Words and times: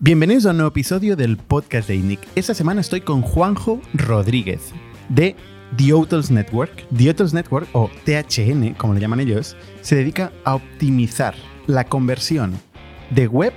Bienvenidos 0.00 0.46
a 0.46 0.50
un 0.50 0.58
nuevo 0.58 0.68
episodio 0.68 1.16
del 1.16 1.36
podcast 1.36 1.88
de 1.88 1.96
INIC. 1.96 2.20
Esta 2.36 2.54
semana 2.54 2.80
estoy 2.80 3.00
con 3.00 3.20
Juanjo 3.20 3.80
Rodríguez 3.94 4.72
de 5.08 5.34
The 5.76 5.92
Hotels 5.92 6.30
Network. 6.30 6.86
The 6.96 7.10
Hotels 7.10 7.34
Network, 7.34 7.66
o 7.72 7.90
THN, 8.04 8.74
como 8.74 8.94
le 8.94 9.00
llaman 9.00 9.18
ellos, 9.18 9.56
se 9.80 9.96
dedica 9.96 10.30
a 10.44 10.54
optimizar 10.54 11.34
la 11.66 11.82
conversión 11.82 12.52
de 13.10 13.26
web 13.26 13.52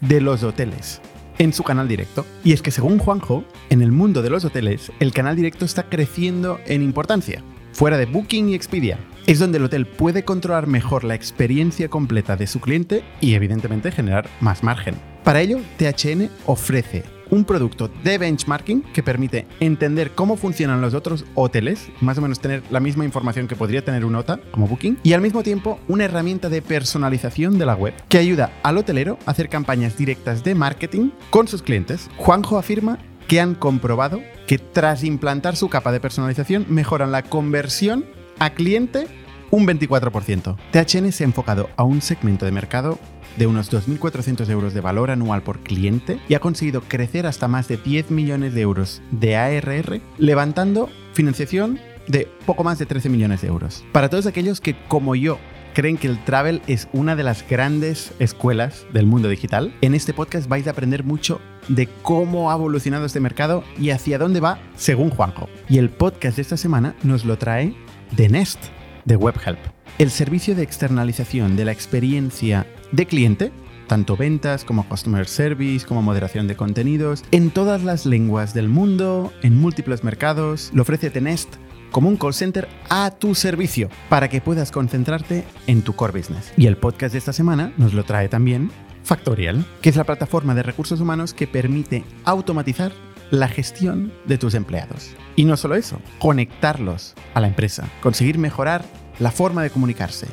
de 0.00 0.20
los 0.20 0.42
hoteles 0.42 1.00
en 1.38 1.52
su 1.52 1.62
canal 1.62 1.86
directo. 1.86 2.26
Y 2.42 2.54
es 2.54 2.60
que 2.60 2.72
según 2.72 2.98
Juanjo, 2.98 3.44
en 3.70 3.80
el 3.80 3.92
mundo 3.92 4.20
de 4.20 4.30
los 4.30 4.44
hoteles, 4.44 4.90
el 4.98 5.12
canal 5.12 5.36
directo 5.36 5.64
está 5.64 5.84
creciendo 5.84 6.58
en 6.66 6.82
importancia. 6.82 7.40
Fuera 7.72 7.98
de 7.98 8.06
Booking 8.06 8.48
y 8.48 8.56
Expedia, 8.56 8.98
es 9.28 9.38
donde 9.38 9.58
el 9.58 9.64
hotel 9.64 9.86
puede 9.86 10.24
controlar 10.24 10.66
mejor 10.66 11.04
la 11.04 11.14
experiencia 11.14 11.88
completa 11.88 12.34
de 12.34 12.48
su 12.48 12.60
cliente 12.60 13.04
y 13.20 13.34
evidentemente 13.34 13.92
generar 13.92 14.28
más 14.40 14.64
margen. 14.64 14.96
Para 15.24 15.40
ello, 15.40 15.58
THN 15.78 16.28
ofrece 16.44 17.02
un 17.30 17.46
producto 17.46 17.88
de 18.04 18.18
benchmarking 18.18 18.82
que 18.92 19.02
permite 19.02 19.46
entender 19.58 20.10
cómo 20.10 20.36
funcionan 20.36 20.82
los 20.82 20.92
otros 20.92 21.24
hoteles, 21.34 21.88
más 22.02 22.18
o 22.18 22.20
menos 22.20 22.40
tener 22.40 22.62
la 22.70 22.78
misma 22.78 23.06
información 23.06 23.48
que 23.48 23.56
podría 23.56 23.82
tener 23.82 24.04
un 24.04 24.16
OTA 24.16 24.38
como 24.50 24.68
Booking, 24.68 24.98
y 25.02 25.14
al 25.14 25.22
mismo 25.22 25.42
tiempo 25.42 25.80
una 25.88 26.04
herramienta 26.04 26.50
de 26.50 26.60
personalización 26.60 27.58
de 27.58 27.64
la 27.64 27.74
web 27.74 27.94
que 28.10 28.18
ayuda 28.18 28.52
al 28.62 28.76
hotelero 28.76 29.18
a 29.24 29.30
hacer 29.30 29.48
campañas 29.48 29.96
directas 29.96 30.44
de 30.44 30.54
marketing 30.54 31.10
con 31.30 31.48
sus 31.48 31.62
clientes. 31.62 32.10
Juanjo 32.18 32.58
afirma 32.58 32.98
que 33.26 33.40
han 33.40 33.54
comprobado 33.54 34.20
que 34.46 34.58
tras 34.58 35.04
implantar 35.04 35.56
su 35.56 35.70
capa 35.70 35.90
de 35.90 36.00
personalización 36.00 36.66
mejoran 36.68 37.12
la 37.12 37.22
conversión 37.22 38.04
a 38.38 38.50
cliente 38.50 39.06
un 39.50 39.66
24%. 39.66 40.56
THN 40.72 41.12
se 41.12 41.24
ha 41.24 41.26
enfocado 41.26 41.70
a 41.76 41.84
un 41.84 42.02
segmento 42.02 42.44
de 42.44 42.50
mercado 42.50 42.98
de 43.36 43.46
unos 43.46 43.72
2.400 43.72 44.48
euros 44.50 44.74
de 44.74 44.80
valor 44.80 45.10
anual 45.10 45.42
por 45.42 45.60
cliente 45.60 46.18
y 46.28 46.34
ha 46.34 46.40
conseguido 46.40 46.82
crecer 46.82 47.26
hasta 47.26 47.48
más 47.48 47.68
de 47.68 47.76
10 47.76 48.10
millones 48.10 48.54
de 48.54 48.60
euros 48.60 49.02
de 49.10 49.36
ARR, 49.36 50.00
levantando 50.18 50.88
financiación 51.12 51.78
de 52.08 52.28
poco 52.46 52.64
más 52.64 52.78
de 52.78 52.86
13 52.86 53.08
millones 53.08 53.42
de 53.42 53.48
euros. 53.48 53.84
Para 53.92 54.10
todos 54.10 54.26
aquellos 54.26 54.60
que, 54.60 54.76
como 54.88 55.14
yo, 55.14 55.38
creen 55.74 55.96
que 55.96 56.06
el 56.06 56.22
travel 56.24 56.62
es 56.66 56.88
una 56.92 57.16
de 57.16 57.24
las 57.24 57.46
grandes 57.48 58.12
escuelas 58.18 58.86
del 58.92 59.06
mundo 59.06 59.28
digital, 59.28 59.74
en 59.80 59.94
este 59.94 60.14
podcast 60.14 60.48
vais 60.48 60.66
a 60.66 60.70
aprender 60.70 61.04
mucho 61.04 61.40
de 61.68 61.88
cómo 62.02 62.50
ha 62.50 62.54
evolucionado 62.54 63.06
este 63.06 63.20
mercado 63.20 63.64
y 63.78 63.90
hacia 63.90 64.18
dónde 64.18 64.40
va 64.40 64.58
según 64.76 65.10
Juanjo. 65.10 65.48
Y 65.68 65.78
el 65.78 65.90
podcast 65.90 66.36
de 66.36 66.42
esta 66.42 66.56
semana 66.56 66.94
nos 67.02 67.24
lo 67.24 67.38
trae 67.38 67.74
The 68.16 68.28
Nest 68.28 68.60
de 69.04 69.16
WebHelp, 69.16 69.58
el 69.98 70.10
servicio 70.10 70.54
de 70.54 70.62
externalización 70.62 71.56
de 71.56 71.64
la 71.64 71.72
experiencia 71.72 72.66
de 72.94 73.06
cliente, 73.06 73.52
tanto 73.88 74.16
ventas 74.16 74.64
como 74.64 74.88
customer 74.88 75.26
service, 75.26 75.84
como 75.84 76.02
moderación 76.02 76.46
de 76.46 76.56
contenidos, 76.56 77.24
en 77.32 77.50
todas 77.50 77.82
las 77.82 78.06
lenguas 78.06 78.54
del 78.54 78.68
mundo, 78.68 79.32
en 79.42 79.58
múltiples 79.60 80.04
mercados, 80.04 80.70
lo 80.72 80.82
ofrece 80.82 81.10
Tenest 81.10 81.56
como 81.90 82.08
un 82.08 82.16
call 82.16 82.34
center 82.34 82.68
a 82.88 83.10
tu 83.10 83.34
servicio 83.34 83.88
para 84.08 84.28
que 84.28 84.40
puedas 84.40 84.72
concentrarte 84.72 85.44
en 85.66 85.82
tu 85.82 85.94
core 85.94 86.18
business. 86.18 86.52
Y 86.56 86.66
el 86.66 86.76
podcast 86.76 87.12
de 87.12 87.18
esta 87.18 87.32
semana 87.32 87.72
nos 87.76 87.94
lo 87.94 88.04
trae 88.04 88.28
también 88.28 88.70
Factorial, 89.04 89.64
que 89.82 89.90
es 89.90 89.96
la 89.96 90.04
plataforma 90.04 90.54
de 90.54 90.62
recursos 90.62 91.00
humanos 91.00 91.34
que 91.34 91.46
permite 91.46 92.04
automatizar 92.24 92.92
la 93.30 93.48
gestión 93.48 94.12
de 94.24 94.38
tus 94.38 94.54
empleados. 94.54 95.10
Y 95.36 95.44
no 95.44 95.56
solo 95.56 95.74
eso, 95.74 96.00
conectarlos 96.18 97.14
a 97.34 97.40
la 97.40 97.48
empresa, 97.48 97.88
conseguir 98.02 98.38
mejorar 98.38 98.84
la 99.18 99.30
forma 99.30 99.62
de 99.62 99.70
comunicarse, 99.70 100.26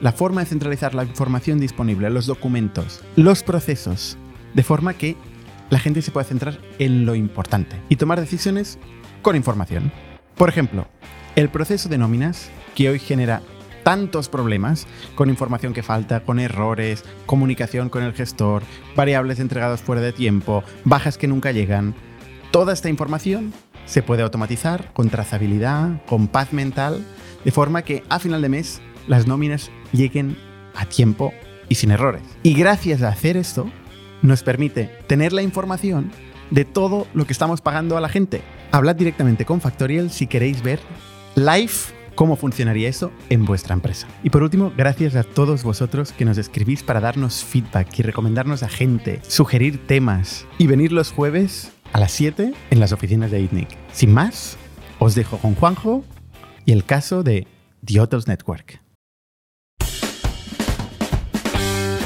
la 0.00 0.12
forma 0.12 0.40
de 0.40 0.46
centralizar 0.46 0.94
la 0.94 1.04
información 1.04 1.60
disponible, 1.60 2.10
los 2.10 2.26
documentos, 2.26 3.02
los 3.16 3.42
procesos, 3.42 4.16
de 4.54 4.62
forma 4.62 4.94
que 4.94 5.16
la 5.68 5.78
gente 5.78 6.02
se 6.02 6.10
pueda 6.10 6.24
centrar 6.24 6.58
en 6.78 7.06
lo 7.06 7.14
importante 7.14 7.76
y 7.88 7.96
tomar 7.96 8.20
decisiones 8.20 8.78
con 9.22 9.36
información. 9.36 9.92
Por 10.36 10.48
ejemplo, 10.48 10.86
el 11.36 11.48
proceso 11.48 11.88
de 11.88 11.98
nóminas, 11.98 12.50
que 12.74 12.88
hoy 12.88 12.98
genera 12.98 13.42
tantos 13.82 14.28
problemas, 14.28 14.86
con 15.14 15.30
información 15.30 15.72
que 15.72 15.82
falta, 15.82 16.20
con 16.20 16.38
errores, 16.38 17.04
comunicación 17.26 17.88
con 17.88 18.02
el 18.02 18.12
gestor, 18.12 18.62
variables 18.96 19.40
entregadas 19.40 19.80
fuera 19.80 20.02
de 20.02 20.12
tiempo, 20.12 20.64
bajas 20.84 21.16
que 21.16 21.28
nunca 21.28 21.52
llegan, 21.52 21.94
toda 22.50 22.72
esta 22.72 22.88
información 22.88 23.52
se 23.86 24.02
puede 24.02 24.22
automatizar 24.22 24.92
con 24.92 25.08
trazabilidad, 25.08 26.04
con 26.06 26.28
paz 26.28 26.52
mental, 26.52 27.04
de 27.44 27.50
forma 27.50 27.82
que 27.82 28.02
a 28.08 28.18
final 28.18 28.42
de 28.42 28.48
mes 28.48 28.80
las 29.06 29.26
nóminas 29.26 29.70
lleguen 29.92 30.36
a 30.74 30.86
tiempo 30.86 31.32
y 31.68 31.76
sin 31.76 31.90
errores. 31.90 32.22
Y 32.42 32.54
gracias 32.54 33.02
a 33.02 33.08
hacer 33.08 33.36
esto, 33.36 33.70
nos 34.22 34.42
permite 34.42 34.90
tener 35.06 35.32
la 35.32 35.42
información 35.42 36.10
de 36.50 36.64
todo 36.64 37.06
lo 37.14 37.26
que 37.26 37.32
estamos 37.32 37.60
pagando 37.60 37.96
a 37.96 38.00
la 38.00 38.08
gente. 38.08 38.42
Hablad 38.72 38.96
directamente 38.96 39.44
con 39.44 39.60
Factorial 39.60 40.10
si 40.10 40.26
queréis 40.26 40.62
ver 40.62 40.80
live 41.36 41.72
cómo 42.14 42.36
funcionaría 42.36 42.88
eso 42.88 43.12
en 43.30 43.44
vuestra 43.44 43.74
empresa. 43.74 44.06
Y 44.22 44.30
por 44.30 44.42
último, 44.42 44.72
gracias 44.76 45.16
a 45.16 45.22
todos 45.22 45.62
vosotros 45.62 46.12
que 46.12 46.24
nos 46.24 46.38
escribís 46.38 46.82
para 46.82 47.00
darnos 47.00 47.44
feedback 47.44 47.98
y 47.98 48.02
recomendarnos 48.02 48.62
a 48.62 48.68
gente, 48.68 49.20
sugerir 49.26 49.86
temas 49.86 50.46
y 50.58 50.66
venir 50.66 50.92
los 50.92 51.12
jueves 51.12 51.72
a 51.92 52.00
las 52.00 52.12
7 52.12 52.52
en 52.70 52.80
las 52.80 52.92
oficinas 52.92 53.30
de 53.30 53.40
ITNIC. 53.40 53.68
Sin 53.92 54.12
más, 54.12 54.56
os 54.98 55.14
dejo 55.14 55.38
con 55.38 55.54
Juanjo 55.54 56.04
y 56.66 56.72
el 56.72 56.84
caso 56.84 57.22
de 57.22 57.46
The 57.84 58.00
Hotels 58.00 58.28
Network. 58.28 58.80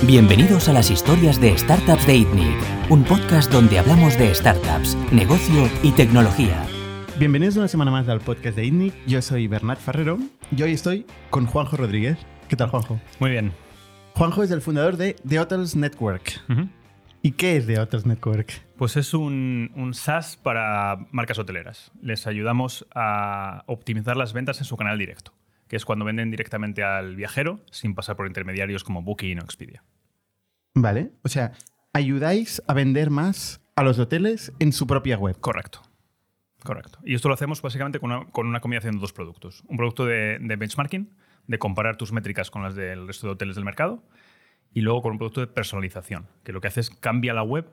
Bienvenidos 0.06 0.68
a 0.68 0.74
las 0.74 0.90
historias 0.90 1.40
de 1.40 1.56
Startups 1.56 2.06
de 2.06 2.16
ITNIC, 2.16 2.90
un 2.90 3.04
podcast 3.04 3.50
donde 3.50 3.78
hablamos 3.78 4.18
de 4.18 4.34
startups, 4.34 4.98
negocio 5.10 5.66
y 5.82 5.92
tecnología. 5.92 6.66
Bienvenidos 7.18 7.56
una 7.56 7.68
semana 7.68 7.90
más 7.90 8.06
al 8.10 8.20
podcast 8.20 8.54
de 8.54 8.66
ITNIC. 8.66 8.92
Yo 9.06 9.22
soy 9.22 9.48
Bernat 9.48 9.78
Ferrero 9.78 10.18
y 10.54 10.62
hoy 10.62 10.72
estoy 10.72 11.06
con 11.30 11.46
Juanjo 11.46 11.78
Rodríguez. 11.78 12.18
¿Qué 12.48 12.56
tal, 12.56 12.68
Juanjo? 12.68 13.00
Muy 13.18 13.30
bien. 13.30 13.52
Juanjo 14.12 14.42
es 14.42 14.50
el 14.50 14.60
fundador 14.60 14.98
de 14.98 15.16
The 15.26 15.40
Hotels 15.40 15.74
Network. 15.74 16.38
¿Y 17.22 17.30
qué 17.30 17.56
es 17.56 17.66
The 17.66 17.80
Hotels 17.80 18.04
Network? 18.04 18.52
Pues 18.76 18.98
es 18.98 19.14
un, 19.14 19.72
un, 19.74 19.94
SaaS 19.94 20.36
para 20.36 20.98
marcas 21.12 21.38
hoteleras. 21.38 21.92
Les 22.02 22.26
ayudamos 22.26 22.86
a 22.94 23.64
optimizar 23.68 24.18
las 24.18 24.34
ventas 24.34 24.58
en 24.58 24.66
su 24.66 24.76
canal 24.76 24.98
directo, 24.98 25.32
que 25.66 25.76
es 25.76 25.86
cuando 25.86 26.04
venden 26.04 26.30
directamente 26.30 26.84
al 26.84 27.16
viajero 27.16 27.60
sin 27.70 27.94
pasar 27.94 28.16
por 28.16 28.26
intermediarios 28.26 28.84
como 28.84 29.00
Booking 29.00 29.38
o 29.38 29.44
Expedia. 29.44 29.82
Vale. 30.74 31.12
O 31.22 31.28
sea, 31.28 31.52
ayudáis 31.92 32.62
a 32.66 32.74
vender 32.74 33.10
más 33.10 33.60
a 33.76 33.82
los 33.82 33.98
hoteles 33.98 34.52
en 34.58 34.72
su 34.72 34.86
propia 34.86 35.16
web. 35.16 35.38
Correcto. 35.40 35.82
Correcto. 36.62 36.98
Y 37.04 37.14
esto 37.14 37.28
lo 37.28 37.34
hacemos 37.34 37.60
básicamente 37.60 38.00
con 38.00 38.10
una, 38.10 38.24
con 38.26 38.46
una 38.46 38.60
combinación 38.60 38.94
de 38.94 39.00
dos 39.00 39.12
productos. 39.12 39.62
Un 39.68 39.76
producto 39.76 40.06
de, 40.06 40.38
benchmarking, 40.40 41.14
de 41.46 41.58
comparar 41.58 41.96
tus 41.96 42.10
métricas 42.10 42.50
con 42.50 42.62
las 42.62 42.74
del 42.74 43.06
resto 43.06 43.26
de 43.26 43.32
hoteles 43.34 43.54
del 43.54 43.64
mercado, 43.64 44.02
y 44.72 44.80
luego 44.80 45.02
con 45.02 45.12
un 45.12 45.18
producto 45.18 45.40
de 45.40 45.46
personalización, 45.46 46.26
que 46.42 46.52
lo 46.52 46.60
que 46.60 46.68
hace 46.68 46.80
es 46.80 46.90
cambia 46.90 47.34
la 47.34 47.42
web 47.42 47.66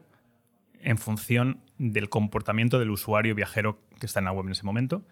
en 0.82 0.98
función 0.98 1.62
del 1.78 2.10
comportamiento 2.10 2.80
del 2.80 2.92
usuario 2.92 3.34
viajero 3.34 3.80
que 4.00 4.06
está 4.06 4.20
en 4.20 4.26
la 4.26 4.34
web 4.34 4.46
en 4.46 4.52
ese 4.52 4.64
momento, 4.64 5.04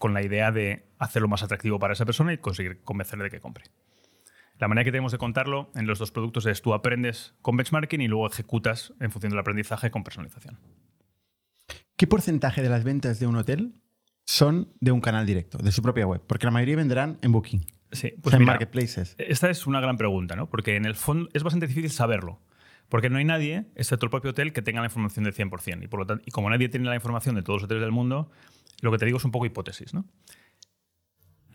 con 0.00 0.12
la 0.12 0.22
idea 0.22 0.50
de 0.50 0.84
hacerlo 0.98 1.28
más 1.28 1.42
atractivo 1.42 1.78
para 1.78 1.92
esa 1.92 2.04
persona 2.04 2.32
y 2.32 2.38
conseguir 2.38 2.82
convencerle 2.82 3.24
de 3.24 3.30
que 3.30 3.40
compre. 3.40 3.64
La 4.60 4.68
manera 4.68 4.84
que 4.84 4.92
tenemos 4.92 5.10
de 5.10 5.16
contarlo 5.16 5.70
en 5.74 5.86
los 5.86 5.98
dos 5.98 6.12
productos 6.12 6.44
es 6.44 6.60
tú 6.60 6.74
aprendes 6.74 7.34
con 7.40 7.56
benchmarking 7.56 8.02
y 8.02 8.08
luego 8.08 8.26
ejecutas 8.26 8.92
en 9.00 9.10
función 9.10 9.30
del 9.30 9.38
aprendizaje 9.38 9.90
con 9.90 10.04
personalización. 10.04 10.58
¿Qué 11.96 12.06
porcentaje 12.06 12.62
de 12.62 12.68
las 12.68 12.84
ventas 12.84 13.18
de 13.18 13.26
un 13.26 13.36
hotel 13.36 13.72
son 14.26 14.68
de 14.80 14.92
un 14.92 15.00
canal 15.00 15.24
directo, 15.24 15.56
de 15.56 15.72
su 15.72 15.80
propia 15.80 16.06
web? 16.06 16.20
Porque 16.26 16.44
la 16.44 16.50
mayoría 16.50 16.76
venderán 16.76 17.18
en 17.22 17.32
Booking. 17.32 17.64
Sí, 17.90 18.12
pues 18.20 18.26
o 18.26 18.30
sea, 18.30 18.38
en 18.38 18.44
marketplaces. 18.44 19.14
Esta 19.16 19.48
es 19.48 19.66
una 19.66 19.80
gran 19.80 19.96
pregunta, 19.96 20.36
¿no? 20.36 20.50
Porque 20.50 20.76
en 20.76 20.84
el 20.84 20.94
fondo 20.94 21.30
es 21.32 21.42
bastante 21.42 21.66
difícil 21.66 21.90
saberlo. 21.90 22.38
Porque 22.90 23.08
no 23.08 23.16
hay 23.16 23.24
nadie, 23.24 23.64
excepto 23.76 24.06
el 24.06 24.10
propio 24.10 24.32
hotel, 24.32 24.52
que 24.52 24.60
tenga 24.60 24.80
la 24.80 24.88
información 24.88 25.24
del 25.24 25.34
100%. 25.34 25.84
Y, 25.84 25.88
por 25.88 26.00
lo 26.00 26.06
tanto, 26.06 26.22
y 26.26 26.32
como 26.32 26.50
nadie 26.50 26.68
tiene 26.68 26.86
la 26.86 26.96
información 26.96 27.34
de 27.34 27.42
todos 27.42 27.62
los 27.62 27.64
hoteles 27.64 27.82
del 27.82 27.92
mundo, 27.92 28.30
lo 28.82 28.92
que 28.92 28.98
te 28.98 29.06
digo 29.06 29.16
es 29.16 29.24
un 29.24 29.30
poco 29.30 29.46
hipótesis. 29.46 29.94
¿no? 29.94 30.04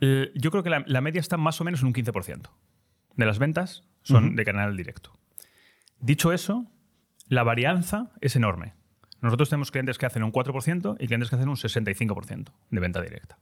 Eh, 0.02 0.32
yo 0.34 0.50
creo 0.50 0.64
que 0.64 0.72
la, 0.72 0.84
la, 0.88 1.02
media 1.02 1.20
está 1.20 1.38
más 1.38 1.62
o 1.62 1.64
menos 1.64 1.82
en 1.82 1.88
un 1.88 1.94
15% 1.94 2.50
de 3.16 3.26
las 3.26 3.40
ventas 3.40 3.84
son 4.04 4.26
uh 4.26 4.28
-huh. 4.30 4.36
de 4.36 4.46
canal 4.46 4.78
directo. 4.78 5.12
Dicho 6.00 6.32
eso, 6.34 6.72
la 7.28 7.44
varianza 7.44 8.12
es 8.22 8.36
enorme. 8.36 8.74
Nosotros 9.22 9.50
tenemos 9.50 9.72
clientes 9.72 9.98
que 9.98 10.06
hacen 10.06 10.24
un 10.24 10.32
4% 10.32 10.98
y 11.00 11.08
clientes 11.08 11.30
que 11.30 11.36
hacen 11.36 11.50
un 11.50 11.56
65% 11.56 12.52
de 12.70 12.80
venta 12.80 13.02
directa. 13.02 13.40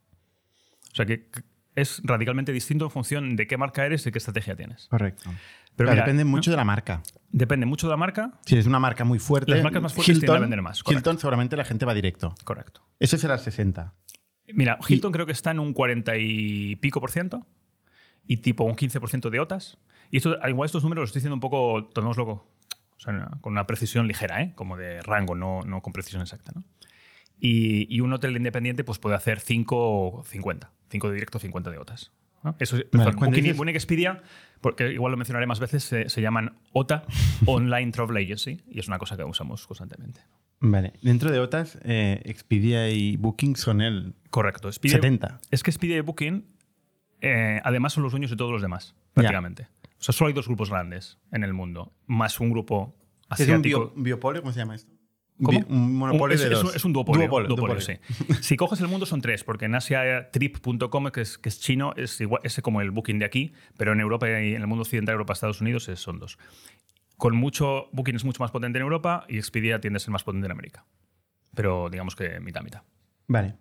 O 0.91 0.95
sea 0.95 1.05
que 1.05 1.29
es 1.75 2.01
radicalmente 2.03 2.51
distinto 2.51 2.85
en 2.85 2.91
función 2.91 3.35
de 3.35 3.47
qué 3.47 3.57
marca 3.57 3.85
eres 3.85 4.05
y 4.05 4.11
qué 4.11 4.19
estrategia 4.19 4.55
tienes. 4.55 4.87
Correcto. 4.87 5.29
Pero 5.75 5.89
mira, 5.89 6.03
depende 6.03 6.23
mucho 6.23 6.51
de 6.51 6.57
la 6.57 6.63
marca. 6.63 7.01
Depende 7.31 7.65
mucho 7.65 7.87
de 7.87 7.91
la 7.91 7.97
marca. 7.97 8.39
Si 8.45 8.55
es 8.57 8.67
una 8.67 8.79
marca 8.79 9.03
muy 9.03 9.17
fuerte, 9.19 9.51
las 9.51 9.63
marcas 9.63 9.81
más 9.81 9.93
fuertes 9.93 10.15
Hilton, 10.15 10.27
tienden 10.27 10.37
a 10.37 10.41
vender 10.41 10.61
más. 10.61 10.83
Correcto. 10.83 10.99
Hilton 10.99 11.19
seguramente 11.19 11.57
la 11.57 11.65
gente 11.65 11.85
va 11.85 11.93
directo. 11.93 12.35
Correcto. 12.43 12.85
Eso 12.99 13.17
será 13.17 13.33
el 13.33 13.39
60. 13.39 13.93
Mira, 14.53 14.77
Hilton 14.87 15.09
y... 15.09 15.13
creo 15.13 15.25
que 15.25 15.31
está 15.31 15.51
en 15.51 15.59
un 15.59 15.73
40 15.73 16.15
y 16.17 16.75
pico 16.75 17.01
por 17.01 17.09
ciento 17.09 17.47
y 18.27 18.37
tipo 18.37 18.63
un 18.63 18.75
15% 18.75 19.29
de 19.29 19.39
OTAs. 19.39 19.77
Y 20.11 20.17
esto, 20.17 20.37
igual 20.47 20.65
estos 20.65 20.83
números 20.83 21.03
los 21.03 21.09
estoy 21.09 21.19
diciendo 21.21 21.35
un 21.35 21.39
poco, 21.39 21.85
tonos 21.93 22.17
loco. 22.17 22.47
O 22.95 22.99
sea, 22.99 23.31
con 23.41 23.53
una 23.53 23.67
precisión 23.67 24.07
ligera, 24.07 24.41
¿eh? 24.41 24.53
como 24.55 24.77
de 24.77 25.01
rango, 25.01 25.35
no, 25.35 25.61
no 25.63 25.81
con 25.81 25.91
precisión 25.91 26.21
exacta. 26.21 26.51
¿no? 26.55 26.63
Y, 27.39 27.93
y, 27.93 27.99
un 27.99 28.13
hotel 28.13 28.37
independiente 28.37 28.83
pues, 28.83 28.99
puede 28.99 29.15
hacer 29.15 29.39
5 29.39 29.75
o 29.75 30.23
50. 30.23 30.71
5 30.89 31.07
de 31.09 31.13
directo, 31.13 31.39
50 31.39 31.71
de 31.71 31.77
OTAs. 31.79 32.11
¿no? 32.43 32.55
Eso, 32.59 32.77
Vale, 32.91 33.11
Booking, 33.11 33.31
dices- 33.33 33.57
Booking 33.57 33.75
Expedia, 33.75 34.21
porque 34.61 34.93
igual 34.93 35.11
lo 35.11 35.17
mencionaré 35.17 35.47
más 35.47 35.59
veces, 35.59 35.83
se, 35.83 36.07
se 36.09 36.21
llaman 36.21 36.57
OTA, 36.71 37.03
Online 37.45 37.91
Travel 37.91 38.15
Agency, 38.17 38.61
y 38.69 38.79
es 38.79 38.87
una 38.87 38.99
cosa 38.99 39.17
que 39.17 39.23
usamos 39.23 39.67
constantemente. 39.67 40.21
Vale. 40.59 40.93
Dentro 41.01 41.29
de 41.29 41.39
OTAS, 41.39 41.77
eh, 41.83 42.21
Expedia 42.23 42.89
y 42.89 43.17
Booking 43.17 43.57
son 43.57 43.81
el 43.81 44.13
Correcto. 44.29 44.69
Expedia, 44.69 44.95
70. 44.95 45.41
Es 45.51 45.61
que 45.61 45.71
Expedia 45.71 45.97
y 45.97 46.01
Booking, 46.01 46.45
eh, 47.23 47.59
además, 47.63 47.93
son 47.93 48.03
los 48.03 48.11
dueños 48.11 48.29
de 48.29 48.37
todos 48.37 48.51
los 48.51 48.61
demás, 48.61 48.95
prácticamente. 49.13 49.67
O 49.99 50.03
sea, 50.03 50.13
solo 50.13 50.27
hay 50.27 50.33
dos 50.33 50.47
grupos 50.47 50.69
grandes 50.69 51.17
en 51.31 51.43
el 51.43 51.53
mundo, 51.53 51.93
más 52.05 52.39
un 52.39 52.51
grupo 52.51 52.95
¿Es 53.31 53.39
un 53.39 53.43
asiático. 53.55 53.91
bio- 53.95 54.03
biopolio? 54.03 54.41
¿Cómo 54.41 54.51
se 54.53 54.59
llama 54.59 54.75
esto? 54.75 54.91
¿Cómo? 55.41 55.59
Un 55.67 55.95
monopolio 55.97 56.35
es, 56.35 56.41
de 56.41 56.47
es 56.47 56.51
dos. 56.53 56.63
un- 56.71 56.75
es 56.75 56.85
un 56.85 56.93
duopolio. 56.93 57.21
Duopolio, 57.21 57.47
duopolio, 57.47 57.75
duopolio. 57.79 57.99
sí. 58.27 58.33
si 58.43 58.55
coges 58.55 58.79
el 58.81 58.87
mundo 58.87 59.05
son 59.07 59.21
tres, 59.21 59.43
porque 59.43 59.65
en 59.65 59.73
Asia 59.75 60.29
trip.com, 60.31 61.07
que 61.11 61.21
es, 61.21 61.37
que 61.39 61.49
es 61.49 61.59
chino, 61.59 61.93
es 61.97 62.21
igual, 62.21 62.41
es 62.43 62.59
como 62.61 62.81
el 62.81 62.91
booking 62.91 63.17
de 63.19 63.25
aquí, 63.25 63.53
pero 63.77 63.93
en 63.93 63.99
Europa 63.99 64.27
y 64.29 64.53
en 64.53 64.61
el 64.61 64.67
mundo 64.67 64.83
occidental, 64.83 65.13
Europa, 65.13 65.33
Estados 65.33 65.59
Unidos, 65.61 65.87
es- 65.89 65.99
son 65.99 66.19
dos. 66.19 66.37
Con 67.17 67.35
mucho, 67.35 67.89
Booking 67.93 68.15
es 68.15 68.25
mucho 68.25 68.43
más 68.43 68.51
potente 68.51 68.77
en 68.79 68.83
Europa 68.83 69.25
y 69.29 69.37
Expedia 69.37 69.79
tiende 69.79 69.97
a 69.97 69.99
ser 70.01 70.11
más 70.11 70.23
potente 70.23 70.45
en 70.47 70.51
América. 70.51 70.85
Pero 71.55 71.89
digamos 71.89 72.15
que 72.15 72.39
mitad, 72.41 72.61
mitad. 72.63 72.81
Vale. 73.27 73.55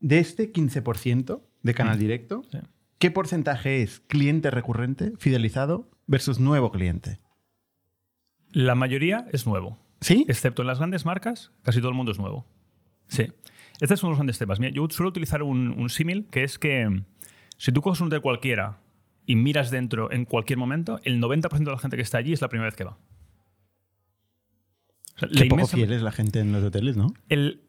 De 0.00 0.18
este 0.18 0.52
15% 0.52 1.40
de 1.62 1.74
canal 1.74 1.98
directo, 1.98 2.42
Sí. 2.50 2.58
¿Qué 2.98 3.10
porcentaje 3.10 3.82
es 3.82 4.00
cliente 4.00 4.50
recurrente, 4.50 5.12
fidelizado, 5.18 5.88
versus 6.06 6.38
nuevo 6.38 6.70
cliente? 6.70 7.18
La 8.52 8.74
mayoría 8.74 9.26
es 9.32 9.46
nuevo. 9.46 9.78
¿Sí? 10.00 10.24
Excepto 10.28 10.62
en 10.62 10.68
las 10.68 10.78
grandes 10.78 11.04
marcas, 11.04 11.52
casi 11.62 11.78
todo 11.80 11.88
el 11.90 11.94
mundo 11.96 12.12
es 12.12 12.18
nuevo. 12.18 12.46
Sí. 13.08 13.32
Este 13.80 13.94
es 13.94 14.02
uno 14.02 14.10
de 14.10 14.12
los 14.12 14.18
grandes 14.18 14.38
temas. 14.38 14.60
Mira, 14.60 14.72
yo 14.72 14.86
suelo 14.90 15.08
utilizar 15.10 15.42
un, 15.42 15.68
un 15.78 15.88
símil 15.90 16.26
que 16.30 16.44
es 16.44 16.58
que 16.58 16.88
mm, 16.88 17.04
si 17.58 17.72
tú 17.72 17.82
coges 17.82 18.00
un 18.00 18.06
hotel 18.08 18.20
cualquiera 18.22 18.78
y 19.26 19.36
miras 19.36 19.70
dentro 19.70 20.10
en 20.12 20.24
cualquier 20.24 20.58
momento, 20.58 21.00
el 21.04 21.20
90% 21.20 21.58
de 21.58 21.70
la 21.72 21.78
gente 21.78 21.96
que 21.96 22.02
está 22.02 22.18
allí 22.18 22.32
es 22.32 22.40
la 22.40 22.48
primera 22.48 22.66
vez 22.68 22.76
que 22.76 22.84
va. 22.84 22.98
O 25.16 25.18
sea, 25.18 25.28
la 25.30 25.42
Qué 25.42 25.48
poco 25.48 25.66
fiel 25.66 25.92
es 25.92 26.02
la 26.02 26.12
gente 26.12 26.40
en 26.40 26.52
los 26.52 26.62
hoteles, 26.62 26.96
¿no? 26.96 27.08
el- 27.28 27.62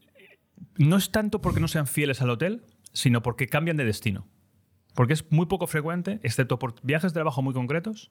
no 0.77 0.97
es 0.97 1.11
tanto 1.11 1.39
porque 1.41 1.59
no 1.59 1.67
sean 1.67 1.87
fieles 1.87 2.21
al 2.21 2.29
hotel, 2.31 2.63
sino 2.93 3.21
porque 3.23 3.47
cambian 3.47 3.77
de 3.77 3.85
destino. 3.85 4.27
Porque 4.97 5.13
es 5.13 5.31
muy 5.31 5.45
poco 5.45 5.67
frecuente, 5.67 6.19
excepto 6.23 6.57
por 6.57 6.73
viajes 6.81 7.13
de 7.13 7.13
trabajo 7.13 7.43
muy 7.43 7.53
concretos, 7.53 8.09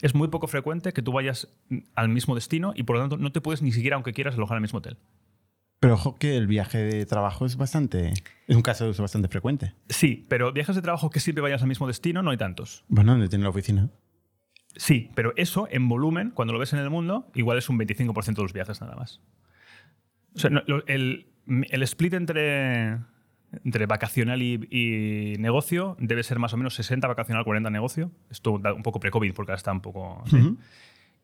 es 0.00 0.14
muy 0.14 0.28
poco 0.28 0.46
frecuente 0.46 0.94
que 0.94 1.02
tú 1.02 1.12
vayas 1.12 1.52
al 1.94 2.08
mismo 2.08 2.34
destino 2.34 2.72
y 2.74 2.84
por 2.84 2.96
lo 2.96 3.02
tanto 3.02 3.18
no 3.18 3.32
te 3.32 3.42
puedes 3.42 3.60
ni 3.60 3.70
siquiera, 3.70 3.96
aunque 3.96 4.14
quieras, 4.14 4.36
alojar 4.36 4.56
el 4.56 4.62
mismo 4.62 4.78
hotel. 4.78 4.96
Pero 5.78 5.92
ojo 5.92 6.16
que 6.16 6.38
el 6.38 6.46
viaje 6.46 6.78
de 6.78 7.04
trabajo 7.04 7.44
es 7.44 7.58
bastante. 7.58 8.14
Es 8.46 8.56
un 8.56 8.62
caso 8.62 8.84
de 8.84 8.90
uso 8.92 9.02
bastante 9.02 9.28
frecuente. 9.28 9.74
Sí, 9.90 10.24
pero 10.30 10.54
viajes 10.54 10.74
de 10.74 10.80
trabajo 10.80 11.10
que 11.10 11.20
siempre 11.20 11.42
vayas 11.42 11.60
al 11.60 11.68
mismo 11.68 11.86
destino 11.86 12.22
no 12.22 12.30
hay 12.30 12.38
tantos. 12.38 12.86
Bueno, 12.88 13.12
donde 13.12 13.28
tiene 13.28 13.42
la 13.42 13.50
oficina. 13.50 13.90
Sí, 14.74 15.10
pero 15.14 15.34
eso 15.36 15.68
en 15.70 15.86
volumen, 15.86 16.30
cuando 16.30 16.54
lo 16.54 16.58
ves 16.58 16.72
en 16.72 16.78
el 16.78 16.88
mundo, 16.88 17.30
igual 17.34 17.58
es 17.58 17.68
un 17.68 17.78
25% 17.78 18.36
de 18.36 18.42
los 18.42 18.54
viajes 18.54 18.80
nada 18.80 18.96
más. 18.96 19.20
O 20.34 20.38
sea, 20.38 20.48
no, 20.48 20.62
el, 20.86 21.26
el 21.46 21.82
split 21.82 22.14
entre, 22.14 23.00
entre 23.64 23.86
vacacional 23.86 24.40
y, 24.42 24.54
y 24.70 25.36
negocio 25.38 25.96
debe 26.00 26.22
ser 26.22 26.38
más 26.38 26.52
o 26.54 26.56
menos 26.56 26.74
60 26.74 27.06
vacacional, 27.08 27.44
40 27.44 27.70
negocio. 27.70 28.10
Esto 28.30 28.52
un 28.52 28.82
poco 28.82 28.98
pre-COVID 29.00 29.32
porque 29.34 29.52
ahora 29.52 29.58
está 29.58 29.72
un 29.72 29.80
poco... 29.80 30.22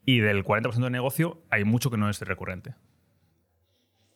Y 0.05 0.21
del 0.21 0.43
40% 0.45 0.73
de 0.85 0.91
negocio 0.91 1.43
hay 1.51 1.65
mucho 1.65 1.91
que 1.91 1.99
no 1.99 2.09
es 2.09 2.21
recurrente. 2.23 2.75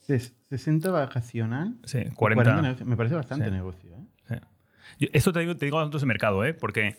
Ses- 0.09 0.33
60 0.49 0.91
vacacional. 0.91 1.77
Sí, 1.85 1.99
y 2.07 2.11
40. 2.11 2.63
negocio. 2.63 2.87
Me 2.87 2.97
parece 2.97 3.15
bastante 3.15 3.45
Sí. 3.47 3.51
negocio. 3.51 3.91
¿eh? 4.31 4.41
Sí. 4.99 5.09
Esto 5.13 5.33
te 5.33 5.41
digo, 5.41 5.57
te 5.57 5.65
digo 5.67 5.79
datos 5.85 6.01
de 6.01 6.07
mercado, 6.07 6.45
¿eh? 6.45 6.55
porque 6.55 6.97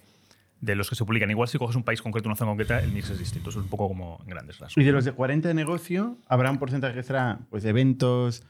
de 0.62 0.76
los 0.76 0.90
que 0.90 0.96
se 0.96 1.04
publican, 1.04 1.30
igual 1.30 1.48
si 1.50 1.58
coges 1.58 1.76
un 1.76 1.84
país 1.84 2.02
concreto, 2.02 2.30
una 2.30 2.36
zona 2.38 2.52
concreta, 2.52 2.80
el 2.82 2.92
mix 2.92 3.10
es 3.10 3.20
distinto. 3.20 3.50
Es 3.50 3.56
un 3.58 3.68
poco 3.68 3.88
como 3.90 4.20
en 4.24 4.30
grandes 4.30 4.60
rasgos. 4.60 4.78
Y 4.82 4.86
de 4.86 4.92
los 4.94 5.04
de 5.06 5.12
40 5.12 5.50
de 5.50 5.54
negocio, 5.54 6.18
habrá 6.28 6.50
un 6.52 6.58
porcentaje 6.60 6.94
que 6.96 7.04
será 7.04 7.40
pues, 7.50 7.66
eventos, 7.66 8.44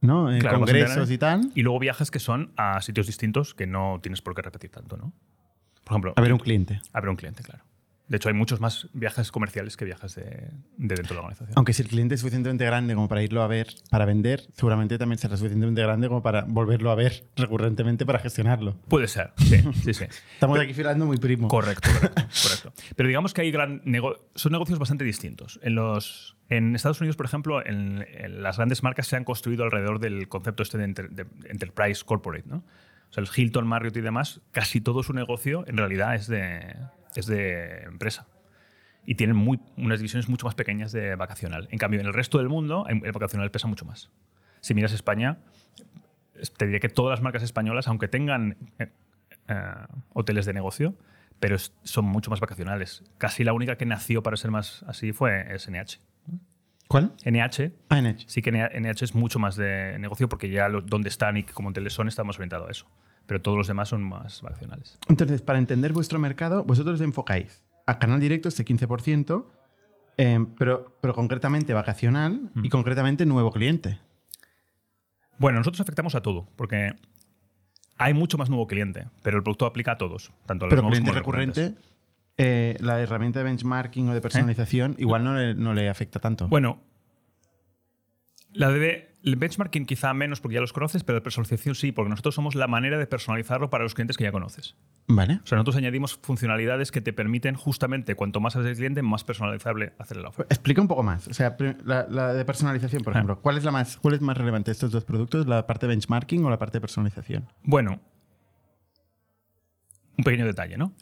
¿no? 0.00 0.28
Claro, 0.38 0.58
congresos 0.58 1.10
y 1.10 1.18
tal. 1.18 1.50
Y 1.54 1.62
luego 1.62 1.78
viajes 1.78 2.10
que 2.10 2.18
son 2.18 2.52
a 2.56 2.80
sitios 2.80 3.06
distintos 3.06 3.54
que 3.54 3.66
no 3.66 3.98
tienes 4.02 4.22
por 4.22 4.34
qué 4.34 4.42
repetir 4.42 4.70
tanto, 4.70 4.96
¿no? 4.96 5.12
Por 5.84 5.92
ejemplo, 5.92 6.12
A 6.16 6.20
ver 6.20 6.32
un 6.32 6.38
cliente. 6.38 6.80
a 6.92 7.00
ver 7.00 7.08
un 7.10 7.16
cliente, 7.16 7.42
claro. 7.42 7.64
De 8.08 8.16
hecho, 8.16 8.28
hay 8.30 8.34
muchos 8.34 8.58
más 8.60 8.88
viajes 8.94 9.30
comerciales 9.30 9.76
que 9.76 9.84
viajes 9.84 10.14
de, 10.14 10.24
de 10.78 10.94
dentro 10.94 11.08
de 11.08 11.14
la 11.14 11.20
organización. 11.20 11.52
Aunque 11.56 11.74
si 11.74 11.82
el 11.82 11.88
cliente 11.88 12.14
es 12.14 12.20
suficientemente 12.22 12.64
grande 12.64 12.94
como 12.94 13.06
para 13.06 13.22
irlo 13.22 13.42
a 13.42 13.46
ver, 13.46 13.66
para 13.90 14.06
vender, 14.06 14.40
seguramente 14.56 14.96
también 14.96 15.18
será 15.18 15.36
suficientemente 15.36 15.82
grande 15.82 16.08
como 16.08 16.22
para 16.22 16.44
volverlo 16.48 16.90
a 16.90 16.94
ver 16.94 17.24
recurrentemente 17.36 18.06
para 18.06 18.18
gestionarlo. 18.18 18.76
Puede 18.88 19.08
ser, 19.08 19.32
sí, 19.36 19.62
sí, 19.84 19.92
sí. 19.92 20.04
Estamos 20.34 20.58
aquí 20.58 20.72
filando 20.72 21.04
muy 21.04 21.18
primo. 21.18 21.48
Correcto, 21.48 21.88
correcto, 21.92 22.22
correcto. 22.42 22.72
Pero 22.96 23.08
digamos 23.08 23.34
que 23.34 23.42
hay 23.42 23.50
gran 23.50 23.82
nego- 23.84 24.16
son 24.34 24.52
negocios 24.52 24.78
bastante 24.78 25.04
distintos. 25.04 25.60
En, 25.62 25.74
los, 25.74 26.36
en 26.48 26.74
Estados 26.74 27.00
Unidos, 27.02 27.16
por 27.16 27.26
ejemplo, 27.26 27.64
en, 27.66 28.06
en 28.10 28.42
las 28.42 28.56
grandes 28.56 28.82
marcas 28.82 29.06
se 29.06 29.16
han 29.16 29.24
construido 29.24 29.64
alrededor 29.64 29.98
del 29.98 30.28
concepto 30.28 30.62
este 30.62 30.78
de, 30.78 30.84
enter- 30.88 31.10
de 31.10 31.26
enterprise 31.50 32.02
corporate, 32.06 32.48
¿no? 32.48 32.64
O 33.10 33.12
sea, 33.12 33.22
el 33.22 33.28
Hilton, 33.34 33.66
Marriott 33.66 33.96
y 33.96 34.00
demás, 34.02 34.40
casi 34.50 34.80
todo 34.80 35.02
su 35.02 35.12
negocio 35.12 35.64
en 35.66 35.76
realidad 35.78 36.14
es 36.14 36.26
de, 36.26 36.74
es 37.16 37.26
de 37.26 37.82
empresa. 37.84 38.26
Y 39.04 39.14
tienen 39.14 39.36
muy, 39.36 39.58
unas 39.76 39.98
divisiones 40.00 40.28
mucho 40.28 40.46
más 40.46 40.54
pequeñas 40.54 40.92
de 40.92 41.14
vacacional. 41.16 41.66
En 41.70 41.78
cambio, 41.78 42.00
en 42.00 42.06
el 42.06 42.12
resto 42.12 42.38
del 42.38 42.48
mundo, 42.48 42.84
el 42.88 43.12
vacacional 43.12 43.50
pesa 43.50 43.66
mucho 43.66 43.84
más. 43.86 44.10
Si 44.60 44.74
miras 44.74 44.92
España, 44.92 45.38
te 46.56 46.66
diré 46.66 46.80
que 46.80 46.88
todas 46.88 47.10
las 47.18 47.22
marcas 47.22 47.42
españolas, 47.42 47.88
aunque 47.88 48.08
tengan 48.08 48.56
eh, 48.78 48.90
eh, 49.48 49.62
hoteles 50.12 50.44
de 50.46 50.52
negocio, 50.52 50.94
pero 51.40 51.56
son 51.84 52.04
mucho 52.04 52.30
más 52.30 52.40
vacacionales. 52.40 53.02
Casi 53.16 53.44
la 53.44 53.52
única 53.52 53.76
que 53.76 53.86
nació 53.86 54.22
para 54.22 54.36
ser 54.36 54.50
más 54.50 54.82
así 54.86 55.12
fue 55.12 55.46
SNH. 55.58 56.00
¿Cuál? 56.88 57.12
NH, 57.24 57.72
Ah, 57.90 57.98
Edge. 57.98 58.24
sí 58.26 58.40
que 58.42 58.50
NH 58.50 59.04
es 59.04 59.14
mucho 59.14 59.38
más 59.38 59.56
de 59.56 59.98
negocio 59.98 60.28
porque 60.28 60.48
ya 60.50 60.68
lo- 60.68 60.80
donde 60.80 61.08
están 61.10 61.36
y 61.36 61.44
como 61.44 61.68
hoteles 61.68 61.92
son 61.92 62.08
está 62.08 62.24
más 62.24 62.36
orientado 62.36 62.66
a 62.66 62.70
eso. 62.70 62.86
Pero 63.28 63.42
todos 63.42 63.58
los 63.58 63.68
demás 63.68 63.90
son 63.90 64.02
más 64.02 64.40
vacacionales. 64.40 64.98
Entonces, 65.06 65.42
para 65.42 65.58
entender 65.58 65.92
vuestro 65.92 66.18
mercado, 66.18 66.64
vosotros 66.64 67.00
enfocáis 67.02 67.62
a 67.86 67.98
canal 67.98 68.20
directo 68.20 68.48
este 68.48 68.64
15%, 68.64 69.44
eh, 70.16 70.46
pero, 70.58 70.96
pero 71.02 71.14
concretamente 71.14 71.74
vacacional 71.74 72.50
y 72.62 72.70
concretamente 72.70 73.26
nuevo 73.26 73.52
cliente. 73.52 73.98
Bueno, 75.38 75.58
nosotros 75.58 75.82
afectamos 75.82 76.14
a 76.14 76.22
todo 76.22 76.48
porque 76.56 76.94
hay 77.98 78.14
mucho 78.14 78.38
más 78.38 78.48
nuevo 78.48 78.66
cliente, 78.66 79.08
pero 79.22 79.36
el 79.36 79.42
producto 79.42 79.66
aplica 79.66 79.92
a 79.92 79.98
todos, 79.98 80.32
tanto 80.46 80.64
a 80.64 80.66
los 80.66 80.72
Pero 80.72 80.82
nuevos 80.82 80.98
cliente 80.98 81.10
como 81.10 81.18
recurrente, 81.18 81.74
eh, 82.38 82.78
la 82.80 82.98
herramienta 82.98 83.40
de 83.40 83.44
benchmarking 83.44 84.08
o 84.08 84.14
de 84.14 84.22
personalización 84.22 84.94
igual 84.98 85.22
no 85.22 85.34
le, 85.34 85.54
no 85.54 85.74
le 85.74 85.90
afecta 85.90 86.18
tanto. 86.18 86.48
Bueno, 86.48 86.80
la 88.54 88.70
de 88.70 89.07
el 89.24 89.36
benchmarking 89.36 89.84
quizá 89.84 90.14
menos 90.14 90.40
porque 90.40 90.54
ya 90.54 90.60
los 90.60 90.72
conoces, 90.72 91.02
pero 91.04 91.16
de 91.16 91.20
personalización 91.22 91.74
sí, 91.74 91.90
porque 91.92 92.08
nosotros 92.10 92.34
somos 92.34 92.54
la 92.54 92.66
manera 92.68 92.98
de 92.98 93.06
personalizarlo 93.06 93.68
para 93.70 93.82
los 93.84 93.94
clientes 93.94 94.16
que 94.16 94.24
ya 94.24 94.32
conoces. 94.32 94.76
Vale. 95.08 95.40
O 95.42 95.46
sea, 95.46 95.56
nosotros 95.56 95.76
añadimos 95.76 96.18
funcionalidades 96.22 96.92
que 96.92 97.00
te 97.00 97.12
permiten 97.12 97.54
justamente, 97.56 98.14
cuanto 98.14 98.40
más 98.40 98.52
sabes 98.52 98.66
del 98.66 98.76
cliente, 98.76 99.02
más 99.02 99.24
personalizable 99.24 99.92
hacerle 99.98 100.22
la 100.22 100.28
oferta. 100.28 100.54
Explica 100.54 100.80
un 100.80 100.88
poco 100.88 101.02
más. 101.02 101.26
O 101.28 101.34
sea, 101.34 101.56
la, 101.84 102.06
la 102.08 102.32
de 102.32 102.44
personalización, 102.44 103.02
por 103.02 103.12
Ah. 103.14 103.18
ejemplo. 103.18 103.40
¿Cuál 103.40 103.58
es, 103.58 103.64
la 103.64 103.72
más, 103.72 103.96
¿Cuál 103.96 104.14
es 104.14 104.20
más 104.20 104.36
relevante 104.36 104.70
de 104.70 104.72
estos 104.72 104.92
dos 104.92 105.04
productos? 105.04 105.46
¿La 105.46 105.66
parte 105.66 105.86
de 105.86 105.94
benchmarking 105.94 106.44
o 106.44 106.50
la 106.50 106.58
parte 106.58 106.78
de 106.78 106.80
personalización? 106.80 107.46
Bueno, 107.64 108.00
un 110.16 110.24
pequeño 110.24 110.46
detalle, 110.46 110.76
¿no? 110.76 110.92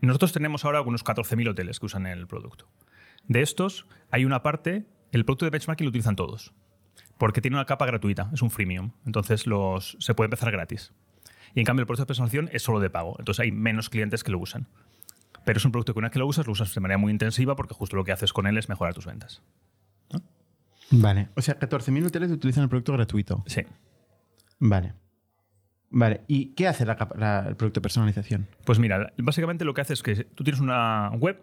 Nosotros 0.00 0.32
tenemos 0.32 0.64
ahora 0.64 0.80
unos 0.82 1.04
14.000 1.04 1.48
hoteles 1.50 1.80
que 1.80 1.86
usan 1.86 2.06
el 2.06 2.26
producto. 2.26 2.68
De 3.26 3.42
estos, 3.42 3.86
hay 4.10 4.24
una 4.24 4.42
parte, 4.42 4.86
el 5.12 5.24
producto 5.24 5.44
de 5.44 5.50
benchmarking 5.50 5.84
lo 5.84 5.88
utilizan 5.90 6.16
todos, 6.16 6.52
porque 7.18 7.40
tiene 7.40 7.56
una 7.56 7.66
capa 7.66 7.84
gratuita, 7.86 8.30
es 8.32 8.40
un 8.42 8.50
freemium, 8.50 8.92
entonces 9.04 9.46
los, 9.46 9.96
se 10.00 10.14
puede 10.14 10.26
empezar 10.26 10.50
gratis. 10.50 10.92
Y 11.54 11.60
en 11.60 11.66
cambio 11.66 11.82
el 11.82 11.86
producto 11.86 12.02
de 12.04 12.06
personalización 12.06 12.48
es 12.52 12.62
solo 12.62 12.80
de 12.80 12.90
pago, 12.90 13.16
entonces 13.18 13.40
hay 13.40 13.52
menos 13.52 13.90
clientes 13.90 14.22
que 14.24 14.30
lo 14.30 14.38
usan. 14.38 14.66
Pero 15.44 15.56
es 15.58 15.64
un 15.64 15.72
producto 15.72 15.94
que 15.94 15.98
una 15.98 16.08
vez 16.08 16.12
que 16.12 16.18
lo 16.18 16.26
usas, 16.26 16.46
lo 16.46 16.52
usas 16.52 16.74
de 16.74 16.80
manera 16.80 16.98
muy 16.98 17.10
intensiva 17.10 17.56
porque 17.56 17.74
justo 17.74 17.96
lo 17.96 18.04
que 18.04 18.12
haces 18.12 18.32
con 18.32 18.46
él 18.46 18.58
es 18.58 18.68
mejorar 18.68 18.94
tus 18.94 19.06
ventas. 19.06 19.42
Vale. 20.90 21.28
O 21.36 21.42
sea, 21.42 21.58
14.000 21.58 22.06
hoteles 22.06 22.30
utilizan 22.30 22.62
el 22.64 22.68
producto 22.70 22.92
gratuito. 22.94 23.42
Sí. 23.46 23.62
Vale. 24.58 24.94
Vale. 25.90 26.22
¿Y 26.26 26.54
qué 26.54 26.66
hace 26.68 26.86
la 26.86 26.96
capa- 26.96 27.16
la- 27.18 27.46
el 27.48 27.56
producto 27.56 27.80
de 27.80 27.82
personalización? 27.82 28.46
Pues 28.64 28.78
mira, 28.78 29.12
básicamente 29.18 29.64
lo 29.64 29.74
que 29.74 29.80
hace 29.82 29.92
es 29.94 30.02
que 30.02 30.24
tú 30.24 30.44
tienes 30.44 30.60
una 30.60 31.10
web, 31.18 31.40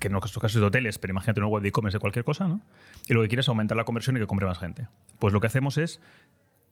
que 0.00 0.08
en 0.08 0.16
estos 0.16 0.34
casos 0.34 0.56
es 0.56 0.60
de 0.60 0.66
hoteles, 0.66 0.98
pero 0.98 1.12
imagínate 1.12 1.40
una 1.40 1.48
web 1.48 1.62
de 1.62 1.68
e-commerce 1.68 1.96
de 1.96 2.00
cualquier 2.00 2.24
cosa, 2.24 2.48
¿no? 2.48 2.60
Y 3.08 3.14
lo 3.14 3.22
que 3.22 3.28
quieres 3.28 3.44
es 3.44 3.48
aumentar 3.48 3.76
la 3.76 3.84
conversión 3.84 4.16
y 4.16 4.20
que 4.20 4.26
compre 4.26 4.46
más 4.46 4.58
gente. 4.58 4.88
Pues 5.18 5.32
lo 5.32 5.40
que 5.40 5.46
hacemos 5.46 5.78
es, 5.78 6.00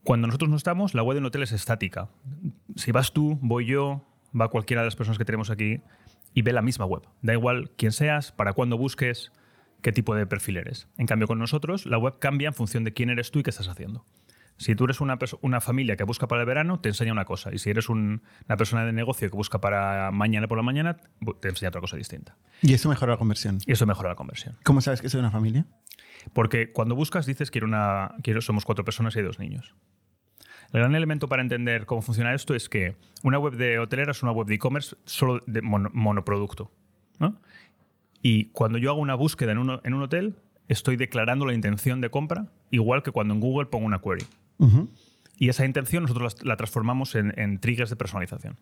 cuando 0.04 0.26
nosotros 0.26 0.50
no 0.50 0.56
estamos, 0.56 0.94
la 0.94 1.02
web 1.02 1.14
de 1.14 1.20
un 1.20 1.26
hotel 1.26 1.42
es 1.42 1.52
estática. 1.52 2.08
Si 2.76 2.92
vas 2.92 3.12
tú, 3.12 3.38
voy 3.40 3.66
yo, 3.66 4.04
va 4.38 4.48
cualquiera 4.48 4.82
de 4.82 4.86
las 4.86 4.96
personas 4.96 5.18
que 5.18 5.24
tenemos 5.24 5.50
aquí 5.50 5.80
y 6.34 6.42
ve 6.42 6.52
la 6.52 6.62
misma 6.62 6.86
web. 6.86 7.02
Da 7.20 7.34
igual 7.34 7.70
quién 7.76 7.92
seas, 7.92 8.32
para 8.32 8.52
cuándo 8.52 8.78
busques, 8.78 9.32
qué 9.82 9.92
tipo 9.92 10.14
de 10.14 10.26
perfil 10.26 10.56
eres. 10.56 10.88
En 10.96 11.06
cambio, 11.06 11.28
con 11.28 11.38
nosotros, 11.38 11.86
la 11.86 11.98
web 11.98 12.18
cambia 12.18 12.48
en 12.48 12.54
función 12.54 12.84
de 12.84 12.92
quién 12.92 13.10
eres 13.10 13.30
tú 13.30 13.40
y 13.40 13.42
qué 13.42 13.50
estás 13.50 13.68
haciendo. 13.68 14.04
Si 14.62 14.74
tú 14.76 14.84
eres 14.84 15.00
una, 15.00 15.18
una 15.40 15.60
familia 15.60 15.96
que 15.96 16.04
busca 16.04 16.28
para 16.28 16.42
el 16.42 16.46
verano, 16.46 16.78
te 16.80 16.88
enseña 16.88 17.12
una 17.12 17.24
cosa. 17.24 17.52
Y 17.52 17.58
si 17.58 17.70
eres 17.70 17.88
un- 17.88 18.22
una 18.46 18.56
persona 18.56 18.84
de 18.84 18.92
negocio 18.92 19.28
que 19.28 19.36
busca 19.36 19.60
para 19.60 20.10
mañana 20.12 20.46
por 20.48 20.56
la 20.58 20.62
mañana, 20.62 20.96
te 21.40 21.48
enseña 21.48 21.68
otra 21.68 21.80
cosa 21.80 21.96
distinta. 21.96 22.36
Y 22.62 22.72
eso 22.74 22.88
mejora 22.88 23.12
la 23.12 23.18
conversión. 23.18 23.58
Y 23.66 23.72
eso 23.72 23.86
mejora 23.86 24.10
la 24.10 24.14
conversión. 24.14 24.56
¿Cómo 24.64 24.80
sabes 24.80 25.00
que 25.02 25.08
soy 25.08 25.20
una 25.20 25.30
familia? 25.30 25.66
Porque 26.32 26.70
cuando 26.72 26.94
buscas 26.94 27.26
dices 27.26 27.50
quiero 27.50 27.66
una, 27.66 28.14
quiero, 28.22 28.40
somos 28.40 28.64
cuatro 28.64 28.84
personas 28.84 29.14
y 29.16 29.18
hay 29.18 29.24
dos 29.24 29.38
niños. 29.38 29.74
El 30.72 30.80
gran 30.80 30.94
elemento 30.94 31.28
para 31.28 31.42
entender 31.42 31.84
cómo 31.84 32.00
funciona 32.00 32.32
esto 32.32 32.54
es 32.54 32.68
que 32.68 32.96
una 33.22 33.38
web 33.38 33.56
de 33.56 33.78
hotelera 33.78 34.12
es 34.12 34.22
una 34.22 34.32
web 34.32 34.46
de 34.46 34.54
e-commerce 34.54 34.96
solo 35.04 35.40
de 35.46 35.60
mono- 35.60 35.90
monoproducto. 35.92 36.70
¿no? 37.18 37.40
Y 38.22 38.46
cuando 38.52 38.78
yo 38.78 38.90
hago 38.90 39.00
una 39.00 39.14
búsqueda 39.16 39.52
en 39.52 39.58
un, 39.58 39.80
en 39.82 39.94
un 39.94 40.02
hotel, 40.02 40.36
estoy 40.68 40.96
declarando 40.96 41.44
la 41.44 41.52
intención 41.54 42.00
de 42.00 42.08
compra, 42.10 42.46
igual 42.70 43.02
que 43.02 43.10
cuando 43.10 43.34
en 43.34 43.40
Google 43.40 43.66
pongo 43.66 43.84
una 43.84 44.00
query. 44.00 44.24
Y 45.36 45.48
esa 45.48 45.64
intención 45.64 46.04
nosotros 46.04 46.36
la, 46.42 46.50
la 46.50 46.56
transformamos 46.56 47.14
en, 47.14 47.38
en 47.38 47.58
triggers 47.58 47.90
de 47.90 47.96
personalización. 47.96 48.58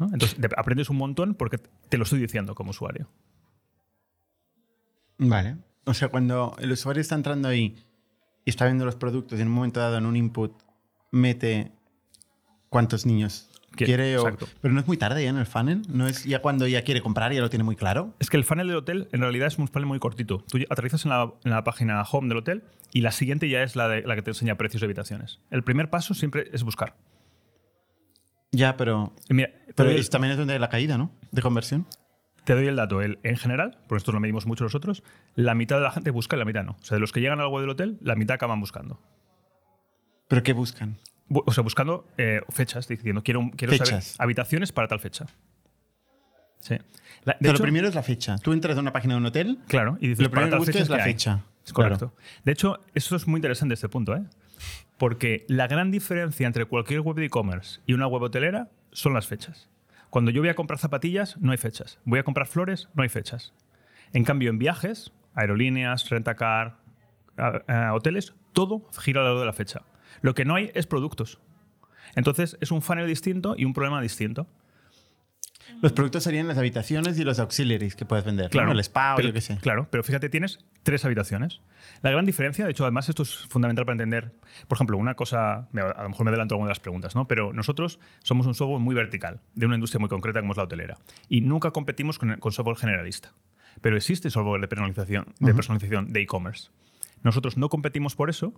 Entonces 0.00 0.40
de- 0.40 0.48
aprendes 0.56 0.88
un 0.90 0.96
montón 0.96 1.34
porque 1.34 1.58
te 1.58 1.98
lo 1.98 2.04
estoy 2.04 2.20
diciendo 2.20 2.54
como 2.54 2.70
usuario. 2.70 3.08
Vale. 5.18 5.56
O 5.84 5.94
sea, 5.94 6.08
cuando 6.08 6.54
el 6.60 6.70
usuario 6.72 7.00
está 7.00 7.14
entrando 7.14 7.48
ahí 7.48 7.76
y 8.44 8.50
está 8.50 8.64
viendo 8.66 8.84
los 8.84 8.96
productos 8.96 9.38
y 9.38 9.42
en 9.42 9.48
un 9.48 9.54
momento 9.54 9.80
dado 9.80 9.98
en 9.98 10.06
un 10.06 10.16
input 10.16 10.52
mete 11.10 11.72
cuántos 12.68 13.04
niños 13.06 13.47
Quiere 13.84 14.18
o-. 14.18 14.36
Pero 14.60 14.74
no 14.74 14.80
es 14.80 14.86
muy 14.86 14.96
tarde 14.96 15.22
ya 15.22 15.30
en 15.30 15.36
el 15.36 15.46
funnel. 15.46 15.82
No 15.88 16.06
es 16.06 16.24
ya 16.24 16.40
cuando 16.40 16.66
ya 16.66 16.82
quiere 16.82 17.00
comprar, 17.00 17.32
ya 17.32 17.40
lo 17.40 17.50
tiene 17.50 17.64
muy 17.64 17.76
claro. 17.76 18.14
Es 18.18 18.30
que 18.30 18.36
el 18.36 18.44
funnel 18.44 18.68
del 18.68 18.76
hotel 18.76 19.08
en 19.12 19.20
realidad 19.20 19.48
es 19.48 19.58
un 19.58 19.68
funnel 19.68 19.86
muy 19.86 19.98
cortito. 19.98 20.44
Tú 20.48 20.58
aterrizas 20.68 21.04
en 21.04 21.10
la, 21.10 21.32
en 21.44 21.50
la 21.50 21.64
página 21.64 22.02
home 22.02 22.28
del 22.28 22.38
hotel 22.38 22.64
y 22.92 23.00
la 23.00 23.12
siguiente 23.12 23.48
ya 23.48 23.62
es 23.62 23.76
la, 23.76 23.88
de, 23.88 24.02
la 24.02 24.14
que 24.14 24.22
te 24.22 24.30
enseña 24.30 24.56
precios 24.56 24.80
de 24.80 24.86
habitaciones. 24.86 25.40
El 25.50 25.62
primer 25.62 25.90
paso 25.90 26.14
siempre 26.14 26.48
es 26.52 26.62
buscar. 26.62 26.96
Ya, 28.50 28.76
pero. 28.76 29.12
Mira, 29.28 29.50
Pero 29.74 29.90
también 30.08 30.32
es 30.32 30.38
donde 30.38 30.54
hay 30.54 30.58
la 30.58 30.68
caída, 30.68 30.96
¿no? 30.96 31.10
De 31.30 31.42
conversión. 31.42 31.86
te 32.44 32.54
doy 32.54 32.66
el 32.66 32.76
dato. 32.76 33.02
El, 33.02 33.18
en 33.22 33.36
general, 33.36 33.78
por 33.86 33.98
esto 33.98 34.12
lo 34.12 34.20
medimos 34.20 34.46
mucho 34.46 34.64
nosotros, 34.64 35.02
la 35.34 35.54
mitad 35.54 35.76
de 35.76 35.82
la 35.82 35.90
gente 35.90 36.10
busca 36.10 36.36
y 36.36 36.38
la 36.38 36.44
mitad 36.44 36.64
no. 36.64 36.72
O 36.80 36.84
sea, 36.84 36.96
de 36.96 37.00
los 37.00 37.12
que 37.12 37.20
llegan 37.20 37.40
al 37.40 37.48
web 37.48 37.62
del 37.62 37.70
hotel, 37.70 37.98
la 38.00 38.14
mitad 38.14 38.34
acaban 38.34 38.60
buscando. 38.60 39.00
¿Pero 40.28 40.42
qué 40.42 40.52
buscan? 40.52 40.98
O 41.30 41.52
sea, 41.52 41.62
buscando 41.62 42.06
eh, 42.16 42.40
fechas, 42.50 42.88
diciendo 42.88 43.22
quiero, 43.22 43.50
quiero 43.56 43.76
saber 43.76 44.02
habitaciones 44.18 44.72
para 44.72 44.88
tal 44.88 45.00
fecha. 45.00 45.26
Sí. 46.60 46.76
La- 47.24 47.34
de 47.34 47.38
Pero 47.40 47.50
hecho- 47.52 47.58
lo 47.58 47.62
primero 47.64 47.88
es 47.88 47.94
la 47.94 48.02
fecha. 48.02 48.36
Tú 48.38 48.52
entras 48.52 48.76
a 48.76 48.80
una 48.80 48.92
página 48.92 49.14
de 49.14 49.18
un 49.20 49.26
hotel, 49.26 49.58
Claro, 49.68 49.98
y 50.00 50.08
dices, 50.08 50.22
lo 50.24 50.30
primero 50.30 50.50
para 50.58 50.64
tal 50.64 50.74
es 50.82 50.88
la 50.88 51.04
fecha. 51.04 51.44
Es 51.64 51.72
correcto. 51.72 52.14
De 52.44 52.52
hecho, 52.52 52.80
eso 52.94 53.14
es 53.16 53.26
muy 53.26 53.38
interesante 53.38 53.74
este 53.74 53.88
punto, 53.88 54.16
¿eh? 54.16 54.22
Porque 54.96 55.44
la 55.48 55.66
gran 55.68 55.90
diferencia 55.90 56.46
entre 56.46 56.64
cualquier 56.64 57.00
web 57.02 57.16
de 57.16 57.26
e-commerce 57.26 57.80
y 57.86 57.92
una 57.92 58.06
web 58.06 58.22
hotelera 58.22 58.68
son 58.92 59.12
las 59.14 59.26
fechas. 59.26 59.68
Cuando 60.10 60.30
yo 60.30 60.40
voy 60.40 60.48
a 60.48 60.54
comprar 60.54 60.78
zapatillas, 60.78 61.36
no 61.38 61.52
hay 61.52 61.58
fechas. 61.58 61.98
Voy 62.04 62.18
a 62.18 62.22
comprar 62.22 62.46
flores, 62.46 62.88
no 62.94 63.02
hay 63.02 63.08
fechas. 63.10 63.52
En 64.14 64.24
cambio, 64.24 64.48
en 64.48 64.58
viajes, 64.58 65.12
aerolíneas, 65.34 66.08
rentacar, 66.08 66.78
hoteles, 67.92 68.34
todo 68.54 68.88
gira 68.98 69.20
alrededor 69.20 69.40
de 69.40 69.46
la 69.46 69.52
fecha. 69.52 69.82
Lo 70.20 70.34
que 70.34 70.44
no 70.44 70.54
hay 70.54 70.70
es 70.74 70.86
productos. 70.86 71.40
Entonces, 72.14 72.56
es 72.60 72.70
un 72.70 72.82
funnel 72.82 73.06
distinto 73.06 73.54
y 73.56 73.64
un 73.64 73.72
problema 73.72 74.00
distinto. 74.00 74.46
Los 75.82 75.92
productos 75.92 76.24
serían 76.24 76.48
las 76.48 76.58
habitaciones 76.58 77.18
y 77.18 77.24
los 77.24 77.38
auxiliaries 77.38 77.94
que 77.94 78.04
puedes 78.04 78.24
vender. 78.24 78.54
¿no? 78.54 78.72
El 78.72 78.80
spa 78.80 79.12
o 79.12 79.16
pero, 79.16 79.28
yo 79.28 79.34
qué 79.34 79.40
sé. 79.40 79.58
Claro, 79.58 79.86
pero 79.90 80.02
fíjate, 80.02 80.28
tienes 80.28 80.58
tres 80.82 81.04
habitaciones. 81.04 81.60
La 82.02 82.10
gran 82.10 82.24
diferencia, 82.24 82.64
de 82.64 82.70
hecho, 82.70 82.84
además 82.84 83.08
esto 83.08 83.22
es 83.22 83.46
fundamental 83.48 83.84
para 83.84 83.94
entender, 83.94 84.32
por 84.66 84.76
ejemplo, 84.76 84.96
una 84.96 85.14
cosa, 85.14 85.68
a 85.72 86.02
lo 86.02 86.08
mejor 86.08 86.24
me 86.24 86.30
adelanto 86.30 86.54
a 86.54 86.56
alguna 86.56 86.68
de 86.68 86.72
las 86.72 86.80
preguntas, 86.80 87.14
¿no? 87.14 87.28
Pero 87.28 87.52
nosotros 87.52 88.00
somos 88.22 88.46
un 88.46 88.54
software 88.54 88.80
muy 88.80 88.94
vertical, 88.94 89.40
de 89.54 89.66
una 89.66 89.74
industria 89.74 90.00
muy 90.00 90.08
concreta 90.08 90.40
como 90.40 90.52
es 90.52 90.56
la 90.56 90.64
hotelera. 90.64 90.98
Y 91.28 91.42
nunca 91.42 91.70
competimos 91.70 92.18
con, 92.18 92.36
con 92.38 92.52
software 92.52 92.76
generalista. 92.76 93.34
Pero 93.80 93.96
existe 93.96 94.30
software 94.30 94.60
de 94.60 94.68
personalización 94.68 95.34
de 95.38 95.54
personalización 95.54 96.12
de 96.12 96.22
e-commerce. 96.22 96.70
Nosotros 97.22 97.56
no 97.56 97.68
competimos 97.68 98.16
por 98.16 98.30
eso 98.30 98.54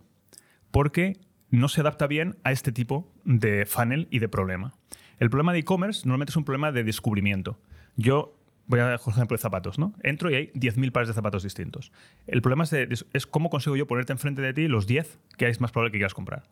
porque 0.70 1.18
no 1.50 1.68
se 1.68 1.80
adapta 1.80 2.06
bien 2.06 2.36
a 2.44 2.52
este 2.52 2.72
tipo 2.72 3.10
de 3.24 3.66
funnel 3.66 4.08
y 4.10 4.18
de 4.18 4.28
problema. 4.28 4.72
El 5.18 5.30
problema 5.30 5.52
de 5.52 5.58
e-commerce 5.60 6.02
normalmente 6.06 6.30
es 6.30 6.36
un 6.36 6.44
problema 6.44 6.72
de 6.72 6.84
descubrimiento. 6.84 7.58
Yo 7.96 8.36
voy 8.66 8.80
a 8.80 8.84
dar 8.84 9.00
por 9.00 9.12
ejemplo 9.12 9.36
de 9.36 9.40
zapatos, 9.42 9.78
¿no? 9.78 9.92
Entro 10.02 10.30
y 10.30 10.34
hay 10.34 10.46
10.000 10.54 10.92
pares 10.92 11.08
de 11.08 11.14
zapatos 11.14 11.42
distintos. 11.42 11.90
El 12.26 12.40
problema 12.40 12.64
es, 12.64 12.70
de- 12.70 12.88
es 13.12 13.26
cómo 13.26 13.50
consigo 13.50 13.76
yo 13.76 13.86
ponerte 13.86 14.12
enfrente 14.12 14.40
de 14.42 14.52
ti 14.54 14.68
los 14.68 14.86
10 14.86 15.18
que 15.36 15.48
es 15.48 15.60
más 15.60 15.72
probable 15.72 15.90
que 15.92 15.98
quieras 15.98 16.14
comprar. 16.14 16.44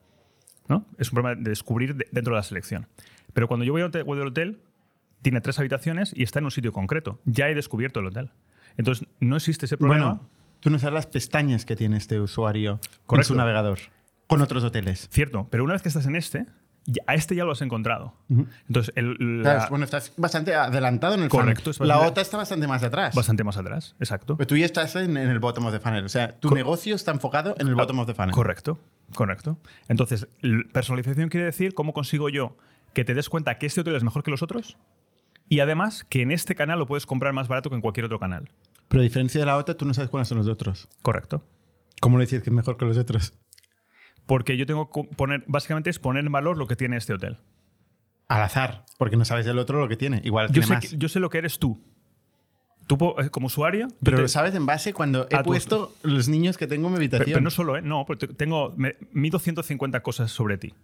¿no? 0.68 0.84
Es 0.98 1.10
un 1.10 1.14
problema 1.14 1.40
de 1.40 1.48
descubrir 1.48 1.94
de- 1.94 2.06
dentro 2.12 2.34
de 2.34 2.38
la 2.38 2.42
selección. 2.42 2.88
Pero 3.32 3.48
cuando 3.48 3.64
yo 3.64 3.72
voy 3.72 3.80
al 3.82 3.88
hotel, 3.88 4.04
voy 4.04 4.20
al 4.20 4.26
hotel, 4.26 4.60
tiene 5.22 5.40
tres 5.40 5.58
habitaciones 5.58 6.12
y 6.14 6.22
está 6.24 6.40
en 6.40 6.44
un 6.44 6.50
sitio 6.50 6.72
concreto. 6.72 7.20
Ya 7.24 7.48
he 7.48 7.54
descubierto 7.54 8.00
el 8.00 8.06
hotel. 8.06 8.30
Entonces, 8.76 9.06
no 9.20 9.36
existe 9.36 9.64
ese 9.66 9.76
problema. 9.78 10.04
Bueno, 10.06 10.28
tú 10.60 10.70
no 10.70 10.78
sabes 10.78 10.94
las 10.94 11.06
pestañas 11.06 11.64
que 11.64 11.74
tiene 11.76 11.96
este 11.96 12.20
usuario 12.20 12.72
en 12.82 13.00
Correcto. 13.06 13.28
su 13.28 13.34
navegador 13.34 13.78
con 14.28 14.40
otros 14.42 14.62
hoteles. 14.62 15.08
Cierto, 15.10 15.48
pero 15.50 15.64
una 15.64 15.72
vez 15.72 15.82
que 15.82 15.88
estás 15.88 16.06
en 16.06 16.14
este, 16.14 16.46
ya- 16.84 17.02
a 17.08 17.14
este 17.14 17.34
ya 17.34 17.44
lo 17.44 17.52
has 17.52 17.60
encontrado. 17.62 18.14
Entonces, 18.68 18.92
el, 18.96 19.42
la- 19.42 19.54
Claro, 19.56 19.70
bueno, 19.70 19.84
estás 19.84 20.12
bastante 20.16 20.54
adelantado 20.54 21.14
en 21.14 21.22
el 21.22 21.28
Correcto, 21.28 21.60
funnel. 21.62 21.70
es 21.72 21.78
bastante- 21.80 22.02
La 22.02 22.08
otra 22.08 22.22
está 22.22 22.36
bastante 22.36 22.66
más 22.68 22.82
atrás. 22.84 23.14
bastante 23.14 23.42
más 23.44 23.56
atrás, 23.56 23.96
exacto. 23.98 24.36
Pero 24.36 24.46
tú 24.46 24.56
ya 24.56 24.64
estás 24.66 24.94
en, 24.96 25.16
en 25.16 25.28
el 25.28 25.38
bottom 25.40 25.66
of 25.66 25.72
the 25.72 25.80
funnel. 25.80 26.04
O 26.04 26.08
sea, 26.08 26.38
tu 26.38 26.48
Co- 26.50 26.54
negocio 26.54 26.94
está 26.94 27.10
enfocado 27.10 27.54
en 27.58 27.66
el 27.68 27.74
bottom 27.74 27.98
of 27.98 28.06
the 28.06 28.14
funnel. 28.14 28.32
Correcto, 28.32 28.78
correcto. 29.14 29.58
Entonces, 29.88 30.28
personalización 30.72 31.28
quiere 31.28 31.46
decir 31.46 31.74
cómo 31.74 31.92
consigo 31.92 32.28
yo 32.28 32.56
que 32.94 33.04
te 33.04 33.14
des 33.14 33.28
cuenta 33.28 33.58
que 33.58 33.66
este 33.66 33.80
hotel 33.80 33.96
es 33.96 34.04
mejor 34.04 34.22
que 34.22 34.30
los 34.30 34.42
otros 34.42 34.76
y 35.48 35.60
además 35.60 36.04
que 36.04 36.22
en 36.22 36.30
este 36.32 36.54
canal 36.54 36.78
lo 36.78 36.86
puedes 36.86 37.06
comprar 37.06 37.32
más 37.32 37.48
barato 37.48 37.70
que 37.70 37.76
en 37.76 37.82
cualquier 37.82 38.06
otro 38.06 38.18
canal. 38.18 38.50
Pero 38.88 39.00
a 39.00 39.04
diferencia 39.04 39.40
de 39.40 39.46
la 39.46 39.56
otra, 39.56 39.74
tú 39.76 39.84
no 39.84 39.92
sabes 39.94 40.10
cuáles 40.10 40.28
son 40.28 40.38
los 40.38 40.48
otros. 40.48 40.88
Correcto. 41.02 41.44
¿Cómo 42.00 42.18
le 42.18 42.24
dices 42.24 42.42
que 42.42 42.50
es 42.50 42.54
mejor 42.54 42.76
que 42.76 42.84
los 42.86 42.96
otros? 42.96 43.34
Porque 44.28 44.56
yo 44.56 44.64
tengo 44.66 44.90
que 44.92 45.02
poner, 45.16 45.42
básicamente 45.48 45.90
es 45.90 45.98
poner 45.98 46.24
en 46.24 46.30
valor 46.30 46.56
lo 46.56 46.68
que 46.68 46.76
tiene 46.76 46.96
este 46.96 47.14
hotel. 47.14 47.38
Al 48.28 48.42
azar, 48.42 48.84
porque 48.98 49.16
no 49.16 49.24
sabes 49.24 49.44
del 49.46 49.58
otro 49.58 49.80
lo 49.80 49.88
que 49.88 49.96
tiene. 49.96 50.20
Igual 50.22 50.48
Yo 50.48 50.52
tiene 50.52 50.66
sé, 50.68 50.72
más. 50.74 50.86
que- 50.88 50.96
yo 50.98 51.08
sé 51.08 51.18
lo 51.18 51.30
que 51.30 51.38
eres 51.38 51.58
tú. 51.58 51.80
Tú 52.86 53.14
eh, 53.18 53.30
como 53.30 53.46
usuario, 53.48 53.88
yo 53.88 53.94
Pero 54.02 54.16
te- 54.18 54.22
lo 54.22 54.28
sabes 54.28 54.54
en 54.54 54.64
base 54.66 54.92
cuando 54.94 55.26
he 55.30 55.34
A 55.36 55.42
tu- 55.42 55.48
puesto 55.48 55.94
los 56.02 56.28
niños 56.28 56.56
que 56.58 56.66
tengo 56.66 56.88
en 56.88 56.92
mi 56.94 56.98
Pero, 57.08 57.16
habitación. 57.16 57.34
pero 57.34 57.44
no 57.44 57.50
solo, 57.50 57.76
¿eh? 57.76 57.82
No, 57.82 58.04
porque 58.06 58.28
tengo, 58.28 58.74
me, 58.76 58.96
mido 59.12 59.38
150 59.38 60.00
cosas 60.02 60.30
sobre 60.30 60.58
ti. 60.58 60.74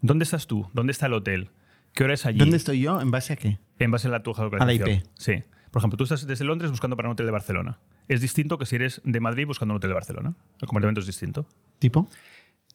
¿Dónde 0.00 0.22
estás 0.24 0.46
tú? 0.46 0.68
¿Dónde 0.72 0.92
está 0.92 1.06
el 1.06 1.12
hotel? 1.14 1.50
¿Qué 1.92 2.04
hora 2.04 2.14
es 2.14 2.24
allí? 2.26 2.38
¿Dónde 2.38 2.56
estoy 2.56 2.80
yo? 2.80 3.00
¿En 3.00 3.10
base 3.10 3.32
a 3.32 3.36
qué? 3.36 3.58
En 3.80 3.90
base 3.90 4.06
a 4.08 4.10
la 4.12 4.22
tu 4.22 4.32
geolocalización. 4.32 4.82
A 4.82 4.86
la 4.86 4.92
IP. 4.98 5.06
Sí. 5.14 5.42
Por 5.70 5.80
ejemplo, 5.80 5.96
tú 5.96 6.04
estás 6.04 6.26
desde 6.26 6.44
Londres 6.44 6.70
buscando 6.70 6.96
para 6.96 7.08
un 7.08 7.14
hotel 7.14 7.26
de 7.26 7.32
Barcelona. 7.32 7.78
Es 8.08 8.20
distinto 8.20 8.58
que 8.58 8.66
si 8.66 8.76
eres 8.76 9.00
de 9.04 9.18
Madrid 9.20 9.46
buscando 9.46 9.72
un 9.74 9.78
hotel 9.78 9.90
de 9.90 9.94
Barcelona. 9.94 10.34
El 10.60 10.68
comportamiento 10.68 11.00
es 11.00 11.06
distinto. 11.06 11.46
¿Tipo? 11.78 12.08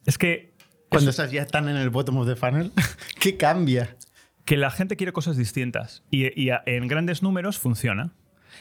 Es 0.06 0.18
que, 0.18 0.54
Cuando 0.90 1.10
estás 1.10 1.32
ya 1.32 1.46
tan 1.46 1.70
en 1.70 1.78
el 1.78 1.90
bottom 1.90 2.18
of 2.18 2.28
the 2.28 2.36
funnel, 2.36 2.72
¿qué 3.20 3.38
cambia? 3.38 3.98
que 4.46 4.58
la 4.58 4.72
gente 4.72 4.96
quiere 4.96 5.14
cosas 5.14 5.38
distintas 5.38 6.04
y, 6.10 6.40
y 6.42 6.50
a- 6.50 6.64
en 6.66 6.88
grandes 6.88 7.22
números 7.22 7.60
funciona. 7.60 8.14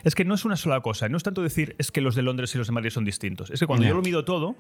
Es 0.05 0.15
que 0.15 0.25
no 0.25 0.35
es 0.35 0.45
una 0.45 0.57
sola 0.57 0.81
cosa. 0.83 1.09
No 1.09 1.17
es 1.17 1.23
tanto 1.23 1.43
decir 1.43 1.75
es 1.79 1.91
que 1.91 2.01
los 2.01 2.15
de 2.15 2.23
Londres 2.23 2.55
y 2.55 2.59
los 2.59 2.67
de 2.69 2.73
Madrid 2.73 2.91
son 2.91 3.05
distintos. 3.05 3.51
Es 3.51 3.59
que 3.61 3.67
cuando 3.67 3.87
yo 3.87 3.95
lo 3.95 4.03
mido 4.03 4.25
todo, 4.25 4.55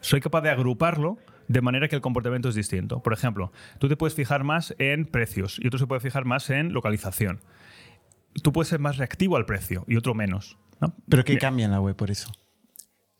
soy 0.00 0.20
capaz 0.20 0.40
de 0.40 0.50
agruparlo 0.50 1.18
de 1.46 1.60
manera 1.60 1.88
que 1.88 1.94
el 1.96 2.02
comportamiento 2.02 2.48
es 2.48 2.54
distinto. 2.54 3.00
Por 3.02 3.12
ejemplo, 3.12 3.52
tú 3.78 3.88
te 3.88 3.96
puedes 3.96 4.14
fijar 4.14 4.42
más 4.44 4.74
en 4.78 5.04
precios 5.06 5.58
y 5.62 5.66
otro 5.68 5.78
se 5.78 5.86
puede 5.86 6.00
fijar 6.00 6.24
más 6.24 6.50
en 6.50 6.72
localización. 6.72 7.40
Tú 8.42 8.52
puedes 8.52 8.68
ser 8.68 8.80
más 8.80 8.96
reactivo 8.96 9.36
al 9.36 9.44
precio 9.46 9.84
y 9.86 9.96
otro 9.96 10.14
menos. 10.14 10.56
¿no? 10.80 10.94
¿Pero 11.08 11.22
qué 11.24 11.34
Mira, 11.34 11.40
cambia 11.48 11.66
en 11.66 11.70
la 11.72 11.80
web 11.80 11.94
por 11.94 12.10
eso? 12.10 12.32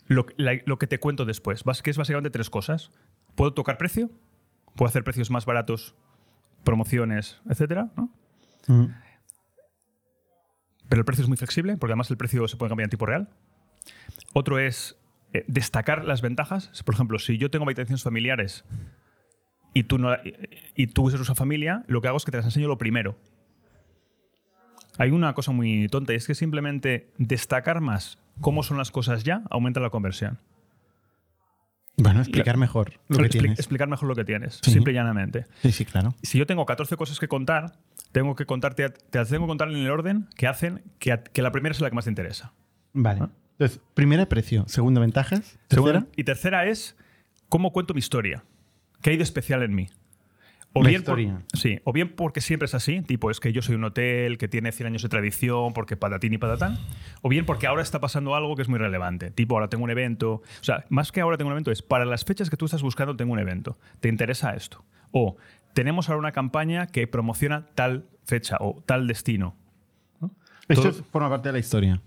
Lo, 0.06 0.26
la- 0.36 0.60
lo 0.66 0.78
que 0.78 0.86
te 0.86 0.98
cuento 0.98 1.24
después, 1.24 1.62
que 1.82 1.90
es 1.90 1.96
básicamente 1.96 2.30
tres 2.30 2.50
cosas. 2.50 2.90
Puedo 3.34 3.54
tocar 3.54 3.78
precio, 3.78 4.10
puedo 4.76 4.88
hacer 4.88 5.04
precios 5.04 5.30
más 5.30 5.46
baratos, 5.46 5.94
promociones, 6.64 7.40
etcétera, 7.48 7.90
¿no? 7.96 8.10
Pero 10.88 11.00
el 11.00 11.04
precio 11.04 11.22
es 11.22 11.28
muy 11.28 11.36
flexible, 11.36 11.76
porque 11.76 11.92
además 11.92 12.10
el 12.10 12.16
precio 12.16 12.46
se 12.48 12.56
puede 12.56 12.68
cambiar 12.70 12.84
en 12.86 12.90
tiempo 12.90 13.06
real. 13.06 13.28
Otro 14.34 14.58
es 14.58 14.96
eh, 15.32 15.44
destacar 15.48 16.04
las 16.04 16.20
ventajas. 16.20 16.70
Por 16.84 16.94
ejemplo, 16.94 17.18
si 17.18 17.38
yo 17.38 17.50
tengo 17.50 17.64
habitaciones 17.64 18.02
familiares 18.02 18.64
y 19.74 19.84
tú, 19.84 19.96
no, 19.98 20.14
y, 20.16 20.34
y 20.76 20.86
tú 20.88 21.08
eres 21.08 21.20
una 21.22 21.34
familia, 21.34 21.84
lo 21.88 22.00
que 22.02 22.08
hago 22.08 22.18
es 22.18 22.24
que 22.24 22.30
te 22.30 22.36
las 22.36 22.46
enseño 22.46 22.68
lo 22.68 22.76
primero. 22.78 23.16
Hay 24.98 25.10
una 25.10 25.32
cosa 25.32 25.52
muy 25.52 25.88
tonta 25.88 26.12
y 26.12 26.16
es 26.16 26.26
que 26.26 26.34
simplemente 26.34 27.10
destacar 27.16 27.80
más 27.80 28.18
cómo 28.42 28.62
son 28.62 28.76
las 28.76 28.90
cosas 28.90 29.24
ya 29.24 29.42
aumenta 29.50 29.80
la 29.80 29.88
conversión. 29.90 30.38
Bueno, 31.96 32.20
explicar 32.20 32.56
mejor 32.56 32.94
lo 33.08 33.18
que 33.18 33.24
Expli- 33.24 33.30
tienes. 33.30 33.58
Explicar 33.58 33.88
mejor 33.88 34.08
lo 34.08 34.14
que 34.14 34.24
tienes, 34.24 34.58
Sí. 34.62 34.72
simple 34.72 34.92
y 34.92 34.96
llanamente. 34.96 35.46
Sí, 35.62 35.72
sí, 35.72 35.84
claro. 35.84 36.14
Si 36.22 36.38
yo 36.38 36.46
tengo 36.46 36.64
14 36.66 36.96
cosas 36.96 37.18
que 37.20 37.28
contar, 37.28 37.78
tengo 38.12 38.34
que 38.34 38.46
contarte, 38.46 38.88
te 38.90 39.18
las 39.18 39.28
tengo 39.28 39.44
que 39.44 39.48
contar 39.50 39.68
en 39.68 39.76
el 39.76 39.90
orden 39.90 40.26
que 40.36 40.46
hacen 40.46 40.82
que, 40.98 41.12
a- 41.12 41.22
que 41.22 41.42
la 41.42 41.52
primera 41.52 41.74
sea 41.74 41.84
la 41.84 41.90
que 41.90 41.96
más 41.96 42.04
te 42.04 42.10
interesa. 42.10 42.52
Vale. 42.94 43.20
¿no? 43.20 43.30
Entonces, 43.58 43.80
primera, 43.94 44.26
precio. 44.26 44.64
Segunda, 44.68 45.00
ventajas. 45.00 45.58
Segunda- 45.68 45.92
Tercera, 46.00 46.12
y 46.16 46.24
tercera 46.24 46.66
es 46.66 46.96
cómo 47.48 47.72
cuento 47.72 47.94
mi 47.94 47.98
historia. 47.98 48.42
¿Qué 49.02 49.10
hay 49.10 49.16
de 49.18 49.22
especial 49.22 49.62
en 49.62 49.74
mí? 49.74 49.88
O 50.74 50.82
bien, 50.82 51.02
por- 51.02 51.16
sí, 51.52 51.80
o 51.84 51.92
bien 51.92 52.14
porque 52.14 52.40
siempre 52.40 52.64
es 52.66 52.74
así, 52.74 53.02
tipo 53.02 53.30
es 53.30 53.40
que 53.40 53.52
yo 53.52 53.60
soy 53.60 53.74
un 53.74 53.84
hotel 53.84 54.38
que 54.38 54.48
tiene 54.48 54.72
100 54.72 54.86
años 54.86 55.02
de 55.02 55.08
tradición, 55.10 55.72
porque 55.74 55.96
patatín 55.98 56.32
y 56.32 56.38
patatán, 56.38 56.78
o 57.20 57.28
bien 57.28 57.44
porque 57.44 57.66
ahora 57.66 57.82
está 57.82 58.00
pasando 58.00 58.34
algo 58.34 58.56
que 58.56 58.62
es 58.62 58.68
muy 58.68 58.78
relevante, 58.78 59.30
tipo 59.30 59.54
ahora 59.54 59.68
tengo 59.68 59.84
un 59.84 59.90
evento, 59.90 60.32
o 60.36 60.42
sea, 60.62 60.84
más 60.88 61.12
que 61.12 61.20
ahora 61.20 61.36
tengo 61.36 61.48
un 61.48 61.52
evento, 61.52 61.70
es 61.70 61.82
para 61.82 62.04
las 62.06 62.24
fechas 62.24 62.48
que 62.48 62.56
tú 62.56 62.64
estás 62.64 62.82
buscando 62.82 63.14
tengo 63.16 63.32
un 63.34 63.38
evento, 63.38 63.76
¿te 64.00 64.08
interesa 64.08 64.54
esto? 64.54 64.82
O 65.10 65.36
tenemos 65.74 66.08
ahora 66.08 66.20
una 66.20 66.32
campaña 66.32 66.86
que 66.86 67.06
promociona 67.06 67.66
tal 67.74 68.06
fecha 68.24 68.56
o 68.60 68.82
tal 68.86 69.06
destino. 69.06 69.56
esto 70.68 70.90
todo- 70.90 71.04
forma 71.04 71.28
parte 71.28 71.48
de 71.50 71.52
la 71.54 71.58
historia. 71.58 72.00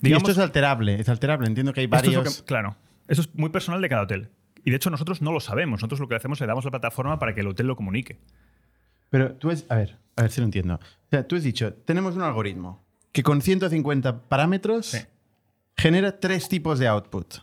y 0.00 0.06
Digamos- 0.06 0.28
esto 0.28 0.40
es 0.40 0.44
alterable. 0.44 1.00
Es 1.00 1.08
alterable. 1.08 1.46
Entiendo 1.46 1.72
que 1.72 1.80
hay 1.80 1.84
es 1.86 1.90
varios. 1.90 2.38
que- 2.40 2.44
claro, 2.44 2.76
eso 3.08 3.22
es 3.22 3.34
muy 3.34 3.50
personal 3.50 3.80
de 3.80 3.88
cada 3.88 4.02
hotel. 4.02 4.28
Y 4.64 4.70
de 4.70 4.76
hecho 4.76 4.90
nosotros 4.90 5.22
no 5.22 5.32
lo 5.32 5.40
sabemos. 5.40 5.80
Nosotros 5.80 6.00
lo 6.00 6.08
que 6.08 6.14
hacemos 6.14 6.38
es 6.38 6.42
le 6.42 6.46
damos 6.48 6.64
la 6.64 6.70
plataforma 6.70 7.18
para 7.18 7.34
que 7.34 7.40
el 7.40 7.48
hotel 7.48 7.66
lo 7.66 7.76
comunique. 7.76 8.20
Pero 9.10 9.34
tú 9.34 9.50
es. 9.50 9.66
A 9.68 9.74
ver, 9.76 9.98
a 10.16 10.22
ver 10.22 10.30
si 10.30 10.40
lo 10.40 10.44
entiendo. 10.46 10.74
O 10.76 10.80
sea, 11.10 11.26
tú 11.26 11.36
has 11.36 11.42
dicho, 11.42 11.72
tenemos 11.74 12.14
un 12.16 12.22
algoritmo 12.22 12.84
que 13.12 13.22
con 13.22 13.42
150 13.42 14.28
parámetros 14.28 14.86
Sí. 14.86 14.98
genera 15.76 16.18
tres 16.20 16.48
tipos 16.48 16.78
de 16.78 16.88
output. 16.88 17.34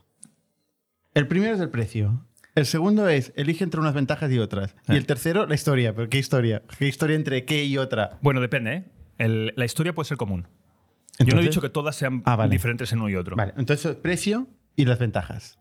El 1.13 1.27
primero 1.27 1.55
es 1.55 1.61
el 1.61 1.69
precio. 1.69 2.25
El 2.55 2.65
segundo 2.65 3.07
es 3.07 3.31
elige 3.35 3.63
entre 3.63 3.79
unas 3.79 3.93
ventajas 3.93 4.31
y 4.31 4.39
otras. 4.39 4.75
Sí. 4.87 4.93
Y 4.93 4.95
el 4.95 5.05
tercero, 5.05 5.45
la 5.45 5.55
historia. 5.55 5.93
¿Pero 5.95 6.09
qué 6.09 6.17
historia? 6.17 6.63
¿Qué 6.77 6.87
historia 6.87 7.15
entre 7.15 7.45
qué 7.45 7.63
y 7.65 7.77
otra? 7.77 8.17
Bueno, 8.21 8.41
depende. 8.41 8.73
¿eh? 8.73 8.85
El- 9.17 9.53
la 9.55 9.65
historia 9.65 9.93
puede 9.93 10.07
ser 10.07 10.17
común. 10.17 10.47
Yo 11.19 11.35
no 11.35 11.41
he 11.41 11.43
dicho 11.43 11.59
que 11.61 11.69
todas 11.69 11.95
sean 11.97 12.21
Ah, 12.25 12.35
vale. 12.37 12.49
diferentes 12.51 12.91
en 12.93 12.99
uno 12.99 13.09
y 13.09 13.15
otro. 13.15 13.35
Vale, 13.35 13.53
entonces 13.57 13.95
precio 13.97 14.47
y 14.77 14.85
las 14.85 14.99
ventajas. 14.99 15.59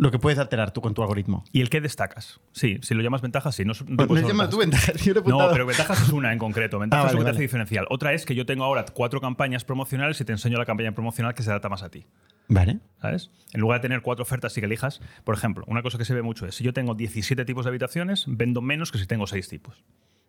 Lo 0.00 0.10
que 0.10 0.18
puedes 0.18 0.38
alterar 0.38 0.72
tú 0.72 0.80
con 0.80 0.94
tu 0.94 1.02
algoritmo. 1.02 1.44
¿Y 1.52 1.60
el 1.60 1.68
qué 1.68 1.80
destacas? 1.82 2.40
Sí, 2.52 2.78
si 2.82 2.94
lo 2.94 3.02
llamas 3.02 3.20
ventajas, 3.20 3.54
sí. 3.54 3.64
No, 3.66 3.74
no 3.86 4.06
Pues 4.06 4.22
me 4.22 4.28
llamas 4.28 4.48
tú 4.48 4.56
ventajas. 4.58 4.94
Yo 5.04 5.12
No, 5.14 5.50
pero 5.52 5.66
ventajas 5.66 6.00
es 6.02 6.08
una 6.08 6.32
en 6.32 6.38
concreto. 6.38 6.78
Ventajas 6.80 7.04
Ah, 7.04 7.08
es 7.08 7.12
lo 7.12 7.18
vale, 7.18 7.20
que 7.20 7.24
te 7.24 7.30
hace 7.32 7.36
vale. 7.36 7.44
diferencial. 7.44 7.86
Otra 7.90 8.14
es 8.14 8.24
que 8.24 8.34
yo 8.34 8.46
tengo 8.46 8.64
ahora 8.64 8.86
cuatro 8.94 9.20
campañas 9.20 9.64
promocionales 9.64 10.18
y 10.20 10.24
te 10.24 10.32
enseño 10.32 10.56
la 10.56 10.64
campaña 10.64 10.92
promocional 10.92 11.34
que 11.34 11.42
se 11.42 11.50
adapta 11.50 11.68
más 11.68 11.82
a 11.82 11.90
ti. 11.90 12.06
Vale. 12.48 12.80
¿Sabes? 13.02 13.30
En 13.52 13.60
lugar 13.60 13.78
de 13.80 13.82
tener 13.82 14.00
cuatro 14.00 14.22
ofertas 14.22 14.56
y 14.56 14.60
que 14.60 14.66
elijas, 14.66 15.00
por 15.22 15.34
ejemplo, 15.34 15.64
una 15.68 15.82
cosa 15.82 15.98
que 15.98 16.06
se 16.06 16.14
ve 16.14 16.22
mucho 16.22 16.46
es 16.46 16.54
si 16.54 16.64
yo 16.64 16.72
tengo 16.72 16.94
17 16.94 17.44
tipos 17.44 17.66
de 17.66 17.68
habitaciones, 17.68 18.24
vendo 18.26 18.62
menos 18.62 18.90
que 18.90 18.98
si 18.98 19.06
tengo 19.06 19.26
6 19.26 19.48
tipos. 19.48 19.84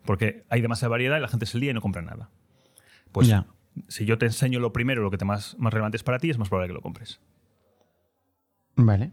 Porque 0.05 0.43
hay 0.49 0.59
demasiada 0.61 0.89
variedad 0.89 1.17
y 1.17 1.21
la 1.21 1.27
gente 1.29 1.45
se 1.45 1.57
lía 1.57 1.71
y 1.71 1.73
no 1.73 1.79
compra 1.81 2.01
nada. 2.01 2.29
Pues 3.13 3.27
Ya. 3.27 3.45
si 3.87 4.03
yo 4.05 4.17
te 4.17 4.25
enseño 4.25 4.59
lo 4.59 4.73
primero, 4.73 5.01
lo 5.01 5.11
que 5.11 5.17
te 5.17 5.23
más, 5.25 5.55
más 5.57 5.71
relevante 5.73 5.95
es 5.95 6.03
para 6.03 6.19
ti, 6.19 6.29
es 6.29 6.37
más 6.37 6.49
probable 6.49 6.67
que 6.67 6.73
lo 6.73 6.81
compres. 6.81 7.21
Vale. 8.75 9.11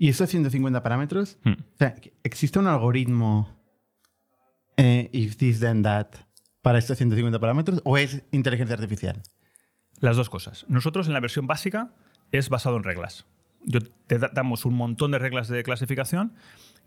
¿Y 0.00 0.08
estos 0.08 0.30
150 0.30 0.82
parámetros? 0.82 1.36
Hmm. 1.44 1.52
O 1.74 1.76
sea, 1.78 1.94
¿existe 2.24 2.58
un 2.58 2.66
algoritmo 2.66 3.54
eh, 4.78 5.10
if 5.12 5.36
this 5.36 5.60
then 5.60 5.82
that 5.82 6.08
para 6.62 6.78
estos 6.78 6.96
150 6.96 7.38
parámetros 7.38 7.82
o 7.84 7.98
es 7.98 8.22
inteligencia 8.32 8.74
artificial? 8.74 9.22
Las 9.98 10.16
dos 10.16 10.30
cosas. 10.30 10.64
Nosotros 10.68 11.06
en 11.06 11.12
la 11.12 11.20
versión 11.20 11.46
básica 11.46 11.92
es 12.32 12.48
basado 12.48 12.78
en 12.78 12.84
reglas. 12.84 13.26
Yo 13.62 13.80
te 14.06 14.18
da- 14.18 14.30
damos 14.32 14.64
un 14.64 14.72
montón 14.74 15.10
de 15.10 15.18
reglas 15.18 15.48
de 15.48 15.62
clasificación 15.62 16.32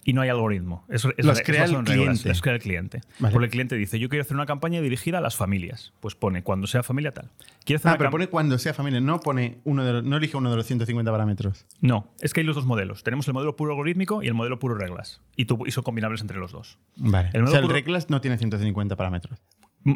y 0.05 0.13
no 0.13 0.21
hay 0.21 0.29
algoritmo. 0.29 0.85
Es, 0.89 1.05
es- 1.17 1.25
Las 1.25 1.41
crea 1.41 1.65
reglas. 1.65 2.25
Las 2.25 2.41
crea 2.41 2.55
el 2.55 2.61
cliente. 2.61 3.01
Vale. 3.19 3.31
Porque 3.33 3.45
el 3.45 3.51
cliente 3.51 3.75
dice, 3.75 3.99
yo 3.99 4.09
quiero 4.09 4.21
hacer 4.23 4.35
una 4.35 4.45
campaña 4.45 4.81
dirigida 4.81 5.19
a 5.19 5.21
las 5.21 5.35
familias. 5.35 5.93
Pues 6.01 6.15
pone, 6.15 6.43
cuando 6.43 6.67
sea 6.67 6.83
familia 6.83 7.13
tal. 7.13 7.29
Hacer 7.63 7.79
Ah, 7.85 7.95
pero 7.97 8.11
pone 8.11 8.27
cuando 8.27 8.57
sea 8.57 8.73
familia, 8.73 8.99
no 8.99 9.19
pone 9.21 9.59
uno 9.63 9.85
de 9.85 9.93
los- 9.93 10.03
no 10.03 10.17
elige 10.17 10.35
uno 10.35 10.49
de 10.51 10.57
los 10.57 10.65
150 10.65 11.11
parámetros. 11.11 11.65
No, 11.79 12.11
es 12.19 12.33
que 12.33 12.41
hay 12.41 12.45
los 12.45 12.55
dos 12.55 12.65
modelos. 12.65 13.03
Tenemos 13.03 13.27
el 13.27 13.33
modelo 13.33 13.55
puro 13.55 13.71
algorítmico 13.71 14.21
y 14.21 14.27
el 14.27 14.33
modelo 14.33 14.59
puro 14.59 14.75
reglas. 14.75 15.21
Y, 15.37 15.45
tú- 15.45 15.63
y 15.65 15.71
son 15.71 15.83
combinables 15.83 16.21
entre 16.21 16.37
los 16.37 16.51
dos. 16.51 16.77
Vale. 16.97 17.29
El 17.33 17.43
o 17.43 17.47
sea, 17.47 17.59
el 17.59 17.63
puro- 17.65 17.73
reglas 17.75 18.09
no 18.09 18.19
tiene 18.19 18.37
150 18.37 18.95
parámetros. 18.97 19.39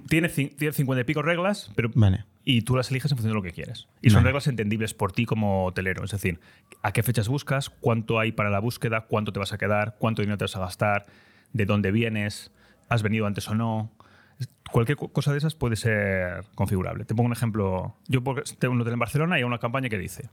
Tiene, 0.09 0.29
tiene 0.29 0.73
50 0.73 1.01
y 1.01 1.03
pico 1.05 1.21
reglas, 1.21 1.71
pero 1.75 1.89
Vale. 1.95 2.25
Y 2.49 2.61
tú 2.61 2.77
las 2.77 2.89
eliges 2.91 3.11
en 3.11 3.17
función 3.17 3.31
de 3.31 3.35
lo 3.35 3.41
que 3.43 3.51
quieres. 3.51 3.89
Y 4.01 4.09
son 4.09 4.19
Vale. 4.19 4.27
reglas 4.29 4.47
entendibles 4.47 4.93
por 4.93 5.11
ti 5.11 5.25
como 5.25 5.65
hotelero. 5.65 6.05
Es 6.05 6.11
decir, 6.11 6.39
a 6.81 6.93
qué 6.93 7.03
fechas 7.03 7.27
buscas, 7.27 7.69
cuánto 7.69 8.19
hay 8.19 8.31
para 8.31 8.49
la 8.49 8.59
búsqueda, 8.59 9.01
cuánto 9.01 9.33
te 9.33 9.39
vas 9.39 9.51
a 9.51 9.57
quedar, 9.57 9.97
cuánto 9.99 10.21
dinero 10.21 10.37
te 10.37 10.45
vas 10.45 10.55
a 10.55 10.59
gastar, 10.61 11.05
de 11.51 11.65
dónde 11.65 11.91
vienes, 11.91 12.51
has 12.87 13.03
venido 13.03 13.25
antes 13.25 13.49
o 13.49 13.55
no. 13.55 13.91
Cualquier 14.71 14.97
co- 14.97 15.09
cosa 15.11 15.33
de 15.33 15.39
esas 15.39 15.55
puede 15.55 15.75
ser 15.75 16.45
configurable. 16.55 17.03
Te 17.03 17.15
pongo 17.15 17.27
un 17.27 17.33
ejemplo. 17.33 17.97
Yo 18.07 18.21
tengo 18.59 18.73
un 18.73 18.79
hotel 18.81 18.93
en 18.93 18.99
Barcelona 18.99 19.35
y 19.35 19.39
hay 19.39 19.43
una 19.43 19.57
campaña 19.59 19.89
que 19.89 19.97
dice, 19.97 20.29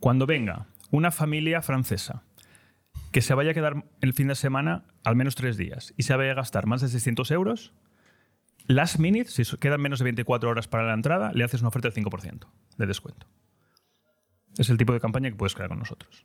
cuando 0.00 0.24
venga 0.24 0.66
una 0.90 1.10
familia 1.10 1.60
francesa 1.60 2.22
que 3.12 3.20
se 3.20 3.34
vaya 3.34 3.50
a 3.50 3.54
quedar 3.54 3.84
el 4.00 4.14
fin 4.14 4.28
de 4.28 4.34
semana 4.36 4.84
al 5.04 5.16
menos 5.16 5.34
tres 5.34 5.58
días 5.58 5.92
y 5.98 6.04
se 6.04 6.16
vaya 6.16 6.30
a 6.32 6.34
gastar 6.34 6.64
más 6.66 6.80
de 6.80 6.88
600 6.88 7.30
euros, 7.30 7.74
Last 8.68 8.98
minute, 8.98 9.30
si 9.30 9.42
quedan 9.56 9.80
menos 9.80 9.98
de 9.98 10.04
24 10.04 10.48
horas 10.48 10.68
para 10.68 10.84
la 10.86 10.94
entrada, 10.94 11.32
le 11.34 11.42
haces 11.42 11.60
una 11.62 11.68
oferta 11.68 11.88
del 11.88 12.04
5% 12.04 12.46
de 12.76 12.86
descuento. 12.86 13.26
Es 14.58 14.68
el 14.70 14.76
tipo 14.78 14.92
de 14.92 15.00
campaña 15.00 15.30
que 15.30 15.36
puedes 15.36 15.54
crear 15.54 15.68
con 15.70 15.78
nosotros. 15.78 16.24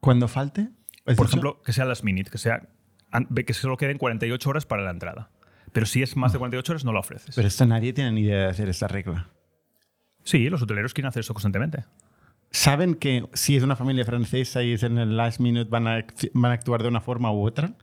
Cuando 0.00 0.26
falte. 0.28 0.70
¿has 1.06 1.16
Por 1.16 1.26
dicho? 1.26 1.36
ejemplo, 1.36 1.62
que 1.62 1.72
sea 1.72 1.84
last 1.84 2.02
minute, 2.02 2.30
que 2.30 2.38
sea 2.38 2.68
que 3.46 3.54
solo 3.54 3.76
queden 3.76 3.98
48 3.98 4.50
horas 4.50 4.66
para 4.66 4.82
la 4.82 4.90
entrada. 4.90 5.30
Pero 5.72 5.86
si 5.86 6.02
es 6.02 6.16
más 6.16 6.32
de 6.32 6.38
48 6.38 6.72
horas, 6.72 6.84
no 6.84 6.92
la 6.92 7.00
ofreces. 7.00 7.34
Pero 7.34 7.46
esto 7.48 7.66
nadie 7.66 7.92
tiene 7.92 8.12
ni 8.12 8.22
idea 8.22 8.38
de 8.44 8.46
hacer 8.46 8.68
esta 8.68 8.88
regla. 8.88 9.30
sí, 10.24 10.48
los 10.48 10.62
hoteleros 10.62 10.94
quieren 10.94 11.08
hacer 11.08 11.20
eso 11.20 11.34
constantemente. 11.34 11.84
¿Saben 12.50 12.94
que 12.94 13.28
si 13.34 13.56
es 13.56 13.62
una 13.62 13.76
familia 13.76 14.06
francesa 14.06 14.62
y 14.62 14.72
es 14.72 14.82
en 14.82 14.96
el 14.96 15.16
last 15.18 15.40
minute 15.40 15.68
van 15.68 15.86
a, 15.86 15.98
act- 15.98 16.30
van 16.32 16.52
a 16.52 16.54
actuar 16.54 16.82
de 16.82 16.88
una 16.88 17.00
forma 17.02 17.30
u 17.32 17.46
otra? 17.46 17.74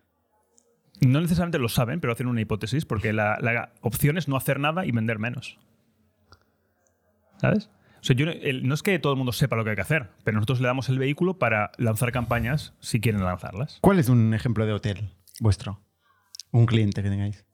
No 1.02 1.20
necesariamente 1.22 1.60
lo 1.60 1.70
saben, 1.70 2.00
pero 2.00 2.14
hacen 2.14 2.28
una 2.28 2.42
hipótesis 2.42 2.86
porque 2.86 3.12
la, 3.14 3.38
la 3.42 3.74
opción 3.82 4.18
es 4.18 4.28
no 4.28 4.38
hacer 4.38 4.60
nada 4.60 4.86
y 4.86 4.92
vender 4.92 5.20
menos. 5.20 5.58
¿Sabes? 7.38 7.70
O 8.02 8.04
sea, 8.08 8.16
yo 8.16 8.26
no- 8.26 8.32
el- 8.32 8.68
no 8.68 8.74
es 8.74 8.84
que 8.84 8.98
todo 9.00 9.14
el 9.14 9.18
mundo 9.18 9.32
sepa 9.32 9.56
lo 9.56 9.64
que 9.64 9.72
hay 9.72 9.76
que 9.76 9.82
hacer, 9.82 10.10
pero 10.24 10.36
nosotros 10.36 10.62
le 10.62 10.68
damos 10.68 10.90
el 10.90 11.00
vehículo 11.00 11.38
para 11.40 11.72
lanzar 11.78 12.12
campañas 12.12 12.74
si 12.80 13.00
quieren 13.02 13.24
lanzarlas. 13.24 13.80
¿Cuál 13.82 14.00
es 14.00 14.10
un 14.10 14.34
ejemplo 14.34 14.66
de 14.66 14.74
hotel 14.74 15.10
vuestro? 15.40 15.82
Un 16.52 16.66
cliente 16.66 17.02
que 17.04 17.10
tengáis. 17.10 17.46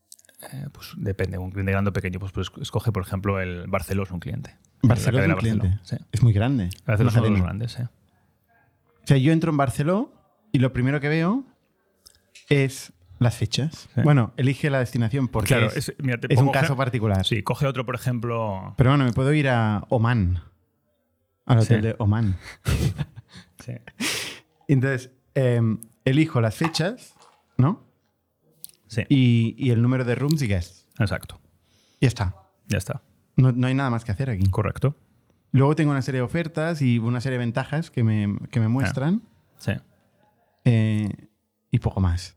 Eh, 0.54 0.68
pues 0.72 0.94
depende, 0.98 1.38
un 1.38 1.52
cliente 1.52 1.72
grande 1.72 1.90
o 1.90 1.94
pequeño. 1.94 2.20
Pues, 2.20 2.32
pues 2.32 2.52
escoge, 2.62 2.92
por 2.92 3.04
ejemplo, 3.04 3.40
el 3.40 3.66
Barceló 3.68 4.04
es 4.04 4.12
un 4.12 4.20
cliente. 4.20 4.52
Es 4.52 4.84
un. 4.84 4.90
Barceló, 4.90 5.76
sí. 5.84 5.96
Es 6.12 6.22
muy 6.24 6.34
grande. 6.34 6.70
Barceló 6.86 7.10
son 7.12 7.22
los 7.22 7.30
cadena. 7.30 7.46
grandes, 7.46 7.72
sí. 7.74 7.84
O 7.84 9.08
sea, 9.08 9.18
yo 9.18 9.32
entro 9.32 9.52
en 9.52 9.58
Barcelona 9.58 10.08
y 10.52 10.60
lo 10.60 10.74
primero 10.74 11.00
que 11.00 11.10
veo 11.10 11.44
es 12.50 12.92
las 13.22 13.36
fechas. 13.36 13.88
Sí. 13.94 14.02
Bueno, 14.04 14.34
elige 14.36 14.70
la 14.70 14.80
destinación 14.80 15.28
porque 15.28 15.50
Claro, 15.50 15.68
es, 15.68 15.94
mira, 16.00 16.20
un 16.38 16.50
caso 16.52 16.76
particular. 16.76 17.26
Sí, 17.26 17.44
coge 17.44 17.68
otro, 17.68 17.86
por 17.86 17.96
ejemplo. 17.96 18.74
Pero 18.78 18.90
bueno, 18.90 19.06
me 19.06 19.14
puedo 19.14 19.32
ir 19.34 19.48
a 19.48 19.86
Oman. 19.90 20.42
Al 21.46 21.60
hotel 21.60 21.82
Sí. 21.82 21.88
de 21.88 21.96
Oman. 22.00 22.38
Sí. 23.64 23.74
Entonces, 24.68 25.12
em, 25.36 25.80
elijo 26.04 26.42
las 26.42 26.56
fechas, 26.56 27.14
¿no? 27.58 27.86
Sí, 28.88 29.04
Y, 29.08 29.56
y 29.58 29.70
el 29.70 29.84
número 29.84 30.04
de 30.04 30.16
rooms 30.16 30.42
y 30.42 30.48
guests. 30.48 30.88
exacto. 30.98 31.40
Ya 32.02 32.08
está. 32.08 32.36
Ya 32.68 32.80
está. 32.80 33.04
No, 33.36 33.52
no 33.52 33.68
hay 33.68 33.76
nada 33.76 33.92
más 33.92 34.04
que 34.04 34.12
hacer 34.12 34.32
aquí. 34.32 34.50
Correcto. 34.50 34.96
Luego 35.52 35.76
tengo 35.76 35.92
una 35.92 36.02
serie 36.02 36.20
de 36.22 36.26
ofertas 36.26 36.82
y 36.82 36.98
una 36.98 37.22
serie 37.22 37.38
de 37.38 37.46
ventajas 37.46 37.92
que 37.92 38.04
me, 38.04 38.36
que 38.50 38.60
me 38.60 38.68
muestran 38.68 39.22
Sí. 39.58 39.74
eh, 40.66 41.10
y 41.70 41.80
poco 41.80 42.02
más. 42.02 42.36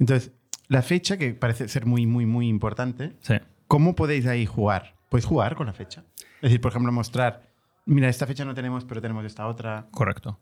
Entonces, 0.00 0.32
la 0.66 0.82
fecha, 0.82 1.16
que 1.16 1.34
parece 1.34 1.68
ser 1.68 1.86
muy, 1.86 2.06
muy, 2.06 2.26
muy 2.26 2.48
importante, 2.48 3.16
Sí. 3.20 3.34
¿cómo 3.68 3.94
podéis 3.94 4.26
ahí 4.26 4.46
jugar? 4.46 4.96
Podéis 5.10 5.26
jugar 5.26 5.54
con 5.54 5.66
la 5.68 5.72
fecha. 5.72 6.02
Es 6.36 6.42
decir, 6.42 6.60
por 6.60 6.72
ejemplo, 6.72 6.90
mostrar, 6.90 7.42
mira, 7.86 8.08
esta 8.08 8.26
fecha 8.26 8.44
no 8.44 8.54
tenemos, 8.54 8.84
pero 8.84 9.00
tenemos 9.00 9.24
esta 9.24 9.46
otra. 9.46 9.86
Correcto. 9.92 10.40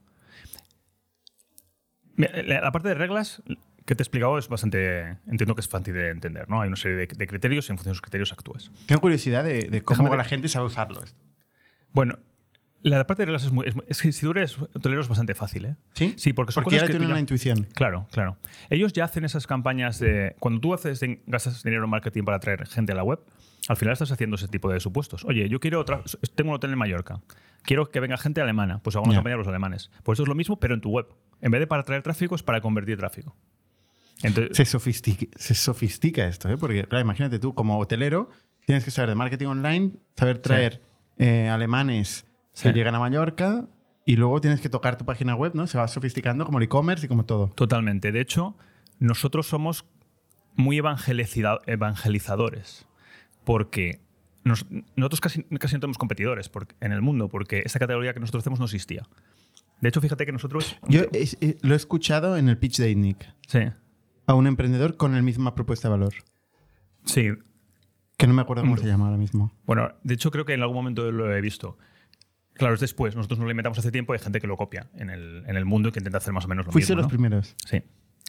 La 2.17 2.73
parte 2.73 2.89
de 2.89 2.95
reglas 2.95 3.43
que 3.87 3.95
te 3.95 4.03
he 4.03 4.05
explicado 4.05 4.39
es 4.39 4.49
bastante. 4.49 5.19
Entiendo 5.29 5.55
que 5.55 5.61
es 5.61 5.69
fácil 5.69 5.95
de 5.95 6.11
entender, 6.11 6.49
¿no? 6.51 6.61
Hay 6.61 6.67
una 6.67 6.77
serie 6.77 6.97
de, 6.97 7.07
de 7.07 7.27
criterios 7.27 7.69
y 7.69 7.73
en 7.73 7.79
función 7.79 7.93
de 7.93 7.95
esos 7.95 8.03
criterios 8.03 8.33
actúas. 8.33 8.71
Tengo 8.87 9.01
curiosidad 9.01 9.45
de, 9.45 9.69
de 9.71 9.83
cómo 9.83 10.03
Déjame 10.03 10.17
la 10.17 10.25
gente 10.25 10.49
sabe 10.49 10.67
usarlo. 10.67 11.03
esto. 11.03 11.17
Bueno, 11.93 12.19
la 12.83 13.07
parte 13.07 13.23
de 13.23 13.27
reglas 13.27 13.45
es 13.45 13.53
muy. 13.53 13.67
Es, 13.89 14.01
que 14.03 14.13
si 14.13 14.21
tú 14.23 14.31
eres 14.31 14.59
hotelero 14.59 15.01
es 15.01 15.09
bastante 15.09 15.35
fácil, 15.35 15.65
¿eh? 15.67 15.77
¿Sí? 15.95 16.15
Sí, 16.17 16.33
porque 16.33 16.53
son 16.53 16.63
Porque 16.65 16.77
cosas 16.77 16.89
ya 16.89 16.93
que 16.93 16.93
tienen 16.93 17.09
ya- 17.09 17.15
una 17.15 17.21
intuición. 17.21 17.67
Claro, 17.75 18.07
claro. 18.13 18.37
Ellos 18.71 18.93
ya 18.93 19.05
hacen 19.05 19.25
esas 19.25 19.47
campañas 19.47 19.99
de. 19.99 20.37
Cuando 20.39 20.61
tú 20.61 20.75
haces, 20.75 21.01
gastas 21.27 21.63
dinero 21.63 21.85
en 21.85 21.91
marketing 21.91 22.23
para 22.25 22.37
atraer 22.37 22.67
gente 22.67 22.93
a 22.93 22.95
la 22.95 23.03
web, 23.05 23.21
al 23.69 23.77
final 23.77 23.93
estás 23.93 24.13
haciendo 24.13 24.37
ese 24.37 24.49
tipo 24.49 24.71
de 24.73 24.81
supuestos. 24.81 25.25
Oye, 25.25 25.49
yo 25.49 25.61
quiero 25.61 25.81
otra. 25.81 26.03
Tengo 26.35 26.51
un 26.51 26.57
hotel 26.57 26.71
en 26.73 26.79
Mallorca. 26.79 27.21
Quiero 27.63 27.91
que 27.91 28.01
venga 28.01 28.17
gente 28.17 28.41
alemana. 28.41 28.79
Pues 28.83 28.95
hago 28.97 29.05
una 29.05 29.15
Ya. 29.15 29.19
campaña 29.19 29.35
a 29.35 29.39
los 29.39 29.49
alemanes. 29.49 29.91
Pues 30.05 30.17
eso 30.17 30.23
es 30.23 30.29
lo 30.29 30.35
mismo, 30.35 30.59
pero 30.61 30.75
en 30.75 30.81
tu 30.81 30.91
web. 30.91 31.07
En 31.41 31.51
vez 31.51 31.61
de 31.61 31.67
para 31.67 31.83
atraer 31.83 32.03
tráfico, 32.03 32.35
es 32.35 32.43
para 32.43 32.61
convertir 32.61 32.97
tráfico. 32.99 33.37
Entonces, 34.23 34.57
Se 34.57 34.65
sofistica, 34.65 35.27
se 35.37 35.55
sofistica 35.55 36.27
esto, 36.27 36.49
¿eh? 36.49 36.57
Porque, 36.59 36.85
claro, 36.85 37.05
imagínate 37.05 37.39
tú, 37.39 37.55
como 37.55 37.79
hotelero, 37.79 38.31
tienes 38.67 38.85
que 38.85 38.91
saber 38.91 39.11
de 39.11 39.15
marketing 39.15 39.47
online, 39.47 39.93
saber 40.17 40.39
traer 40.39 40.81
eh, 41.19 41.49
alemanes 41.49 42.25
que 42.63 42.69
Sí. 42.71 42.75
llegan 42.75 42.95
a 42.95 42.99
Mallorca 42.99 43.67
y 44.05 44.17
luego 44.17 44.41
tienes 44.41 44.61
que 44.61 44.69
tocar 44.69 44.97
tu 44.99 45.05
página 45.05 45.35
web, 45.35 45.53
¿no? 45.55 45.67
Se 45.67 45.79
va 45.79 45.87
sofisticando 45.89 46.45
como 46.45 46.59
el 46.59 46.65
e-commerce 46.65 47.07
y 47.07 47.09
como 47.09 47.25
todo. 47.25 47.49
Totalmente. 47.55 48.11
De 48.13 48.21
hecho, 48.21 48.57
nosotros 48.99 49.47
somos 49.47 49.85
muy 50.57 50.79
evangeliza- 50.81 51.61
evangelizadores 51.67 52.87
porque 53.45 54.01
nos- 54.45 54.67
nosotros 54.97 55.21
casi, 55.21 55.43
casi 55.45 55.75
no 55.77 55.81
tenemos 55.81 55.99
competidores 55.99 56.49
porque- 56.49 56.75
en 56.81 56.93
el 56.93 57.03
mundo 57.03 57.29
porque 57.29 57.63
esa 57.65 57.79
categoría 57.79 58.15
que 58.15 58.21
nosotros 58.21 58.43
hacemos 58.43 58.59
no 58.59 58.65
existía. 58.65 59.03
De 59.81 59.89
hecho, 59.91 60.01
fíjate 60.01 60.27
que 60.27 60.33
nosotros... 60.33 60.77
Yo 60.89 61.03
es- 61.13 61.37
lo 61.63 61.75
he 61.75 61.77
escuchado 61.77 62.37
en 62.37 62.49
el 62.49 62.59
pitch 62.59 62.79
de 62.79 62.95
Nick 62.97 63.33
Sí, 63.47 63.61
a 64.27 64.35
un 64.35 64.47
emprendedor 64.49 64.97
con 64.97 65.13
la 65.15 65.23
misma 65.23 65.55
propuesta 65.55 65.89
de 65.89 65.93
valor. 65.93 66.15
sí. 67.05 67.29
Que 68.17 68.27
no 68.27 68.35
me 68.35 68.43
acuerdo 68.43 68.65
cómo 68.65 68.77
se 68.77 68.85
llama 68.89 69.05
ahora 69.05 69.17
mismo. 69.17 69.53
Bueno, 69.65 69.93
de 70.03 70.15
hecho 70.15 70.33
creo 70.33 70.45
que 70.45 70.53
en 70.53 70.61
algún 70.63 70.75
momento 70.75 71.13
lo 71.13 71.33
he 71.33 71.41
visto. 71.41 71.79
Claro, 72.59 72.75
es 72.75 72.81
después. 72.81 73.17
Nosotros 73.17 73.39
nos 73.39 73.47
lo 73.47 73.51
inventamos 73.51 73.79
hace 73.79 73.91
tiempo 73.91 74.13
y 74.13 74.17
hay 74.19 74.23
gente 74.23 74.41
que 74.41 74.47
lo 74.47 74.57
copia 74.57 74.87
en 74.95 75.09
el, 75.11 75.45
en 75.47 75.57
el 75.57 75.65
mundo 75.65 75.89
y 75.89 75.93
que 75.93 76.01
intenta 76.01 76.19
hacer 76.19 76.33
más 76.35 76.45
o 76.45 76.49
menos 76.49 76.67
lo 76.67 76.73
Fuiste 76.73 76.93
mismo. 76.93 77.03
los 77.03 77.07
¿no? 77.07 77.17
primeros. 77.17 77.55
Sí. 77.67 77.83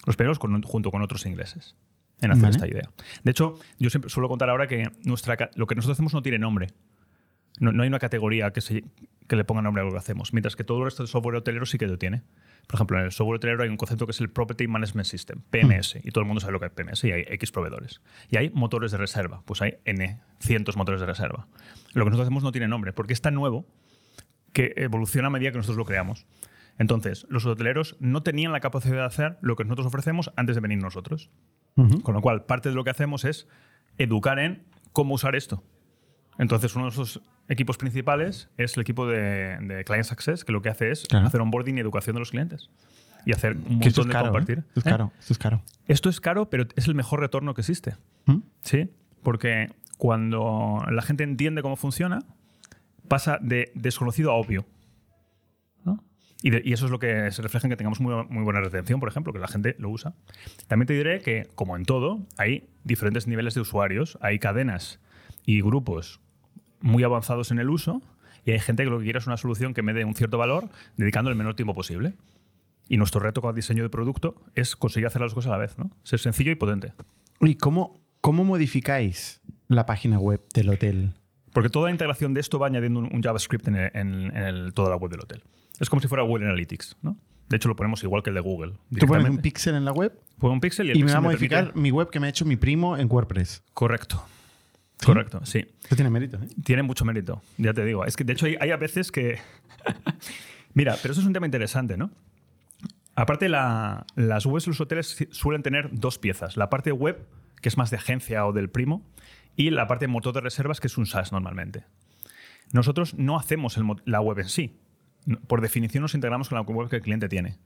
Los 0.06 0.16
primeros 0.16 0.40
con- 0.40 0.62
junto 0.62 0.92
con 0.92 1.02
otros 1.02 1.26
ingleses 1.26 1.76
en 2.22 2.32
hacer 2.32 2.44
Vale. 2.44 2.56
esta 2.56 2.68
idea. 2.68 2.90
De 3.24 3.32
hecho, 3.32 3.60
yo 3.80 3.90
siempre 3.90 4.10
suelo 4.10 4.30
contar 4.30 4.50
ahora 4.50 4.68
que 4.68 4.90
nuestra, 5.04 5.50
lo 5.56 5.68
que 5.68 5.76
nosotros 5.76 5.96
hacemos 5.98 6.14
no 6.14 6.22
tiene 6.22 6.38
nombre. 6.40 6.68
No, 7.60 7.72
no 7.74 7.84
hay 7.84 7.90
una 7.90 8.00
categoría 8.00 8.52
que, 8.52 8.62
se, 8.62 8.86
que 9.28 9.36
le 9.36 9.44
ponga 9.44 9.62
nombre 9.62 9.82
a 9.82 9.86
lo 9.86 9.92
que 9.92 9.98
hacemos, 9.98 10.32
mientras 10.32 10.56
que 10.56 10.64
todo 10.64 10.78
el 10.80 10.86
resto 10.86 11.04
del 11.04 11.10
software 11.10 11.36
hotelero 11.36 11.66
sí 11.66 11.78
que 11.78 11.88
lo 11.88 11.98
tiene. 11.98 12.22
Por 12.68 12.76
ejemplo, 12.76 13.00
en 13.00 13.06
el 13.06 13.12
software 13.12 13.38
hotelero 13.38 13.64
hay 13.64 13.70
un 13.70 13.76
concepto 13.78 14.06
que 14.06 14.12
es 14.12 14.22
el 14.22 14.30
Property 14.30 14.68
Management 14.68 15.06
System, 15.08 15.42
PMS, 15.50 15.98
y 16.04 16.12
todo 16.12 16.22
el 16.22 16.28
mundo 16.28 16.40
sabe 16.40 16.54
lo 16.54 16.60
que 16.60 16.68
es 16.68 16.72
PMS, 16.72 17.04
y 17.06 17.12
hay 17.12 17.24
X 17.28 17.52
proveedores. 17.52 18.00
Y 18.30 18.38
hay 18.38 18.50
motores 18.52 18.92
de 18.92 18.98
reserva, 18.98 19.42
pues 19.46 19.62
hay 19.62 19.76
N, 19.86 20.20
cientos 20.40 20.78
motores 20.78 21.02
de 21.02 21.08
reserva. 21.08 21.48
Lo 21.94 22.06
que 22.06 22.12
nosotros 22.12 22.28
hacemos 22.28 22.44
no 22.44 22.52
tiene 22.52 22.68
nombre, 22.70 22.94
porque 22.94 23.12
es 23.14 23.22
tan 23.22 23.34
nuevo 23.34 23.66
que 24.54 24.74
evoluciona 24.78 25.28
a 25.28 25.32
medida 25.32 25.52
que 25.52 25.58
nosotros 25.58 25.78
lo 25.78 25.86
creamos. 25.86 26.26
Entonces, 26.78 27.26
los 27.30 27.46
hoteleros 27.46 27.98
no 28.00 28.24
tenían 28.24 28.52
la 28.54 28.62
capacidad 28.62 28.96
de 28.98 29.04
hacer 29.06 29.38
lo 29.42 29.56
que 29.56 29.64
nosotros 29.66 29.88
ofrecemos 29.88 30.32
antes 30.38 30.56
de 30.56 30.62
venir 30.62 30.80
nosotros. 30.82 31.30
Con 32.04 32.14
lo 32.14 32.22
cual, 32.22 32.44
parte 32.46 32.70
de 32.70 32.76
lo 32.76 32.84
que 32.84 32.90
hacemos 32.90 33.24
es 33.26 33.48
educar 33.98 34.38
en 34.40 34.64
cómo 34.92 35.14
usar 35.16 35.36
esto. 35.36 35.64
Entonces, 36.38 36.76
uno 36.76 36.86
de 36.90 36.96
nuestros 36.96 37.22
equipos 37.48 37.78
principales 37.78 38.50
es 38.58 38.76
el 38.78 38.82
equipo 38.82 39.08
de, 39.08 39.58
de 39.62 39.84
Client 39.86 40.06
Success, 40.06 40.44
que 40.46 40.52
lo 40.52 40.62
que 40.62 40.70
hace 40.70 40.92
es 40.92 41.06
Claro. 41.08 41.28
hacer 41.28 41.40
onboarding 41.42 41.78
y 41.78 41.82
educación 41.82 42.16
de 42.16 42.20
los 42.20 42.32
clientes. 42.32 42.70
Y 43.26 43.34
hacer 43.34 43.58
un 43.58 43.80
Que 43.82 43.90
esto 43.90 44.02
es 44.02 44.08
montón 44.08 44.08
de 44.08 44.14
caro. 44.14 44.26
¿eh? 44.28 44.32
compartir. 44.32 44.58
Esto 44.68 44.80
es 44.80 44.86
¿Eh? 44.86 44.90
caro. 44.90 45.12
Esto 45.20 45.34
es 45.34 45.40
caro. 45.40 45.62
Esto 45.88 46.10
es 46.10 46.22
caro, 46.22 46.50
pero 46.50 46.66
es 46.76 46.88
el 46.88 46.96
mejor 46.96 47.20
retorno 47.20 47.54
que 47.54 47.62
existe. 47.62 47.96
¿Mm? 48.26 48.38
Sí, 48.62 48.90
porque 49.24 49.70
cuando 49.98 50.82
la 50.90 51.02
gente 51.02 51.24
entiende 51.24 51.62
cómo 51.62 51.76
funciona, 51.76 52.20
pasa 53.10 53.38
de 53.42 53.72
desconocido 53.76 54.32
a 54.32 54.36
obvio. 54.36 54.66
¿no? 55.84 56.02
Y, 56.42 56.72
eso 56.72 56.86
es 56.86 56.92
lo 56.92 57.00
que 57.00 57.30
se 57.32 57.42
refleja 57.42 57.68
en 57.68 57.72
que 57.72 57.78
tengamos 57.78 58.00
muy, 58.00 58.14
muy 58.30 58.44
buena 58.44 58.62
retención, 58.62 59.02
por 59.02 59.10
ejemplo, 59.10 59.34
que 59.34 59.40
la 59.40 59.50
gente 59.50 59.76
lo 59.80 59.90
usa. 59.90 60.14
También 60.68 60.88
te 60.88 60.94
diré 60.94 61.20
que, 61.20 61.50
como 61.56 61.76
en 61.76 61.84
todo, 61.84 62.26
hay 62.38 62.70
diferentes 62.86 63.28
niveles 63.28 63.56
de 63.56 63.62
usuarios, 63.62 64.18
hay 64.22 64.40
cadenas 64.40 65.02
y 65.46 65.62
grupos 65.62 66.22
muy 66.80 67.04
avanzados 67.04 67.52
en 67.52 67.60
el 67.60 67.70
uso, 67.70 68.02
y 68.46 68.52
hay 68.52 68.60
gente 68.60 68.84
que 68.84 68.90
lo 68.90 69.00
que 69.00 69.04
quiere 69.04 69.20
es 69.20 69.28
una 69.28 69.38
solución 69.38 69.74
que 69.74 69.82
me 69.82 69.94
dé 69.94 70.06
un 70.06 70.16
cierto 70.16 70.38
valor, 70.38 70.70
dedicando 70.98 71.30
el 71.30 71.36
menor 71.36 71.56
tiempo 71.56 71.74
posible. 71.74 72.14
Y 72.88 72.98
nuestro 72.98 73.20
reto 73.20 73.42
con 73.42 73.50
el 73.50 73.56
diseño 73.56 73.84
de 73.84 73.90
producto 73.90 74.42
es 74.56 74.76
conseguir 74.76 75.08
hacer 75.08 75.22
las 75.22 75.34
cosas 75.34 75.52
a 75.52 75.58
la 75.58 75.60
vez, 75.60 75.78
¿no? 75.78 75.92
Ser 76.04 76.20
sencillo 76.20 76.52
y 76.52 76.56
potente. 76.56 76.94
¿Y 77.42 77.56
cómo, 77.56 78.02
cómo 78.22 78.44
modificáis 78.44 79.42
la 79.68 79.86
página 79.86 80.18
web 80.18 80.42
del 80.54 80.70
hotel? 80.70 81.14
Porque 81.54 81.70
toda 81.70 81.90
integración 81.92 82.34
de 82.34 82.42
esto 82.42 82.60
va 82.60 82.68
añadiendo 82.68 83.00
un, 83.00 83.10
un 83.14 83.22
JavaScript 83.22 83.68
en, 83.68 83.76
el- 83.76 83.92
en- 83.94 84.26
en 84.36 84.44
el- 84.44 84.74
toda 84.74 84.90
la 84.90 84.96
web 84.96 85.12
del 85.12 85.22
hotel. 85.22 85.44
Es 85.80 85.90
como 85.90 86.02
si 86.02 86.08
fuera 86.08 86.24
Google 86.24 86.46
Analytics, 86.46 86.98
¿no? 87.02 87.18
De 87.48 87.56
hecho, 87.58 87.68
lo 87.68 87.76
ponemos 87.76 88.04
igual 88.04 88.22
que 88.22 88.30
el 88.30 88.36
de 88.36 88.42
Google. 88.42 88.74
Tú 89.00 89.08
pones 89.08 89.28
un 89.30 89.40
pixel 89.40 89.74
en 89.76 89.84
la 89.86 89.92
web 89.92 90.14
Pongo 90.38 90.54
un 90.54 90.62
pixel 90.62 90.88
y 90.88 90.92
el 90.92 90.98
y 90.98 91.04
me 91.04 91.12
va 91.12 91.18
a 91.18 91.22
modificar 91.22 91.66
permite- 91.74 91.80
mi 91.82 91.92
web 91.92 92.10
que 92.12 92.20
me 92.20 92.28
ha 92.28 92.30
hecho 92.30 92.46
mi 92.46 92.56
primo 92.58 92.96
en 92.98 93.08
WordPress. 93.12 93.64
Correcto. 93.74 94.24
Correcto, 95.04 95.40
sí. 95.46 95.66
Esto 95.82 95.96
tiene 95.96 96.10
mérito, 96.10 96.38
¿eh? 96.38 96.48
Tiene 96.64 96.84
mucho 96.84 97.06
mérito, 97.06 97.42
ya 97.58 97.74
te 97.74 97.84
digo. 97.86 98.06
Es 98.06 98.16
que, 98.18 98.24
de 98.26 98.34
hecho, 98.34 98.46
hay, 98.46 98.58
hay 98.60 98.72
a 98.72 98.78
veces 98.78 99.12
que... 99.12 99.40
Mira, 100.74 100.96
pero 101.02 101.14
eso 101.14 101.22
es 101.22 101.28
un 101.28 101.34
tema 101.34 101.46
interesante, 101.48 101.98
¿no? 101.98 102.12
Aparte, 103.16 103.50
la- 103.50 104.06
las 104.16 104.46
webs 104.46 104.66
de 104.66 104.72
los 104.72 104.82
hoteles 104.82 105.28
suelen 105.32 105.64
tener 105.64 105.90
dos 105.92 106.18
piezas. 106.20 106.56
La 106.58 106.70
parte 106.70 106.92
web, 106.92 107.26
que 107.62 107.70
es 107.70 107.78
más 107.78 107.90
de 107.90 107.98
agencia 107.98 108.46
o 108.46 108.54
del 108.54 108.70
primo, 108.70 109.02
y 109.60 109.72
la 109.72 109.88
parte 109.88 110.08
motor 110.08 110.34
de 110.34 110.40
reservas, 110.40 110.80
que 110.80 110.88
es 110.88 110.98
un 110.98 111.06
SaaS 111.06 111.34
normalmente. 111.34 111.84
Nosotros 112.72 113.16
no 113.16 113.38
hacemos 113.38 113.76
el 113.76 113.84
la 114.06 114.22
web 114.22 114.40
en 114.40 114.48
sí. 114.48 114.80
Por 115.48 115.60
definición 115.60 116.02
nos 116.02 116.16
integramos 116.16 116.48
con 116.48 116.56
la 116.56 116.62
web 116.62 116.88
que 116.88 116.96
el 116.96 117.02
cliente 117.02 117.28
tiene. 117.28 117.58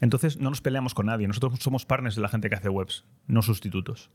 Entonces 0.00 0.38
no 0.38 0.48
nos 0.48 0.62
peleamos 0.62 0.94
con 0.94 1.06
nadie. 1.06 1.28
Nosotros 1.28 1.58
somos 1.60 1.84
partners 1.84 2.16
de 2.16 2.22
la 2.22 2.28
gente 2.28 2.48
que 2.48 2.54
hace 2.54 2.70
webs, 2.70 3.04
no 3.26 3.42
sustitutos. 3.42 4.10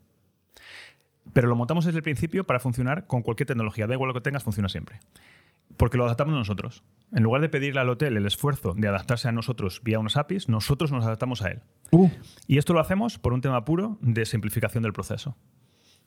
Pero 1.31 1.47
lo 1.47 1.55
montamos 1.55 1.85
desde 1.85 1.97
el 1.97 2.03
principio 2.03 2.43
para 2.43 2.59
funcionar 2.59 3.05
con 3.05 3.21
cualquier 3.21 3.45
tecnología. 3.45 3.85
Da 3.85 3.93
igual 3.93 4.07
lo 4.07 4.15
que 4.15 4.21
tengas, 4.21 4.41
funciona 4.43 4.67
siempre. 4.67 4.99
Porque 5.77 5.97
lo 5.97 6.05
adaptamos 6.05 6.33
nosotros. 6.33 6.83
En 7.13 7.21
lugar 7.21 7.43
de 7.43 7.49
pedirle 7.49 7.81
al 7.81 7.89
hotel 7.89 8.17
el 8.17 8.25
esfuerzo 8.25 8.73
de 8.75 8.87
adaptarse 8.87 9.27
a 9.27 9.31
nosotros 9.31 9.81
vía 9.83 9.99
unos 9.99 10.17
APIs, 10.17 10.49
nosotros 10.49 10.91
nos 10.91 11.05
adaptamos 11.05 11.43
a 11.43 11.51
él. 11.51 11.61
Uh, 11.91 12.09
Y 12.47 12.57
esto 12.57 12.73
lo 12.73 12.79
hacemos 12.79 13.19
por 13.19 13.33
un 13.33 13.41
tema 13.41 13.63
puro 13.63 13.99
de 14.01 14.25
simplificación 14.25 14.81
del 14.81 14.93
proceso. 14.93 15.37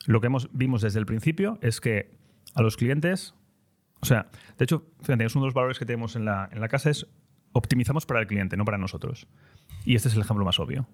Lo 0.06 0.20
que 0.20 0.28
hemos, 0.28 0.48
vimos 0.52 0.82
desde 0.82 0.98
el 0.98 1.06
principio 1.06 1.58
es 1.62 1.80
que 1.80 2.10
a 2.54 2.62
los 2.62 2.76
clientes, 2.76 3.34
o 4.00 4.06
sea, 4.06 4.30
de 4.58 4.64
hecho, 4.64 4.86
fíjate, 5.00 5.24
es 5.24 5.34
uno 5.34 5.44
de 5.44 5.48
los 5.48 5.54
valores 5.54 5.78
que 5.78 5.84
tenemos 5.84 6.16
en 6.16 6.24
la, 6.24 6.48
en 6.52 6.60
la 6.60 6.68
casa 6.68 6.90
es 6.90 7.06
optimizamos 7.52 8.06
para 8.06 8.20
el 8.20 8.26
cliente, 8.26 8.56
no 8.56 8.64
para 8.64 8.78
nosotros. 8.78 9.28
Y 9.84 9.94
este 9.94 10.08
es 10.08 10.14
el 10.14 10.22
ejemplo 10.22 10.44
más 10.44 10.58
obvio. 10.58 10.88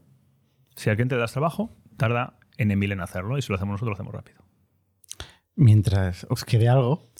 Si 0.75 0.91
al 0.91 0.97
cliente 0.97 1.15
le 1.15 1.21
das 1.21 1.33
trabajo, 1.33 1.75
tarda 1.97 2.39
en 2.59 2.79
mil 2.79 2.93
en 2.93 3.01
hacerlo 3.01 3.39
y 3.39 3.43
si 3.43 3.49
lo 3.51 3.57
hacemos 3.57 3.75
nosotros, 3.75 3.91
lo 3.91 3.95
hacemos 3.95 4.15
rápido. 4.15 4.45
mientras 5.55 6.27
os 6.29 6.45
quede 6.45 6.69
algo. 6.69 7.11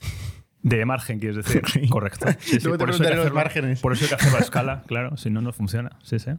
De 0.63 0.85
margen, 0.85 1.21
quieres 1.21 1.37
decir. 1.37 1.63
Sí. 1.73 1.89
Correcto. 1.89 2.27
Sí, 2.41 2.61
sí, 2.61 2.69
por, 2.69 2.91
eso 2.91 3.03
los 3.03 3.33
márgenes. 3.33 3.81
por 3.81 3.93
eso 3.93 4.05
hay 4.05 4.09
que 4.09 4.15
hacerlo 4.17 4.39
a 4.39 4.41
escala, 4.41 4.83
claro, 4.87 5.17
si 5.17 5.31
no, 5.31 5.41
no 5.41 5.53
funciona. 5.53 5.99
Sí, 6.03 6.19
sí. 6.19 6.33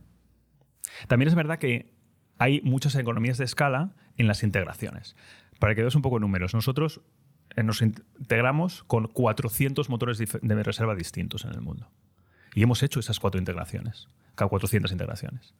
También 1.07 1.29
es 1.29 1.35
verdad 1.35 1.59
que 1.59 1.96
hay 2.37 2.61
muchas 2.61 2.95
economías 2.95 3.37
de 3.37 3.45
escala 3.45 3.91
en 4.17 4.27
las 4.27 4.43
integraciones. 4.43 5.15
Para 5.59 5.75
que 5.75 5.81
veas 5.81 5.95
un 5.95 6.01
poco 6.01 6.17
de 6.17 6.21
números, 6.21 6.53
nosotros 6.53 7.01
eh, 7.55 7.63
nos 7.63 7.81
integramos 7.81 8.83
con 8.83 9.07
400 9.07 9.89
motores 9.89 10.17
de 10.17 10.63
reserva 10.63 10.95
distintos 10.95 11.45
en 11.45 11.51
el 11.51 11.61
mundo. 11.61 11.89
Y 12.53 12.63
hemos 12.63 12.83
hecho 12.83 12.99
esas 12.99 13.19
cuatro 13.19 13.39
integraciones, 13.39 14.09
cada 14.35 14.49
400 14.49 14.91
integraciones. 14.91 15.53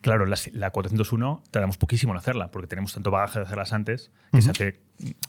Claro, 0.00 0.26
la, 0.26 0.36
la 0.52 0.70
401 0.70 1.42
tardamos 1.50 1.78
poquísimo 1.78 2.12
en 2.12 2.18
hacerla, 2.18 2.50
porque 2.50 2.66
tenemos 2.66 2.92
tanto 2.92 3.10
bagaje 3.10 3.38
de 3.38 3.46
hacerlas 3.46 3.72
antes, 3.72 4.10
que 4.32 4.42
se 4.42 4.50
hace, 4.50 4.80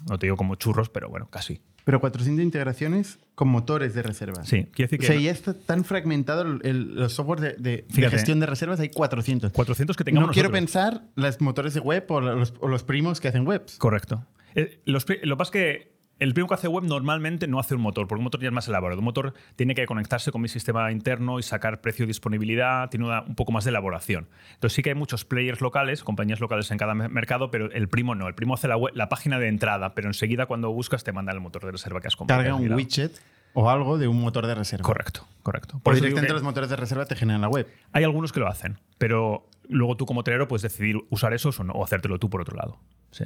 no 0.10 0.20
te 0.20 0.26
digo 0.26 0.36
como 0.36 0.56
churros, 0.56 0.90
pero 0.90 1.10
bueno, 1.10 1.30
casi. 1.30 1.62
Pero 1.86 2.02
400 2.02 2.44
integraciones 2.44 3.20
con 3.36 3.48
motores 3.48 3.94
de 3.94 4.02
reservas. 4.04 4.48
Sí, 4.50 4.66
quiere 4.74 4.90
decir 4.90 5.00
O 5.00 5.02
que 5.02 5.08
sea, 5.08 5.16
ya 5.20 5.32
está 5.32 5.54
tan 5.54 5.86
fragmentado 5.86 6.42
el, 6.42 6.60
el- 6.98 7.10
software 7.10 7.40
de, 7.58 7.86
de- 7.88 8.10
gestión 8.10 8.40
de 8.42 8.48
reservas, 8.48 8.80
hay 8.80 8.90
400. 8.90 9.52
400 9.54 9.96
que 9.96 10.04
tengamos 10.04 10.28
No 10.30 10.34
quiero 10.34 10.50
nosotros. 10.50 10.62
pensar 10.74 11.04
los 11.16 11.40
motores 11.42 11.74
de 11.76 11.80
web 11.80 12.04
o 12.10 12.20
los, 12.22 12.54
o 12.60 12.68
los 12.68 12.84
primos 12.84 13.22
que 13.22 13.28
hacen 13.30 13.48
webs. 13.48 13.78
Correcto. 13.78 14.26
Eh, 14.56 14.80
los 14.86 15.06
lo 15.24 15.36
que 15.36 15.38
pasa 15.38 15.50
es 15.50 15.52
que 15.52 15.95
el 16.20 16.34
primo 16.34 16.48
que 16.48 16.54
hace 16.54 16.68
web 16.68 16.84
normalmente 16.86 17.48
no 17.48 17.60
hace 17.60 17.76
un 17.76 17.82
motor, 17.82 18.08
porque 18.08 18.20
un 18.20 18.24
motor 18.24 18.40
ya 18.42 18.48
es 18.48 18.54
más 18.54 18.68
elaborado. 18.68 19.00
Un 19.00 19.06
motor 19.06 19.34
tiene 19.56 19.76
que 19.76 19.86
conectarse 19.86 20.32
con 20.32 20.42
mi 20.42 20.48
sistema 20.48 20.92
interno 20.92 21.40
y 21.40 21.44
sacar 21.44 21.82
precio 21.82 22.06
y 22.06 22.08
disponibilidad, 22.08 22.90
tiene 22.90 23.06
una- 23.06 23.22
un 23.24 23.36
poco 23.36 23.52
más 23.52 23.64
de 23.66 23.70
elaboración. 23.72 24.28
Entonces 24.54 24.76
sí 24.76 24.82
que 24.82 24.90
hay 24.90 24.96
muchos 24.96 25.26
players 25.26 25.60
locales, 25.62 26.04
compañías 26.04 26.40
locales 26.40 26.72
en 26.72 26.78
cada 26.78 26.94
me- 26.96 27.10
mercado, 27.10 27.52
pero 27.52 27.70
el 27.72 27.90
primo 27.90 28.16
no. 28.16 28.28
El 28.28 28.34
primo 28.36 28.54
hace 28.54 28.68
la, 28.68 28.78
web- 28.78 28.94
la 28.96 29.10
página 29.10 29.40
de 29.40 29.48
entrada, 29.50 29.94
pero 29.94 30.08
enseguida 30.08 30.46
cuando 30.46 30.72
buscas 30.72 31.04
te 31.04 31.12
manda 31.12 31.34
el 31.34 31.42
motor 31.42 31.66
de 31.66 31.72
reserva 31.72 32.00
que 32.02 32.08
has 32.08 32.16
comprado. 32.16 32.42
Carga 32.42 32.56
un 32.56 32.72
widget 32.74 33.12
o 33.54 33.70
algo 33.70 33.98
de 33.98 34.08
un 34.08 34.20
motor 34.22 34.48
de 34.48 34.56
reserva. 34.56 34.84
Correcto, 34.86 35.28
correcto. 35.44 35.78
O 35.78 35.80
Por 35.80 35.96
digo 35.96 36.06
directamente 36.06 36.34
los 36.34 36.44
motores 36.44 36.70
de 36.70 36.76
reserva 36.76 37.06
te 37.06 37.16
generan 37.16 37.42
la 37.42 37.48
web. 37.50 37.68
hay 37.94 38.04
algunos 38.04 38.32
que 38.32 38.40
lo 38.40 38.48
hacen, 38.48 38.80
pero 38.98 39.48
luego 39.68 39.96
tú 39.98 40.06
como 40.06 40.22
hotelero 40.22 40.48
puedes 40.48 40.62
decidir 40.62 40.98
usar 41.10 41.34
esos 41.34 41.60
o 41.60 41.64
no, 41.64 41.74
o 41.74 41.84
hacértelo 41.84 42.20
tú 42.20 42.30
por 42.30 42.42
otro 42.42 42.56
lado. 42.56 42.80
Sí. 43.12 43.26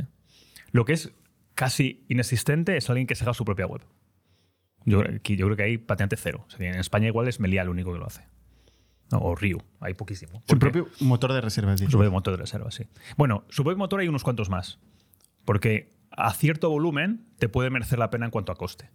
Lo 0.72 0.86
que 0.86 0.94
es 0.94 1.12
casi 1.60 2.06
inexistente 2.08 2.78
es 2.78 2.90
alguien 2.90 3.06
que 3.06 3.16
se 3.16 3.26
haga 3.26 3.34
su 3.34 3.44
propia 3.44 3.66
web. 3.68 3.82
Yo, 4.86 5.02
creo 5.02 5.20
que- 5.22 5.36
yo 5.36 5.46
creo 5.48 5.58
que 5.58 5.64
hay 5.64 5.78
patente 5.78 6.16
cero. 6.16 6.46
O 6.48 6.50
sea, 6.50 6.70
en 6.72 6.80
España 6.80 7.08
igual 7.08 7.28
es 7.28 7.42
Meliá 7.42 7.64
el 7.64 7.70
único 7.70 7.92
que 7.92 8.00
lo 8.00 8.08
hace. 8.08 8.24
No, 9.12 9.18
o 9.18 9.36
Riu, 9.36 9.58
hay 9.82 9.94
poquísimo. 9.94 10.42
Su 10.48 10.58
propio 10.58 10.88
motor 11.02 11.34
de 11.34 11.42
reservas. 11.42 11.76
dices. 11.82 11.92
su 11.92 11.98
propio 11.98 12.12
motor 12.14 12.32
de 12.34 12.38
reserva, 12.38 12.72
sí. 12.72 12.86
Bueno, 13.18 13.44
su 13.50 13.64
propio 13.66 13.78
motor 13.78 14.00
hay 14.00 14.08
unos 14.08 14.24
cuantos 14.24 14.50
más. 14.50 14.80
Porque 15.44 15.92
a 16.12 16.32
cierto 16.34 16.70
volumen 16.70 17.26
te 17.40 17.50
puede 17.50 17.70
merecer 17.70 18.00
la 18.00 18.10
pena 18.10 18.24
en 18.26 18.32
cuanto 18.32 18.54
a 18.54 18.56
coste. 18.56 18.90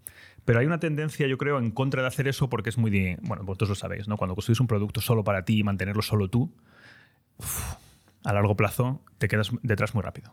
Pero 0.47 0.59
hay 0.61 0.65
una 0.67 0.81
tendencia, 0.81 1.27
yo 1.27 1.37
creo, 1.37 1.59
en 1.59 1.71
contra 1.71 2.01
de 2.01 2.09
hacer 2.09 2.29
eso 2.29 2.49
porque 2.49 2.71
es 2.71 2.79
muy 2.79 2.91
de. 2.91 3.19
Bueno, 3.21 3.45
vosotros 3.45 3.69
lo 3.69 3.75
sabéis, 3.75 4.09
¿no? 4.09 4.17
Cuando 4.17 4.35
construís 4.35 4.61
un 4.61 4.69
producto 4.69 5.03
solo 5.03 5.23
para 5.23 5.45
ti 5.45 5.59
y 5.59 5.63
mantenerlo 5.65 6.01
solo 6.01 6.31
tú, 6.31 6.51
uf, 7.37 7.75
a 8.25 8.33
largo 8.33 8.57
plazo 8.57 9.03
te 9.19 9.29
quedas 9.29 9.51
detrás 9.63 9.95
muy 9.95 10.03
rápido. 10.03 10.33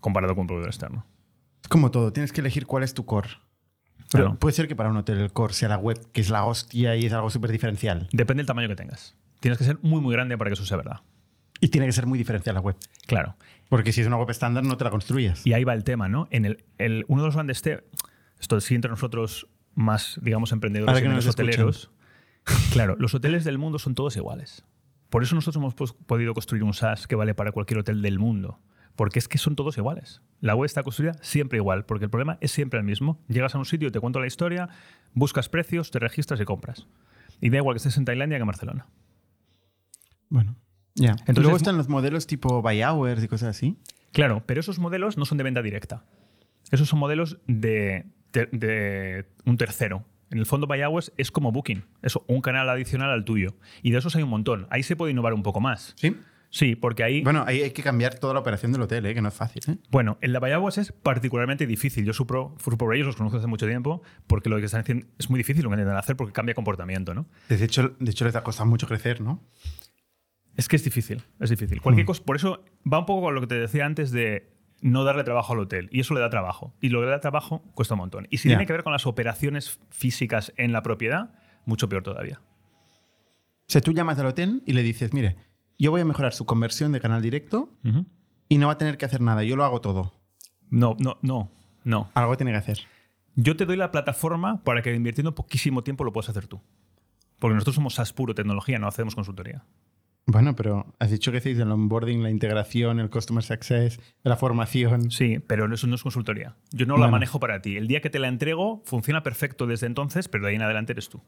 Comparado 0.00 0.34
con 0.34 0.42
un 0.42 0.46
proveedor 0.48 0.68
externo. 0.68 1.06
Es 1.64 1.68
como 1.68 1.90
todo, 1.90 2.12
tienes 2.12 2.30
que 2.30 2.40
elegir 2.42 2.66
cuál 2.66 2.82
es 2.84 2.92
tu 2.94 3.04
core. 3.06 3.30
Pero 4.12 4.24
Claro. 4.26 4.38
puede 4.38 4.54
ser 4.54 4.68
que 4.68 4.76
para 4.76 4.90
un 4.90 4.96
hotel 4.98 5.18
el 5.18 5.32
core 5.32 5.54
sea 5.54 5.68
la 5.70 5.78
web, 5.78 5.98
que 6.12 6.20
es 6.20 6.28
la 6.30 6.44
hostia 6.44 6.94
y 6.94 7.06
es 7.06 7.12
algo 7.14 7.30
súper 7.30 7.50
diferencial. 7.50 8.06
Depende 8.12 8.42
del 8.42 8.46
tamaño 8.46 8.68
que 8.68 8.76
tengas. 8.76 9.16
Tienes 9.40 9.58
que 9.58 9.64
ser 9.64 9.78
muy, 9.82 10.00
muy 10.00 10.12
grande 10.14 10.36
para 10.38 10.50
que 10.50 10.54
eso 10.54 10.64
sea 10.66 10.76
verdad. 10.76 11.00
Y 11.60 11.68
tiene 11.68 11.86
que 11.86 11.92
ser 11.92 12.06
muy 12.06 12.18
diferencial 12.18 12.54
la 12.54 12.60
web. 12.60 12.76
Claro. 13.06 13.34
Porque 13.70 13.92
si 13.92 14.02
es 14.02 14.06
una 14.06 14.16
web 14.18 14.28
estándar 14.30 14.62
no 14.62 14.76
te 14.76 14.84
la 14.84 14.90
construyes. 14.90 15.46
Y 15.46 15.54
ahí 15.54 15.64
va 15.64 15.72
el 15.72 15.84
tema, 15.84 16.08
¿no? 16.08 16.28
En 16.30 16.44
el, 16.44 16.64
el- 16.78 17.06
uno 17.08 17.22
de 17.22 17.28
los 17.28 17.34
grandes 17.34 17.62
te 17.62 17.82
esto 18.38 18.60
sí 18.60 18.74
entre 18.74 18.90
nosotros 18.90 19.48
más, 19.74 20.20
digamos, 20.22 20.52
emprendedores 20.52 20.88
Ahora 20.90 21.00
y 21.00 21.02
que 21.02 21.08
menos 21.08 21.24
nos 21.24 21.34
hoteleros. 21.34 21.90
Claro, 22.72 22.94
los 22.98 23.14
hoteles 23.14 23.44
del 23.44 23.56
mundo 23.56 23.78
son 23.78 23.94
todos 23.94 24.16
iguales. 24.16 24.64
Por 25.08 25.22
eso 25.22 25.34
nosotros 25.34 25.56
hemos 25.60 25.92
podido 25.94 26.34
construir 26.34 26.62
un 26.62 26.74
SaaS 26.74 27.06
que 27.06 27.14
vale 27.16 27.34
para 27.34 27.52
cualquier 27.52 27.78
hotel 27.78 28.02
del 28.02 28.18
mundo. 28.18 28.60
Porque 28.96 29.18
es 29.18 29.26
que 29.28 29.38
son 29.38 29.56
todos 29.56 29.76
iguales. 29.76 30.22
La 30.40 30.54
web 30.54 30.66
está 30.66 30.82
construida 30.82 31.14
siempre 31.20 31.58
igual, 31.58 31.84
porque 31.84 32.04
el 32.04 32.10
problema 32.10 32.38
es 32.40 32.52
siempre 32.52 32.78
el 32.78 32.84
mismo. 32.84 33.20
Llegas 33.28 33.54
a 33.54 33.58
un 33.58 33.64
sitio, 33.64 33.90
te 33.90 33.98
cuento 34.00 34.20
la 34.20 34.26
historia, 34.26 34.68
buscas 35.14 35.48
precios, 35.48 35.90
te 35.90 35.98
registras 35.98 36.40
y 36.40 36.44
compras. 36.44 36.86
Y 37.40 37.50
da 37.50 37.56
igual 37.58 37.74
que 37.74 37.78
estés 37.78 37.96
en 37.98 38.04
Tailandia 38.04 38.38
que 38.38 38.42
en 38.42 38.46
Barcelona. 38.46 38.86
Bueno. 40.28 40.56
Ya. 40.94 41.12
Entonces- 41.12 41.42
Luego 41.42 41.56
están 41.56 41.76
los 41.76 41.88
modelos 41.88 42.26
tipo 42.26 42.62
buy 42.62 42.82
hours 42.82 43.22
y 43.24 43.28
cosas 43.28 43.48
así. 43.56 43.76
Claro, 44.12 44.44
pero 44.46 44.60
esos 44.60 44.78
modelos 44.78 45.18
no 45.18 45.24
son 45.24 45.38
de 45.38 45.44
venta 45.44 45.60
directa. 45.62 46.04
Esos 46.70 46.88
son 46.88 46.98
modelos 47.00 47.38
de, 47.46 48.06
de- 48.32 48.46
de 48.52 49.26
un 49.44 49.56
tercero. 49.56 50.04
En 50.30 50.38
el 50.38 50.46
fondo, 50.46 50.66
Hours 50.66 51.12
es 51.16 51.30
como 51.30 51.52
Booking. 51.52 51.84
Es 52.02 52.16
un 52.26 52.40
canal 52.40 52.68
adicional 52.68 53.10
al 53.10 53.24
tuyo. 53.24 53.54
Y 53.82 53.90
de 53.92 53.98
esos 53.98 54.16
hay 54.16 54.22
un 54.22 54.30
montón. 54.30 54.66
Ahí 54.70 54.82
se 54.82 54.96
puede 54.96 55.12
innovar 55.12 55.32
un 55.34 55.42
poco 55.42 55.60
más. 55.60 55.94
Sí. 55.96 56.16
Sí, 56.54 56.76
porque 56.76 57.02
ahí. 57.02 57.20
Bueno, 57.24 57.40
Bueno, 57.40 57.50
ahí 57.50 57.62
hay 57.62 57.72
que 57.72 57.82
cambiar 57.82 58.14
toda 58.20 58.32
la 58.32 58.38
operación 58.38 58.70
del 58.70 58.80
hotel, 58.82 59.04
¿eh? 59.06 59.12
que 59.14 59.20
no 59.20 59.26
es 59.26 59.34
fácil. 59.34 59.60
¿eh? 59.66 59.76
el 60.20 60.32
de 60.32 60.54
Hours 60.54 60.78
es 60.78 60.92
particularmente 60.92 61.66
difícil. 61.66 62.04
Yo 62.04 62.12
supro, 62.12 62.54
por 62.78 62.94
ellos, 62.94 63.08
los 63.08 63.16
conozco 63.16 63.38
hace 63.38 63.48
mucho 63.48 63.66
tiempo, 63.66 64.02
porque 64.28 64.48
lo 64.48 64.56
que 64.60 64.66
están 64.66 64.82
haciendo 64.82 65.04
es 65.18 65.28
muy 65.28 65.38
difícil 65.38 65.64
lo 65.64 65.70
que 65.70 65.74
intentan 65.74 65.96
hacer 65.96 66.14
porque 66.16 66.32
cambia 66.32 66.54
comportamiento, 66.54 67.12
¿no? 67.12 67.26
De 67.48 67.56
hecho, 67.64 67.96
de 67.98 68.08
hecho, 68.08 68.24
les 68.24 68.36
ha 68.36 68.44
costado 68.44 68.70
mucho 68.70 68.86
crecer, 68.86 69.20
¿no? 69.20 69.42
Es 70.54 70.68
que 70.68 70.76
es 70.76 70.84
difícil, 70.84 71.24
es 71.40 71.50
difícil. 71.50 71.80
Cualquier 71.82 72.04
Mm. 72.04 72.06
cosa, 72.06 72.22
por 72.24 72.36
eso 72.36 72.64
va 72.90 73.00
un 73.00 73.06
poco 73.06 73.22
con 73.22 73.34
lo 73.34 73.40
que 73.40 73.48
te 73.48 73.56
decía 73.56 73.84
antes 73.84 74.12
de 74.12 74.52
no 74.80 75.02
darle 75.02 75.24
trabajo 75.24 75.54
al 75.54 75.58
hotel. 75.58 75.88
Y 75.90 75.98
eso 75.98 76.14
le 76.14 76.20
da 76.20 76.30
trabajo. 76.30 76.72
Y 76.80 76.90
lo 76.90 77.00
que 77.00 77.06
le 77.06 77.10
da 77.10 77.18
trabajo 77.18 77.64
cuesta 77.74 77.94
un 77.94 77.98
montón. 77.98 78.28
Y 78.30 78.38
si 78.38 78.46
tiene 78.46 78.64
que 78.64 78.72
ver 78.72 78.84
con 78.84 78.92
las 78.92 79.06
operaciones 79.08 79.80
físicas 79.90 80.52
en 80.56 80.70
la 80.70 80.82
propiedad, 80.84 81.34
mucho 81.64 81.88
peor 81.88 82.04
todavía. 82.04 82.40
O 83.66 83.66
sea, 83.66 83.80
tú 83.80 83.90
llamas 83.92 84.20
al 84.20 84.26
hotel 84.26 84.62
y 84.66 84.74
le 84.74 84.84
dices, 84.84 85.12
mire, 85.12 85.34
yo 85.78 85.90
voy 85.90 86.00
a 86.00 86.04
mejorar 86.04 86.32
su 86.32 86.46
conversión 86.46 86.92
de 86.92 87.00
canal 87.00 87.22
directo 87.22 87.70
y 88.48 88.58
no 88.58 88.68
va 88.68 88.74
a 88.74 88.78
tener 88.78 88.98
que 88.98 89.04
hacer 89.04 89.20
nada, 89.20 89.42
yo 89.42 89.56
lo 89.56 89.64
hago 89.64 89.80
todo. 89.80 90.12
No, 90.70 90.96
no, 90.98 91.18
no, 91.22 91.50
no. 91.84 92.10
Algo 92.14 92.36
tiene 92.36 92.52
que 92.52 92.58
hacer. 92.58 92.80
Yo 93.36 93.56
te 93.56 93.66
doy 93.66 93.76
la 93.76 93.90
plataforma 93.90 94.62
para 94.62 94.82
que 94.82 94.94
invirtiendo 94.94 95.34
poquísimo 95.34 95.82
tiempo 95.82 96.04
lo 96.04 96.12
puedas 96.12 96.28
hacer 96.28 96.46
tú. 96.46 96.60
Porque 97.38 97.54
nosotros 97.54 97.74
somos 97.74 97.94
SaaS 97.94 98.12
puro 98.12 98.34
tecnología, 98.34 98.78
no 98.78 98.86
hacemos 98.86 99.14
consultoría. 99.14 99.64
Bueno, 100.26 100.56
pero 100.56 100.86
has 100.98 101.10
dicho 101.10 101.32
que 101.32 101.38
hacéis 101.38 101.58
el 101.58 101.70
onboarding, 101.70 102.22
la 102.22 102.30
integración, 102.30 102.98
el 102.98 103.10
customer 103.10 103.44
success, 103.44 104.00
la 104.22 104.36
formación. 104.36 105.10
Sí, 105.10 105.38
pero 105.46 105.72
eso 105.72 105.86
no 105.86 105.96
es 105.96 106.02
consultoría. 106.02 106.56
Yo 106.70 106.86
no 106.86 106.96
la 106.96 107.08
manejo 107.08 107.40
para 107.40 107.60
ti. 107.60 107.76
El 107.76 107.88
día 107.88 108.00
que 108.00 108.08
te 108.08 108.18
la 108.18 108.28
entrego, 108.28 108.82
funciona 108.86 109.22
perfecto 109.22 109.66
desde 109.66 109.86
entonces, 109.86 110.28
pero 110.28 110.44
de 110.44 110.50
ahí 110.50 110.56
en 110.56 110.62
adelante 110.62 110.92
eres 110.92 111.10
tú. 111.10 111.20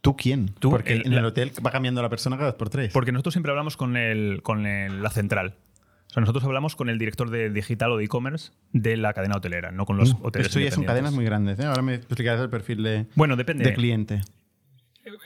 ¿Tú 0.00 0.16
quién? 0.16 0.48
Tú, 0.58 0.70
Porque 0.70 0.92
el- 0.94 1.06
en 1.06 1.12
el 1.14 1.24
hotel 1.24 1.52
va 1.64 1.70
cambiando 1.70 2.00
la 2.02 2.08
persona 2.08 2.36
cada 2.36 2.50
dos 2.50 2.58
por 2.58 2.70
tres. 2.70 2.92
Porque 2.92 3.12
nosotros 3.12 3.34
siempre 3.34 3.50
hablamos 3.50 3.76
con, 3.76 3.96
el, 3.96 4.42
con 4.42 4.66
el- 4.66 5.02
la 5.02 5.10
central. 5.10 5.54
O 6.06 6.10
sea, 6.10 6.20
nosotros 6.20 6.42
hablamos 6.44 6.74
con 6.76 6.88
el 6.88 6.98
director 6.98 7.28
de 7.30 7.50
digital 7.50 7.92
o 7.92 7.96
de 7.98 8.04
e-commerce 8.04 8.52
de 8.72 8.96
la 8.96 9.12
cadena 9.12 9.36
hotelera, 9.36 9.72
no 9.72 9.84
con 9.84 9.96
los 9.98 10.14
Mm, 10.14 10.24
hoteles. 10.24 10.46
Esto 10.48 10.60
ya 10.60 10.70
son 10.70 10.84
cadenas 10.84 11.12
muy 11.12 11.24
grandes. 11.24 11.58
¿eh? 11.58 11.64
Ahora 11.66 11.82
me 11.82 11.94
explicarás 11.96 12.40
el 12.40 12.48
perfil 12.48 12.82
de, 12.82 13.06
Bueno, 13.14 13.36
depende. 13.36 13.64
de 13.64 13.74
cliente. 13.74 14.22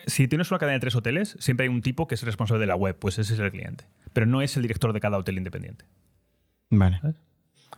Si 0.07 0.27
tienes 0.29 0.51
una 0.51 0.59
cadena 0.59 0.75
de 0.75 0.81
tres 0.81 0.95
hoteles, 0.97 1.37
siempre 1.39 1.65
hay 1.65 1.69
un 1.71 1.83
tipo 1.83 2.07
que 2.09 2.15
es 2.15 2.23
responsable 2.23 2.61
de 2.61 2.67
la 2.67 2.77
web, 2.77 2.97
pues 2.99 3.19
ese 3.19 3.35
es 3.35 3.41
el 3.41 3.51
cliente. 3.51 3.85
Pero 4.13 4.27
no 4.27 4.43
es 4.43 4.57
el 4.57 4.63
director 4.63 4.93
de 4.93 5.01
cada 5.01 5.19
hotel 5.19 5.37
independiente. 5.39 5.85
Vale. 6.71 7.01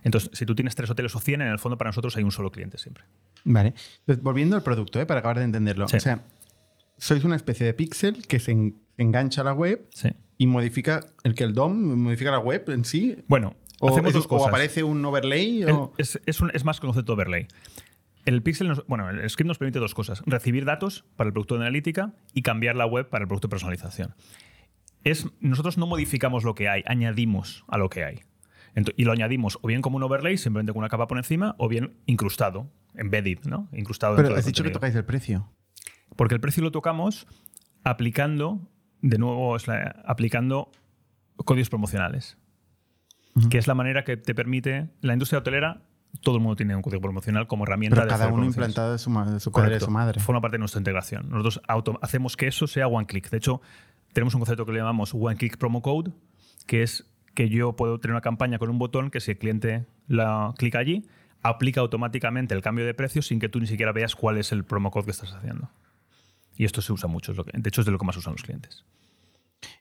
Entonces, 0.03 0.31
si 0.35 0.45
tú 0.47 0.55
tienes 0.55 0.75
tres 0.75 0.91
hoteles 0.91 1.15
o 1.15 1.21
100, 1.21 1.43
en 1.43 1.49
el 1.49 1.59
fondo 1.59 1.79
para 1.79 1.89
nosotros 1.89 2.17
hay 2.17 2.23
un 2.25 2.33
solo 2.33 2.51
cliente 2.51 2.79
siempre. 2.79 3.05
Vale. 3.45 3.75
Entonces, 4.01 4.23
volviendo 4.23 4.57
al 4.57 4.63
producto, 4.63 5.01
¿eh? 5.01 5.07
para 5.07 5.21
acabar 5.21 5.39
de 5.39 5.45
entenderlo. 5.45 5.89
Sí. 5.89 5.97
O 5.97 6.01
sea, 6.01 6.21
sois 6.99 7.25
una 7.25 7.37
especie 7.37 7.67
de 7.67 7.75
pixel 7.75 8.27
que 8.27 8.39
se 8.39 8.53
en- 8.53 8.77
engancha 8.97 9.41
a 9.41 9.45
la 9.45 9.53
web 9.53 9.87
Sí. 9.93 10.11
y 10.39 10.47
modifica 10.47 11.01
el 11.25 11.35
que 11.35 11.45
el 11.45 11.53
DOM 11.55 11.97
modifica 11.97 12.31
la 12.31 12.39
web 12.39 12.65
en 12.71 12.85
sí. 12.85 13.17
Bueno, 13.29 13.57
O, 13.81 13.89
hacemos 13.91 14.09
es- 14.11 14.15
dos 14.15 14.27
o 14.27 14.29
cosas. 14.29 14.49
aparece 14.49 14.83
un 14.85 15.05
overlay. 15.05 15.63
El- 15.63 15.71
o- 15.71 15.93
es, 15.99 16.21
es 16.27 16.41
un- 16.41 16.51
es 16.55 16.65
más 16.65 16.81
que 16.81 16.87
concepto 16.87 17.13
overlay. 17.15 17.47
El 18.25 18.43
Pixel, 18.43 18.69
nos- 18.69 18.87
bueno, 18.87 19.11
el 19.11 19.29
script 19.29 19.49
nos 19.49 19.59
permite 19.59 19.79
dos 19.81 19.95
cosas: 19.95 20.23
recibir 20.25 20.65
datos 20.65 21.05
para 21.17 21.29
el 21.29 21.33
producto 21.35 21.57
de 21.57 21.61
analítica 21.63 22.15
y 22.33 22.43
cambiar 22.43 22.75
la 22.77 22.87
web 22.87 23.09
para 23.11 23.23
el 23.25 23.29
producto 23.29 23.49
de 23.49 23.51
personalización. 23.51 24.15
Es, 25.03 25.27
nosotros 25.41 25.77
no 25.77 25.87
modificamos 25.87 26.45
lo 26.45 26.55
que 26.55 26.69
hay, 26.71 26.83
añadimos 26.87 27.65
a 27.69 27.77
lo 27.77 27.91
que 27.91 28.05
hay. 28.05 28.21
Y 28.97 29.05
lo 29.05 29.13
añadimos 29.13 29.59
o 29.63 29.69
bien 29.69 29.83
como 29.83 29.99
un 29.99 30.03
overlay, 30.03 30.37
simplemente 30.39 30.73
con 30.73 30.79
una 30.81 30.89
capa 30.89 31.07
por 31.07 31.19
encima, 31.19 31.55
o 31.59 31.69
bien 31.69 31.99
incrustado, 32.07 32.71
embedded, 32.97 33.41
¿no? 33.45 33.69
Incrustado 33.73 34.17
Pero 34.17 34.35
has 34.35 34.47
dicho 34.47 34.65
que 34.65 34.71
tocáis 34.71 34.95
el 34.95 35.05
precio. 35.05 35.49
Porque 36.17 36.35
el 36.35 36.41
precio 36.41 36.63
lo 36.63 36.71
tocamos 36.73 37.27
aplicando, 37.83 38.61
de 39.03 39.19
nuevo, 39.19 39.57
es 39.57 39.67
la- 39.67 40.03
aplicando 40.07 40.71
códigos 41.45 41.71
promocionales. 41.71 42.37
Que 43.51 43.59
es 43.59 43.67
la 43.67 43.75
manera 43.75 44.05
que 44.05 44.17
te 44.17 44.35
permite. 44.35 44.89
La 45.01 45.13
industria 45.13 45.41
hotelera, 45.41 45.83
todo 46.21 46.37
el 46.37 46.41
mundo 46.43 46.55
tiene 46.55 46.77
un 46.77 46.83
código 46.83 47.03
promocional 47.03 47.49
como 47.49 47.65
herramienta 47.65 47.97
Pero 47.97 48.07
de 48.07 48.11
cada 48.11 48.27
uno 48.29 48.45
implantado 48.47 48.93
de 48.93 48.99
su, 48.99 49.11
de 49.11 49.41
su 49.41 49.51
padre 49.51 49.75
de 49.75 49.81
su 49.87 49.91
madre. 49.91 50.21
Forma 50.21 50.41
parte 50.41 50.55
de 50.55 50.61
nuestra 50.61 50.79
integración. 50.79 51.29
Nosotros 51.31 51.61
auto- 51.67 51.99
hacemos 52.01 52.37
que 52.37 52.47
eso 52.47 52.67
sea 52.69 52.87
one 52.87 53.07
click. 53.07 53.29
De 53.31 53.39
hecho, 53.39 53.61
tenemos 54.13 54.35
un 54.35 54.41
concepto 54.41 54.65
que 54.65 54.73
le 54.73 54.79
llamamos 54.79 55.13
one 55.13 55.35
click 55.37 55.59
promo 55.59 55.83
code, 55.83 56.13
que 56.67 56.85
es 56.85 57.11
que 57.35 57.49
yo 57.49 57.75
puedo 57.75 57.99
tener 57.99 58.13
una 58.13 58.21
campaña 58.21 58.59
con 58.61 58.71
un 58.71 58.79
botón 58.79 59.11
que 59.11 59.19
si 59.21 59.33
el 59.33 59.39
cliente 59.39 59.87
la 60.07 60.55
clica 60.57 60.79
allí, 60.79 61.05
aplica 61.43 61.81
automáticamente 61.81 62.55
el 62.55 62.63
cambio 62.63 62.87
de 62.87 62.95
precio 62.95 63.21
sin 63.21 63.41
que 63.41 63.49
tú 63.49 63.59
ni 63.59 63.67
siquiera 63.67 63.91
veas 63.91 64.15
cuál 64.15 64.39
es 64.39 64.53
el 64.53 64.63
promo 64.65 64.93
code 64.93 65.07
que 65.07 65.11
estás 65.11 65.33
haciendo. 65.35 65.69
Y 66.57 66.65
esto 66.65 66.81
se 66.83 66.93
usa 66.93 67.09
mucho. 67.09 67.33
es 67.33 67.39
lo 67.39 67.45
que- 67.45 67.53
de 67.59 67.69
hecho, 67.69 67.81
es 67.81 67.85
de 67.87 67.93
lo 67.93 67.99
que 67.99 68.05
más 68.07 68.17
usan 68.17 68.33
los 68.35 68.43
clientes. 68.43 68.85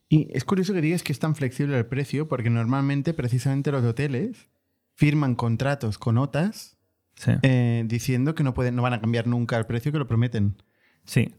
Y 0.09 0.27
es 0.36 0.43
curioso 0.45 0.73
que 0.73 0.81
digas 0.81 1.03
que 1.03 1.12
es 1.12 1.19
tan 1.19 1.36
flexible 1.36 1.77
el 1.77 1.86
precio 1.86 2.27
porque 2.27 2.49
normalmente 2.49 3.13
precisamente 3.13 3.71
los 3.71 3.83
hoteles 3.83 4.47
firman 4.95 5.36
contratos 5.36 5.97
con 5.97 6.17
OTAs 6.17 6.77
Sí. 7.15 7.31
eh, 7.43 7.83
diciendo 7.86 8.33
que 8.36 8.43
no, 8.43 8.53
pueden, 8.53 8.75
no 8.75 8.81
van 8.81 8.93
a 8.93 9.01
cambiar 9.01 9.27
nunca 9.27 9.57
el 9.57 9.65
precio 9.65 9.91
que 9.91 9.99
lo 9.99 10.07
prometen. 10.07 10.55
sí. 11.05 11.33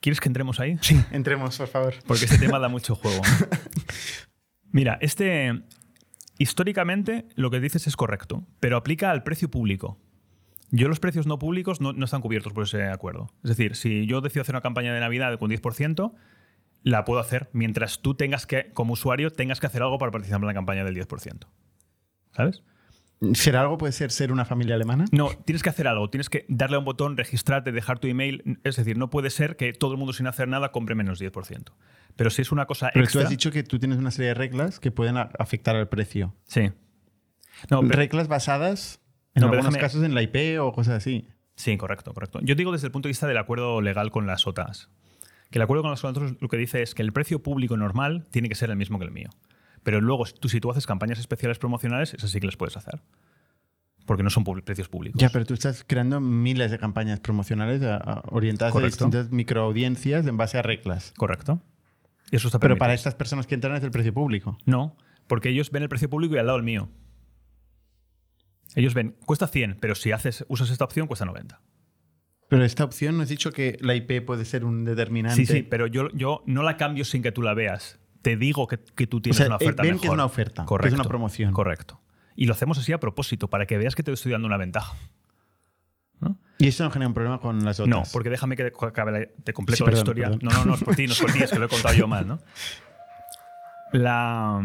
¿Quieres 0.00 0.20
que 0.20 0.28
entremos 0.28 0.60
ahí? 0.60 0.78
Sí, 0.82 1.00
entremos, 1.10 1.56
por 1.56 1.66
favor. 1.66 1.94
Porque 2.06 2.26
este 2.26 2.38
tema 2.38 2.58
da 2.58 2.68
mucho 2.68 2.94
juego. 2.94 3.20
Mira, 4.72 4.98
este. 5.00 5.62
Históricamente 6.38 7.26
lo 7.34 7.50
que 7.50 7.60
dices 7.60 7.86
es 7.86 7.96
correcto, 7.96 8.46
pero 8.60 8.76
aplica 8.76 9.10
al 9.10 9.22
precio 9.22 9.50
público. 9.50 9.98
Yo 10.70 10.88
los 10.88 11.00
precios 11.00 11.26
no 11.26 11.38
públicos 11.38 11.80
no, 11.80 11.92
no 11.92 12.04
están 12.04 12.20
cubiertos 12.20 12.52
por 12.52 12.64
ese 12.64 12.84
acuerdo. 12.84 13.30
Es 13.42 13.50
decir, 13.50 13.74
si 13.76 14.06
yo 14.06 14.20
decido 14.20 14.42
hacer 14.42 14.54
una 14.54 14.60
campaña 14.62 14.94
de 14.94 15.00
Navidad 15.00 15.38
con 15.38 15.50
10%, 15.50 16.12
la 16.82 17.04
puedo 17.04 17.20
hacer 17.20 17.50
mientras 17.52 18.00
tú 18.00 18.14
tengas 18.14 18.46
que, 18.46 18.70
como 18.72 18.92
usuario, 18.92 19.30
tengas 19.30 19.60
que 19.60 19.66
hacer 19.66 19.82
algo 19.82 19.98
para 19.98 20.12
participar 20.12 20.40
en 20.42 20.46
la 20.46 20.54
campaña 20.54 20.84
del 20.84 20.94
10%. 20.96 21.46
¿Sabes? 22.32 22.62
¿Ser 23.34 23.56
algo 23.56 23.76
puede 23.76 23.92
ser 23.92 24.10
ser 24.12 24.32
una 24.32 24.46
familia 24.46 24.76
alemana? 24.76 25.04
No, 25.12 25.28
tienes 25.44 25.62
que 25.62 25.68
hacer 25.68 25.86
algo. 25.86 26.08
Tienes 26.08 26.30
que 26.30 26.46
darle 26.48 26.76
a 26.76 26.78
un 26.78 26.86
botón, 26.86 27.18
registrarte, 27.18 27.70
dejar 27.70 27.98
tu 27.98 28.06
email. 28.08 28.58
Es 28.64 28.76
decir, 28.76 28.96
no 28.96 29.10
puede 29.10 29.28
ser 29.28 29.56
que 29.56 29.74
todo 29.74 29.92
el 29.92 29.98
mundo 29.98 30.14
sin 30.14 30.26
hacer 30.26 30.48
nada 30.48 30.72
compre 30.72 30.94
menos 30.94 31.20
10%. 31.20 31.72
Pero 32.16 32.30
si 32.30 32.40
es 32.40 32.50
una 32.50 32.64
cosa 32.64 32.90
Pero 32.94 33.04
extra... 33.04 33.20
tú 33.20 33.24
has 33.26 33.30
dicho 33.30 33.50
que 33.50 33.62
tú 33.62 33.78
tienes 33.78 33.98
una 33.98 34.10
serie 34.10 34.28
de 34.28 34.34
reglas 34.34 34.80
que 34.80 34.90
pueden 34.90 35.18
afectar 35.18 35.76
al 35.76 35.88
precio. 35.88 36.34
Sí. 36.44 36.70
No, 37.68 37.80
pero- 37.82 37.90
reglas 37.92 38.28
basadas 38.28 38.99
en 39.34 39.40
No, 39.42 39.46
algunos 39.46 39.66
déjame- 39.66 39.80
casos 39.80 40.02
en 40.04 40.14
la 40.14 40.22
IP 40.22 40.58
o 40.60 40.72
cosas 40.72 40.94
así. 40.96 41.28
Sí, 41.56 41.76
correcto, 41.76 42.12
correcto. 42.14 42.40
Yo 42.42 42.54
digo 42.54 42.72
desde 42.72 42.86
el 42.86 42.92
punto 42.92 43.06
de 43.06 43.10
vista 43.10 43.26
del 43.26 43.36
acuerdo 43.38 43.80
legal 43.80 44.10
con 44.10 44.26
las 44.26 44.46
OTAs. 44.46 44.88
Que 45.50 45.58
el 45.58 45.62
acuerdo 45.62 45.82
con 45.82 45.90
las 45.90 46.02
OTAs 46.04 46.34
lo 46.40 46.48
que 46.48 46.56
dice 46.56 46.82
es 46.82 46.94
que 46.94 47.02
el 47.02 47.12
precio 47.12 47.42
público 47.42 47.76
normal 47.76 48.26
tiene 48.30 48.48
que 48.48 48.54
ser 48.54 48.70
el 48.70 48.76
mismo 48.76 48.98
que 48.98 49.04
el 49.04 49.10
mío. 49.10 49.28
Pero 49.82 50.00
luego, 50.00 50.24
tú, 50.26 50.48
si 50.48 50.60
tú 50.60 50.70
haces 50.70 50.86
campañas 50.86 51.18
especiales 51.18 51.58
promocionales, 51.58 52.14
esas 52.14 52.30
sí 52.30 52.40
que 52.40 52.46
las 52.46 52.56
puedes 52.56 52.76
hacer. 52.76 53.00
Porque 54.06 54.22
no 54.22 54.30
son 54.30 54.44
precios 54.44 54.88
públicos. 54.88 55.20
Ya, 55.20 55.28
pero 55.30 55.44
tú 55.44 55.54
estás 55.54 55.84
creando 55.86 56.20
miles 56.20 56.70
de 56.70 56.78
campañas 56.78 57.20
promocionales 57.20 57.82
a- 57.82 57.96
a- 57.96 58.22
orientadas 58.30 58.72
Correcto. 58.72 59.04
a 59.04 59.06
distintas 59.08 59.30
microaudiencias 59.32 60.26
en 60.26 60.36
base 60.36 60.58
a 60.58 60.62
reglas. 60.62 61.12
Correcto. 61.16 61.60
Eso 62.30 62.48
está 62.48 62.58
Pero 62.58 62.76
para 62.78 62.94
estas 62.94 63.14
personas 63.14 63.46
que 63.46 63.54
entran 63.54 63.76
es 63.76 63.82
el 63.84 63.90
precio 63.90 64.12
público. 64.14 64.58
No, 64.66 64.96
porque 65.26 65.48
ellos 65.50 65.70
ven 65.70 65.82
el 65.82 65.88
precio 65.88 66.08
público 66.10 66.34
y 66.34 66.38
al 66.38 66.46
lado 66.46 66.58
el 66.58 66.64
mío. 66.64 66.88
Ellos 68.74 68.94
ven, 68.94 69.16
cuesta 69.26 69.46
100, 69.46 69.78
pero 69.80 69.94
si 69.94 70.12
haces, 70.12 70.44
usas 70.48 70.70
esta 70.70 70.84
opción, 70.84 71.06
cuesta 71.06 71.24
90. 71.24 71.60
Pero 72.48 72.64
esta 72.64 72.84
opción 72.84 73.16
no 73.16 73.22
has 73.22 73.28
dicho 73.28 73.52
que 73.52 73.76
la 73.80 73.94
IP 73.94 74.24
puede 74.24 74.44
ser 74.44 74.64
un 74.64 74.84
determinante. 74.84 75.36
Sí, 75.36 75.46
sí, 75.46 75.62
pero 75.62 75.86
yo, 75.86 76.08
yo 76.12 76.42
no 76.46 76.62
la 76.62 76.76
cambio 76.76 77.04
sin 77.04 77.22
que 77.22 77.32
tú 77.32 77.42
la 77.42 77.54
veas. 77.54 77.98
Te 78.22 78.36
digo 78.36 78.66
que, 78.66 78.78
que 78.78 79.06
tú 79.06 79.18
O 79.18 79.20
tienes 79.22 79.36
sea, 79.38 79.46
una 79.46 79.54
eh, 79.54 79.64
oferta 79.64 79.82
ven 79.82 79.92
mejor. 79.92 80.00
que 80.02 80.06
es 80.08 80.12
una 80.12 80.24
oferta, 80.24 80.62
que 80.62 80.66
Correcto. 80.66 80.94
es 80.94 81.00
una 81.00 81.08
promoción. 81.08 81.52
Correcto. 81.52 82.00
Y 82.36 82.46
lo 82.46 82.52
hacemos 82.52 82.78
así 82.78 82.92
a 82.92 82.98
propósito, 83.00 83.48
para 83.48 83.66
que 83.66 83.78
veas 83.78 83.94
que 83.94 84.02
te 84.02 84.12
estoy 84.12 84.32
dando 84.32 84.46
una 84.46 84.56
ventaja. 84.56 84.94
¿No? 86.20 86.38
¿Y 86.58 86.68
eso 86.68 86.84
no 86.84 86.90
genera 86.90 87.08
un 87.08 87.14
problema 87.14 87.38
con 87.40 87.64
las 87.64 87.80
otras? 87.80 87.88
No, 87.96 88.02
porque 88.12 88.30
déjame 88.30 88.56
que 88.56 88.72
acabe 88.82 89.12
la- 89.12 89.26
te 89.42 89.52
completo 89.52 89.78
Sí, 89.78 89.82
la 89.84 89.86
perdón, 89.86 90.00
historia. 90.02 90.24
perdón. 90.30 90.40
No, 90.42 90.50
no, 90.52 90.64
no 90.66 90.74
es 90.74 90.82
por 90.84 90.94
ti, 90.96 91.06
no 91.06 91.12
es 91.14 91.20
por 91.20 91.32
ti, 91.32 91.42
es 91.42 91.50
que 91.50 91.58
lo 91.58 91.64
he 91.66 91.68
contado 91.68 91.94
yo 91.94 92.06
mal, 92.08 92.26
¿no? 92.26 92.40
La, 93.92 94.60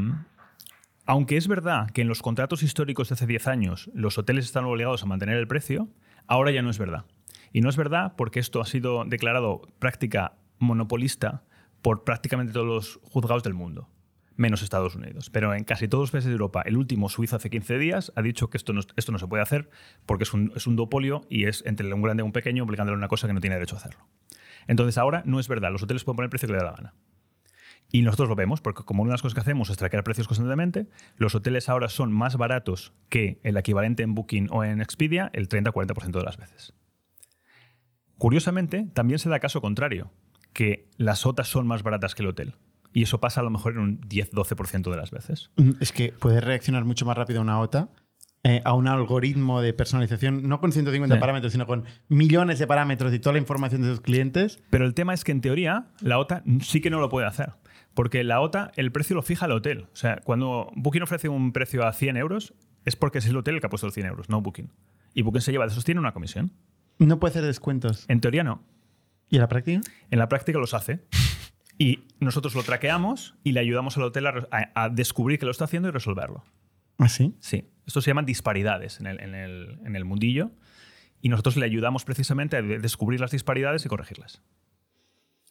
aunque 1.05 1.37
es 1.37 1.47
verdad 1.47 1.89
que 1.91 2.01
en 2.01 2.07
los 2.07 2.21
contratos 2.21 2.63
históricos 2.63 3.09
de 3.09 3.13
hace 3.13 3.27
10 3.27 3.47
años 3.47 3.91
los 3.93 4.17
hoteles 4.17 4.45
están 4.45 4.65
obligados 4.65 5.03
a 5.03 5.05
mantener 5.05 5.37
el 5.37 5.47
precio, 5.47 5.87
ahora 6.27 6.51
ya 6.51 6.61
no 6.61 6.69
es 6.69 6.79
verdad. 6.79 7.05
Y 7.53 7.61
no 7.61 7.69
es 7.69 7.77
verdad 7.77 8.13
porque 8.17 8.39
esto 8.39 8.59
ha 8.59 8.65
sido 8.65 9.05
declarado 9.05 9.61
práctica 9.79 10.33
monopolista 10.59 11.43
por 11.81 12.03
prácticamente 12.03 12.53
todos 12.53 12.65
los 12.65 12.99
juzgados 13.03 13.43
del 13.43 13.53
mundo, 13.53 13.87
menos 14.35 14.63
Estados 14.63 14.95
Unidos. 14.95 15.29
Pero 15.29 15.53
en 15.53 15.63
casi 15.63 15.87
todos 15.87 16.03
los 16.03 16.11
países 16.11 16.29
de 16.29 16.33
Europa, 16.33 16.63
el 16.65 16.75
último, 16.75 17.07
Suiza, 17.07 17.35
hace 17.35 17.49
15 17.49 17.77
días, 17.77 18.11
ha 18.15 18.21
dicho 18.23 18.49
que 18.49 18.57
esto 18.57 18.73
no, 18.73 18.81
esto 18.95 19.11
no 19.11 19.19
se 19.19 19.27
puede 19.27 19.43
hacer 19.43 19.69
porque 20.05 20.23
es 20.23 20.33
un, 20.33 20.51
es 20.55 20.65
un 20.65 20.75
duopolio 20.75 21.21
y 21.29 21.45
es 21.45 21.63
entre 21.67 21.93
un 21.93 22.01
grande 22.01 22.23
y 22.23 22.25
un 22.25 22.31
pequeño 22.31 22.63
obligándole 22.63 22.95
a 22.95 22.97
una 22.97 23.07
cosa 23.07 23.27
que 23.27 23.33
no 23.33 23.41
tiene 23.41 23.55
derecho 23.55 23.75
a 23.75 23.79
hacerlo. 23.79 24.07
Entonces 24.67 24.97
ahora 24.97 25.21
no 25.25 25.39
es 25.39 25.47
verdad, 25.47 25.71
los 25.71 25.83
hoteles 25.83 26.03
pueden 26.03 26.15
poner 26.15 26.25
el 26.27 26.31
precio 26.31 26.47
que 26.47 26.53
les 26.53 26.63
da 26.63 26.71
la 26.71 26.75
gana. 26.75 26.93
Y 27.95 28.01
nosotros 28.01 28.27
lo 28.27 28.35
vemos, 28.35 28.59
porque 28.59 28.83
como 28.83 29.03
una 29.03 29.11
de 29.11 29.13
las 29.13 29.21
cosas 29.21 29.35
que 29.35 29.39
hacemos 29.39 29.69
es 29.69 29.77
traquear 29.77 30.03
precios 30.03 30.27
constantemente, 30.27 30.87
los 31.15 31.33
hoteles 31.33 31.69
ahora 31.69 31.87
son 31.87 32.11
más 32.11 32.35
baratos 32.35 32.91
que 33.07 33.39
el 33.43 33.55
equivalente 33.55 34.03
en 34.03 34.13
Booking 34.15 34.49
o 34.51 34.65
en 34.65 34.81
Expedia 34.81 35.29
el 35.33 35.47
30-40% 35.47 36.11
de 36.11 36.23
las 36.23 36.35
veces. 36.35 36.73
Curiosamente, 38.17 38.87
también 38.93 39.19
se 39.19 39.29
da 39.29 39.39
caso 39.39 39.61
contrario, 39.61 40.11
que 40.53 40.89
las 40.97 41.25
OTAs 41.25 41.47
son 41.47 41.67
más 41.67 41.83
baratas 41.83 42.15
que 42.15 42.23
el 42.23 42.29
hotel. 42.29 42.55
Y 42.93 43.03
eso 43.03 43.19
pasa 43.19 43.41
a 43.41 43.43
lo 43.43 43.49
mejor 43.49 43.73
en 43.73 43.79
un 43.79 44.01
10-12% 44.01 44.89
de 44.91 44.97
las 44.97 45.11
veces. 45.11 45.51
Mm, 45.57 45.71
Es 45.81 45.91
que 45.91 46.13
puedes 46.19 46.43
reaccionar 46.43 46.85
mucho 46.85 47.05
más 47.05 47.17
rápido 47.17 47.39
a 47.39 47.43
una 47.43 47.59
OTA, 47.59 47.89
eh, 48.43 48.61
a 48.63 48.73
un 48.73 48.87
algoritmo 48.87 49.61
de 49.61 49.73
personalización, 49.73 50.47
no 50.47 50.59
con 50.59 50.71
150 50.71 51.15
Sí. 51.15 51.19
parámetros, 51.19 51.51
sino 51.51 51.65
con 51.65 51.83
millones 52.07 52.59
de 52.59 52.67
parámetros 52.67 53.13
y 53.13 53.19
toda 53.19 53.33
la 53.33 53.39
información 53.39 53.81
de 53.81 53.89
tus 53.89 54.01
clientes. 54.01 54.61
Pero 54.69 54.85
el 54.85 54.93
tema 54.93 55.13
es 55.13 55.23
que 55.23 55.31
en 55.31 55.41
teoría 55.41 55.87
la 56.01 56.19
OTA 56.19 56.43
sí 56.61 56.79
que 56.79 56.89
no 56.89 56.99
lo 56.99 57.09
puede 57.09 57.25
hacer. 57.27 57.53
Porque 57.95 58.23
la 58.23 58.41
OTA, 58.41 58.71
el 58.75 58.91
precio 58.91 59.15
lo 59.15 59.23
fija 59.23 59.47
el 59.47 59.53
hotel. 59.53 59.87
O 59.91 59.95
sea, 59.95 60.17
cuando 60.23 60.69
Booking 60.75 61.01
ofrece 61.01 61.27
un 61.29 61.51
precio 61.53 61.83
a 61.87 61.93
100 61.93 62.17
euros, 62.17 62.53
es 62.85 62.95
porque 62.95 63.17
es 63.17 63.25
el 63.25 63.35
hotel 63.37 63.55
el 63.55 63.61
que 63.61 63.65
ha 63.67 63.69
puesto 63.69 63.87
los 63.87 63.93
100 63.95 64.05
euros, 64.05 64.29
no 64.29 64.41
Booking. 64.41 64.69
Y 65.13 65.21
Booking 65.23 65.41
se 65.41 65.51
lleva 65.51 65.65
de 65.65 65.71
esos 65.71 65.83
100 65.85 65.97
una 65.97 66.11
comisión. 66.13 66.51
No 66.99 67.19
puede 67.19 67.31
hacer 67.31 67.43
descuentos. 67.45 68.05
En 68.07 68.21
teoría 68.21 68.43
no. 68.43 68.61
¿Y 69.29 69.37
en 69.37 69.41
la 69.41 69.47
práctica? 69.47 69.81
En 70.11 70.19
la 70.19 70.27
práctica 70.29 70.59
los 70.59 70.73
hace. 70.75 70.99
Y 71.77 72.03
nosotros 72.19 72.53
lo 72.55 72.63
traqueamos 72.63 73.35
y 73.43 73.51
le 73.53 73.59
ayudamos 73.59 73.97
al 73.97 74.03
hotel 74.03 74.27
a, 74.27 74.31
re- 74.31 74.47
a- 74.51 74.83
a 74.83 74.89
descubrir 74.89 75.39
que 75.39 75.45
lo 75.45 75.51
está 75.51 75.65
haciendo 75.65 75.89
y 75.89 75.91
resolverlo. 75.91 76.43
¿Ah, 76.97 77.09
sí? 77.09 77.35
Sí. 77.39 77.65
Esto 77.85 78.01
se 78.01 78.11
llaman 78.11 78.25
disparidades 78.25 78.99
en 78.99 79.07
el, 79.07 79.19
en 79.19 79.35
el- 79.35 79.79
en 79.85 79.95
el 79.95 80.05
mundillo. 80.05 80.51
Y 81.21 81.29
nosotros 81.29 81.57
le 81.57 81.65
ayudamos 81.65 82.05
precisamente 82.05 82.57
a 82.57 82.61
de- 82.61 82.79
descubrir 82.79 83.19
las 83.19 83.31
disparidades 83.31 83.85
y 83.85 83.89
corregirlas. 83.89 84.41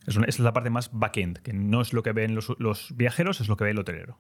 Es 0.07 0.17
una- 0.17 0.27
es 0.27 0.38
la 0.38 0.53
parte 0.53 0.71
más 0.71 0.90
back-end, 0.93 1.38
que 1.38 1.53
no 1.53 1.81
es 1.81 1.93
lo 1.93 2.03
que 2.03 2.12
ven 2.12 2.35
los, 2.35 2.53
los 2.59 2.95
viajeros, 2.97 3.40
es 3.40 3.49
lo 3.49 3.57
que 3.57 3.64
ve 3.64 3.71
el 3.71 3.79
hotelero. 3.79 4.19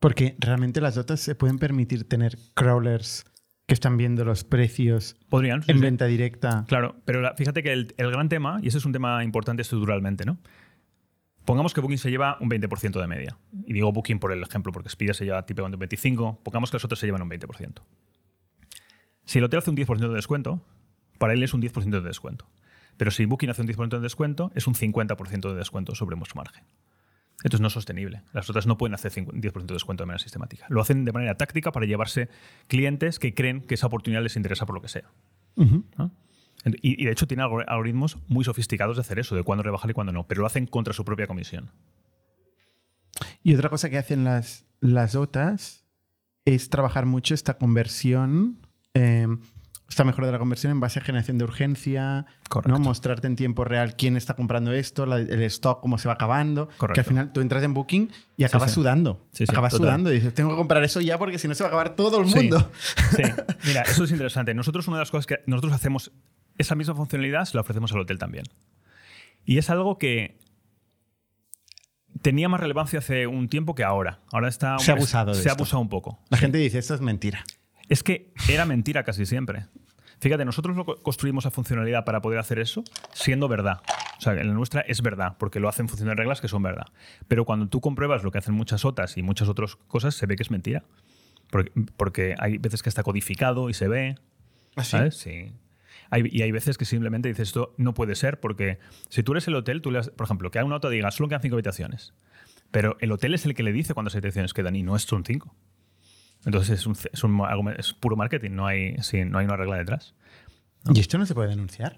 Porque 0.00 0.36
realmente 0.38 0.80
las 0.80 0.96
OTAs 0.98 1.20
se 1.20 1.34
pueden 1.34 1.58
permitir 1.58 2.06
tener 2.08 2.36
crawlers 2.54 3.24
que 3.66 3.72
están 3.72 3.96
viendo 3.96 4.24
los 4.24 4.44
precios 4.44 5.16
Podrían. 5.30 5.62
en 5.66 5.76
sí. 5.76 5.80
venta 5.82 6.04
directa. 6.04 6.64
Claro, 6.68 6.96
pero 7.06 7.22
la- 7.22 7.34
fíjate 7.34 7.62
que 7.62 7.72
el, 7.72 7.94
el 7.96 8.10
gran 8.10 8.28
tema, 8.28 8.58
y 8.62 8.68
ese 8.68 8.76
es 8.78 8.84
un 8.84 8.92
tema 8.92 9.24
importante 9.24 9.62
estructuralmente, 9.62 10.26
¿no? 10.26 10.36
Pongamos 11.46 11.72
que 11.74 11.80
Booking 11.80 11.98
se 11.98 12.10
lleva 12.10 12.36
un 12.40 12.48
20% 12.50 13.00
de 13.00 13.06
media. 13.06 13.38
Y 13.66 13.72
digo 13.72 13.92
Booking 13.92 14.18
por 14.18 14.32
el 14.32 14.42
ejemplo, 14.42 14.72
porque 14.72 14.88
Expedia 14.88 15.14
se 15.14 15.24
lleva 15.24 15.44
típicamente 15.46 15.76
un 15.76 15.80
25%. 15.88 16.38
Pongamos 16.42 16.70
que 16.70 16.74
los 16.76 16.84
otros 16.84 16.98
se 16.98 17.06
llevan 17.06 17.22
un 17.22 17.30
20%. 17.30 17.82
Si 19.24 19.38
el 19.38 19.44
hotel 19.44 19.58
hace 19.58 19.70
un 19.70 19.76
10% 19.76 20.08
de 20.08 20.14
descuento, 20.14 20.62
para 21.18 21.32
él 21.32 21.42
es 21.42 21.54
un 21.54 21.62
10% 21.62 21.90
de 21.90 22.00
descuento. 22.08 22.46
Pero 22.96 23.10
si 23.10 23.24
Booking 23.24 23.50
hace 23.50 23.62
un 23.62 23.68
10% 23.68 23.88
de 23.88 24.00
descuento, 24.00 24.50
es 24.54 24.66
un 24.66 24.74
50% 24.74 25.48
de 25.50 25.54
descuento 25.54 25.94
sobre 25.94 26.16
vuestro 26.16 26.36
margen. 26.36 26.64
Entonces 27.38 27.60
no 27.60 27.66
es 27.66 27.72
sostenible. 27.74 28.22
Las 28.32 28.48
otras 28.48 28.66
no 28.66 28.78
pueden 28.78 28.94
hacer 28.94 29.10
5 29.10 29.32
10% 29.32 29.66
de 29.66 29.74
descuento 29.74 30.02
de 30.04 30.06
manera 30.06 30.22
sistemática. 30.22 30.66
Lo 30.68 30.80
hacen 30.80 31.04
de 31.04 31.12
manera 31.12 31.36
táctica 31.36 31.72
para 31.72 31.84
llevarse 31.86 32.28
clientes 32.68 33.18
que 33.18 33.34
creen 33.34 33.60
que 33.60 33.74
esa 33.74 33.88
oportunidad 33.88 34.22
les 34.22 34.36
interesa 34.36 34.64
por 34.66 34.74
lo 34.76 34.80
que 34.82 34.88
sea. 34.88 35.10
Y, 36.80 37.02
y 37.02 37.04
de 37.04 37.12
hecho 37.12 37.26
tiene 37.26 37.42
algor- 37.42 37.64
algoritmos 37.66 38.16
muy 38.28 38.44
sofisticados 38.44 38.96
de 38.96 39.00
hacer 39.02 39.18
eso, 39.18 39.34
de 39.36 39.42
cuándo 39.42 39.62
rebajar 39.62 39.90
y 39.90 39.94
cuándo 39.94 40.12
no, 40.12 40.26
pero 40.26 40.40
lo 40.40 40.46
hacen 40.46 40.66
contra 40.66 40.94
su 40.94 41.04
propia 41.04 41.26
comisión. 41.26 41.70
Y 43.42 43.54
otra 43.54 43.68
cosa 43.68 43.90
que 43.90 43.98
hacen 43.98 44.24
las, 44.24 44.64
las 44.80 45.14
OTAs 45.14 45.84
es 46.46 46.70
trabajar 46.70 47.04
mucho 47.06 47.34
esta 47.34 47.58
conversión, 47.58 48.58
eh, 48.94 49.26
esta 49.88 50.02
mejora 50.04 50.26
de 50.26 50.32
la 50.32 50.38
conversión 50.38 50.72
en 50.72 50.80
base 50.80 50.98
a 50.98 51.02
generación 51.02 51.38
de 51.38 51.44
urgencia, 51.44 52.26
¿no? 52.66 52.78
mostrarte 52.78 53.26
en 53.26 53.36
tiempo 53.36 53.64
real 53.64 53.96
quién 53.96 54.16
está 54.16 54.34
comprando 54.34 54.72
esto, 54.72 55.04
la- 55.06 55.18
el 55.18 55.42
stock, 55.42 55.80
cómo 55.80 55.98
se 55.98 56.08
va 56.08 56.14
acabando. 56.14 56.68
Correcto. 56.78 56.94
Que 56.94 57.00
al 57.00 57.06
final 57.06 57.32
tú 57.32 57.40
entras 57.42 57.62
en 57.62 57.74
Booking 57.74 58.10
y 58.36 58.44
acabas 58.44 58.70
sí. 58.70 58.76
sudando. 58.76 59.26
Sí, 59.32 59.44
acabas 59.46 59.72
total. 59.72 59.86
sudando 59.86 60.10
y 60.10 60.14
dices, 60.16 60.32
tengo 60.34 60.50
que 60.50 60.56
comprar 60.56 60.82
eso 60.84 61.00
ya 61.00 61.18
porque 61.18 61.38
si 61.38 61.48
no 61.48 61.54
se 61.54 61.62
va 61.62 61.68
a 61.68 61.70
acabar 61.70 61.96
todo 61.96 62.18
el 62.20 62.26
mundo. 62.26 62.70
Sí, 63.14 63.22
mira, 63.66 63.82
eso 63.82 64.04
es 64.04 64.10
interesante. 64.10 64.54
Nosotros 64.54 64.88
una 64.88 64.96
de 64.96 65.02
las 65.02 65.10
cosas 65.10 65.26
que 65.26 65.36
nosotros 65.46 65.72
hacemos, 65.74 66.10
esa 66.58 66.74
misma 66.74 66.94
funcionalidad 66.94 67.44
se 67.44 67.54
la 67.56 67.60
ofrecemos 67.60 67.92
al 67.92 68.00
hotel 68.00 68.18
también. 68.18 68.44
Y 69.44 69.58
es 69.58 69.68
algo 69.68 69.98
que 69.98 70.38
tenía 72.22 72.48
más 72.48 72.60
relevancia 72.60 73.00
hace 73.00 73.26
un 73.26 73.48
tiempo 73.48 73.74
que 73.74 73.84
ahora. 73.84 74.20
Ahora 74.32 74.48
está... 74.48 74.78
Se 74.78 74.90
ha 74.90 74.94
abusado 74.94 75.34
de 75.34 75.42
Se 75.42 75.48
ha 75.50 75.52
abusado 75.52 75.80
un 75.82 75.88
poco. 75.90 76.20
La 76.30 76.38
gente 76.38 76.56
dice, 76.58 76.78
esto 76.78 76.94
es 76.94 77.00
mentira. 77.02 77.44
Es 77.88 78.02
que 78.02 78.32
era 78.48 78.64
mentira 78.66 79.02
casi 79.04 79.26
siempre. 79.26 79.66
Fíjate, 80.20 80.44
nosotros 80.44 80.76
lo 80.76 80.84
construimos 81.02 81.44
a 81.44 81.50
funcionalidad 81.50 82.04
para 82.04 82.22
poder 82.22 82.38
hacer 82.38 82.58
eso 82.58 82.82
siendo 83.12 83.48
verdad. 83.48 83.82
O 84.16 84.20
sea, 84.20 84.32
en 84.34 84.46
la 84.48 84.54
nuestra 84.54 84.80
es 84.82 85.02
verdad, 85.02 85.36
porque 85.38 85.60
lo 85.60 85.68
hacen 85.68 85.84
en 85.84 85.88
función 85.88 86.08
de 86.08 86.14
reglas 86.14 86.40
que 86.40 86.48
son 86.48 86.62
verdad. 86.62 86.86
Pero 87.28 87.44
cuando 87.44 87.68
tú 87.68 87.80
compruebas 87.80 88.22
lo 88.22 88.30
que 88.30 88.38
hacen 88.38 88.54
muchas 88.54 88.84
otras 88.84 89.18
y 89.18 89.22
muchas 89.22 89.48
otras 89.48 89.76
cosas, 89.76 90.14
se 90.14 90.26
ve 90.26 90.36
que 90.36 90.42
es 90.44 90.50
mentira. 90.50 90.84
Porque, 91.50 91.72
porque 91.96 92.34
hay 92.38 92.56
veces 92.58 92.82
que 92.82 92.88
está 92.88 93.02
codificado 93.02 93.68
y 93.68 93.74
se 93.74 93.86
ve. 93.88 94.16
¿Así? 94.76 94.92
¿Sabes? 94.92 95.16
Sí. 95.16 95.52
Hay- 96.10 96.28
y 96.30 96.42
hay 96.42 96.52
veces 96.52 96.78
que 96.78 96.84
simplemente 96.84 97.28
dices 97.28 97.48
esto 97.48 97.74
no 97.76 97.92
puede 97.92 98.14
ser 98.14 98.40
porque 98.40 98.78
si 99.08 99.22
tú 99.22 99.32
eres 99.32 99.46
el 99.48 99.56
hotel, 99.56 99.82
tú 99.82 99.90
le 99.90 99.98
has- 99.98 100.10
por 100.10 100.24
ejemplo, 100.26 100.50
que 100.50 100.58
hay 100.58 100.64
una 100.64 100.76
nota 100.76 100.88
diga 100.88 101.10
solo 101.10 101.28
quedan 101.28 101.42
cinco 101.42 101.56
habitaciones. 101.56 102.14
Pero 102.70 102.96
el 103.00 103.12
hotel 103.12 103.34
es 103.34 103.44
el 103.46 103.54
que 103.54 103.62
le 103.62 103.72
dice 103.72 103.94
cuántas 103.94 104.14
habitaciones 104.14 104.52
quedan 104.54 104.74
y 104.76 104.82
no 104.82 104.96
es 104.96 105.02
son 105.02 105.24
cinco. 105.24 105.54
Entonces 106.46 106.80
es, 106.80 106.86
un, 106.86 106.96
es, 107.12 107.24
un- 107.24 107.40
algo- 107.42 107.70
es 107.70 107.92
puro 107.94 108.16
marketing, 108.16 108.50
no 108.52 108.66
hay, 108.66 108.96
sí, 109.02 109.24
no 109.24 109.38
hay 109.38 109.46
una 109.46 109.56
regla 109.56 109.76
detrás. 109.76 110.14
Y 110.92 111.00
esto 111.00 111.16
no 111.18 111.26
se 111.26 111.34
puede 111.34 111.48
denunciar. 111.48 111.96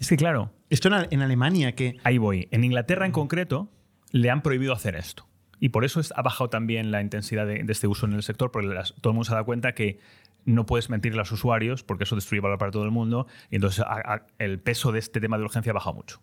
Es 0.00 0.08
que 0.08 0.16
claro, 0.16 0.52
Esto 0.70 0.88
en, 1.10 1.22
Alemania, 1.22 1.72
que 1.76 1.98
ahí 2.02 2.18
voy. 2.18 2.48
En 2.50 2.64
Inglaterra 2.64 3.06
en 3.06 3.12
concreto 3.12 3.70
le 4.10 4.30
han 4.30 4.42
prohibido 4.42 4.72
hacer 4.72 4.96
esto. 4.96 5.28
Y 5.60 5.68
por 5.68 5.84
eso 5.84 6.00
es- 6.00 6.12
ha 6.16 6.22
bajado 6.22 6.50
también 6.50 6.90
la 6.90 7.00
intensidad 7.00 7.46
de, 7.46 7.62
de 7.62 7.72
este 7.72 7.86
uso 7.86 8.06
en 8.06 8.12
el 8.14 8.22
sector, 8.24 8.50
porque 8.50 8.66
las- 8.68 8.94
todo 9.00 9.10
el 9.12 9.14
mundo 9.14 9.24
se 9.28 9.34
da 9.34 9.44
cuenta 9.44 9.72
que 9.72 10.00
no 10.44 10.66
puedes 10.66 10.90
mentirle 10.90 11.18
a 11.18 11.22
los 11.22 11.32
usuarios 11.32 11.84
porque 11.84 12.04
eso 12.04 12.16
destruye 12.16 12.40
valor 12.40 12.58
para 12.58 12.70
todo 12.72 12.84
el 12.84 12.90
mundo 12.90 13.26
y 13.50 13.54
entonces 13.56 13.80
a- 13.86 14.14
a- 14.14 14.26
el 14.38 14.58
peso 14.58 14.90
de 14.92 14.98
este 14.98 15.20
tema 15.20 15.38
de 15.38 15.44
urgencia 15.44 15.70
ha 15.70 15.74
bajado 15.74 15.94
mucho. 15.94 16.20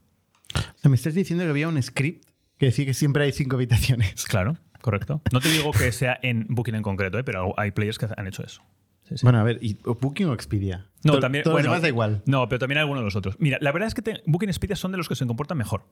me 0.84 0.96
estás 0.96 1.14
diciendo 1.16 1.44
que 1.46 1.50
había 1.50 1.68
un 1.70 1.82
script 1.82 2.26
que 2.58 2.68
decía 2.68 2.86
que 2.86 2.94
siempre 2.94 3.24
hay 3.24 3.32
cinco 3.32 3.56
habitaciones. 3.56 4.26
Claro, 4.26 4.58
correcto. 4.82 5.22
No 5.32 5.40
te 5.40 5.50
digo 5.50 5.72
que 5.72 5.92
sea 5.92 6.20
en 6.22 6.46
Booking 6.50 6.76
en 6.76 6.84
concreto, 6.84 7.18
¿eh? 7.20 7.24
pero 7.24 7.58
hay 7.60 7.72
players 7.72 7.98
que 7.98 8.08
han 8.16 8.28
hecho 8.28 8.44
eso. 8.44 8.62
Sí, 9.04 9.18
sí. 9.18 9.26
Bueno, 9.26 9.40
a 9.40 9.44
ver, 9.44 9.58
¿y 9.62 9.78
Booking 9.84 10.28
o 10.28 10.34
Expedia? 10.34 10.88
No, 11.04 11.20
también. 11.20 11.44
Todo 11.44 11.54
bueno, 11.54 11.70
demás 11.70 11.82
da 11.82 11.88
igual. 11.88 12.22
No, 12.26 12.48
pero 12.48 12.60
también 12.60 12.78
hay 12.78 12.82
algunos 12.84 13.02
de 13.02 13.06
los 13.06 13.16
otros. 13.16 13.36
Mira, 13.40 13.58
la 13.62 13.72
verdad 13.72 13.88
es 13.88 13.94
que 13.94 14.02
te- 14.02 14.22
Booking 14.26 14.50
y 14.50 14.52
Expedia 14.52 14.76
son 14.76 14.92
de 14.92 14.98
los 14.98 15.08
que 15.10 15.16
se 15.16 15.26
comportan 15.26 15.58
mejor. 15.58 15.86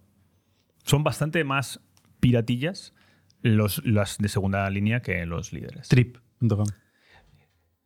Son 0.83 1.03
bastante 1.03 1.43
más 1.43 1.81
piratillas 2.19 2.93
los, 3.41 3.81
las 3.85 4.17
de 4.17 4.27
segunda 4.29 4.69
línea 4.69 5.01
que 5.01 5.25
los 5.25 5.51
líderes. 5.53 5.87
Trip.com. 5.89 6.65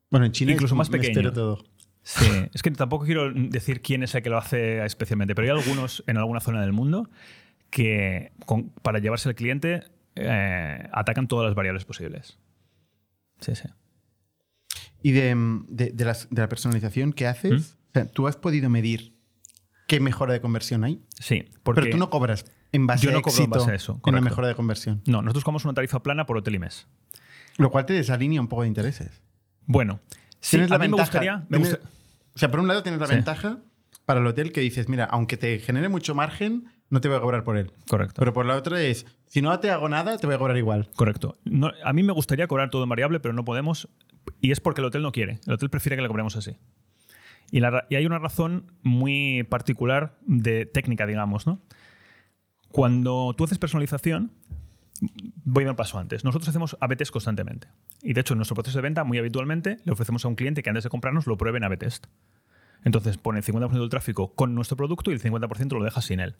Bueno, 0.09 0.25
en 0.27 0.31
China 0.31 0.51
Incluso 0.51 0.75
es- 0.75 0.77
más 0.77 0.89
pequeño. 0.89 1.11
espero 1.11 1.33
todo. 1.33 1.63
Sí, 2.05 2.25
es 2.53 2.61
que 2.61 2.69
tampoco 2.71 3.05
quiero 3.05 3.31
decir 3.33 3.81
quién 3.81 4.03
es 4.03 4.13
el 4.13 4.21
que 4.21 4.29
lo 4.29 4.37
hace 4.37 4.83
especialmente, 4.85 5.35
pero 5.35 5.53
hay 5.53 5.59
algunos 5.61 6.03
en 6.05 6.17
alguna 6.17 6.41
zona 6.41 6.59
del 6.61 6.73
mundo 6.73 7.09
que 7.69 8.33
con- 8.45 8.69
para 8.81 8.99
llevarse 8.99 9.29
al 9.29 9.35
cliente 9.35 9.83
eh, 10.15 10.89
atacan 10.91 11.27
todas 11.27 11.45
las 11.47 11.55
variables 11.55 11.85
posibles. 11.85 12.37
Sí, 13.39 13.55
sí. 13.55 13.67
Y 15.01 15.11
de, 15.11 15.35
de- 15.69 15.91
de 15.91 16.05
las- 16.05 16.29
de 16.29 16.41
la 16.41 16.47
personalización 16.49 17.13
que 17.13 17.27
haces, 17.27 17.51
¿Mm? 17.51 17.55
o 17.55 17.91
sea, 17.93 18.05
¿tú 18.11 18.27
has 18.27 18.37
podido 18.37 18.69
medir 18.69 19.17
qué 19.87 19.99
mejora 19.99 20.33
de 20.33 20.41
conversión 20.41 20.83
hay? 20.83 21.03
Sí, 21.19 21.49
porque 21.63 21.81
Pero 21.81 21.91
tú 21.93 21.97
no 21.97 22.09
cobras 22.09 22.45
en 22.71 22.87
base 22.87 23.05
Yo 23.05 23.11
no 23.11 23.19
a 23.19 23.21
cobro 23.21 23.37
en 23.37 23.43
éxito 23.43 23.59
base 23.59 23.71
a 23.71 23.75
eso, 23.75 23.91
en 23.93 23.97
la 23.97 24.01
correcto. 24.01 24.23
mejora 24.23 24.47
de 24.47 24.55
conversión. 24.55 25.01
no, 25.07 25.21
nosotros 25.21 25.43
cobramos 25.43 25.65
una 25.65 25.73
tarifa 25.73 26.01
plana 26.01 26.25
por 26.25 26.37
hotel 26.37 26.55
y 26.55 26.59
mes. 26.59 26.87
Lo 27.57 27.69
cual 27.69 27.85
te 27.85 27.93
desalinea 27.93 28.41
un 28.41 28.47
poco 28.47 28.63
de 28.63 28.69
intereses. 28.69 29.21
Bueno, 29.65 29.99
sí, 30.39 30.51
Tienes 30.57 30.71
a 30.71 30.75
la 30.75 30.79
mí 30.79 30.83
me 30.83 30.87
ventaja- 30.97 31.03
gustaría... 31.11 31.37
me 31.49 31.57
tienes- 31.59 31.69
gusta- 31.79 31.89
O 32.35 32.39
sea, 32.39 32.49
por 32.49 32.59
un 32.61 32.67
lado 32.67 32.81
tienes 32.81 32.99
la 32.99 33.07
Sí. 33.07 33.13
ventaja 33.15 33.59
para 34.05 34.19
el 34.19 34.27
hotel 34.27 34.51
que 34.51 34.61
dices, 34.61 34.89
mira, 34.89 35.05
aunque 35.05 35.37
te 35.37 35.59
genere 35.59 35.89
mucho 35.89 36.13
margen, 36.15 36.65
no 36.89 37.01
te 37.01 37.07
voy 37.07 37.17
a 37.17 37.21
cobrar 37.21 37.43
por 37.43 37.57
él. 37.57 37.71
Correcto. 37.87 38.15
Pero 38.19 38.33
por 38.33 38.45
la 38.45 38.55
otra 38.55 38.81
es, 38.81 39.05
si 39.27 39.41
no 39.41 39.57
te 39.59 39.71
hago 39.71 39.89
nada, 39.89 40.17
te 40.17 40.27
voy 40.27 40.35
a 40.35 40.39
cobrar 40.39 40.57
igual. 40.57 40.89
Correcto. 40.95 41.37
No- 41.45 41.71
a 41.83 41.93
mí 41.93 42.03
me 42.03 42.13
gustaría 42.13 42.47
cobrar 42.47 42.69
todo 42.69 42.83
en 42.83 42.89
variable, 42.89 43.19
pero 43.19 43.33
no 43.33 43.43
podemos. 43.45 43.87
Y 44.41 44.51
es 44.51 44.59
porque 44.59 44.81
el 44.81 44.85
hotel 44.85 45.01
no 45.01 45.11
quiere. 45.11 45.39
El 45.47 45.53
hotel 45.53 45.69
prefiere 45.69 45.95
que 45.95 46.01
le 46.01 46.07
cobremos 46.07 46.35
así. 46.35 46.55
Y, 47.51 47.59
la 47.59 47.69
ra- 47.69 47.85
y 47.89 47.95
hay 47.95 48.05
una 48.05 48.19
razón 48.19 48.71
muy 48.81 49.43
particular 49.43 50.17
de 50.25 50.65
técnica, 50.65 51.05
digamos, 51.05 51.45
¿no? 51.47 51.61
Cuando 52.69 53.33
tú 53.37 53.43
haces 53.43 53.59
personalización, 53.59 54.31
voy 55.45 55.63
a 55.63 55.65
ir 55.65 55.69
un 55.69 55.75
paso 55.75 55.99
antes. 55.99 56.23
Nosotros 56.23 56.49
hacemos 56.49 56.75
ABTs 56.79 57.11
constantemente. 57.11 57.67
Y 58.01 58.13
de 58.13 58.21
hecho, 58.21 58.33
en 58.33 58.39
nuestro 58.39 58.55
proceso 58.55 58.77
de 58.79 58.81
venta, 58.83 59.03
muy 59.03 59.17
habitualmente, 59.19 59.77
le 59.83 59.91
ofrecemos 59.91 60.25
a 60.25 60.27
un 60.27 60.35
cliente 60.35 60.63
que 60.63 60.69
antes 60.69 60.83
de 60.83 60.89
comprarnos 60.89 61.27
lo 61.27 61.37
pruebe 61.37 61.57
en 61.59 61.63
AB 61.65 61.77
test. 61.77 62.07
Entonces 62.83 63.17
pone 63.17 63.39
el 63.39 63.45
50% 63.45 63.71
del 63.71 63.89
tráfico 63.89 64.33
con 64.35 64.55
nuestro 64.55 64.75
producto 64.77 65.11
y 65.11 65.13
el 65.13 65.21
50% 65.21 65.77
lo 65.77 65.83
dejas 65.83 66.05
sin 66.05 66.19
él. 66.19 66.35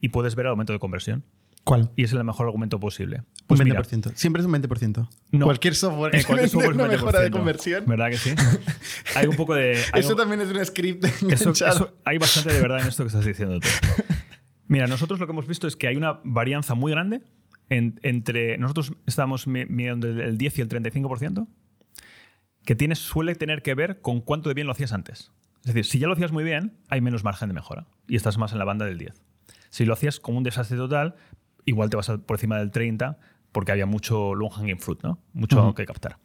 Y 0.00 0.10
puedes 0.10 0.34
ver 0.36 0.46
el 0.46 0.50
aumento 0.50 0.72
de 0.72 0.78
conversión. 0.78 1.24
¿Cuál? 1.64 1.90
Y 1.96 2.04
es 2.04 2.12
el 2.12 2.22
mejor 2.24 2.46
argumento 2.46 2.80
posible. 2.80 3.18
Un 3.18 3.24
Pues 3.48 3.62
mira, 3.62 3.82
20%. 3.82 4.14
Siempre 4.14 4.40
es 4.40 4.46
un 4.46 4.52
20%. 4.54 5.08
No. 5.32 5.44
Cualquier 5.44 5.74
software 5.74 6.12
cualquier 6.26 6.48
software 6.48 6.70
es 6.70 6.74
una 6.76 6.84
un 6.84 6.90
mejora 6.90 7.20
de 7.20 7.28
20%. 7.28 7.32
conversión. 7.32 7.84
¿Verdad 7.86 8.10
que 8.10 8.16
sí? 8.16 8.30
Hay 9.16 9.26
un 9.26 9.36
poco 9.36 9.54
de. 9.54 9.72
Eso 9.94 10.10
un- 10.10 10.16
también 10.16 10.40
es 10.40 10.48
un 10.50 10.64
script 10.64 11.04
eso- 11.30 11.50
eso- 11.50 11.94
hay 12.04 12.16
bastante 12.18 12.52
de 12.54 12.60
verdad 12.60 12.80
en 12.80 12.86
esto 12.86 13.02
que 13.02 13.08
estás 13.08 13.24
diciendo 13.24 13.58
tú. 13.60 13.68
Mira, 14.68 14.86
nosotros 14.86 15.18
lo 15.20 15.26
que 15.26 15.32
hemos 15.32 15.46
visto 15.46 15.66
es 15.66 15.76
que 15.76 15.88
hay 15.88 15.96
una 15.96 16.20
varianza 16.24 16.74
muy 16.74 16.92
grande 16.92 17.22
en- 17.68 17.98
entre. 18.02 18.56
Nosotros 18.56 18.92
estamos 19.06 19.46
mi- 19.46 19.66
midiendo 19.66 20.06
el- 20.08 20.20
el 20.20 20.38
10 20.38 20.58
y 20.58 20.62
el 20.62 20.68
35%, 20.68 21.48
que 22.64 22.74
tiene, 22.76 22.94
suele 22.94 23.34
tener 23.34 23.62
que 23.62 23.74
ver 23.74 24.00
con 24.00 24.20
cuánto 24.20 24.48
de 24.48 24.54
bien 24.54 24.66
lo 24.66 24.72
hacías 24.72 24.92
antes. 24.92 25.32
Es 25.68 25.74
decir, 25.74 25.84
si 25.84 25.98
ya 25.98 26.06
lo 26.06 26.14
hacías 26.14 26.32
muy 26.32 26.44
bien, 26.44 26.78
hay 26.88 27.02
menos 27.02 27.24
margen 27.24 27.48
de 27.48 27.54
mejora 27.54 27.86
y 28.06 28.16
estás 28.16 28.38
más 28.38 28.52
en 28.52 28.58
la 28.58 28.64
banda 28.64 28.86
del 28.86 28.96
10. 28.96 29.22
Si 29.68 29.84
lo 29.84 29.92
hacías 29.92 30.18
como 30.18 30.38
un 30.38 30.44
desastre 30.44 30.78
total, 30.78 31.14
igual 31.66 31.90
te 31.90 31.96
vas 31.98 32.08
por 32.08 32.36
encima 32.36 32.56
del 32.56 32.70
30 32.70 33.18
porque 33.52 33.70
había 33.72 33.84
mucho 33.84 34.34
long 34.34 34.50
hanging 34.50 34.78
fruit, 34.78 35.02
¿no? 35.02 35.18
Mucho 35.34 35.62
Ujú. 35.62 35.74
que 35.74 35.84
captar. 35.84 36.16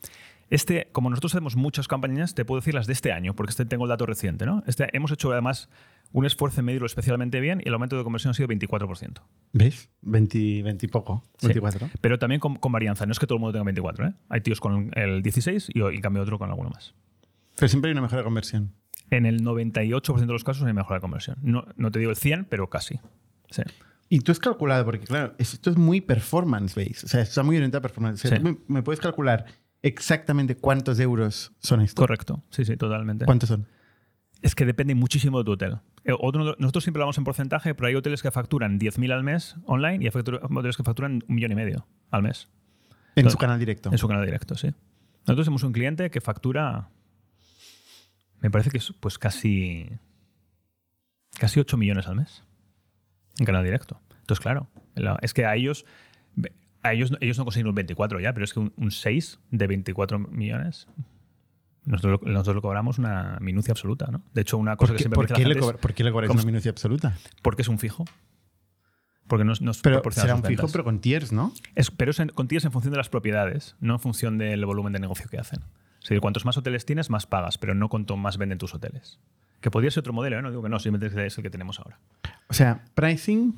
Este, 0.50 0.88
como 0.94 1.10
nosotros 1.10 1.34
hacemos 1.34 1.58
muchas 1.58 1.90
campañas, 1.90 2.36
te 2.36 2.46
puedo 2.46 2.62
decir 2.62 2.74
las 2.74 2.88
de 2.88 2.94
este 2.94 3.12
año, 3.12 3.36
porque 3.36 3.50
este 3.50 3.66
tengo 3.66 3.84
el 3.84 3.90
dato 3.90 4.06
reciente, 4.06 4.46
¿no? 4.46 4.64
Este, 4.66 4.88
hemos 4.96 5.12
hecho 5.12 5.30
además 5.34 5.68
un 6.14 6.26
esfuerzo 6.26 6.62
en 6.62 6.66
medirlo 6.68 6.86
especialmente 6.86 7.42
bien 7.42 7.62
y 7.66 7.68
el 7.68 7.74
aumento 7.74 7.98
de 7.98 8.04
conversión 8.06 8.32
ha 8.32 8.34
sido 8.36 8.48
24%. 8.48 9.24
¿Ves? 9.52 9.90
20, 10.04 10.64
20 10.64 10.86
y 10.86 10.90
poco. 10.90 11.22
Sí. 11.38 11.48
24. 11.48 11.90
Pero 12.00 12.18
también 12.18 12.40
con, 12.40 12.56
con 12.56 12.72
varianza, 12.72 13.06
no 13.06 13.12
es 13.12 13.20
que 13.20 13.28
todo 13.28 13.36
el 13.36 13.42
mundo 13.42 13.52
tenga 13.52 13.66
24, 13.66 14.08
¿eh? 14.08 14.14
Hay 14.30 14.40
tíos 14.40 14.62
con 14.62 14.92
el 14.96 15.22
16 15.22 15.70
y, 15.74 15.80
y 15.82 15.84
en 15.84 16.02
cambio 16.02 16.22
otro 16.24 16.40
con 16.40 16.50
alguno 16.50 16.70
más. 16.70 16.94
Pero 17.58 17.68
siempre 17.68 17.90
hay 17.90 17.94
una 17.94 18.02
mejora 18.04 18.20
de 18.20 18.24
conversión. 18.24 18.74
En 19.10 19.26
el 19.26 19.42
98% 19.44 20.20
de 20.20 20.26
los 20.34 20.44
casos 20.44 20.64
hay 20.66 20.74
mejora 20.74 20.96
de 20.98 21.02
conversión. 21.02 21.38
No, 21.42 21.66
no 21.76 21.92
te 21.92 22.00
digo 22.00 22.12
el 22.12 22.18
100, 22.18 22.46
pero 22.46 22.70
casi. 22.70 23.00
Sí. 23.50 23.62
Y 24.10 24.20
tú 24.20 24.32
has 24.32 24.40
calculado, 24.40 24.86
porque 24.86 25.06
claro, 25.06 25.34
esto 25.38 25.70
es 25.70 25.78
muy 25.78 26.02
performance-based. 26.02 27.06
O 27.06 27.08
sea, 27.08 27.22
está 27.22 27.44
muy 27.44 27.56
orientado 27.58 27.80
a 27.80 27.82
performance. 27.84 28.26
O 28.26 28.28
sea, 28.28 28.38
Sí. 28.38 28.44
tú 28.44 28.50
me, 28.50 28.58
me 28.76 28.84
puedes 28.84 29.00
calcular 29.00 29.46
exactamente 29.82 30.56
cuántos 30.56 31.00
euros 31.00 31.52
son 31.60 31.82
estos. 31.82 32.02
Correcto. 32.02 32.42
Sí, 32.50 32.66
sí, 32.66 32.76
totalmente. 32.78 33.26
¿Cuántos 33.26 33.50
son? 33.50 33.68
Es 34.42 34.56
que 34.56 34.66
depende 34.66 34.94
muchísimo 34.96 35.38
de 35.40 35.46
tu 35.46 35.52
hotel. 35.54 35.78
Eh, 36.04 36.12
otro- 36.20 36.56
nosotros 36.60 36.84
siempre 36.84 37.00
hablamos 37.02 37.18
en 37.18 37.24
porcentaje, 37.24 37.74
pero 37.76 37.88
hay 37.88 37.96
hoteles 37.96 38.22
que 38.22 38.30
facturan 38.32 38.78
10.000 38.80 39.12
al 39.14 39.24
mes 39.24 39.56
online 39.66 40.04
y 40.04 40.08
hay 40.08 40.12
hoteles 40.14 40.76
que 40.78 40.84
facturan 40.84 41.24
un 41.28 41.36
millón 41.36 41.52
y 41.52 41.56
medio 41.56 41.88
al 42.12 42.24
mes 42.24 42.50
En 43.16 43.30
su 43.30 43.38
canal 43.38 43.58
directo. 43.60 43.90
en 43.92 43.98
su 43.98 44.08
canal 44.08 44.26
directo, 44.26 44.56
sí. 44.56 44.74
Nosotros 45.26 45.46
tenemos 45.46 45.64
un 45.64 45.72
cliente 45.72 46.10
que 46.12 46.20
factura, 46.20 46.90
me 48.44 48.52
parece 48.52 48.70
que 48.70 48.78
es 48.78 48.94
pues 49.00 49.18
casi, 49.18 49.90
casi 51.40 51.60
8 51.60 51.78
millones 51.78 52.08
al 52.08 52.16
mes 52.18 52.44
en 53.40 53.46
canal 53.46 53.64
directo. 53.64 54.00
Entonces, 54.20 54.42
claro, 54.42 54.68
la- 54.96 55.18
es 55.22 55.34
que 55.34 55.46
a 55.46 55.56
ellos, 55.56 55.86
a 56.84 56.94
ellos, 56.94 57.12
ellos 57.20 57.38
no 57.40 57.46
consiguen 57.46 57.68
un 57.68 57.76
24 57.76 58.20
ya, 58.20 58.34
pero 58.34 58.44
es 58.44 58.54
que 58.54 58.60
un, 58.60 58.74
un 58.78 58.92
6 58.92 59.40
de 59.50 59.68
24 59.68 60.20
millones, 60.20 60.88
nosotros, 61.86 62.20
lo- 62.22 62.32
nosotros 62.32 62.56
lo 62.58 62.62
cobramos 62.62 63.00
una 63.00 63.38
minucia 63.42 63.72
absoluta, 63.72 64.08
¿no? 64.12 64.22
De 64.34 64.42
hecho, 64.42 64.58
una 64.58 64.76
cosa 64.78 64.92
¿Por 64.92 64.98
que 64.98 65.04
siempre 65.04 65.16
por 65.16 65.28
qué 65.34 65.46
le 65.46 65.54
es, 65.56 65.60
cobra- 65.60 65.78
por 65.78 65.94
qué 65.94 66.04
le 66.04 66.12
cobráis 66.12 66.28
¿cómo 66.28 66.38
una 66.38 66.42
es? 66.42 66.46
minucia 66.46 66.70
absoluta? 66.72 67.18
porque 67.42 67.64
es 67.64 67.68
un 67.68 67.80
fijo. 67.80 68.06
Porque 69.28 69.46
nos, 69.46 69.62
nos 69.62 69.82
Pero 69.82 70.02
será 70.12 70.36
un 70.36 70.44
fijo, 70.44 70.68
pero 70.70 70.84
con 70.84 71.00
tiers, 71.00 71.32
¿no? 71.32 71.54
Es- 71.76 71.90
pero 71.92 72.12
es 72.12 72.20
en, 72.20 72.28
con 72.30 72.48
tiers 72.50 72.66
en 72.66 72.72
función 72.74 72.92
de 72.92 72.98
las 72.98 73.08
propiedades, 73.10 73.76
no 73.80 73.94
en 73.94 74.00
función 74.02 74.38
del 74.38 74.66
volumen 74.66 74.92
de 74.94 75.00
negocio 75.00 75.30
que 75.30 75.38
hacen. 75.40 75.62
Es 76.04 76.10
decir, 76.10 76.20
cuantos 76.22 76.46
más 76.46 76.58
hoteles 76.58 76.86
tienes, 76.86 77.10
más 77.10 77.26
pagas, 77.26 77.58
pero 77.58 77.74
no 77.74 77.90
cuanto 77.90 78.18
más 78.18 78.38
venden 78.38 78.58
tus 78.58 78.74
hoteles. 78.76 79.20
Que 79.62 79.72
podría 79.72 79.90
ser 79.90 80.02
otro 80.02 80.12
modelo, 80.14 80.38
¿eh? 80.38 80.42
no 80.42 80.50
digo 80.50 80.62
que 80.62 80.70
no, 80.70 80.78
simplemente 80.80 81.26
es 81.26 81.38
el 81.38 81.44
que 81.44 81.50
tenemos 81.50 81.80
ahora. 81.80 82.00
O 82.50 82.54
sea, 82.54 82.84
pricing. 82.94 83.56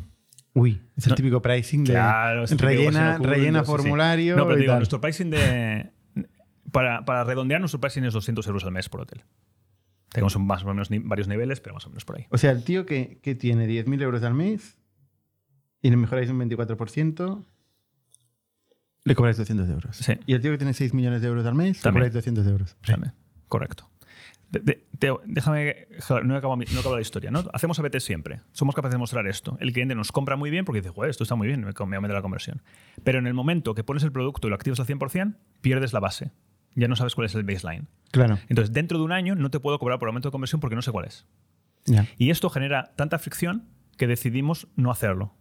Uy, 0.54 0.80
es 0.96 1.06
el 1.08 1.10
No. 1.12 1.16
típico 1.16 1.42
pricing 1.42 1.84
de 1.84 1.94
Claro, 1.94 2.46
rellena, 2.46 3.16
oculto, 3.16 3.30
rellena 3.30 3.60
sí, 3.62 3.66
formulario. 3.66 4.38
No, 4.38 4.46
pero 4.46 4.58
y 4.58 4.62
digo, 4.62 4.72
tal. 4.74 4.80
nuestro 4.80 5.02
pricing 5.02 5.32
de. 5.32 5.92
Para, 6.72 7.04
para 7.04 7.24
redondear, 7.24 7.60
nuestro 7.60 7.80
pricing 7.82 8.06
es 8.06 8.14
200 8.14 8.46
euros 8.48 8.64
al 8.64 8.72
mes 8.72 8.88
por 8.90 9.02
hotel. 9.02 9.24
Tenemos 10.10 10.38
más 10.40 10.64
o 10.64 10.68
menos 10.68 10.90
varios 11.04 11.28
niveles, 11.28 11.60
pero 11.60 11.74
más 11.74 11.86
o 11.86 11.90
menos 11.90 12.06
por 12.06 12.18
ahí. 12.18 12.28
O 12.30 12.38
sea, 12.38 12.52
el 12.52 12.64
tío 12.64 12.86
que, 12.86 13.20
que 13.22 13.34
tiene 13.36 13.68
10.000 13.68 14.02
euros 14.04 14.24
al 14.24 14.34
mes 14.34 14.78
y 15.82 15.90
le 15.90 15.98
mejoráis 15.98 16.30
un 16.30 16.40
24%, 16.40 17.44
le 19.06 19.16
cobráis 19.16 19.38
200 19.38 19.70
euros. 19.70 19.96
Sí. 19.96 20.14
Y 20.26 20.34
el 20.34 20.42
tío 20.42 20.52
que 20.52 20.58
tiene 20.58 20.74
6 20.74 20.94
millones 20.94 21.22
de 21.22 21.28
euros 21.30 21.46
al 21.46 21.56
mes, 21.56 21.80
También. 21.82 22.04
le 22.04 22.10
cobráis 22.10 22.14
200 22.14 22.48
euros. 22.48 22.76
También. 22.86 23.14
Correcto. 23.48 23.90
De- 24.52 24.86
déjame, 25.26 25.88
no 26.24 26.34
he, 26.34 26.38
acabado, 26.38 26.56
no 26.58 26.76
he 26.76 26.78
acabado 26.80 26.96
la 26.96 27.02
historia. 27.02 27.30
¿no? 27.30 27.44
Hacemos 27.54 27.78
ABT 27.80 28.00
siempre. 28.00 28.42
Somos 28.52 28.74
capaces 28.74 28.94
de 28.94 28.98
mostrar 28.98 29.28
esto. 29.28 29.58
El 29.60 29.74
cliente 29.74 29.96
nos 29.96 30.12
compra 30.12 30.36
muy 30.38 30.50
bien 30.50 30.66
porque 30.66 30.82
dice, 30.82 30.92
joder, 30.92 31.10
esto 31.10 31.24
está 31.24 31.36
muy 31.36 31.48
bien, 31.48 31.62
me, 31.62 31.72
me 31.88 31.96
aumenta 31.98 32.14
la 32.16 32.22
conversión. 32.22 32.62
Pero 33.04 33.20
en 33.20 33.28
el 33.28 33.34
momento 33.34 33.76
que 33.76 33.84
pones 33.84 34.04
el 34.04 34.12
producto 34.12 34.48
y 34.48 34.50
lo 34.50 34.56
activas 34.56 34.80
al 34.80 34.86
100%, 34.88 35.36
pierdes 35.62 35.94
la 35.94 36.00
base. 36.00 36.32
Ya 36.74 36.88
no 36.88 36.96
sabes 36.96 37.16
cuál 37.16 37.26
es 37.26 37.36
el 37.36 37.44
baseline. 37.44 37.88
Claro. 38.12 38.40
Entonces, 38.50 38.74
dentro 38.74 38.98
de 38.98 39.04
un 39.04 39.12
año 39.12 39.36
no 39.36 39.50
te 39.52 39.60
puedo 39.60 39.78
cobrar 39.80 40.00
por 40.00 40.08
aumento 40.08 40.30
de 40.30 40.32
conversión 40.32 40.62
porque 40.62 40.76
no 40.76 40.82
sé 40.82 40.92
cuál 40.92 41.06
es. 41.06 41.26
Ya. 41.86 42.08
Y 42.18 42.30
esto 42.32 42.50
genera 42.50 42.94
tanta 42.96 43.20
fricción 43.20 43.66
que 43.98 44.08
decidimos 44.08 44.68
no 44.76 44.90
hacerlo. 44.92 45.34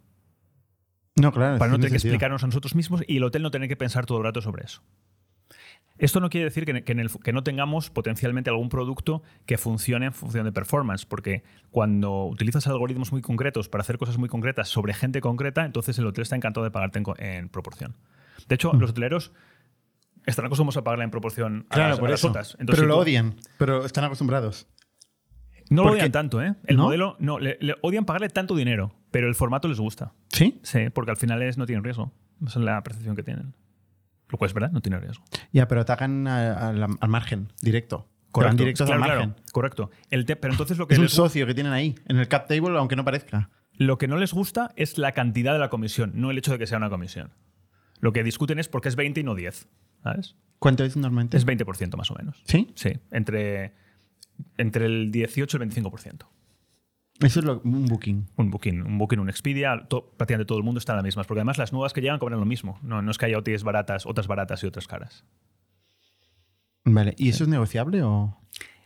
No, 1.16 1.32
claro. 1.32 1.58
para 1.58 1.70
no 1.70 1.76
tener 1.76 1.92
que 1.92 1.98
sentido. 2.00 2.14
explicarnos 2.14 2.42
a 2.42 2.46
nosotros 2.46 2.74
mismos 2.74 3.02
y 3.06 3.18
el 3.18 3.24
hotel 3.24 3.42
no 3.42 3.50
tener 3.50 3.68
que 3.68 3.76
pensar 3.76 4.04
todo 4.06 4.18
el 4.18 4.24
rato 4.24 4.40
sobre 4.42 4.64
eso. 4.64 4.82
Esto 5.96 6.18
no 6.18 6.28
quiere 6.28 6.46
decir 6.46 6.64
que, 6.64 6.82
que 6.82 6.90
en 6.90 6.98
el- 6.98 7.10
que 7.22 7.32
no 7.32 7.44
tengamos 7.44 7.88
potencialmente 7.90 8.50
algún 8.50 8.68
producto 8.68 9.22
que 9.46 9.56
funcione 9.58 10.06
en 10.06 10.12
función 10.12 10.44
de 10.44 10.50
performance, 10.50 11.06
porque 11.06 11.44
cuando 11.70 12.24
utilizas 12.24 12.66
algoritmos 12.66 13.12
muy 13.12 13.22
concretos 13.22 13.68
para 13.68 13.82
hacer 13.82 13.96
cosas 13.96 14.18
muy 14.18 14.28
concretas 14.28 14.68
sobre 14.68 14.92
gente 14.92 15.20
concreta, 15.20 15.64
entonces 15.64 15.96
el 15.98 16.06
hotel 16.06 16.22
está 16.22 16.34
encantado 16.34 16.64
de 16.64 16.72
pagarte 16.72 17.00
en, 17.18 17.48
proporción. 17.48 17.94
De 18.48 18.56
hecho, 18.56 18.72
los 18.72 18.90
hoteleros 18.90 19.30
están 20.26 20.46
acostumbrados 20.46 20.78
a 20.78 20.82
pagarle 20.82 21.04
en 21.04 21.12
proporción 21.12 21.66
a 21.70 21.74
Claro, 21.74 21.88
las, 21.90 21.98
a 21.98 22.00
por 22.00 22.10
las 22.10 22.18
eso. 22.20 22.28
Entonces, 22.28 22.56
pero 22.66 22.76
si 22.76 22.86
lo 22.86 22.94
tú- 22.94 23.00
odian, 23.00 23.36
pero 23.56 23.84
están 23.84 24.02
acostumbrados. 24.02 24.66
No 25.70 25.84
lo 25.84 25.92
odian 25.92 26.12
tanto, 26.12 26.42
¿eh? 26.42 26.54
El 26.66 26.76
¿No? 26.76 26.84
modelo, 26.84 27.16
no, 27.18 27.38
le, 27.38 27.56
le 27.60 27.74
odian 27.82 28.04
pagarle 28.04 28.28
tanto 28.28 28.54
dinero, 28.54 28.94
pero 29.10 29.28
el 29.28 29.34
formato 29.34 29.68
les 29.68 29.78
gusta. 29.80 30.12
¿Sí? 30.28 30.60
Sí, 30.62 30.90
porque 30.92 31.10
al 31.10 31.16
final 31.16 31.42
es, 31.42 31.56
no 31.58 31.66
tienen 31.66 31.82
riesgo. 31.84 32.12
Esa 32.46 32.58
es 32.58 32.64
la 32.64 32.82
percepción 32.82 33.16
que 33.16 33.22
tienen. 33.22 33.54
Lo 34.28 34.38
cual 34.38 34.48
es 34.48 34.54
verdad, 34.54 34.70
no 34.72 34.80
tiene 34.80 34.98
riesgo. 34.98 35.24
Ya, 35.52 35.68
pero 35.68 35.80
atacan 35.80 36.26
a- 36.26 36.68
a 36.68 36.72
la- 36.72 36.88
al 37.00 37.08
margen, 37.08 37.52
directo. 37.62 38.08
Van 38.32 38.56
directos 38.56 38.86
claro, 38.86 39.02
al 39.02 39.06
claro, 39.08 39.20
margen. 39.28 39.44
correcto. 39.52 39.90
El 40.10 40.24
te- 40.26 40.34
pero 40.36 40.52
entonces 40.54 40.76
lo 40.76 40.88
que, 40.88 40.94
Es 40.94 41.00
un 41.00 41.08
socio 41.08 41.46
que 41.46 41.54
tienen 41.54 41.72
ahí, 41.72 41.94
en 42.08 42.16
el 42.18 42.26
cap 42.28 42.48
table, 42.48 42.76
aunque 42.78 42.96
no 42.96 43.04
parezca. 43.04 43.48
lo 43.76 43.96
que 43.98 44.08
no 44.08 44.16
les 44.16 44.32
gusta 44.32 44.72
es 44.76 44.98
la 44.98 45.12
cantidad 45.12 45.52
de 45.52 45.58
la 45.60 45.68
comisión, 45.70 46.12
no 46.14 46.30
el 46.32 46.38
hecho 46.38 46.50
de 46.52 46.58
que 46.58 46.66
sea 46.66 46.78
una 46.78 46.90
comisión. 46.90 47.30
Lo 48.00 48.12
que 48.12 48.22
discuten 48.24 48.58
es 48.58 48.68
por 48.68 48.80
qué 48.80 48.88
es 48.88 48.96
20 48.96 49.20
y 49.20 49.24
no 49.24 49.34
10. 49.36 49.68
¿Sabes? 50.02 50.36
¿Cuánto 50.58 50.84
es 50.84 50.96
normalmente? 50.96 51.36
Es 51.36 51.46
20% 51.46 51.96
más 51.96 52.10
o 52.10 52.14
menos. 52.14 52.42
¿Sí? 52.46 52.70
Sí, 52.74 52.92
entre, 53.12 53.74
entre 54.58 54.86
el 54.86 55.10
18 55.10 55.56
y 55.58 55.62
el 55.62 55.70
25%. 55.70 56.26
Eso 57.20 57.38
es 57.40 57.46
lo- 57.46 57.60
un 57.60 57.86
booking. 57.86 58.26
Un 58.36 58.50
Booking, 58.50 58.82
un 58.82 58.98
Booking, 58.98 59.20
un 59.20 59.28
Expedia, 59.28 59.86
to- 59.88 60.12
prácticamente 60.16 60.48
todo 60.48 60.58
el 60.58 60.64
mundo 60.64 60.78
está 60.80 60.92
en 60.92 60.96
las 60.96 61.04
mismas, 61.04 61.26
porque 61.28 61.40
además 61.40 61.58
las 61.58 61.72
nuevas 61.72 61.92
que 61.92 62.00
llegan 62.00 62.18
cobran 62.18 62.40
lo 62.40 62.46
mismo. 62.46 62.78
No, 62.82 63.02
no 63.02 63.10
es 63.12 63.18
que 63.18 63.26
haya 63.26 63.38
OTAs 63.38 63.62
baratas, 63.62 64.04
otras 64.04 64.26
baratas 64.26 64.62
y 64.64 64.66
otras 64.66 64.88
caras. 64.88 65.24
Vale. 66.84 67.14
¿Y 67.16 67.28
eso 67.30 67.44
es 67.44 67.48
negociable 67.48 68.02
o, 68.02 68.36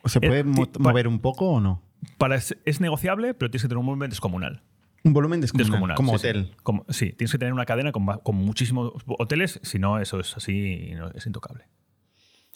o 0.02 0.08
se 0.08 0.18
Eh, 0.18 0.28
puede 0.28 0.44
mo- 0.44 0.68
mover 0.78 1.08
un 1.08 1.20
poco 1.20 1.48
o 1.48 1.60
no? 1.60 1.82
Para, 2.18 2.36
es, 2.36 2.56
es 2.64 2.80
negociable, 2.80 3.34
pero 3.34 3.50
tienes 3.50 3.62
que 3.62 3.68
tener 3.68 3.78
un 3.78 3.86
volumen 3.86 4.10
descomunal. 4.10 4.62
Un 5.04 5.12
volumen 5.14 5.40
descomunal, 5.40 5.70
Descomunal, 5.70 5.96
como 5.96 6.12
sí, 6.12 6.18
sí. 6.18 6.28
hotel. 6.28 6.54
Como- 6.62 6.84
sí, 6.90 7.12
tienes 7.12 7.32
que 7.32 7.38
tener 7.38 7.52
una 7.54 7.64
cadena 7.64 7.92
con, 7.92 8.04
con 8.06 8.36
muchísimos 8.36 8.92
hoteles, 9.06 9.58
si 9.62 9.78
no, 9.78 9.98
eso 9.98 10.20
es 10.20 10.36
así, 10.36 10.90
y 10.90 10.94
no- 10.94 11.10
es 11.12 11.26
intocable. 11.26 11.64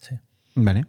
Sí. 0.00 0.16
Vale. 0.54 0.84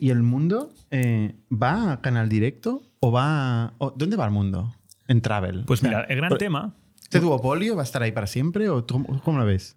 ¿Y, 0.00 0.10
el 0.10 0.22
mundo 0.22 0.72
eh, 0.90 1.34
va 1.52 1.92
a 1.92 2.00
canal 2.00 2.28
directo 2.28 2.82
o 3.00 3.12
va 3.12 3.64
a- 3.66 3.72
o- 3.78 3.92
¿Dónde 3.96 4.16
va 4.16 4.24
el 4.24 4.30
mundo? 4.32 4.74
En 5.08 5.20
travel. 5.20 5.64
Pues 5.66 5.82
mira, 5.82 6.02
el 6.08 6.16
gran 6.16 6.30
pero- 6.30 6.38
tema. 6.38 6.74
¿Este 7.02 7.20
duopolio 7.20 7.76
va 7.76 7.82
a 7.82 7.84
estar 7.84 8.02
ahí 8.02 8.10
para 8.12 8.26
siempre 8.26 8.68
o 8.68 8.82
tú- 8.84 9.04
cómo 9.24 9.38
lo 9.38 9.44
ves? 9.46 9.76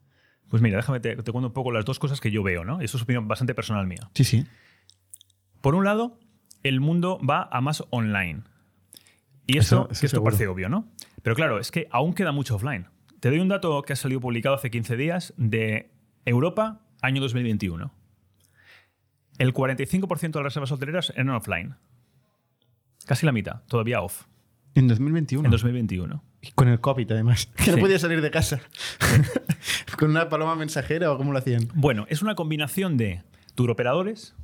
Pues 0.50 0.64
mira, 0.64 0.78
déjame 0.78 1.00
te, 1.00 1.16
te 1.16 1.32
cuento 1.32 1.48
un 1.50 1.54
poco 1.54 1.72
las 1.72 1.86
dos 1.86 2.00
cosas 2.00 2.20
que 2.20 2.32
yo 2.32 2.42
veo, 2.42 2.66
¿no? 2.66 2.82
Eso 2.82 2.98
es 2.98 3.04
opinión 3.04 3.28
bastante 3.28 3.54
personal 3.54 3.86
mía. 3.86 4.10
Sí, 4.16 4.24
sí. 4.24 4.46
Por 5.62 5.76
un 5.76 5.86
lado, 5.86 6.18
el 6.64 6.80
mundo 6.80 7.20
va 7.28 7.48
a 7.52 7.62
más 7.62 7.84
online. 7.92 8.42
Y 9.46 9.58
eso, 9.60 9.82
Eso- 9.84 9.92
eso 9.92 10.00
que 10.00 10.06
esto 10.08 10.16
seguro. 10.18 10.24
parece 10.32 10.48
obvio, 10.48 10.70
¿no? 10.70 10.88
Pero 11.22 11.36
claro, 11.36 11.60
es 11.60 11.70
que 11.70 11.88
aún 11.92 12.14
queda 12.14 12.32
mucho 12.32 12.56
offline. 12.56 12.88
Te 13.20 13.30
doy 13.30 13.40
un 13.40 13.48
dato 13.50 13.82
que 13.84 13.94
ha 13.94 13.96
salido 13.96 14.22
publicado 14.22 14.56
hace 14.56 14.72
15 14.72 14.96
días 14.98 15.34
de 15.38 15.92
Europa, 16.26 16.82
año 17.02 17.22
2021. 17.22 17.92
El 19.40 19.54
45% 19.54 20.32
de 20.32 20.40
las 20.40 20.44
reservas 20.44 20.72
hoteleras 20.72 21.10
eran 21.16 21.30
offline. 21.30 21.76
Casi 23.06 23.26
la 23.26 23.32
mitad, 23.32 23.64
todavía 23.68 24.02
off, 24.02 24.26
En 24.76 24.88
2021. 24.88 25.46
en 25.46 25.52
2021. 25.52 26.24
Y 26.42 26.52
Con 26.52 26.68
el 26.68 26.80
COVID, 26.80 27.12
además. 27.12 27.48
Que 27.56 27.72
no 27.72 27.78
podía 27.78 27.98
salir 27.98 28.22
de 28.22 28.30
casa. 28.32 28.62
Con 29.98 30.12
una 30.12 30.30
paloma 30.30 30.56
mensajera 30.56 31.12
o 31.12 31.18
cómo 31.18 31.32
lo 31.32 31.40
hacían. 31.40 31.68
Bueno, 31.74 32.06
es 32.10 32.22
una 32.22 32.36
combinación 32.36 32.98
de 32.98 33.24
turoperadores, 33.56 34.36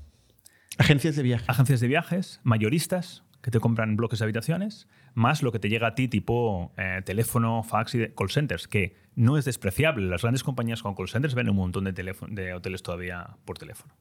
Agencias 0.77 1.15
de 1.15 1.23
viaje. 1.23 1.45
agencias 1.47 1.79
de 1.79 1.87
viajes, 1.87 2.41
mayoristas 2.43 3.23
que 3.41 3.51
te 3.51 3.59
compran 3.59 3.95
bloques 3.95 4.19
de 4.19 4.25
habitaciones, 4.25 4.87
más 5.13 5.43
lo 5.43 5.51
que 5.51 5.59
te 5.59 5.69
llega 5.69 5.87
a 5.87 5.95
ti 5.95 6.07
tipo 6.07 6.73
eh, 6.77 7.01
teléfono, 7.05 7.63
fax 7.63 7.95
y 7.95 8.07
call 8.09 8.29
centers, 8.31 8.67
que 8.67 8.95
no 9.15 9.37
es 9.37 9.45
despreciable. 9.45 10.07
Las 10.07 10.23
grandes 10.23 10.43
compañías 10.43 10.81
con 10.81 10.95
call 10.95 11.07
centers 11.07 11.35
ven 11.35 11.49
un 11.49 11.55
montón 11.55 11.83
de, 11.85 11.93
de 11.93 12.53
hoteles 12.53 12.81
todavía 12.81 13.37
por 13.45 13.57
teléfono. 13.57 13.93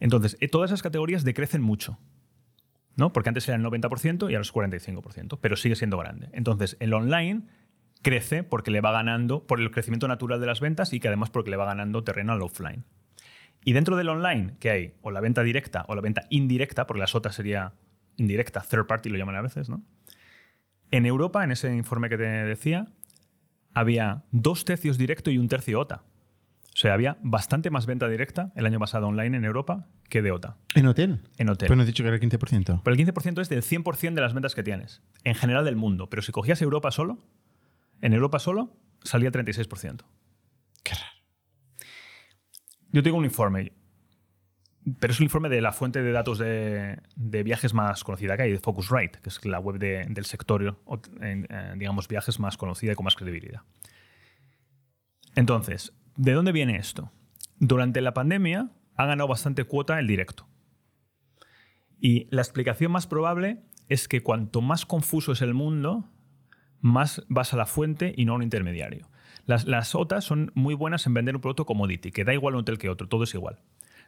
Entonces, 0.00 0.36
eh, 0.40 0.48
todas 0.48 0.70
esas 0.70 0.82
categorías 0.82 1.24
decrecen 1.24 1.62
mucho. 1.62 1.98
¿no? 2.96 3.12
Porque 3.12 3.28
antes 3.28 3.46
era 3.48 3.56
el 3.56 3.62
90% 3.62 4.30
y 4.30 4.34
ahora 4.34 4.40
es 4.40 4.52
45%, 4.52 5.38
pero 5.40 5.56
sigue 5.56 5.76
siendo 5.76 5.98
grande. 5.98 6.28
Entonces, 6.32 6.76
el 6.80 6.94
online 6.94 7.42
crece 8.02 8.42
porque 8.42 8.70
le 8.70 8.80
va 8.80 8.90
ganando, 8.90 9.46
por 9.46 9.60
el 9.60 9.70
crecimiento 9.70 10.08
natural 10.08 10.40
de 10.40 10.46
las 10.46 10.60
ventas 10.60 10.92
y 10.92 11.00
que 11.00 11.08
además 11.08 11.30
porque 11.30 11.50
le 11.50 11.56
va 11.56 11.66
ganando 11.66 12.02
terreno 12.04 12.32
al 12.32 12.42
offline. 12.42 12.84
Y 13.64 13.72
dentro 13.72 13.96
del 13.96 14.08
online, 14.08 14.54
que 14.60 14.70
hay 14.70 14.94
o 15.02 15.10
la 15.10 15.20
venta 15.20 15.42
directa 15.42 15.84
o 15.88 15.94
la 15.94 16.00
venta 16.00 16.22
indirecta, 16.30 16.86
porque 16.86 17.00
la 17.00 17.06
SOTA 17.06 17.32
sería 17.32 17.74
indirecta, 18.16 18.60
third 18.60 18.86
party 18.86 19.10
lo 19.10 19.18
llaman 19.18 19.36
a 19.36 19.42
veces, 19.42 19.68
¿no? 19.68 19.82
En 20.90 21.04
Europa, 21.04 21.42
en 21.42 21.50
ese 21.50 21.74
informe 21.74 22.08
que 22.08 22.16
te 22.16 22.24
decía, 22.24 22.86
había 23.74 24.22
dos 24.30 24.64
tercios 24.64 24.98
directo 24.98 25.30
y 25.30 25.38
un 25.38 25.48
tercio 25.48 25.80
OTA. 25.80 26.04
O 26.76 26.78
sea, 26.78 26.92
había 26.92 27.16
bastante 27.22 27.70
más 27.70 27.86
venta 27.86 28.06
directa 28.06 28.52
el 28.54 28.66
año 28.66 28.78
pasado 28.78 29.06
online 29.08 29.34
en 29.38 29.46
Europa 29.46 29.86
que 30.10 30.20
de 30.20 30.30
OTA, 30.30 30.58
En 30.74 30.86
hotel. 30.86 31.22
en 31.38 31.48
hotel. 31.48 31.68
Pues 31.68 31.76
no 31.78 31.80
has 31.82 31.86
dicho 31.86 32.02
que 32.02 32.08
era 32.08 32.16
el 32.16 32.20
15%. 32.22 32.82
Pero 32.84 32.94
el 32.94 33.00
15% 33.02 33.40
es 33.40 33.48
del 33.48 33.62
100% 33.62 34.12
de 34.14 34.20
las 34.20 34.34
ventas 34.34 34.54
que 34.54 34.62
tienes, 34.62 35.00
en 35.24 35.34
general 35.34 35.64
del 35.64 35.76
mundo. 35.76 36.10
Pero 36.10 36.20
si 36.20 36.32
cogías 36.32 36.60
Europa 36.60 36.90
solo, 36.90 37.24
en 38.02 38.12
Europa 38.12 38.38
solo 38.40 38.76
salía 39.02 39.30
36%. 39.32 40.04
Qué 40.84 40.92
raro. 40.94 41.06
Yo 42.92 43.02
tengo 43.02 43.16
un 43.16 43.24
informe, 43.24 43.72
pero 45.00 45.14
es 45.14 45.18
un 45.18 45.24
informe 45.24 45.48
de 45.48 45.62
la 45.62 45.72
fuente 45.72 46.02
de 46.02 46.12
datos 46.12 46.36
de, 46.38 46.98
de 47.14 47.42
viajes 47.42 47.72
más 47.72 48.04
conocida 48.04 48.36
que 48.36 48.42
hay, 48.42 48.52
de 48.52 48.58
Focusrite, 48.58 49.18
que 49.22 49.30
es 49.30 49.42
la 49.46 49.60
web 49.60 49.78
de- 49.78 50.04
del 50.10 50.26
sector, 50.26 50.76
eh, 51.22 51.72
digamos, 51.78 52.06
viajes 52.06 52.38
más 52.38 52.58
conocida 52.58 52.92
y 52.92 52.94
con 52.94 53.04
más 53.04 53.16
credibilidad. 53.16 53.62
Entonces, 55.34 55.94
¿de 56.16 56.32
dónde 56.32 56.52
viene 56.52 56.76
esto? 56.76 57.12
Durante 57.58 58.00
la 58.00 58.14
pandemia 58.14 58.70
ha 58.96 59.06
ganado 59.06 59.28
bastante 59.28 59.64
cuota 59.64 59.98
el 59.98 60.06
directo. 60.06 60.46
Y 62.00 62.28
la 62.30 62.42
explicación 62.42 62.92
más 62.92 63.06
probable 63.06 63.62
es 63.88 64.08
que 64.08 64.22
cuanto 64.22 64.60
más 64.60 64.86
confuso 64.86 65.32
es 65.32 65.42
el 65.42 65.54
mundo, 65.54 66.08
más 66.80 67.24
vas 67.28 67.52
a 67.52 67.56
la 67.56 67.66
fuente 67.66 68.14
y 68.16 68.24
no 68.24 68.32
a 68.32 68.36
un 68.36 68.42
intermediario. 68.42 69.08
Las, 69.46 69.66
las 69.66 69.94
OTAs 69.94 70.24
son 70.24 70.50
muy 70.54 70.74
buenas 70.74 71.06
en 71.06 71.14
vender 71.14 71.36
un 71.36 71.40
producto 71.40 71.66
commodity, 71.66 72.10
que 72.10 72.24
da 72.24 72.34
igual 72.34 72.54
un 72.54 72.60
hotel 72.60 72.78
que 72.78 72.90
otro, 72.90 73.08
todo 73.08 73.24
es 73.24 73.34
igual. 73.34 73.60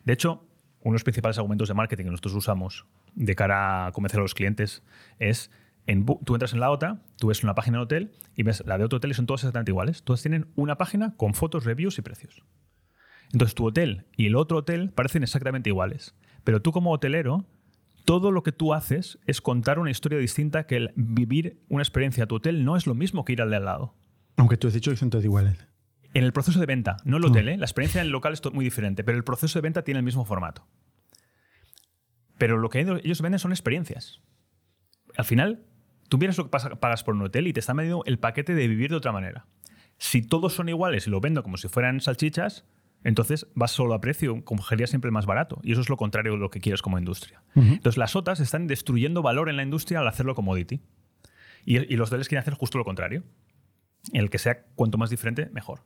De 0.04 0.12
hecho, 0.12 0.44
uno 0.80 0.92
de 0.92 0.96
los 0.96 1.04
principales 1.04 1.38
argumentos 1.38 1.68
de 1.68 1.74
marketing 1.74 2.04
que 2.04 2.10
nosotros 2.10 2.34
usamos 2.34 2.86
de 3.14 3.34
cara 3.34 3.86
a 3.86 3.92
convencer 3.92 4.20
a 4.20 4.22
los 4.22 4.34
clientes 4.34 4.82
es, 5.18 5.50
en, 5.88 6.04
tú 6.04 6.34
entras 6.34 6.52
en 6.52 6.60
la 6.60 6.70
OTA, 6.70 7.02
tú 7.16 7.28
ves 7.28 7.42
una 7.42 7.54
página 7.54 7.78
de 7.78 7.84
hotel 7.84 8.12
y 8.36 8.42
ves 8.42 8.62
la 8.66 8.76
de 8.78 8.84
otro 8.84 8.98
hotel 8.98 9.10
y 9.10 9.14
son 9.14 9.26
todas 9.26 9.40
exactamente 9.40 9.70
iguales. 9.70 10.04
Todas 10.04 10.20
tienen 10.20 10.46
una 10.54 10.76
página 10.76 11.16
con 11.16 11.32
fotos, 11.34 11.64
reviews 11.64 11.98
y 11.98 12.02
precios. 12.02 12.44
Entonces 13.32 13.54
tu 13.54 13.66
hotel 13.66 14.06
y 14.16 14.26
el 14.26 14.36
otro 14.36 14.58
hotel 14.58 14.90
parecen 14.90 15.22
exactamente 15.22 15.70
iguales. 15.70 16.14
Pero 16.44 16.60
tú 16.60 16.72
como 16.72 16.92
hotelero, 16.92 17.46
todo 18.04 18.30
lo 18.30 18.42
que 18.42 18.52
tú 18.52 18.74
haces 18.74 19.18
es 19.26 19.40
contar 19.40 19.78
una 19.78 19.90
historia 19.90 20.18
distinta 20.18 20.66
que 20.66 20.76
el 20.76 20.92
vivir 20.94 21.62
una 21.68 21.82
experiencia 21.82 22.24
a 22.24 22.26
tu 22.26 22.36
hotel 22.36 22.64
no 22.66 22.76
es 22.76 22.86
lo 22.86 22.94
mismo 22.94 23.24
que 23.24 23.32
ir 23.32 23.42
al 23.42 23.50
de 23.50 23.56
al 23.56 23.64
lado. 23.64 23.94
Aunque 24.36 24.58
tú 24.58 24.68
has 24.68 24.74
dicho 24.74 24.90
que 24.90 24.96
son 24.98 25.08
todos 25.08 25.24
iguales. 25.24 25.56
En 26.12 26.22
el 26.22 26.32
proceso 26.34 26.60
de 26.60 26.66
venta, 26.66 26.98
no 27.04 27.16
el 27.16 27.24
hotel, 27.24 27.48
¿eh? 27.48 27.56
la 27.56 27.64
experiencia 27.64 28.00
en 28.00 28.06
el 28.06 28.12
local 28.12 28.34
es 28.34 28.42
muy 28.52 28.64
diferente, 28.64 29.04
pero 29.04 29.16
el 29.16 29.24
proceso 29.24 29.58
de 29.58 29.62
venta 29.62 29.84
tiene 29.84 29.98
el 29.98 30.04
mismo 30.04 30.26
formato. 30.26 30.66
Pero 32.36 32.58
lo 32.58 32.68
que 32.68 32.80
ellos 32.80 33.20
venden 33.22 33.38
son 33.38 33.52
experiencias. 33.52 34.20
Al 35.16 35.24
final, 35.24 35.64
tú 36.08 36.18
miras 36.18 36.36
lo 36.38 36.44
que 36.44 36.50
pasa- 36.50 36.70
pagas 36.80 37.04
por 37.04 37.14
un 37.14 37.22
hotel 37.22 37.46
y 37.46 37.52
te 37.52 37.60
están 37.60 37.76
vendiendo 37.76 38.02
el 38.06 38.18
paquete 38.18 38.54
de 38.54 38.68
vivir 38.68 38.90
de 38.90 38.96
otra 38.96 39.12
manera. 39.12 39.46
Si 39.98 40.22
todos 40.22 40.52
son 40.54 40.68
iguales 40.68 41.06
y 41.06 41.10
lo 41.10 41.20
vendo 41.20 41.42
como 41.42 41.56
si 41.56 41.68
fueran 41.68 42.00
salchichas, 42.00 42.64
entonces 43.04 43.46
vas 43.54 43.70
solo 43.70 43.94
a 43.94 44.00
precio, 44.00 44.44
cogería 44.44 44.86
siempre 44.86 45.08
el 45.08 45.12
más 45.12 45.26
barato. 45.26 45.60
Y 45.62 45.72
eso 45.72 45.80
es 45.80 45.88
lo 45.88 45.96
contrario 45.96 46.32
de 46.32 46.38
lo 46.38 46.50
que 46.50 46.60
quieres 46.60 46.82
como 46.82 46.98
industria. 46.98 47.42
Entonces 47.54 47.96
las 47.96 48.14
OTAs 48.16 48.40
están 48.40 48.66
destruyendo 48.66 49.22
valor 49.22 49.48
en 49.48 49.56
la 49.56 49.62
industria 49.62 50.00
al 50.00 50.08
hacerlo 50.08 50.34
commodity. 50.34 50.80
Y, 51.64 51.76
y 51.92 51.96
los 51.96 52.08
hoteles 52.08 52.28
quieren 52.28 52.42
hacer 52.42 52.54
justo 52.54 52.78
lo 52.78 52.84
contrario. 52.84 53.22
En 54.12 54.20
el 54.22 54.30
que 54.30 54.38
sea 54.38 54.64
cuanto 54.74 54.98
más 54.98 55.10
diferente, 55.10 55.50
mejor. 55.52 55.82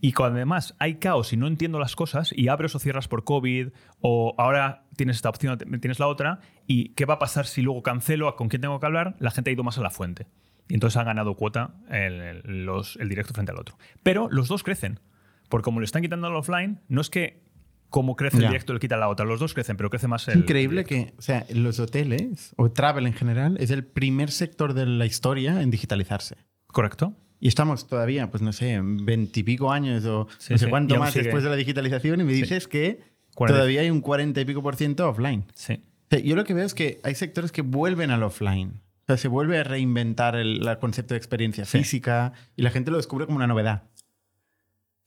Y 0.00 0.12
cuando 0.12 0.36
además 0.36 0.74
hay 0.78 0.94
caos 0.94 1.32
y 1.32 1.36
no 1.36 1.46
entiendo 1.46 1.78
las 1.78 1.94
cosas 1.94 2.32
y 2.34 2.48
abres 2.48 2.74
o 2.74 2.78
cierras 2.78 3.06
por 3.06 3.24
COVID 3.24 3.68
o 4.00 4.34
ahora 4.38 4.86
tienes 5.00 5.16
esta 5.16 5.28
opción, 5.30 5.56
tienes 5.80 5.98
la 5.98 6.06
otra 6.06 6.40
y 6.66 6.90
qué 6.90 7.04
va 7.06 7.14
a 7.14 7.18
pasar 7.18 7.46
si 7.46 7.62
luego 7.62 7.82
cancelo, 7.82 8.36
con 8.36 8.48
quién 8.48 8.60
tengo 8.62 8.78
que 8.78 8.86
hablar, 8.86 9.16
la 9.18 9.30
gente 9.30 9.48
ha 9.50 9.52
ido 9.52 9.64
más 9.64 9.78
a 9.78 9.80
la 9.80 9.90
fuente. 9.90 10.26
Y 10.68 10.74
entonces 10.74 10.96
ha 10.98 11.04
ganado 11.04 11.34
cuota 11.36 11.74
el, 11.90 12.20
el- 12.20 12.64
los- 12.66 12.96
el 12.96 13.08
directo 13.08 13.32
frente 13.34 13.50
al 13.52 13.58
otro. 13.58 13.76
Pero 14.02 14.28
los 14.30 14.48
dos 14.48 14.62
crecen. 14.62 15.00
Porque 15.48 15.64
como 15.64 15.80
le 15.80 15.84
están 15.86 16.02
quitando 16.02 16.26
al 16.26 16.36
offline, 16.36 16.80
no 16.88 17.00
es 17.00 17.08
que 17.10 17.42
como 17.88 18.14
crece 18.14 18.36
el 18.36 18.44
directo 18.46 18.72
le 18.72 18.78
quita 18.78 18.96
la 18.96 19.08
otra. 19.08 19.26
Los 19.26 19.40
dos 19.40 19.52
crecen, 19.54 19.76
pero 19.76 19.90
crece 19.90 20.06
más 20.06 20.28
Es 20.28 20.36
increíble 20.36 20.82
el 20.82 20.86
que, 20.86 21.14
o 21.18 21.22
sea, 21.22 21.44
los 21.52 21.80
hoteles 21.80 22.54
o 22.56 22.70
travel 22.70 23.06
en 23.06 23.14
general 23.14 23.56
es 23.58 23.70
el 23.72 23.84
primer 23.84 24.30
sector 24.30 24.74
de 24.74 24.86
la 24.86 25.06
historia 25.06 25.60
en 25.60 25.70
digitalizarse. 25.72 26.36
Correcto. 26.68 27.16
Y 27.40 27.48
estamos 27.48 27.86
todavía, 27.88 28.30
pues 28.30 28.42
no 28.42 28.52
sé, 28.52 28.78
veintipico 28.82 29.72
años 29.72 30.04
o 30.04 30.28
Sí, 30.38 30.52
no 30.52 30.58
sé 30.58 30.66
sí, 30.66 30.70
cuánto 30.70 30.96
más 30.98 31.12
sigue. 31.14 31.24
después 31.24 31.42
de 31.42 31.50
la 31.50 31.56
digitalización 31.56 32.20
y 32.20 32.24
me 32.24 32.32
dices 32.32 32.68
que 32.68 33.00
40. 33.34 33.56
todavía 33.58 33.80
hay 33.82 33.90
un 33.90 34.00
cuarenta 34.00 34.40
y 34.40 34.44
pico 34.44 34.62
por 34.62 34.76
ciento 34.76 35.08
offline. 35.08 35.44
Sí. 35.54 35.74
O 35.84 36.06
sea, 36.10 36.18
yo 36.20 36.36
lo 36.36 36.44
que 36.44 36.54
veo 36.54 36.64
es 36.66 36.74
que 36.74 37.00
hay 37.04 37.14
sectores 37.14 37.52
que 37.52 37.62
vuelven 37.62 38.10
al 38.10 38.22
offline. 38.22 38.80
O 39.02 39.06
sea, 39.06 39.16
se 39.16 39.28
vuelve 39.28 39.58
a 39.58 39.64
reinventar 39.64 40.36
el, 40.36 40.66
el 40.66 40.78
concepto 40.78 41.14
de 41.14 41.18
experiencia 41.18 41.64
Sí. 41.64 41.78
física 41.78 42.32
y 42.56 42.62
la 42.62 42.70
gente 42.70 42.90
lo 42.90 42.96
descubre 42.96 43.26
como 43.26 43.36
una 43.36 43.46
novedad. 43.46 43.84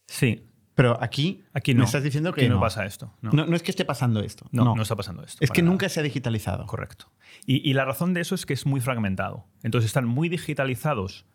Sí. 0.07 0.45
Pero 0.75 1.01
aquí, 1.03 1.43
Aquí 1.53 1.73
no. 1.75 1.79
me 1.79 1.85
estás 1.85 2.01
diciendo 2.03 2.33
que 2.33 2.41
Aquí 2.41 2.49
no, 2.49 2.55
no. 2.55 2.61
pasa 2.61 2.85
esto. 2.85 3.13
No, 3.21 3.31
No, 3.31 3.45
no 3.45 3.55
es 3.55 3.61
que 3.61 3.69
esté 3.69 3.85
pasando 3.85 4.21
esto. 4.21 4.47
no, 4.51 4.75
no 4.75 4.81
está 4.81 4.95
pasando 4.95 5.23
esto. 5.23 5.37
Es 5.39 5.51
que 5.51 5.61
nada. 5.61 5.71
nunca 5.71 5.87
se 5.87 5.99
ha 5.99 6.03
digitalizado. 6.03 6.65
Correcto. 6.65 7.11
Y, 7.45 7.67
y 7.69 7.73
la 7.73 7.85
razón 7.85 8.13
de 8.15 8.21
eso 8.21 8.33
es 8.33 8.45
que 8.47 8.53
es 8.53 8.65
muy 8.65 8.81
fragmentado. 8.81 9.45
Entonces 9.61 9.87
están 9.89 10.07
muy 10.07 10.29
digitalizados 10.29 11.25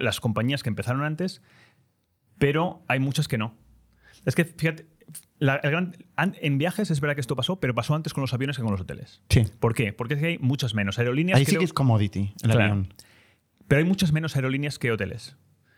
las 0.00 0.20
compañías 0.20 0.62
que 0.62 0.70
empezaron 0.70 1.02
antes, 1.04 1.42
pero 2.38 2.82
hay 2.88 3.00
muchas 3.00 3.28
que 3.28 3.36
no. 3.38 3.54
Es 4.24 4.34
que, 4.34 4.44
fíjate, 4.46 4.86
la- 5.38 5.56
el 5.56 5.70
gran- 5.70 5.96
an- 6.16 6.36
en 6.40 6.58
viajes 6.58 6.90
es 6.90 7.00
verdad 7.00 7.14
que 7.14 7.20
esto 7.20 7.36
pasó, 7.36 7.60
pero 7.60 7.74
pasó 7.74 7.94
antes 7.94 8.12
con 8.14 8.20
los 8.22 8.32
aviones 8.34 8.56
que 8.56 8.62
con 8.62 8.72
los 8.72 8.80
hoteles. 8.80 9.22
Sí. 9.28 9.44
¿Por 9.58 9.74
qué? 9.74 9.92
Porque 9.92 10.14
es 10.14 10.20
que 10.20 10.26
hay 10.26 10.38
muchas 10.38 10.74
menos 10.74 10.98
aerolíneas. 10.98 11.38
Ahí 11.38 11.44
sí 11.44 11.52
creo- 11.52 11.60
que 11.60 11.64
es 11.66 11.72
commodity, 11.72 12.32
el 12.42 12.50
Claro. 12.50 12.60
avión. 12.62 12.94
pero 13.68 13.78
hay 13.78 13.84
muchas 13.86 14.10
menos 14.12 14.34
aerolíneas 14.34 14.78
que 14.80 14.90
hoteles. 14.90 15.36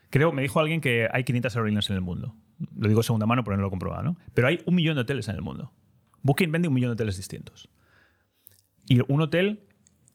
Creo, 0.09 0.33
me 0.33 0.41
dijo 0.43 0.61
alguien 0.61 0.81
que 0.81 1.09
hay 1.13 1.25
500 1.25 1.55
aerolíneas 1.57 1.91
en 1.91 1.97
el 1.97 2.01
mundo. 2.03 2.35
Lo 2.77 2.89
digo 2.89 3.03
segunda 3.03 3.27
mano, 3.27 3.45
pero 3.45 3.57
no 3.57 3.61
lo 3.63 3.67
he 3.69 3.71
comprobado, 3.71 4.03
¿no? 4.03 4.17
Pero 4.33 4.49
hay 4.49 4.61
un 4.65 4.75
millón 4.77 4.95
de 4.95 5.03
hoteles 5.03 5.29
en 5.29 5.35
el 5.37 5.43
mundo. 5.43 5.73
Booking 6.23 6.51
vende 6.53 6.69
un 6.69 6.75
millón 6.75 6.89
de 6.91 6.93
hoteles 6.95 7.17
distintos. 7.19 7.69
Y 8.89 9.01
un 9.13 9.21
hotel, 9.21 9.61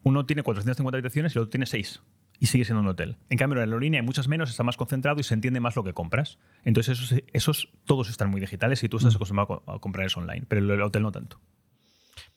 uno 0.03 0.25
tiene 0.25 0.41
450 0.43 0.95
habitaciones 0.97 1.35
y 1.35 1.37
el 1.37 1.43
otro 1.43 1.49
tiene 1.51 1.65
6. 1.65 2.01
Y 2.39 2.45
sigue 2.47 2.65
siendo 2.65 2.81
un 2.81 2.87
hotel. 2.87 3.17
En 3.29 3.37
cambio, 3.37 3.55
en 3.55 3.59
la 3.59 3.63
aerolínea 3.73 3.99
hay 4.01 4.05
muchas 4.05 4.27
menos, 4.27 4.49
está 4.51 4.63
más 4.63 4.77
concentrado 4.77 5.19
y 5.19 5.23
se 5.23 5.33
entiende 5.33 5.59
más 5.59 5.75
lo 5.75 5.83
que 5.83 5.93
compras. 5.93 6.37
Entonces, 6.63 6.99
esos, 6.99 7.23
esos 7.33 7.69
todos 7.85 8.09
están 8.09 8.29
muy 8.29 8.39
digitales 8.39 8.83
y 8.83 8.89
tú 8.89 8.97
estás 8.97 9.15
acostumbrado 9.15 9.53
a 9.55 9.65
co- 9.65 9.71
a 9.71 9.79
comprar 9.79 10.05
eso 10.05 10.19
online. 10.19 10.45
Pero 10.47 10.73
el 10.73 10.81
hotel 10.81 11.01
no 11.01 11.11
tanto. 11.11 11.39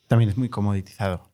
También 0.06 0.30
es 0.30 0.36
muy 0.36 0.48
comoditizado 0.48 1.30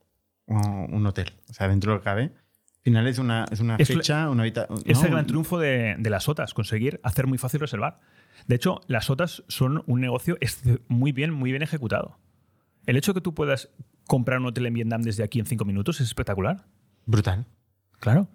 un 0.47 1.07
hotel. 1.07 1.33
O 1.49 1.53
sea, 1.55 1.69
dentro 1.69 1.93
de 1.93 1.97
lo 1.97 2.01
que 2.01 2.05
cabe. 2.05 2.23
Al 2.25 2.83
final 2.83 3.07
es 3.09 3.19
una, 3.19 3.45
es 3.51 3.59
una 3.61 3.77
Es 3.77 3.89
fecha, 3.89 4.31
una 4.31 4.43
habitación. 4.43 4.79
Es 4.85 5.03
el 5.03 5.11
gran 5.11 5.27
triunfo 5.27 5.59
de, 5.59 5.97
de 5.99 6.11
las 6.11 6.29
OTAs, 6.29 6.55
conseguir 6.55 7.01
hacer 7.03 7.27
muy 7.27 7.37
fácil 7.39 7.59
reservar. 7.61 7.99
De 8.47 8.55
hecho, 8.55 8.81
las 8.87 9.11
OTAs 9.11 9.43
son 9.49 9.83
un 9.87 10.01
negocio 10.01 10.39
muy 10.89 11.11
bien, 11.13 11.33
muy 11.33 11.51
bien 11.51 11.63
ejecutado. 11.63 12.19
El 12.85 12.97
hecho 12.97 13.13
de 13.13 13.19
que 13.21 13.23
tú 13.25 13.35
puedas 13.35 13.71
comprar 14.07 14.39
un 14.39 14.47
hotel 14.47 14.67
en 14.67 14.75
Vietnam 14.75 15.03
desde 15.03 15.25
aquí 15.25 15.41
en 15.41 15.47
cinco 15.47 15.65
minutos 15.65 16.01
es 16.01 16.07
espectacular. 16.07 16.65
Brutal. 17.07 17.45
Claro. 17.99 18.29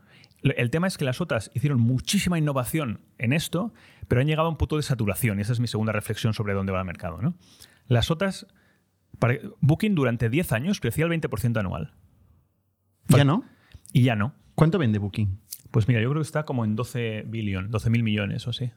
El 0.43 0.69
tema 0.71 0.87
es 0.87 0.97
que 0.97 1.05
las 1.05 1.21
OTAs 1.21 1.51
hicieron 1.53 1.79
muchísima 1.79 2.37
innovación 2.39 3.01
en 3.19 3.31
esto, 3.33 3.73
pero 4.07 4.21
han 4.21 4.27
llegado 4.27 4.47
a 4.47 4.51
un 4.51 4.57
punto 4.57 4.77
de 4.77 4.83
saturación. 4.83 5.37
Y 5.37 5.41
esa 5.43 5.53
es 5.53 5.59
mi 5.59 5.67
segunda 5.67 5.91
reflexión 5.93 6.33
sobre 6.33 6.53
dónde 6.53 6.71
va 6.71 6.79
el 6.79 6.85
mercado. 6.85 7.21
¿no? 7.21 7.35
Las 7.87 8.09
OTAs, 8.09 8.47
para- 9.19 9.37
Booking 9.59 9.93
durante 9.93 10.29
10 10.29 10.51
años 10.51 10.79
crecía 10.79 11.05
el 11.05 11.11
20% 11.11 11.59
anual. 11.59 11.93
¿Ya 13.07 13.23
no? 13.23 13.43
Y 13.93 14.03
ya 14.03 14.15
no. 14.15 14.33
¿Cuánto 14.55 14.77
vende 14.79 14.99
Booking? 14.99 15.39
Pues 15.69 15.87
mira, 15.87 16.01
yo 16.01 16.09
creo 16.09 16.21
que 16.21 16.25
está 16.25 16.43
como 16.45 16.65
en 16.65 16.75
12 16.75 17.23
billion, 17.27 17.69
12 17.71 17.89
mil 17.89 18.03
millones 18.03 18.45
o 18.47 18.49
así. 18.49 18.71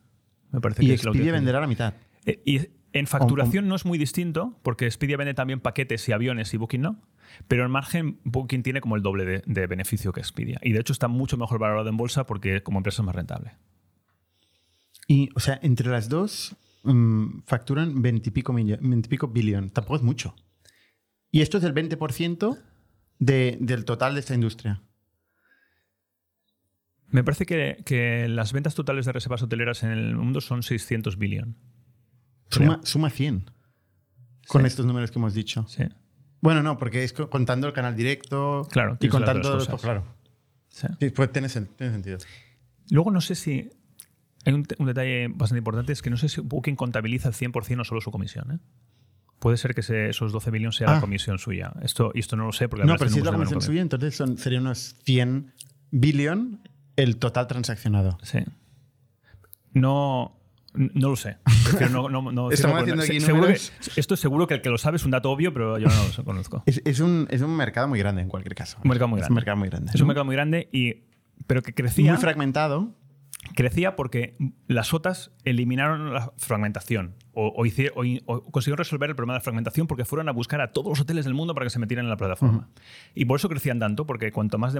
Me 0.51 0.61
parece 0.61 0.85
Y 0.85 0.89
que 0.89 0.95
es 0.95 1.01
Expedia 1.01 1.21
última. 1.23 1.37
venderá 1.37 1.61
la 1.61 1.67
mitad. 1.67 1.95
Eh, 2.27 2.41
Y 2.45 2.61
en 2.93 3.07
facturación 3.07 3.67
no 3.69 3.75
es 3.75 3.85
muy 3.85 3.99
distinto, 3.99 4.59
porque 4.62 4.87
Expedia 4.87 5.17
vende 5.17 5.35
también 5.35 5.61
paquetes 5.61 6.09
y 6.09 6.12
aviones 6.12 6.53
y 6.55 6.57
Booking 6.59 6.81
no. 6.83 7.01
Pero 7.49 7.64
en 7.64 7.70
margen, 7.70 8.20
Booking 8.25 8.62
tiene 8.62 8.81
como 8.81 8.97
el 8.97 9.03
doble 9.03 9.25
de, 9.25 9.43
de 9.47 9.66
beneficio 9.66 10.12
que 10.12 10.20
Expedia. 10.20 10.59
Y 10.62 10.72
de 10.72 10.81
hecho 10.81 10.93
está 10.93 11.09
mucho 11.09 11.37
mejor 11.37 11.59
valorado 11.59 11.89
en 11.89 11.97
bolsa 11.97 12.27
porque 12.27 12.62
como 12.62 12.79
empresa 12.79 13.03
es 13.03 13.07
más 13.07 13.14
rentable. 13.14 13.53
Y, 15.07 15.29
o 15.35 15.41
sea, 15.41 15.59
entre 15.62 15.89
las 15.91 16.09
dos 16.09 16.57
mm, 16.85 17.41
facturan 17.47 18.01
20 18.03 18.29
y 18.29 18.33
pico, 18.33 18.53
millo- 18.53 18.79
20 18.81 19.07
y 19.07 19.11
pico 19.11 19.29
billón. 19.29 19.70
Tampoco 19.70 19.97
es 19.97 20.03
mucho. 20.03 20.35
Y 21.31 21.41
esto 21.43 21.59
es 21.59 21.64
el 21.64 21.75
20% 21.75 22.59
de- 23.18 23.59
del 23.61 23.85
total 23.85 24.14
de 24.14 24.20
esta 24.20 24.35
industria. 24.35 24.81
Me 27.09 27.22
parece 27.22 27.47
que, 27.47 27.83
que 27.85 28.29
las 28.29 28.53
ventas 28.53 28.75
totales 28.75 29.07
de 29.07 29.12
reservas 29.12 29.43
hoteleras 29.43 29.83
en 29.85 29.91
el 29.91 30.16
mundo 30.16 30.41
son 30.41 30.62
600 30.62 31.16
billion. 31.18 31.57
Suma, 32.51 32.81
suma 32.85 33.11
100 33.11 33.51
con 34.49 34.62
Sí. 34.62 34.66
estos 34.66 34.87
números 34.87 35.11
que 35.11 35.18
hemos 35.18 35.35
dicho. 35.35 35.64
Sí. 35.68 35.85
Bueno, 36.45 36.62
no, 36.62 36.76
porque 36.76 37.03
es 37.05 37.14
co- 37.14 37.30
contando 37.30 37.66
el 37.66 37.72
canal 37.72 37.97
directo 37.97 38.68
Claro, 38.70 38.99
y 39.01 39.07
las 39.07 39.11
contando... 39.12 39.53
cosas. 39.53 39.80
claro. 39.80 40.05
sí. 40.68 40.86
Sí, 41.01 41.09
pues 41.09 41.32
tiene, 41.32 41.49
sen- 41.49 41.68
tiene 41.74 41.90
sentido. 41.95 42.18
Luego 42.90 43.11
no 43.11 43.22
sé 43.22 43.34
si... 43.34 43.70
Hay 44.45 44.53
un, 44.53 44.62
detalle 44.86 45.28
bastante 45.28 45.61
importante, 45.61 45.95
es 45.95 46.03
que 46.03 46.11
no 46.11 46.18
sé 46.18 46.28
si 46.28 46.42
Booking 46.42 46.76
contabiliza 46.76 47.28
el 47.30 47.34
100% 47.34 47.80
o 47.80 47.84
solo 47.84 48.03
su 48.03 48.11
comisión. 48.11 48.53
¿eh? 48.53 48.59
Puede 49.38 49.57
ser 49.57 49.74
que 49.74 49.80
ese- 49.80 50.11
esos 50.11 50.32
12 50.32 50.51
billones 50.51 50.76
sea 50.76 50.90
Ah. 50.90 50.95
la 50.97 51.01
comisión 51.01 51.38
suya. 51.38 51.72
Esto, 51.80 52.12
y 52.14 52.20
esto 52.20 52.36
no 52.36 52.45
lo 52.45 52.53
sé 52.53 52.68
porque 52.68 52.84
No, 52.84 52.97
pero 52.99 53.09
si 53.11 53.20
es 53.20 53.24
la 53.24 53.32
comisión 53.32 53.62
suya, 53.62 53.80
entonces 53.80 54.14
son, 54.14 54.36
serían 54.36 54.62
unos 54.64 54.97
100 55.05 55.55
billón 55.92 56.61
el 56.97 57.16
total 57.16 57.47
transaccionado. 57.47 58.18
Sí. 58.22 58.40
No, 59.72 60.38
no 60.75 61.09
lo 61.11 61.16
sé. 61.16 61.39
Prefiero 61.64 61.89
no, 61.91 62.09
no, 62.09 62.33
no 62.33 62.51
Estamos 62.53 62.81
haciendo 62.83 63.03
aquí 63.03 63.20
se- 63.20 63.27
seguro 63.27 63.47
que- 63.49 63.55
esto 64.01 64.14
es 64.14 64.20
seguro 64.20 64.47
que 64.47 64.55
el 64.55 64.62
que 64.62 64.70
lo 64.70 64.79
sabe 64.79 64.97
es 64.97 65.05
un 65.05 65.11
dato 65.12 65.31
obvio, 65.31 65.53
pero 65.55 65.79
yo 65.79 65.87
no 65.89 65.95
lo 66.16 66.25
conozco. 66.25 66.62
Es, 66.66 66.83
es 66.85 67.01
un, 67.01 67.27
es 67.31 67.41
un 67.43 67.57
mercado 67.57 67.89
muy 67.89 67.99
grande 67.99 68.22
en 68.22 68.29
cualquier 68.29 68.55
caso. 68.55 68.79
Un 68.83 68.89
mercado 68.91 69.09
muy 69.09 69.18
Es 69.20 69.22
grande. 69.22 69.33
un 69.33 69.35
mercado 69.37 69.57
muy 69.57 69.68
grande. 69.68 69.93
Es 69.95 70.01
un 70.01 70.07
mercado 70.09 70.25
muy 70.25 70.35
grande, 70.35 70.68
y, 70.72 71.05
pero 71.47 71.62
que 71.62 71.72
crecía, 71.75 72.12
muy 72.12 72.20
fragmentado. 72.20 72.93
crecía 73.55 73.95
porque 73.97 74.37
las 74.66 74.93
OTAs 74.95 75.31
eliminaron 75.45 76.12
la 76.12 76.33
fragmentación 76.39 77.14
o, 77.33 77.49
o 77.49 78.43
consiguieron 78.51 78.79
resolver 78.79 79.11
el 79.11 79.16
problema 79.16 79.35
de 79.35 79.39
la 79.39 79.43
fragmentación 79.43 79.87
porque 79.87 80.05
fueron 80.05 80.29
a 80.29 80.33
buscar 80.33 80.61
a 80.61 80.72
todos 80.72 80.89
los 80.89 81.01
hoteles 81.01 81.25
del 81.25 81.35
mundo 81.35 81.55
para 81.55 81.66
que 81.66 81.70
se 81.70 81.79
metieran 81.79 82.07
en 82.07 82.11
la 82.11 82.16
plataforma. 82.16 82.68
Y 83.14 83.25
por 83.27 83.39
eso 83.39 83.49
crecían 83.49 83.79
tanto, 83.79 84.07
porque 84.07 84.33
cuanto 84.33 84.57
más, 84.59 84.75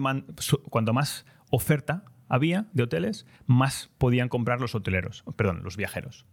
cuanto 0.71 0.93
más 0.93 1.27
oferta 1.51 2.05
había 2.29 2.67
de 2.73 2.83
hoteles, 2.83 3.27
más 3.47 3.91
podían 3.99 4.29
comprar 4.29 4.61
los 4.61 4.75
hoteleros, 4.75 5.25
perdón, 5.37 5.63
los 5.63 5.77
viajeros. 5.77 6.27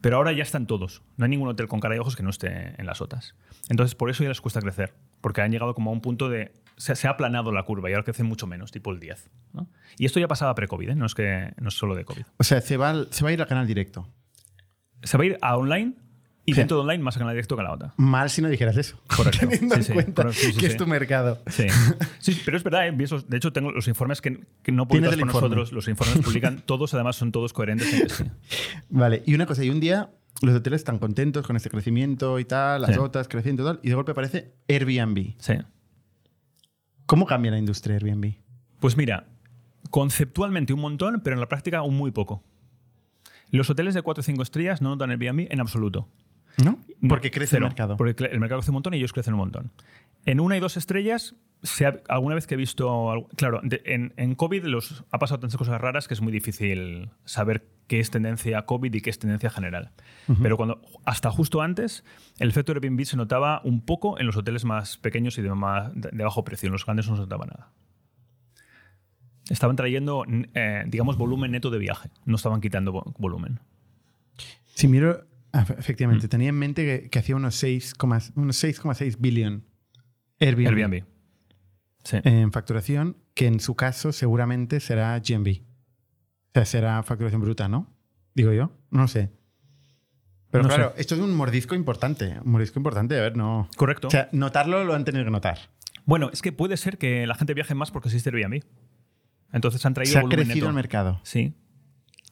Pero 0.00 0.16
ahora 0.16 0.32
ya 0.32 0.42
están 0.42 0.66
todos. 0.66 1.02
No 1.16 1.24
hay 1.24 1.30
ningún 1.30 1.48
hotel 1.48 1.66
con 1.66 1.80
cara 1.80 1.96
y 1.96 1.98
ojos 1.98 2.14
que 2.14 2.22
no 2.22 2.30
esté 2.30 2.74
en 2.80 2.86
las 2.86 3.00
OTAs. 3.00 3.34
Entonces, 3.68 3.94
por 3.94 4.10
eso 4.10 4.22
ya 4.22 4.28
les 4.28 4.40
cuesta 4.40 4.60
crecer. 4.60 4.94
Porque 5.20 5.40
han 5.40 5.50
llegado 5.50 5.74
como 5.74 5.90
a 5.90 5.92
un 5.92 6.00
punto 6.00 6.28
de. 6.28 6.52
Se, 6.76 6.94
se 6.94 7.08
ha 7.08 7.10
aplanado 7.10 7.50
la 7.50 7.64
curva 7.64 7.90
y 7.90 7.94
ahora 7.94 8.04
crecen 8.04 8.26
mucho 8.26 8.46
menos, 8.46 8.70
tipo 8.70 8.92
el 8.92 9.00
10. 9.00 9.30
¿no? 9.52 9.68
Y 9.96 10.06
esto 10.06 10.20
ya 10.20 10.28
pasaba 10.28 10.54
pre-COVID, 10.54 10.90
¿eh? 10.90 10.94
no, 10.94 11.06
es 11.06 11.14
que, 11.14 11.52
no 11.60 11.68
es 11.68 11.74
solo 11.74 11.96
de 11.96 12.04
COVID. 12.04 12.22
O 12.36 12.44
sea, 12.44 12.60
se 12.60 12.76
va, 12.76 13.06
se 13.10 13.24
va 13.24 13.30
a 13.30 13.32
ir 13.32 13.40
al 13.40 13.48
canal 13.48 13.66
directo. 13.66 14.08
Se 15.02 15.18
va 15.18 15.24
a 15.24 15.26
ir 15.26 15.38
a 15.40 15.56
online 15.56 15.96
y 16.48 16.52
Sí. 16.54 16.58
dentro 16.60 16.78
de 16.78 16.82
online 16.82 17.02
más 17.04 17.16
a 17.16 17.18
canal 17.18 17.34
directo 17.34 17.56
que 17.56 17.60
a 17.60 17.64
la 17.64 17.72
OTA. 17.72 17.94
Mal 17.98 18.30
si 18.30 18.40
no 18.40 18.48
dijeras 18.48 18.76
eso. 18.76 18.98
Correcto. 19.16 19.40
Teniendo 19.40 19.74
Sí, 19.74 19.80
en 19.80 19.84
sí. 19.86 19.92
cuenta 19.92 20.22
Correcto, 20.22 20.58
que 20.58 20.66
es 20.66 20.76
tu 20.76 20.86
mercado. 20.86 21.42
Sí. 21.46 21.66
sí, 22.20 22.40
pero 22.44 22.56
es 22.56 22.64
verdad. 22.64 22.88
¿eh? 22.88 22.92
De 22.92 23.36
hecho, 23.36 23.52
tengo 23.52 23.70
los 23.70 23.86
informes 23.88 24.20
que, 24.22 24.40
que 24.62 24.72
no 24.72 24.88
publicas 24.88 25.10
con 25.16 25.20
informe. 25.28 25.40
nosotros. 25.48 25.72
Los 25.72 25.88
informes 25.88 26.18
publican 26.24 26.60
todos, 26.64 26.94
además 26.94 27.16
son 27.16 27.32
todos 27.32 27.52
coherentes. 27.52 27.92
en 27.92 28.08
sí. 28.08 28.24
Vale, 28.88 29.22
y 29.26 29.34
una 29.34 29.46
cosa, 29.46 29.62
y 29.64 29.70
un 29.70 29.80
día 29.80 30.10
los 30.40 30.54
hoteles 30.54 30.80
están 30.80 30.98
contentos 30.98 31.46
con 31.46 31.56
este 31.56 31.68
crecimiento 31.68 32.38
y 32.38 32.44
tal, 32.44 32.82
las 32.82 32.96
otras 32.96 33.26
creciendo 33.28 33.62
y 33.64 33.66
tal, 33.66 33.80
y 33.82 33.88
de 33.88 33.94
golpe 33.94 34.12
aparece 34.12 34.52
Airbnb. 34.68 35.34
Sí. 35.38 35.54
¿Cómo 37.06 37.26
cambia 37.26 37.50
la 37.50 37.58
industria 37.58 37.96
Airbnb? 37.96 38.34
Pues 38.80 38.96
mira, 38.96 39.26
conceptualmente 39.90 40.72
un 40.72 40.80
montón, 40.80 41.20
pero 41.24 41.34
en 41.34 41.40
la 41.40 41.48
práctica 41.48 41.82
un 41.82 41.96
muy 41.96 42.10
poco. 42.10 42.44
Los 43.50 43.70
hoteles 43.70 43.94
de 43.94 44.02
4 44.02 44.20
o 44.20 44.24
5 44.24 44.42
estrellas 44.42 44.82
no 44.82 44.90
notan 44.90 45.10
Airbnb 45.10 45.48
en 45.50 45.60
absoluto. 45.60 46.08
¿No? 46.64 46.78
Porque 47.08 47.30
crece 47.30 47.56
cero, 47.56 47.66
el 47.66 47.70
mercado. 47.70 47.96
Porque 47.96 48.24
el 48.24 48.40
mercado 48.40 48.60
crece 48.60 48.70
un 48.70 48.74
montón 48.74 48.94
y 48.94 48.98
ellos 48.98 49.12
crecen 49.12 49.34
un 49.34 49.38
montón. 49.38 49.70
En 50.26 50.40
una 50.40 50.56
y 50.56 50.60
dos 50.60 50.76
estrellas, 50.76 51.36
se 51.62 51.86
ha- 51.86 52.00
alguna 52.08 52.34
vez 52.34 52.46
que 52.46 52.54
he 52.54 52.56
visto. 52.56 53.10
algo- 53.10 53.28
Claro, 53.36 53.60
de- 53.62 53.82
en, 53.84 54.12
en 54.16 54.34
COVID 54.34 54.64
los, 54.64 55.04
ha 55.12 55.18
pasado 55.18 55.40
tantas 55.40 55.56
cosas 55.56 55.80
raras 55.80 56.08
que 56.08 56.14
es 56.14 56.20
muy 56.20 56.32
difícil 56.32 57.10
saber 57.24 57.68
qué 57.86 58.00
es 58.00 58.10
tendencia 58.10 58.66
COVID 58.66 58.92
y 58.92 59.00
qué 59.00 59.10
es 59.10 59.18
tendencia 59.18 59.48
general. 59.50 59.92
Pero 60.42 60.56
cuando 60.56 60.82
hasta 61.04 61.30
justo 61.30 61.62
antes, 61.62 62.04
el 62.38 62.48
efecto 62.50 62.72
Airbnb 62.72 63.04
se 63.04 63.16
notaba 63.16 63.60
un 63.64 63.80
poco 63.80 64.18
en 64.18 64.26
los 64.26 64.36
hoteles 64.36 64.64
más 64.64 64.98
pequeños 64.98 65.38
y 65.38 65.42
de, 65.42 65.54
más, 65.54 65.90
de, 65.94 66.10
bajo 66.24 66.44
precio. 66.44 66.66
En 66.66 66.72
los 66.72 66.84
grandes 66.84 67.08
no 67.08 67.14
se 67.16 67.22
notaba 67.22 67.46
nada. 67.46 67.70
Estaban 69.48 69.76
trayendo, 69.76 70.24
eh, 70.54 70.84
digamos, 70.88 71.16
volumen 71.16 71.52
neto 71.52 71.70
de 71.70 71.78
viaje. 71.78 72.10
No 72.26 72.36
estaban 72.36 72.60
quitando 72.60 72.92
vo- 72.92 73.14
volumen. 73.18 73.60
Si 74.74 74.86
miro, 74.88 75.24
ah, 75.60 75.66
efectivamente, 75.78 76.26
Mm. 76.26 76.30
tenía 76.30 76.48
en 76.50 76.54
mente 76.58 76.84
que, 76.84 77.10
que 77.10 77.18
hacía 77.18 77.36
unos 77.36 77.62
6,6 77.62 78.32
unos 78.36 78.56
6,6 78.62 79.16
billion 79.18 79.64
Airbnb, 80.40 80.66
Airbnb. 80.68 81.04
Sí. 82.04 82.18
en 82.24 82.52
facturación, 82.52 83.16
que 83.34 83.46
en 83.46 83.60
su 83.60 83.74
caso 83.74 84.12
seguramente 84.12 84.80
será 84.80 85.18
GMB. 85.18 85.60
O 85.60 86.50
sea, 86.54 86.64
será 86.64 87.02
facturación 87.02 87.40
bruta, 87.42 87.68
¿no? 87.68 87.94
Digo 88.34 88.52
yo, 88.52 88.72
no 88.90 89.08
sé. 89.08 89.30
Pero 90.50 90.62
No 90.64 90.68
claro, 90.70 90.92
sé. 90.94 91.00
esto 91.02 91.14
es 91.16 91.20
un 91.20 91.34
mordisco 91.36 91.74
importante. 91.74 92.38
Un 92.44 92.52
mordisco 92.52 92.78
importante, 92.78 93.18
a 93.18 93.20
ver, 93.20 93.36
no. 93.36 93.68
Correcto. 93.76 94.08
O 94.08 94.10
sea, 94.10 94.28
notarlo 94.32 94.82
lo 94.84 94.94
han 94.94 95.04
tenido 95.04 95.24
que 95.24 95.30
notar. 95.30 95.58
Bueno, 96.06 96.30
es 96.32 96.40
que 96.40 96.52
puede 96.52 96.76
ser 96.78 96.96
que 96.96 97.26
la 97.26 97.34
gente 97.34 97.52
viaje 97.52 97.74
más 97.74 97.90
porque 97.90 98.08
existe 98.08 98.30
Airbnb. 98.30 98.62
Entonces 99.52 99.84
han 99.84 99.92
traído 99.94 100.12
Se 100.12 100.18
ha 100.18 100.22
volumen 100.22 100.46
crecido 100.46 100.66
neto. 100.66 100.68
el 100.70 100.74
mercado. 100.74 101.20
Sí. 101.24 101.52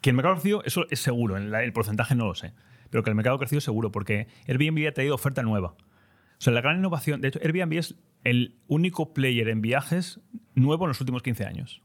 Que 0.01 0.11
el 0.11 0.17
mercado 0.17 0.35
ha 0.35 0.39
crecido, 0.39 0.63
eso 0.65 0.87
es 0.91 1.01
seguro. 1.01 1.37
El 1.37 1.73
porcentaje 1.75 2.15
no 2.15 2.27
lo 2.27 2.35
sé. 2.35 2.55
Pero 2.91 3.03
que 3.03 3.11
el 3.11 3.17
mercado 3.17 3.37
ha 3.37 3.39
crecido 3.39 3.61
seguro 3.61 3.91
porque 3.93 4.29
Airbnb 4.47 4.87
ha 4.89 4.93
traído 4.93 5.15
oferta 5.15 5.43
nueva. 5.43 5.69
O 5.71 6.41
sea, 6.41 6.53
la 6.53 6.61
gran 6.61 6.79
innovación. 6.79 7.21
De 7.21 7.29
hecho, 7.29 7.41
Airbnb 7.43 7.73
es 7.79 7.95
el 8.25 8.59
único 8.67 9.15
player 9.15 9.49
en 9.49 9.61
viajes 9.63 10.21
nuevo 10.55 10.85
en 10.85 10.89
los 10.89 11.01
últimos 11.01 11.23
15 11.23 11.45
años. 11.47 11.83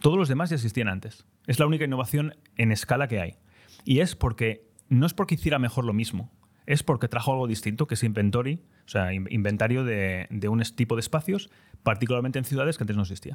Todos 0.00 0.16
los 0.18 0.28
demás 0.28 0.50
ya 0.50 0.56
existían 0.56 0.88
antes. 0.88 1.26
Es 1.46 1.58
la 1.58 1.66
única 1.66 1.84
innovación 1.84 2.34
en 2.56 2.72
escala 2.72 3.08
que 3.08 3.20
hay. 3.20 3.36
Y 3.84 4.00
es 4.00 4.16
porque. 4.16 4.70
No 4.88 5.06
es 5.06 5.14
porque 5.14 5.34
hiciera 5.36 5.58
mejor 5.58 5.84
lo 5.84 5.92
mismo. 5.92 6.30
Es 6.66 6.82
porque 6.82 7.08
trajo 7.08 7.32
algo 7.32 7.46
distinto, 7.46 7.86
que 7.86 7.94
es 7.94 8.02
inventory, 8.04 8.62
o 8.86 8.88
sea, 8.88 9.12
in- 9.12 9.26
inventario 9.30 9.84
de, 9.84 10.26
de 10.30 10.48
un 10.48 10.62
tipo 10.76 10.94
de 10.96 11.00
espacios, 11.00 11.50
particularmente 11.82 12.38
en 12.38 12.44
ciudades 12.46 12.76
que 12.78 12.84
antes 12.84 12.96
no 12.96 13.02
existía. 13.02 13.34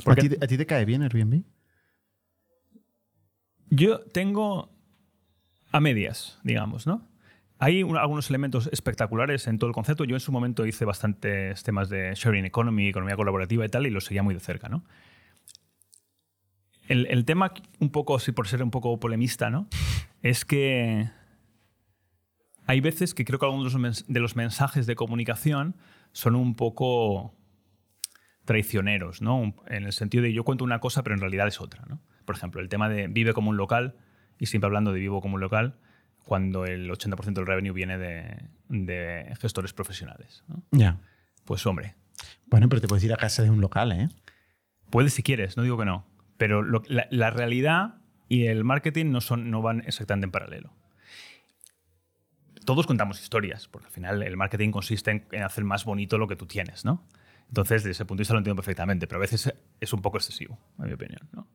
¿A 0.00 0.04
Porque- 0.04 0.28
ti, 0.30 0.36
a 0.40 0.46
ti 0.46 0.56
te 0.56 0.66
cae 0.66 0.84
bien 0.84 1.02
Airbnb? 1.02 1.42
Yo 3.70 4.00
tengo 4.12 4.70
a 5.72 5.80
medias, 5.80 6.38
digamos, 6.44 6.86
¿no? 6.86 7.08
Hay 7.58 7.82
un- 7.82 7.96
algunos 7.96 8.28
elementos 8.28 8.68
espectaculares 8.72 9.46
en 9.46 9.58
todo 9.58 9.68
el 9.68 9.74
concepto. 9.74 10.04
Yo 10.04 10.16
en 10.16 10.20
su 10.20 10.32
momento 10.32 10.66
hice 10.66 10.84
bastantes 10.84 11.62
temas 11.62 11.88
de 11.88 12.12
sharing 12.14 12.44
economy, 12.44 12.88
economía 12.88 13.16
colaborativa 13.16 13.64
y 13.64 13.68
tal, 13.68 13.86
y 13.86 13.90
los 13.90 14.04
seguía 14.04 14.22
muy 14.22 14.34
de 14.34 14.40
cerca, 14.40 14.68
¿no? 14.68 14.84
El, 16.88 17.06
el 17.06 17.24
tema, 17.24 17.52
un 17.78 17.90
poco, 17.90 18.18
sí, 18.18 18.32
por 18.32 18.48
ser 18.48 18.62
un 18.62 18.70
poco 18.70 18.98
polemista, 18.98 19.48
¿no? 19.50 19.68
Es 20.22 20.44
que 20.44 21.08
hay 22.66 22.80
veces 22.80 23.14
que 23.14 23.24
creo 23.24 23.38
que 23.38 23.46
algunos 23.46 24.04
de 24.08 24.20
los 24.20 24.36
mensajes 24.36 24.86
de 24.86 24.94
comunicación 24.96 25.76
son 26.12 26.34
un 26.34 26.54
poco 26.54 27.34
traicioneros, 28.44 29.22
¿no? 29.22 29.54
En 29.68 29.84
el 29.84 29.92
sentido 29.92 30.24
de 30.24 30.32
yo 30.32 30.44
cuento 30.44 30.64
una 30.64 30.80
cosa, 30.80 31.02
pero 31.02 31.14
en 31.14 31.20
realidad 31.20 31.46
es 31.46 31.60
otra, 31.60 31.84
¿no? 31.88 32.00
Por 32.24 32.34
ejemplo, 32.36 32.60
el 32.60 32.68
tema 32.68 32.88
de 32.88 33.06
vive 33.08 33.32
como 33.32 33.50
un 33.50 33.56
local, 33.56 33.94
y 34.42 34.46
siempre 34.46 34.66
hablando 34.66 34.92
de 34.92 34.98
vivo 34.98 35.20
como 35.20 35.36
un 35.36 35.40
local, 35.40 35.76
cuando 36.24 36.64
el 36.66 36.90
80% 36.90 37.32
del 37.34 37.46
revenue 37.46 37.72
viene 37.72 37.96
de, 37.96 38.42
de 38.68 39.34
gestores 39.40 39.72
profesionales. 39.72 40.42
¿no? 40.48 40.62
Ya. 40.72 40.98
Pues 41.44 41.64
hombre, 41.66 41.94
Bueno, 42.46 42.68
pero 42.68 42.80
te 42.80 42.88
puedes 42.88 43.04
ir 43.04 43.12
a 43.12 43.16
casa 43.16 43.42
de 43.42 43.50
un 43.50 43.60
local, 43.60 43.92
¿eh? 43.92 44.08
puedes 44.90 45.14
si 45.14 45.22
quieres, 45.22 45.56
no 45.56 45.62
digo 45.62 45.78
que 45.78 45.84
no, 45.84 46.04
pero 46.38 46.62
lo- 46.62 46.82
la, 46.88 47.06
la 47.10 47.30
realidad 47.30 47.94
y 48.28 48.46
el 48.46 48.64
marketing 48.64 49.10
no, 49.12 49.20
son, 49.20 49.50
no 49.50 49.62
van 49.62 49.80
exactamente 49.86 50.24
en 50.26 50.30
paralelo. 50.32 50.72
Todos 52.64 52.86
contamos 52.86 53.20
historias, 53.20 53.68
porque 53.68 53.86
al 53.86 53.92
final 53.92 54.22
el 54.22 54.36
marketing 54.36 54.70
consiste 54.70 55.10
en, 55.10 55.26
en 55.32 55.42
hacer 55.42 55.64
más 55.64 55.84
bonito 55.84 56.16
lo 56.18 56.28
que 56.28 56.36
tú 56.36 56.46
tienes, 56.46 56.84
¿no? 56.84 57.04
Entonces, 57.48 57.82
desde 57.82 57.90
ese 57.90 58.04
punto 58.04 58.18
de 58.18 58.22
vista 58.22 58.34
lo 58.34 58.38
entiendo 58.38 58.56
perfectamente, 58.62 59.06
pero 59.06 59.18
a 59.18 59.22
veces 59.22 59.52
es 59.80 59.92
un 59.92 60.00
poco 60.00 60.16
excesivo, 60.18 60.58
en 60.78 60.86
mi 60.86 60.92
opinión. 60.92 61.28
¿no? 61.32 61.46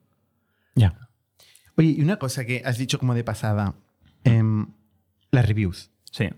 Ya. 0.74 1.07
Oye, 1.78 1.94
y 1.96 2.00
una 2.02 2.18
cosa 2.18 2.44
que 2.44 2.60
has 2.64 2.76
dicho 2.76 2.98
como 2.98 3.14
de 3.14 3.24
pasada, 3.24 3.74
em, 4.24 4.66
las 5.30 5.46
reviews. 5.46 5.90
Sí. 6.10 6.28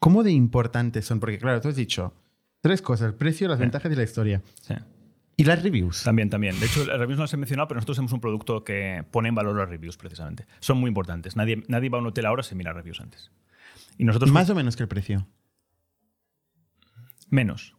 ¿Cómo 0.00 0.24
de 0.24 0.32
importantes 0.32 1.04
son? 1.04 1.20
Porque 1.20 1.38
claro, 1.38 1.60
tú 1.60 1.68
has 1.68 1.76
dicho, 1.76 2.14
Tres 2.60 2.82
cosas: 2.82 3.08
el 3.08 3.14
precio, 3.14 3.46
las 3.46 3.58
ventajas 3.60 3.92
y 3.92 3.94
la 3.94 4.02
historia. 4.02 4.42
Sí. 4.62 4.74
¿Y 5.36 5.44
las 5.44 5.62
reviews? 5.62 6.02
También, 6.02 6.28
también. 6.28 6.58
De 6.58 6.66
hecho, 6.66 6.84
las 6.84 6.98
reviews 6.98 7.18
no 7.18 7.22
las 7.24 7.32
he 7.32 7.36
mencionado, 7.36 7.68
pero 7.68 7.76
nosotros 7.78 7.96
tenemos 7.98 8.12
un 8.12 8.20
producto 8.20 8.64
que 8.64 9.04
pone 9.12 9.28
en 9.28 9.36
valor 9.36 9.56
las 9.56 9.68
reviews, 9.68 9.96
precisamente. 9.96 10.46
Son 10.58 10.78
muy 10.78 10.88
importantes. 10.88 11.36
Nadie, 11.36 11.62
nadie 11.68 11.88
va 11.88 11.98
a 11.98 12.00
un 12.00 12.08
hotel 12.08 12.26
ahora 12.26 12.42
sin 12.42 12.58
mirar 12.58 12.74
reviews 12.74 13.00
antes. 13.00 13.30
Y 13.96 14.04
nosotros 14.04 14.32
Más 14.32 14.50
o 14.50 14.56
menos 14.56 14.74
que 14.74 14.82
el 14.82 14.88
precio. 14.88 15.28
menos. 17.30 17.76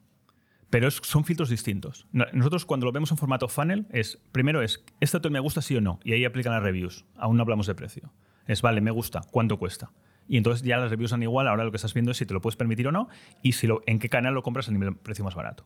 Pero 0.70 0.88
es- 0.88 0.99
son 1.03 1.24
filtros 1.26 1.49
distintos. 1.49 2.05
No- 2.11 2.26
Nosotros 2.34 2.65
cuando 2.65 2.86
lo 2.86 2.91
vemos 2.91 3.09
en 3.11 3.17
formato 3.17 3.47
funnel 3.47 3.88
es, 3.91 4.20
primero 4.32 4.61
es, 4.61 4.84
¿este 4.99 5.17
hotel 5.17 5.32
me 5.32 5.39
gusta 5.39 5.61
sí 5.61 5.76
o 5.76 5.82
no? 5.82 5.99
Y 6.03 6.13
ahí 6.13 6.26
aplican 6.26 6.53
las 6.53 6.61
reviews. 6.63 7.05
Aún 7.17 7.38
no 7.38 7.43
hablamos 7.43 7.65
de 7.67 7.76
precio. 7.76 8.11
Es, 8.45 8.61
vale, 8.61 8.82
me 8.82 8.91
gusta, 8.91 9.22
¿cuánto 9.32 9.57
cuesta? 9.57 9.91
Y 10.28 10.38
entonces 10.38 10.63
ya 10.65 10.78
las 10.78 10.91
reviews 10.91 11.09
son 11.09 11.24
igual, 11.24 11.47
ahora 11.47 11.63
lo 11.63 11.72
que 11.72 11.78
estás 11.78 11.93
viendo 11.95 12.11
es 12.11 12.17
si 12.17 12.26
te 12.28 12.34
lo 12.36 12.41
puedes 12.41 12.55
permitir 12.55 12.88
o 12.88 12.91
no 12.91 13.09
y 13.41 13.53
si 13.53 13.65
lo, 13.65 13.82
en 13.88 13.97
qué 13.97 14.09
canal 14.09 14.34
lo 14.36 14.43
compras 14.43 14.70
a 14.70 14.72
nivel 14.72 14.95
precio 14.95 15.26
más 15.26 15.34
barato. 15.34 15.65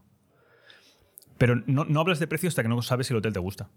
Pero 1.37 1.55
no, 1.65 1.83
no 1.85 1.99
hablas 1.99 2.19
de 2.19 2.27
precio 2.27 2.47
hasta 2.47 2.61
que 2.63 2.69
no 2.69 2.81
sabes 2.81 3.07
si 3.07 3.13
el 3.13 3.17
hotel 3.17 3.33
te 3.33 3.39
gusta. 3.39 3.69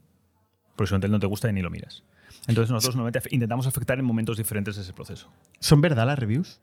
Porque 0.77 0.89
si 0.89 0.95
un 0.95 0.99
hotel 0.99 1.11
no 1.11 1.19
te 1.19 1.27
gusta 1.27 1.51
ni 1.51 1.63
lo 1.63 1.71
miras. 1.71 2.05
Entonces 2.47 2.71
nosotros 2.71 2.95
normalmente 2.97 3.29
intentamos 3.33 3.67
afectar 3.67 3.99
en 3.99 4.05
momentos 4.05 4.37
diferentes 4.37 4.77
ese 4.77 4.93
proceso. 4.93 5.33
¿Son 5.59 5.81
verdad 5.81 6.07
las 6.07 6.19
reviews? 6.19 6.61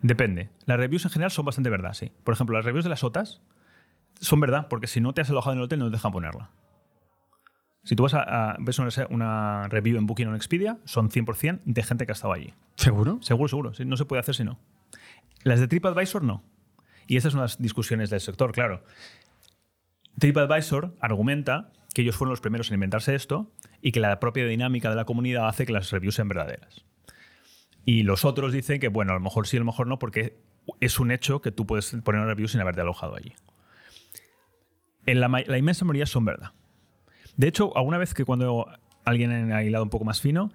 Depende. 0.00 0.50
Las 0.66 0.78
reviews 0.78 1.04
en 1.04 1.10
general 1.10 1.30
son 1.30 1.44
bastante 1.44 1.70
verdad, 1.70 1.92
sí. 1.92 2.10
Por 2.24 2.34
ejemplo, 2.34 2.56
las 2.56 2.64
reviews 2.64 2.84
de 2.84 2.90
las 2.90 3.04
OTAs 3.04 3.40
son 4.20 4.40
verdad, 4.40 4.68
porque 4.68 4.86
si 4.86 5.00
no 5.00 5.12
te 5.14 5.20
has 5.20 5.30
alojado 5.30 5.52
en 5.52 5.58
el 5.58 5.64
hotel 5.64 5.78
no 5.78 5.86
te 5.86 5.92
dejan 5.92 6.12
ponerla. 6.12 6.50
Si 7.84 7.96
tú 7.96 8.02
vas 8.02 8.14
a, 8.14 8.50
a- 8.52 8.56
ves 8.58 8.78
una, 8.78 8.90
una 9.10 9.68
review 9.68 9.96
en 9.98 10.06
Booking 10.06 10.26
o 10.26 10.30
en 10.30 10.36
Expedia, 10.36 10.78
son 10.84 11.10
100% 11.10 11.60
de 11.64 11.82
gente 11.82 12.04
que 12.06 12.12
ha 12.12 12.14
estado 12.14 12.32
allí. 12.34 12.52
¿Seguro? 12.76 13.18
Seguro, 13.22 13.48
seguro. 13.48 13.74
sí, 13.74 13.84
No 13.84 13.96
se 13.96 14.04
puede 14.04 14.20
hacer 14.20 14.34
si 14.34 14.44
no. 14.44 14.58
Las 15.44 15.60
de 15.60 15.68
TripAdvisor 15.68 16.22
no. 16.22 16.42
Y 17.06 17.16
estas 17.16 17.32
son 17.32 17.40
las 17.40 17.56
discusiones 17.62 18.10
del 18.10 18.20
sector, 18.20 18.52
claro. 18.52 18.82
TripAdvisor 20.18 20.96
argumenta 21.00 21.70
que 21.94 22.02
ellos 22.02 22.16
fueron 22.16 22.30
los 22.30 22.40
primeros 22.40 22.68
en 22.70 22.74
inventarse 22.74 23.14
esto 23.14 23.50
y 23.80 23.92
que 23.92 24.00
la 24.00 24.20
propia 24.20 24.46
dinámica 24.46 24.90
de 24.90 24.96
la 24.96 25.04
comunidad 25.04 25.48
hace 25.48 25.64
que 25.64 25.72
las 25.72 25.90
reviews 25.90 26.16
sean 26.16 26.28
verdaderas. 26.28 26.84
Y 27.84 28.02
los 28.02 28.24
otros 28.24 28.52
dicen 28.52 28.80
que, 28.80 28.88
bueno, 28.88 29.12
a 29.12 29.14
lo 29.14 29.20
mejor 29.20 29.46
sí, 29.46 29.56
a 29.56 29.60
lo 29.60 29.66
mejor 29.66 29.86
no, 29.86 29.98
porque 29.98 30.36
es 30.80 31.00
un 31.00 31.10
hecho 31.10 31.40
que 31.40 31.50
tú 31.52 31.66
puedes 31.66 31.96
poner 32.04 32.20
una 32.20 32.28
review 32.28 32.48
sin 32.48 32.60
haberte 32.60 32.82
alojado 32.82 33.16
allí. 33.16 33.32
En 35.08 35.20
la, 35.20 35.58
inmensa 35.58 35.86
mayoría 35.86 36.04
son 36.04 36.26
verdad. 36.26 36.52
De 37.38 37.48
hecho, 37.48 37.74
alguna 37.76 37.96
vez 37.96 38.12
que 38.12 38.26
cuando 38.26 38.68
alguien 39.06 39.52
ha 39.52 39.62
hilado 39.62 39.82
un 39.82 39.88
poco 39.88 40.04
más 40.04 40.20
fino, 40.20 40.52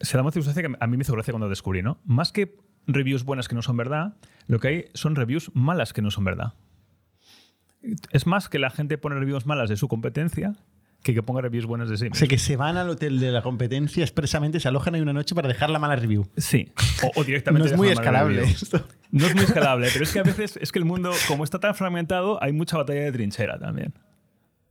se 0.00 0.16
da 0.16 0.22
una 0.22 0.32
circunstancia 0.32 0.62
que 0.62 0.74
a 0.80 0.86
mí 0.86 0.96
me 0.96 1.02
hizo 1.02 1.12
gracia 1.12 1.32
cuando 1.32 1.50
descubrí, 1.50 1.82
¿no? 1.82 1.98
Más 2.06 2.32
que 2.32 2.56
reviews 2.86 3.24
buenas 3.24 3.46
que 3.46 3.54
no 3.54 3.60
son 3.60 3.76
verdad, 3.76 4.16
lo 4.46 4.58
que 4.58 4.68
hay 4.68 4.84
son 4.94 5.16
reviews 5.16 5.50
malas 5.54 5.92
que 5.92 6.00
no 6.00 6.10
son 6.10 6.24
verdad. 6.24 6.54
Es 8.10 8.26
más 8.26 8.48
que 8.48 8.58
la 8.58 8.70
gente 8.70 8.96
pone 8.96 9.16
reviews 9.16 9.44
malas 9.44 9.68
de 9.68 9.76
su 9.76 9.86
competencia 9.86 10.54
que 11.06 11.14
que 11.14 11.22
ponga 11.22 11.40
reviews 11.40 11.64
buenas 11.66 11.88
de 11.88 11.96
sí. 11.96 12.08
O 12.10 12.14
sea, 12.14 12.28
que 12.28 12.36
se 12.38 12.56
van 12.56 12.76
al 12.76 12.90
hotel 12.90 13.20
de 13.20 13.30
la 13.32 13.40
competencia 13.42 14.02
expresamente, 14.02 14.60
se 14.60 14.68
alojan 14.68 14.94
ahí 14.94 15.00
una 15.00 15.12
noche 15.12 15.34
para 15.34 15.48
dejar 15.48 15.70
la 15.70 15.78
mala 15.78 15.96
review. 15.96 16.26
Sí. 16.36 16.72
O, 17.02 17.06
o 17.08 17.12
No 17.20 17.24
directamente. 17.24 17.68
es 17.68 17.76
muy 17.76 17.88
escalable 17.88 18.42
esto. 18.42 18.86
No 19.10 19.26
es 19.26 19.34
muy 19.34 19.44
escalable, 19.50 19.88
pero 19.92 20.04
es 20.04 20.12
que 20.12 20.18
a 20.18 20.22
veces 20.24 20.58
es 20.60 20.72
que 20.72 20.78
el 20.78 20.84
mundo, 20.84 21.12
como 21.28 21.44
está 21.44 21.58
tan 21.60 21.74
fragmentado, 21.74 22.42
hay 22.42 22.52
mucha 22.52 22.76
batalla 22.76 23.00
de 23.02 23.12
trinchera 23.12 23.58
también. 23.58 23.94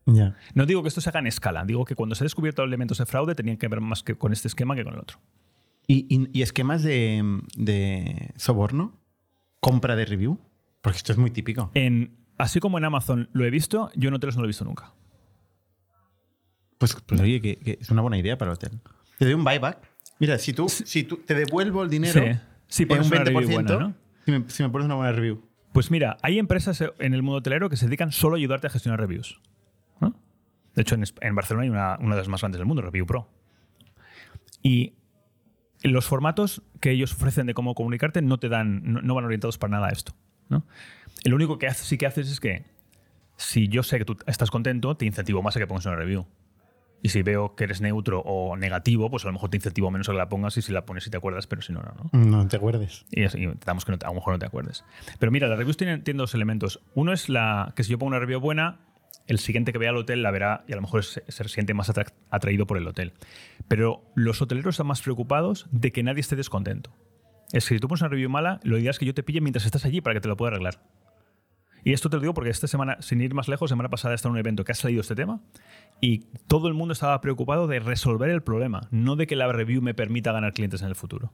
Ya. 0.07 0.35
No 0.53 0.65
digo 0.67 0.83
que 0.83 0.89
esto 0.89 1.01
se 1.01 1.09
haga 1.09 1.19
en 1.19 1.27
escala, 1.27 1.65
digo 1.65 1.83
que 1.85 1.95
cuando 1.95 2.13
se 2.15 2.23
ha 2.23 2.25
descubierto 2.25 2.63
elementos 2.63 2.99
de 2.99 3.05
fraude 3.07 3.33
tenían 3.33 3.57
que 3.57 3.67
ver 3.67 3.81
más 3.81 4.03
que 4.03 4.15
con 4.15 4.33
este 4.33 4.47
esquema 4.47 4.75
que 4.75 4.83
con 4.83 4.93
el 4.93 4.99
otro. 4.99 5.17
¿Y, 5.87 6.05
y- 6.13 6.29
y 6.31 6.41
esquemas 6.43 6.83
de, 6.83 7.39
de 7.57 8.31
soborno? 8.35 8.93
¿Compra 9.59 9.95
de 9.95 10.05
review? 10.05 10.37
Porque 10.81 10.97
esto 10.97 11.11
es 11.11 11.17
muy 11.17 11.31
típico. 11.31 11.71
En, 11.73 12.11
así 12.37 12.59
como 12.59 12.77
en 12.77 12.85
Amazon 12.85 13.29
lo 13.33 13.45
he 13.45 13.49
visto, 13.49 13.89
yo 13.95 14.09
en 14.09 14.15
hoteles 14.15 14.35
no 14.35 14.41
lo 14.41 14.47
he 14.47 14.49
visto 14.49 14.65
nunca. 14.65 14.93
Pues, 16.77 16.95
pues 17.05 17.21
oye, 17.21 17.41
que, 17.41 17.57
que 17.57 17.77
es 17.81 17.89
una 17.89 18.01
buena 18.01 18.17
idea 18.17 18.37
para 18.37 18.51
el 18.51 18.55
hotel. 18.55 18.79
Te 19.17 19.25
doy 19.25 19.33
un 19.33 19.43
buyback. 19.43 19.79
Mira, 20.19 20.37
si 20.37 20.53
tú, 20.53 20.67
si 20.69 21.03
tú 21.03 21.17
te 21.17 21.33
devuelvo 21.35 21.83
el 21.83 21.89
dinero 21.89 22.21
Sí. 22.67 22.83
En 22.83 22.87
pones 22.87 23.07
un 23.07 23.13
una 23.13 23.23
20%, 23.25 23.25
review 23.25 23.51
buena, 23.53 23.77
¿no? 23.77 23.95
si, 24.25 24.31
me, 24.31 24.49
si 24.49 24.63
me 24.63 24.69
pones 24.69 24.85
una 24.85 24.95
buena 24.95 25.11
review. 25.11 25.41
Pues 25.71 25.91
mira, 25.91 26.17
hay 26.21 26.39
empresas 26.39 26.83
en 26.99 27.13
el 27.13 27.21
mundo 27.21 27.37
hotelero 27.39 27.69
que 27.69 27.77
se 27.77 27.85
dedican 27.85 28.11
solo 28.11 28.35
a 28.35 28.37
ayudarte 28.37 28.67
a 28.67 28.69
gestionar 28.69 28.99
reviews. 28.99 29.39
¿no? 29.99 30.15
De 30.73 30.81
hecho, 30.81 30.95
en, 30.95 31.35
Barcelona 31.35 31.63
hay 31.63 31.69
una, 31.69 31.97
una 31.99 32.15
de 32.15 32.21
las 32.21 32.27
más 32.27 32.41
grandes 32.41 32.59
del 32.59 32.65
mundo, 32.65 32.81
Review 32.81 33.05
Pro. 33.05 33.29
Y 34.63 34.93
los 35.83 36.05
formatos 36.05 36.63
que 36.79 36.91
ellos 36.91 37.13
ofrecen 37.13 37.45
de 37.45 37.53
cómo 37.53 37.75
comunicarte 37.75 38.21
no 38.21 38.39
te 38.39 38.49
dan, 38.49 38.81
no, 38.83 39.01
no 39.01 39.13
van 39.15 39.25
orientados 39.25 39.57
para 39.57 39.71
nada 39.71 39.87
a 39.87 39.91
esto. 39.91 40.13
¿no? 40.49 40.65
Lo 41.23 41.35
único 41.35 41.57
que 41.59 41.67
hace- 41.67 41.85
sí 41.85 41.97
que 41.97 42.05
haces 42.07 42.29
es 42.31 42.39
que 42.39 42.65
si 43.37 43.67
yo 43.67 43.83
sé 43.83 43.97
que 43.99 44.05
tú 44.05 44.17
estás 44.27 44.49
contento, 44.49 44.95
te 44.97 45.05
incentivo 45.05 45.41
más 45.43 45.55
a 45.55 45.59
que 45.59 45.67
pongas 45.67 45.85
una 45.85 45.95
review. 45.95 46.25
Y 47.05 47.09
si 47.09 47.21
veo 47.21 47.55
que 47.55 47.65
eres 47.65 47.81
neutro 47.81 48.21
o 48.21 48.57
negativo, 48.57 49.11
pues 49.11 49.23
a 49.25 49.27
lo 49.27 49.33
mejor 49.33 49.51
te 49.51 49.57
incentivo 49.57 49.91
menos 49.91 50.09
a 50.09 50.13
que 50.13 50.17
la 50.17 50.27
pongas 50.27 50.57
y 50.57 50.63
si 50.63 50.71
la 50.71 50.85
pones 50.87 51.03
si 51.03 51.11
te 51.11 51.17
acuerdas, 51.17 51.45
pero 51.45 51.61
si 51.61 51.71
no, 51.71 51.81
no. 51.83 51.93
¿no? 52.11 52.25
No 52.25 52.47
te 52.47 52.57
acuerdes. 52.57 53.05
Y, 53.11 53.23
así, 53.25 53.43
intentamos 53.43 53.85
que 53.85 53.91
no 53.91 53.99
te- 53.99 54.07
a 54.07 54.09
lo 54.09 54.15
mejor 54.15 54.33
no 54.33 54.39
te 54.39 54.47
acuerdes. 54.47 54.83
Pero 55.19 55.31
mira, 55.31 55.47
las 55.47 55.57
reviews 55.59 55.77
tienen, 55.77 56.03
tienen 56.03 56.17
dos 56.17 56.33
elementos. 56.33 56.81
Uno 56.95 57.13
es 57.13 57.29
la 57.29 57.73
que 57.75 57.83
si 57.83 57.91
yo 57.91 57.99
pongo 57.99 58.07
una 58.09 58.17
review 58.19 58.39
buena, 58.39 58.79
el 59.27 59.37
siguiente 59.37 59.71
que 59.71 59.77
vea 59.77 59.91
el 59.91 59.97
hotel 59.97 60.23
la 60.23 60.31
verá 60.31 60.63
y 60.67 60.73
a 60.73 60.77
lo 60.77 60.81
mejor 60.81 61.03
se, 61.03 61.23
se 61.27 61.47
siente 61.47 61.75
más 61.75 61.89
atra- 61.91 62.11
atraído 62.31 62.65
por 62.65 62.77
el 62.77 62.87
hotel. 62.87 63.13
Pero 63.67 64.01
los 64.15 64.41
hoteleros 64.41 64.73
están 64.73 64.87
más 64.87 65.01
preocupados 65.03 65.67
de 65.71 65.91
que 65.91 66.01
nadie 66.01 66.21
esté 66.21 66.35
descontento. 66.35 66.91
Es 67.51 67.67
que 67.69 67.75
si 67.75 67.79
tú 67.79 67.87
pones 67.87 68.01
una 68.01 68.09
review 68.09 68.31
mala, 68.31 68.59
lo 68.63 68.79
ideal 68.79 68.89
es 68.91 68.97
que 68.99 69.05
yo 69.05 69.13
te 69.13 69.21
pille 69.21 69.41
mientras 69.41 69.65
estás 69.65 69.85
allí 69.85 70.01
para 70.01 70.15
que 70.15 70.21
te 70.21 70.27
lo 70.27 70.35
pueda 70.37 70.53
arreglar. 70.53 70.79
Y 71.85 71.93
esto 71.93 72.09
te 72.09 72.17
lo 72.17 72.21
digo 72.21 72.33
porque 72.33 72.49
esta 72.49 72.67
semana, 72.67 72.97
sin 72.99 73.21
ir 73.21 73.33
más 73.35 73.47
lejos, 73.47 73.69
semana 73.69 73.89
pasada 73.89 74.15
está 74.15 74.27
en 74.27 74.33
un 74.33 74.39
evento 74.39 74.63
que 74.65 74.71
ha 74.71 74.75
salido 74.75 75.01
este 75.01 75.13
tema 75.15 75.39
y 76.01 76.25
todo 76.47 76.67
el 76.67 76.73
mundo 76.73 76.91
estaba 76.93 77.21
preocupado 77.21 77.67
de 77.67 77.79
resolver 77.79 78.29
el 78.31 78.41
problema, 78.41 78.87
no 78.91 79.15
de 79.15 79.27
que 79.27 79.35
la 79.35 79.49
review 79.53 79.81
me 79.83 79.93
permita 79.93 80.31
ganar 80.33 80.51
clientes 80.53 80.81
en 80.81 80.87
el 80.87 80.95
futuro. 80.95 81.31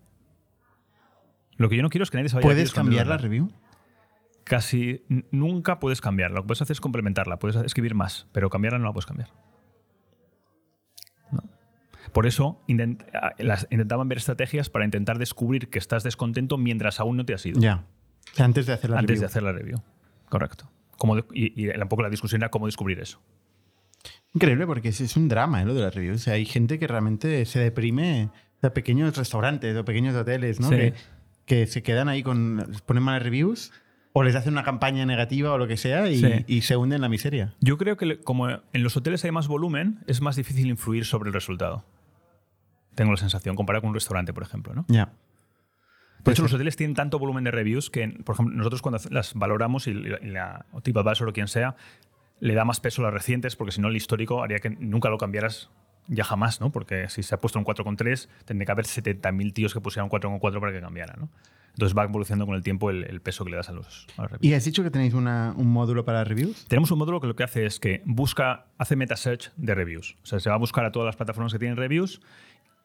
Lo 1.56 1.70
que 1.70 1.78
yo 1.78 1.82
no 1.84 1.90
quiero 1.90 2.04
es 2.04 2.12
que 2.12 2.18
nadie 2.18 2.30
se 2.30 2.36
vaya 2.36 2.44
¿Puedes 2.46 2.74
cambiar 2.74 3.08
la 3.08 3.18
review? 3.18 3.50
Casi 4.44 5.04
nunca 5.32 5.80
puedes 5.80 6.02
cambiarla. 6.02 6.36
Lo 6.36 6.42
que 6.44 6.48
puedes 6.48 6.62
hacer 6.62 6.74
es 6.74 6.82
complementarla, 6.82 7.40
puedes 7.40 7.56
escribir 7.64 7.96
más, 7.96 8.28
pero 8.34 8.50
cambiarla 8.50 8.78
no 8.80 8.86
la 8.86 8.92
puedes 8.94 9.06
cambiar. 9.06 9.30
No. 11.32 11.44
Por 12.12 12.26
eso 12.26 12.62
intent- 12.68 13.06
ah, 13.14 13.32
las- 13.38 13.68
intentaban 13.70 14.10
ver 14.10 14.18
estrategias 14.18 14.70
para 14.70 14.84
intentar 14.84 15.18
descubrir 15.18 15.70
que 15.70 15.80
estás 15.80 16.04
descontento 16.04 16.58
mientras 16.58 17.00
aún 17.00 17.16
no 17.18 17.26
te 17.26 17.34
has 17.34 17.46
ido. 17.46 17.62
Ya. 17.62 17.86
O 18.34 18.36
sea, 18.36 18.46
antes 18.46 18.66
de 18.66 18.74
hacer 18.74 18.90
la 18.90 18.98
antes 19.00 19.12
review. 19.12 19.22
de 19.22 19.26
hacer 19.28 19.44
la 19.44 19.52
review. 19.54 19.82
Correcto. 20.32 20.68
Como 20.98 21.16
de- 21.16 21.26
y, 21.34 21.66
y 21.66 21.68
un 21.70 21.88
poco 21.88 22.02
la 22.02 22.10
discusión 22.10 22.42
era 22.42 22.50
cómo 22.50 22.66
descubrir 22.66 23.00
eso. 23.00 23.22
Increíble 24.34 24.66
porque 24.66 24.90
es, 24.90 25.02
es 25.02 25.16
un 25.18 25.28
drama 25.28 25.62
¿eh, 25.62 25.66
lo 25.66 25.74
de 25.74 25.82
las 25.82 25.94
reviews. 25.94 26.16
O 26.16 26.24
sea, 26.24 26.34
hay 26.36 26.46
gente 26.46 26.80
que 26.80 26.88
realmente 26.88 27.46
se 27.46 27.60
deprime 27.60 28.30
de 28.62 28.72
pequeños 28.72 29.16
restaurantes 29.18 29.76
o 29.78 29.84
pequeños 29.86 30.16
hoteles, 30.16 30.60
¿no? 30.60 30.70
Sí. 30.70 30.76
Que, 30.76 30.94
que 31.46 31.68
se 31.68 31.84
quedan 31.84 32.08
ahí 32.08 32.24
con. 32.24 32.66
ponen 32.86 33.04
malas 33.04 33.24
reviews 33.24 33.72
o 34.14 34.24
les 34.24 34.36
hacen 34.36 34.54
una 34.54 34.64
campaña 34.64 35.06
negativa 35.06 35.52
o 35.52 35.58
lo 35.58 35.68
que 35.68 35.76
sea 35.78 36.10
y, 36.10 36.18
Sí. 36.20 36.46
y 36.48 36.62
se 36.62 36.78
hunden 36.78 36.98
en 36.98 37.02
la 37.02 37.10
miseria. 37.10 37.56
Yo 37.60 37.78
creo 37.78 37.98
que 37.98 38.20
como 38.22 38.50
en 38.50 38.84
los 38.84 38.96
hoteles 38.96 39.24
hay 39.26 39.32
más 39.32 39.48
volumen, 39.48 40.00
es 40.08 40.22
más 40.22 40.36
difícil 40.38 40.68
influir 40.68 41.06
sobre 41.06 41.28
el 41.30 41.34
resultado. 41.34 41.84
Tengo 42.96 43.12
la 43.12 43.18
sensación, 43.18 43.56
comparado 43.56 43.82
con 43.82 43.90
un 43.90 43.94
restaurante, 43.96 44.34
por 44.34 44.44
ejemplo. 44.44 44.74
¿no? 44.74 44.86
Ya. 44.88 45.14
Pues 46.24 46.36
hecho, 46.36 46.44
los 46.44 46.54
hoteles 46.54 46.76
tienen 46.76 46.96
tanto 46.96 47.20
volumen 47.20 47.44
de 47.44 47.52
reviews 47.52 47.90
que, 47.90 48.08
por 48.24 48.36
ejemplo, 48.36 48.56
nosotros 48.56 48.82
cuando 48.82 49.00
las 49.10 49.34
valoramos 49.34 49.88
y 49.88 49.94
la, 49.94 50.66
o 50.72 50.82
TripAdvisor 50.82 51.30
o 51.30 51.34
quien 51.34 51.48
sea, 51.48 51.76
le 52.40 52.54
da 52.54 52.66
más 52.66 52.80
peso 52.80 53.02
a 53.02 53.06
las 53.06 53.14
recientes 53.14 53.56
porque 53.56 53.72
si 53.72 53.82
no 53.82 53.88
el 53.90 53.96
histórico 53.96 54.44
haría 54.44 54.60
que 54.60 54.70
nunca 54.72 55.10
lo 55.10 55.18
cambiaras 55.18 55.70
ya 56.08 56.24
jamás, 56.24 56.60
¿no? 56.60 56.72
Porque 56.72 57.08
si 57.10 57.22
se 57.24 57.36
ha 57.36 57.40
puesto 57.40 57.60
un 57.60 57.66
4,3, 57.66 58.28
tendría 58.46 58.66
que 58.66 58.72
haber 58.72 58.86
70.000 58.86 59.54
tíos 59.54 59.74
que 59.74 59.80
pusieran 59.82 60.06
un 60.06 60.20
4,4 60.20 60.60
para 60.60 60.72
que 60.74 60.82
cambiara, 60.82 61.16
¿no? 61.18 61.30
Entonces 61.74 61.98
va 61.98 62.04
evolucionando 62.04 62.46
con 62.46 62.56
el 62.56 62.64
tiempo 62.64 62.90
el, 62.90 63.06
el 63.06 63.22
peso 63.22 63.46
que 63.46 63.52
le 63.52 63.58
das 63.58 63.70
a 63.70 63.72
los, 63.72 64.06
a 64.18 64.24
las 64.24 64.32
reviews. 64.32 64.52
¿Y 64.52 64.54
has 64.56 64.66
dicho 64.66 64.84
que 64.84 64.90
tenéis 64.92 65.14
una- 65.14 65.54
un 65.56 65.68
módulo 65.68 66.04
para 66.04 66.24
reviews? 66.26 66.66
Tenemos 66.68 66.92
un 66.92 67.00
módulo 67.00 67.22
que 67.22 67.28
lo 67.28 67.36
que 67.38 67.44
hace 67.44 67.66
es 67.66 67.80
que 67.80 68.02
busca, 68.06 68.66
hace 68.78 68.98
meta 68.98 69.16
search 69.16 69.54
de 69.56 69.74
reviews. 69.74 70.18
O 70.24 70.26
sea, 70.26 70.40
se 70.42 70.50
va 70.50 70.56
a 70.56 70.60
buscar 70.60 70.84
a 70.84 70.92
todas 70.92 71.06
las 71.06 71.16
plataformas 71.16 71.54
que 71.54 71.60
tienen 71.60 71.78
reviews 71.78 72.22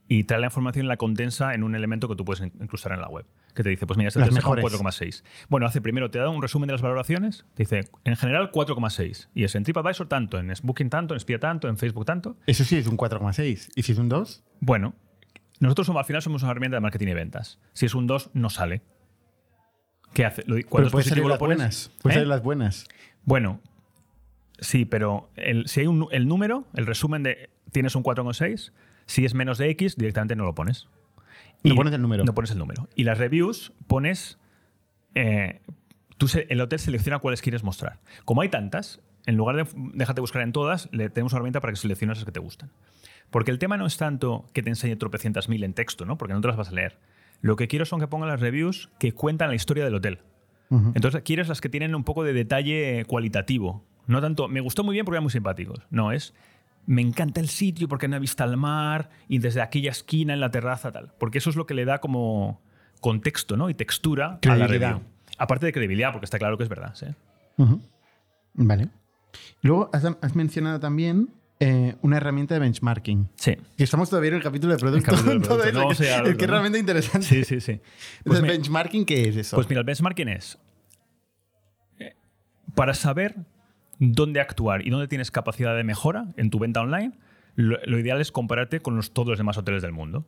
y 0.08 0.24
trae 0.24 0.40
la 0.40 0.46
información 0.46 0.84
y 0.86 0.88
la 0.88 0.96
condensa 0.96 1.54
en 1.54 1.62
un 1.64 1.74
elemento 1.74 2.08
que 2.08 2.14
tú 2.16 2.24
puedes 2.24 2.40
in- 2.42 2.52
incrustar 2.60 2.92
en 2.92 3.00
la 3.00 3.08
web. 3.08 3.26
Que 3.54 3.62
te 3.62 3.70
dice, 3.70 3.86
pues 3.86 3.96
mira, 3.96 4.08
este 4.08 4.20
mejores. 4.30 4.64
4,6. 4.64 5.24
Bueno, 5.48 5.66
hace 5.66 5.80
primero, 5.80 6.10
te 6.10 6.18
da 6.18 6.28
un 6.28 6.40
resumen 6.42 6.66
de 6.68 6.74
las 6.74 6.82
valoraciones. 6.82 7.44
Te 7.54 7.62
dice, 7.64 7.80
en 8.04 8.16
general 8.16 8.50
4,6. 8.52 9.28
Y 9.34 9.44
es 9.44 9.54
en 9.54 9.64
TripAdvisor 9.64 10.06
tanto, 10.08 10.38
en 10.38 10.52
Booking 10.62 10.90
tanto, 10.90 11.14
en 11.14 11.20
Spia 11.20 11.38
tanto, 11.40 11.68
en 11.68 11.76
Facebook 11.78 12.04
tanto. 12.04 12.36
Eso 12.46 12.64
sí 12.64 12.76
es 12.76 12.86
un 12.86 12.96
4,6. 12.96 13.70
¿Y 13.74 13.82
si 13.82 13.92
es 13.92 13.98
un 13.98 14.08
2? 14.08 14.44
Bueno, 14.60 14.94
nosotros 15.58 15.86
somos, 15.86 16.00
al 16.00 16.06
final 16.06 16.22
somos 16.22 16.42
una 16.42 16.52
herramienta 16.52 16.76
de 16.76 16.80
marketing 16.82 17.08
y 17.08 17.14
ventas. 17.14 17.58
Si 17.72 17.86
es 17.86 17.94
un 17.94 18.06
2, 18.06 18.30
no 18.34 18.50
sale. 18.50 18.82
¿Qué 20.12 20.24
hace? 20.24 20.42
Es 20.42 20.66
puede 20.66 21.04
salir 21.04 21.24
las 21.26 21.38
pones. 21.38 21.56
buenas. 21.58 21.90
Puede 22.02 22.12
¿Eh? 22.12 22.16
salir 22.16 22.28
las 22.28 22.42
buenas. 22.42 22.86
Bueno, 23.24 23.60
sí, 24.60 24.84
pero 24.84 25.30
el- 25.36 25.66
si 25.68 25.80
hay 25.80 25.86
un, 25.86 26.08
el 26.10 26.28
número, 26.28 26.64
el 26.74 26.86
resumen 26.86 27.22
de 27.22 27.50
tienes 27.72 27.94
un 27.96 28.02
4,6, 28.02 28.72
si 29.06 29.24
es 29.24 29.34
menos 29.34 29.58
de 29.58 29.70
X, 29.70 29.96
directamente 29.96 30.36
no 30.36 30.44
lo 30.44 30.54
pones. 30.54 30.88
No 31.64 31.74
pones 31.74 31.92
el 31.94 32.02
número. 32.02 32.24
No 32.24 32.34
pones 32.34 32.50
el 32.50 32.58
número. 32.58 32.88
Y 32.94 33.04
las 33.04 33.18
reviews 33.18 33.72
pones. 33.86 34.38
eh, 35.14 35.60
tú 36.18 36.28
se- 36.28 36.46
el 36.50 36.60
hotel 36.60 36.78
selecciona 36.78 37.18
cuáles 37.18 37.40
quieres 37.42 37.62
mostrar. 37.62 37.98
Como 38.24 38.42
hay 38.42 38.48
tantas, 38.50 39.00
en 39.26 39.36
lugar 39.36 39.56
de 39.56 39.66
déjate 39.94 40.20
buscar 40.20 40.42
en 40.42 40.52
todas, 40.52 40.88
le 40.92 41.08
tenemos 41.10 41.32
una 41.32 41.38
herramienta 41.38 41.60
para 41.60 41.72
que 41.72 41.76
selecciones 41.78 42.18
las 42.18 42.24
que 42.26 42.32
te 42.32 42.40
gustan. 42.40 42.70
Porque 43.30 43.50
el 43.50 43.58
tema 43.58 43.76
no 43.76 43.86
es 43.86 43.96
tanto 43.96 44.46
que 44.52 44.62
te 44.62 44.68
enseñe 44.68 44.96
tropecientas 44.96 45.48
mil 45.48 45.64
en 45.64 45.72
texto, 45.74 46.04
¿no? 46.04 46.16
Porque 46.18 46.34
no 46.34 46.40
te 46.40 46.48
las 46.48 46.56
vas 46.56 46.68
a 46.68 46.72
leer. 46.72 46.98
Lo 47.40 47.56
que 47.56 47.66
quiero 47.68 47.84
son 47.86 47.98
que 48.00 48.06
pongan 48.06 48.28
las 48.28 48.40
reviews 48.40 48.88
que 48.98 49.12
cuentan 49.12 49.48
la 49.48 49.54
historia 49.54 49.84
del 49.84 49.94
hotel. 49.94 50.20
Entonces 50.94 51.22
quieres 51.22 51.48
las 51.48 51.60
que 51.60 51.68
tienen 51.68 51.94
un 51.94 52.04
poco 52.04 52.22
de 52.24 52.32
detalle 52.32 53.04
cualitativo. 53.06 53.84
No 54.06 54.20
tanto, 54.20 54.48
me 54.48 54.60
gustó 54.60 54.84
muy 54.84 54.94
bien 54.94 55.04
porque 55.04 55.16
eran 55.16 55.22
muy 55.24 55.30
simpáticos. 55.32 55.80
No, 55.90 56.12
es, 56.12 56.34
me 56.86 57.02
encanta 57.02 57.40
el 57.40 57.48
sitio 57.48 57.88
porque 57.88 58.06
no 58.08 58.16
he 58.16 58.20
visto 58.20 58.44
al 58.44 58.56
mar 58.56 59.10
y 59.28 59.38
desde 59.38 59.60
aquella 59.60 59.90
esquina 59.90 60.32
en 60.34 60.40
la 60.40 60.50
terraza 60.50 60.92
tal. 60.92 61.12
Porque 61.18 61.38
eso 61.38 61.50
es 61.50 61.56
lo 61.56 61.66
que 61.66 61.74
le 61.74 61.84
da 61.84 61.98
como 61.98 62.62
contexto 63.00 63.56
¿no? 63.56 63.68
y 63.70 63.74
textura 63.74 64.38
a 64.48 64.56
la 64.56 64.66
review. 64.66 65.02
Aparte 65.38 65.66
de 65.66 65.72
credibilidad, 65.72 66.12
porque 66.12 66.24
está 66.24 66.38
claro 66.38 66.56
que 66.56 66.62
es 66.62 66.68
verdad. 66.68 66.94
¿sí? 66.94 67.06
Vale. 68.54 68.88
Luego 69.62 69.90
has, 69.92 70.04
has 70.04 70.34
mencionado 70.34 70.80
también 70.80 71.28
eh, 71.60 71.96
una 72.02 72.16
herramienta 72.18 72.54
de 72.54 72.60
benchmarking. 72.60 73.28
Sí. 73.36 73.56
Que 73.76 73.84
estamos 73.84 74.08
todavía 74.08 74.28
en 74.30 74.36
el 74.36 74.42
capítulo 74.42 74.72
de 74.74 74.78
producto. 74.78 75.10
capítulo 75.10 75.34
de 75.34 75.40
todo 75.46 75.58
producto. 75.58 75.64
eso, 75.68 75.72
No 75.78 75.80
vamos 76.22 76.36
que- 76.36 76.44
es 76.44 76.50
realmente 76.50 76.78
interesante. 76.78 77.26
Sí, 77.26 77.44
sí, 77.44 77.60
sí. 77.60 77.74
Pues, 77.74 78.18
Entonces, 78.18 78.42
mi- 78.42 78.48
benchmarking, 78.48 79.04
¿qué 79.04 79.28
es 79.28 79.36
eso? 79.36 79.56
pues 79.56 79.68
mira, 79.68 79.80
el 79.80 79.86
benchmarking 79.86 80.28
es 80.28 80.58
eh, 81.98 82.14
para 82.74 82.94
saber 82.94 83.36
dónde 83.98 84.40
actuar 84.40 84.86
y 84.86 84.90
dónde 84.90 85.08
tienes 85.08 85.30
capacidad 85.30 85.76
de 85.76 85.84
mejora 85.84 86.26
en 86.36 86.50
tu 86.50 86.58
venta 86.58 86.80
online, 86.80 87.12
lo, 87.54 87.78
lo 87.86 87.98
ideal 87.98 88.20
es 88.20 88.32
compararte 88.32 88.80
con 88.80 88.96
los, 88.96 89.12
todos 89.12 89.28
los 89.28 89.38
demás 89.38 89.56
hoteles 89.58 89.82
del 89.82 89.92
mundo. 89.92 90.26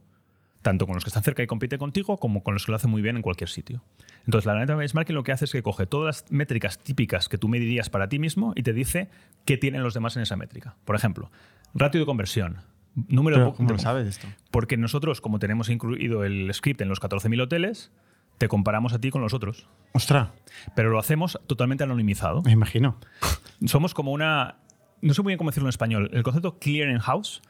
Tanto 0.62 0.86
con 0.86 0.96
los 0.96 1.04
que 1.04 1.08
están 1.10 1.22
cerca 1.22 1.40
y 1.42 1.46
compiten 1.46 1.78
contigo, 1.78 2.16
como 2.16 2.42
con 2.42 2.52
los 2.52 2.66
que 2.66 2.72
lo 2.72 2.76
hacen 2.76 2.90
muy 2.90 3.00
bien 3.00 3.14
en 3.14 3.22
cualquier 3.22 3.48
sitio. 3.48 3.84
Entonces, 4.26 4.44
la 4.44 4.52
herramienta 4.52 4.74
benchmarking 4.74 5.14
lo 5.14 5.22
que 5.22 5.30
hace 5.30 5.44
es 5.44 5.52
que 5.52 5.62
coge 5.62 5.86
todas 5.86 6.22
las 6.24 6.32
métricas 6.32 6.80
típicas 6.80 7.28
que 7.28 7.38
tú 7.38 7.46
medirías 7.48 7.90
para 7.90 8.08
ti 8.08 8.18
mismo 8.18 8.52
y 8.56 8.64
te 8.64 8.72
dice 8.72 9.08
qué 9.44 9.56
tienen 9.56 9.84
los 9.84 9.94
demás 9.94 10.16
en 10.16 10.22
esa 10.22 10.34
métrica. 10.36 10.74
Por 10.84 10.96
ejemplo, 10.96 11.30
ratio 11.74 12.00
de 12.00 12.06
conversión. 12.06 12.56
Número 12.96 13.36
Pero, 13.36 13.50
de, 13.50 13.56
¿Cómo 13.56 13.68
lo 13.68 13.76
de- 13.76 13.82
sabes 13.82 14.08
esto? 14.08 14.26
Porque 14.50 14.76
nosotros, 14.76 15.20
como 15.20 15.38
tenemos 15.38 15.68
incluido 15.68 16.24
el 16.24 16.52
script 16.52 16.80
en 16.80 16.88
los 16.88 17.00
14.000 17.00 17.40
hoteles, 17.42 17.92
te 18.38 18.48
comparamos 18.48 18.92
a 18.92 19.00
ti 19.00 19.10
con 19.10 19.20
los 19.20 19.34
otros. 19.34 19.68
Ostras, 19.92 20.28
Pero 20.74 20.90
lo 20.90 20.98
hacemos 20.98 21.38
totalmente 21.46 21.84
anonimizado. 21.84 22.42
me 22.42 22.52
imagino. 22.52 22.96
Somos 23.66 23.94
como 23.94 24.12
una. 24.12 24.56
No 25.02 25.14
sé 25.14 25.22
muy 25.22 25.30
bien 25.32 25.38
cómo 25.38 25.50
decirlo 25.50 25.66
en 25.68 25.70
español. 25.70 26.10
El 26.12 26.22
concepto 26.22 26.58
clearing 26.58 26.98
house 26.98 27.42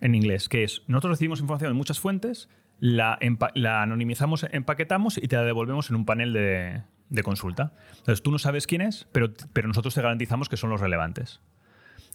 en 0.00 0.14
inglés, 0.14 0.48
que 0.48 0.64
es 0.64 0.82
nosotros 0.88 1.12
recibimos 1.12 1.40
información 1.40 1.70
de 1.70 1.74
muchas 1.76 2.00
fuentes, 2.00 2.48
la, 2.80 3.18
la 3.54 3.82
anonimizamos, 3.82 4.46
empaquetamos 4.50 5.18
y 5.18 5.28
te 5.28 5.36
la 5.36 5.42
devolvemos 5.42 5.88
en 5.90 5.96
un 5.96 6.04
panel 6.04 6.32
de, 6.32 6.82
de 7.08 7.22
consulta. 7.22 7.72
Entonces 7.98 8.22
tú 8.22 8.30
no 8.30 8.38
sabes 8.38 8.66
quién 8.66 8.82
es, 8.82 9.06
pero, 9.12 9.32
pero 9.52 9.68
nosotros 9.68 9.94
te 9.94 10.02
garantizamos 10.02 10.48
que 10.48 10.56
son 10.56 10.70
los 10.70 10.80
relevantes. 10.80 11.40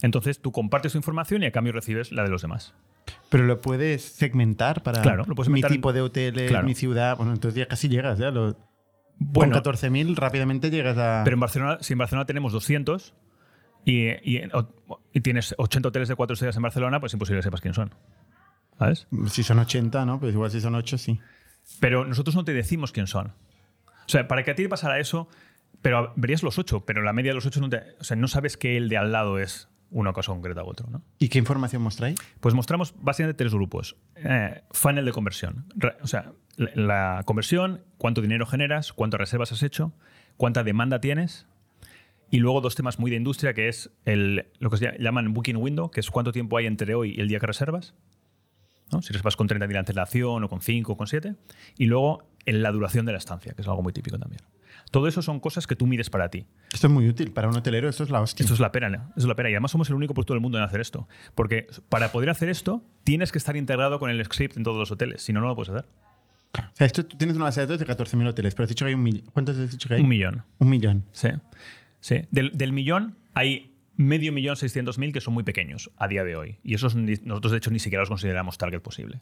Entonces 0.02 0.42
tú 0.42 0.52
compartes 0.52 0.92
tu 0.94 0.98
información 0.98 1.44
y 1.44 1.48
a 1.48 1.52
cambio 1.52 1.74
recibes 1.74 2.12
la 2.12 2.24
de 2.24 2.30
los 2.30 2.42
demás. 2.42 2.74
Pero 3.30 3.46
lo 3.46 3.62
puedes 3.62 4.02
segmentar 4.04 4.84
para 4.84 5.02
Claro, 5.02 5.24
lo 5.28 5.36
puedes 5.36 5.50
mi 5.50 5.62
tipo 5.62 5.94
de 5.94 6.48
Claro. 6.48 6.66
mi 6.68 6.76
ciudad. 6.76 7.16
Bueno, 7.18 7.32
entonces 7.34 7.58
ya 7.58 7.68
casi 7.68 7.88
llegas. 7.90 8.20
Ya 8.20 8.32
lo- 8.32 8.58
Bueno, 9.18 9.54
con 9.62 9.74
14.000 9.74 10.16
rápidamente 10.16 10.70
llegas 10.70 10.98
a... 10.98 11.22
Pero 11.24 11.36
en 11.36 11.40
Barcelona, 11.40 11.78
si 11.82 11.94
en 11.94 12.00
Barcelona 12.00 12.26
tenemos 12.26 12.52
200 12.54 13.14
y, 13.86 14.08
y- 14.10 14.42
y 15.14 15.22
tienes 15.22 15.54
80 15.58 15.90
hoteles 15.90 16.08
de 16.10 16.16
4 16.16 16.34
estrellas 16.34 16.56
en 16.56 16.62
Barcelona, 16.64 17.00
pues 17.00 17.12
es 17.12 17.14
imposible 17.16 17.40
que 17.40 17.44
sepas 17.44 17.62
quién 17.62 17.74
son. 17.74 17.94
¿Sabes? 18.80 19.08
Si 19.28 19.44
son 19.44 19.60
80, 19.60 20.06
¿no? 20.06 20.20
Pues 20.20 20.34
igual 20.34 20.50
si 20.52 20.60
son 20.60 20.76
8, 20.76 20.98
sí. 20.98 21.20
Pero 21.80 22.06
nosotros 22.06 22.36
no 22.36 22.44
te 22.44 22.54
decimos 22.54 22.92
quién 22.92 23.08
son. 23.08 23.28
O 23.28 24.10
sea, 24.12 24.28
para 24.28 24.44
que 24.44 24.52
a 24.52 24.56
ti 24.56 24.64
te 24.64 24.70
pasara 24.70 25.00
eso, 25.00 25.30
pero 25.82 26.12
verías 26.16 26.42
los 26.44 26.58
8, 26.58 26.84
pero 26.86 27.02
la 27.04 27.14
media 27.14 27.30
de 27.32 27.36
los 27.36 27.46
8 27.46 27.62
no 27.62 27.70
te. 27.70 27.82
O 28.00 28.04
sea, 28.04 28.18
no 28.18 28.28
sabes 28.28 28.58
que 28.58 28.76
el 28.78 28.90
de 28.90 28.98
al 28.98 29.12
lado 29.12 29.38
es 29.40 29.70
una 29.92 30.14
cosa 30.14 30.32
concreta 30.32 30.64
u 30.64 30.68
otro, 30.70 30.90
¿no? 30.90 31.04
¿Y 31.20 31.28
qué 31.30 31.38
información 31.38 31.82
mostráis? 31.82 32.18
Pues 32.40 32.56
mostramos 32.56 32.94
básicamente 32.98 33.38
tres 33.38 33.54
grupos. 33.54 33.96
Eh, 34.16 34.62
funnel 34.72 35.06
de 35.06 35.12
conversión. 35.12 35.66
Re- 35.76 35.98
O 36.02 36.08
sea, 36.08 36.32
la, 36.56 36.72
la 36.76 37.24
conversión, 37.26 37.84
cuánto 37.98 38.22
dinero 38.22 38.46
generas, 38.46 38.94
cuántas 38.94 39.20
reservas 39.20 39.52
has 39.52 39.62
hecho, 39.64 39.94
cuánta 40.38 40.64
demanda 40.64 41.00
tienes. 41.02 41.46
Y 42.30 42.38
luego 42.38 42.62
dos 42.62 42.76
temas 42.76 42.98
muy 42.98 43.12
de 43.12 43.18
industria, 43.18 43.54
que 43.54 43.68
es 43.68 43.92
el, 44.06 44.48
lo 44.60 44.70
que 44.70 44.78
se 44.78 44.98
llaman 45.00 45.34
booking 45.34 45.58
window, 45.58 45.92
que 45.92 46.00
es 46.00 46.10
cuánto 46.10 46.32
tiempo 46.32 46.58
hay 46.58 46.66
entre 46.66 46.96
hoy 46.96 47.14
y 47.16 47.20
el 47.20 47.28
día 47.28 47.40
que 47.42 47.48
reservas. 47.48 47.94
¿no? 48.94 49.02
Si 49.02 49.10
reservas 49.12 49.36
con 49.36 49.48
30 49.48 49.68
días 49.68 49.74
de 49.74 49.80
antelación 49.80 50.44
o 50.44 50.48
con 50.50 50.62
5 50.62 50.94
o 50.94 50.98
con 50.98 51.08
7. 51.08 51.36
Y 51.78 51.86
luego 51.88 52.24
en 52.46 52.64
la 52.64 52.72
duración 52.72 53.06
de 53.06 53.12
la 53.12 53.18
estancia, 53.18 53.54
que 53.54 53.62
es 53.62 53.68
algo 53.68 53.82
muy 53.84 53.92
típico 53.92 54.18
también. 54.18 54.42
Todo 54.90 55.08
eso 55.08 55.22
son 55.22 55.40
cosas 55.40 55.68
que 55.68 55.76
tú 55.76 55.88
mides 55.88 56.10
para 56.10 56.30
ti. 56.30 56.46
Esto 56.74 56.88
es 56.88 56.94
muy 56.94 57.08
útil. 57.08 57.32
Para 57.32 57.48
un 57.48 57.56
hotelero 57.56 57.90
esto 57.90 58.04
es 58.04 58.10
la 58.10 58.22
hostia. 58.22 58.44
Esto 58.44 58.54
es 58.54 58.60
la 58.60 58.72
pena, 58.72 58.90
¿no? 58.90 58.98
Eso 59.10 59.20
es 59.20 59.26
la 59.26 59.36
pena. 59.36 59.50
Y 59.50 59.54
además 59.54 59.72
somos 59.72 59.90
el 59.90 59.96
único 59.96 60.14
producto 60.14 60.34
del 60.34 60.42
mundo 60.42 60.58
en 60.58 60.64
hacer 60.64 60.82
esto. 60.82 61.08
Porque 61.36 61.68
para 61.90 62.12
poder 62.12 62.30
hacer 62.30 62.50
esto, 62.50 62.84
tienes 63.04 63.32
que 63.32 63.38
estar 63.38 63.56
integrado 63.56 64.00
con 64.00 64.10
el 64.10 64.24
script 64.26 64.58
en 64.58 64.64
todos 64.64 64.78
los 64.78 64.92
hoteles. 64.92 65.22
Si 65.22 65.34
no, 65.34 65.42
no 65.42 65.48
lo 65.48 65.56
puedes 65.56 65.70
hacer. 65.70 65.86
O 66.54 66.76
sea, 66.76 66.88
esto, 66.88 67.06
tú 67.06 67.18
tienes 67.18 67.36
una 67.36 67.46
base 67.46 67.62
de 67.62 67.68
datos 67.68 67.80
de 67.80 67.94
14.000 67.94 68.28
hoteles, 68.28 68.56
pero 68.56 68.64
has 68.66 68.70
dicho 68.70 68.86
que 68.86 68.90
hay 68.90 68.96
un 68.96 69.04
millón. 69.04 69.24
¿Cuántos 69.32 69.58
has 69.58 69.72
dicho 69.72 69.88
que 69.88 69.96
hay? 69.96 70.02
Un 70.02 70.10
millón. 70.10 70.44
Un 70.58 70.70
millón. 70.70 71.06
Sí. 71.14 71.30
sí. 72.00 72.22
Del, 72.32 72.52
del 72.58 72.74
millón 72.74 73.16
hay 73.34 73.72
medio 73.96 74.34
millón 74.34 74.56
seiscientos 74.56 74.98
mil 74.98 75.14
que 75.14 75.22
son 75.22 75.34
muy 75.34 75.44
pequeños 75.44 75.92
a 75.98 76.08
día 76.08 76.24
de 76.24 76.36
hoy. 76.36 76.58
Y 76.64 76.74
esos 76.74 76.96
nosotros, 76.96 77.52
de 77.52 77.58
hecho, 77.58 77.72
ni 77.72 77.80
siquiera 77.80 78.02
los 78.02 78.10
consideramos 78.10 78.58
target 78.58 78.82
posible. 78.82 79.22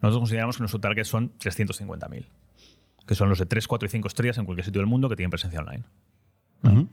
Nosotros 0.00 0.20
consideramos 0.20 0.56
que 0.56 0.62
nuestro 0.62 0.80
target 0.80 1.04
son 1.04 1.32
350.000, 1.38 2.26
que 3.08 3.16
son 3.16 3.28
los 3.28 3.38
de 3.40 3.46
3, 3.46 3.66
4 3.66 3.86
y 3.86 3.90
5 3.90 4.06
estrellas 4.06 4.38
en 4.38 4.44
cualquier 4.44 4.64
sitio 4.66 4.80
del 4.80 4.86
mundo 4.86 5.08
que 5.08 5.16
tienen 5.16 5.30
presencia 5.30 5.58
online. 5.58 5.82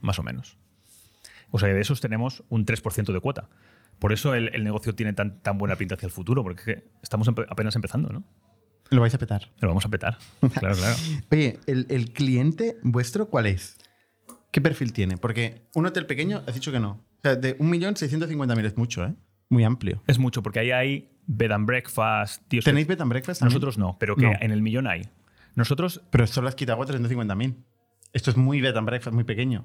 Más 0.00 0.18
o 0.18 0.22
menos. 0.24 0.56
O 1.50 1.58
sea, 1.60 1.68
de 1.68 1.80
esos 1.80 2.00
tenemos 2.00 2.42
un 2.48 2.64
3% 2.66 3.12
de 3.12 3.20
cuota. 3.20 3.48
Por 4.00 4.12
eso 4.12 4.34
el, 4.34 4.48
el 4.54 4.64
negocio 4.64 4.94
tiene 4.94 5.12
tan, 5.12 5.40
tan 5.42 5.58
buena 5.58 5.76
pinta 5.76 5.94
hacia 5.94 6.06
el 6.06 6.12
futuro, 6.12 6.42
porque 6.42 6.60
es 6.60 6.66
que 6.66 6.88
estamos 7.02 7.28
empe- 7.28 7.46
apenas 7.48 7.76
empezando, 7.76 8.08
¿no? 8.10 8.24
Lo 8.90 9.00
vais 9.00 9.14
a 9.14 9.18
petar. 9.18 9.50
Lo 9.60 9.68
vamos 9.68 9.84
a 9.84 9.88
petar. 9.88 10.18
Claro, 10.58 10.74
claro. 10.76 10.96
Oye, 11.30 11.58
¿el, 11.66 11.86
el 11.90 12.12
cliente 12.12 12.76
vuestro 12.82 13.28
cuál 13.28 13.46
es? 13.46 13.76
¿Qué 14.52 14.60
perfil 14.60 14.92
tiene? 14.92 15.16
Porque 15.18 15.62
un 15.74 15.86
hotel 15.86 16.06
pequeño 16.06 16.42
has 16.46 16.54
dicho 16.54 16.72
que 16.72 16.80
no. 16.80 16.90
O 17.18 17.20
sea, 17.22 17.36
de 17.36 17.58
1.650.000 17.58 18.64
es 18.64 18.76
mucho, 18.76 19.04
¿eh? 19.04 19.14
Muy 19.48 19.64
amplio. 19.64 20.02
Es 20.06 20.18
mucho, 20.18 20.42
porque 20.42 20.60
ahí 20.60 20.70
hay 20.70 21.10
bed 21.26 21.50
and 21.52 21.66
breakfast. 21.66 22.42
tíos 22.48 22.64
¿Tenéis 22.64 22.86
bed 22.86 23.00
and 23.00 23.10
breakfast 23.10 23.40
también? 23.40 23.54
Nosotros 23.54 23.78
no, 23.78 23.96
pero 23.98 24.16
que 24.16 24.26
No. 24.26 24.32
en 24.40 24.50
el 24.50 24.62
millón 24.62 24.86
hay. 24.86 25.02
Nosotros, 25.56 26.02
Pero 26.10 26.26
solo 26.28 26.48
has 26.48 26.54
quitado 26.54 26.78
350.000. 26.80 27.56
Esto 28.12 28.30
es 28.30 28.36
muy 28.36 28.60
bed 28.60 28.76
and 28.76 28.86
breakfast, 28.86 29.14
muy 29.14 29.24
pequeño. 29.24 29.64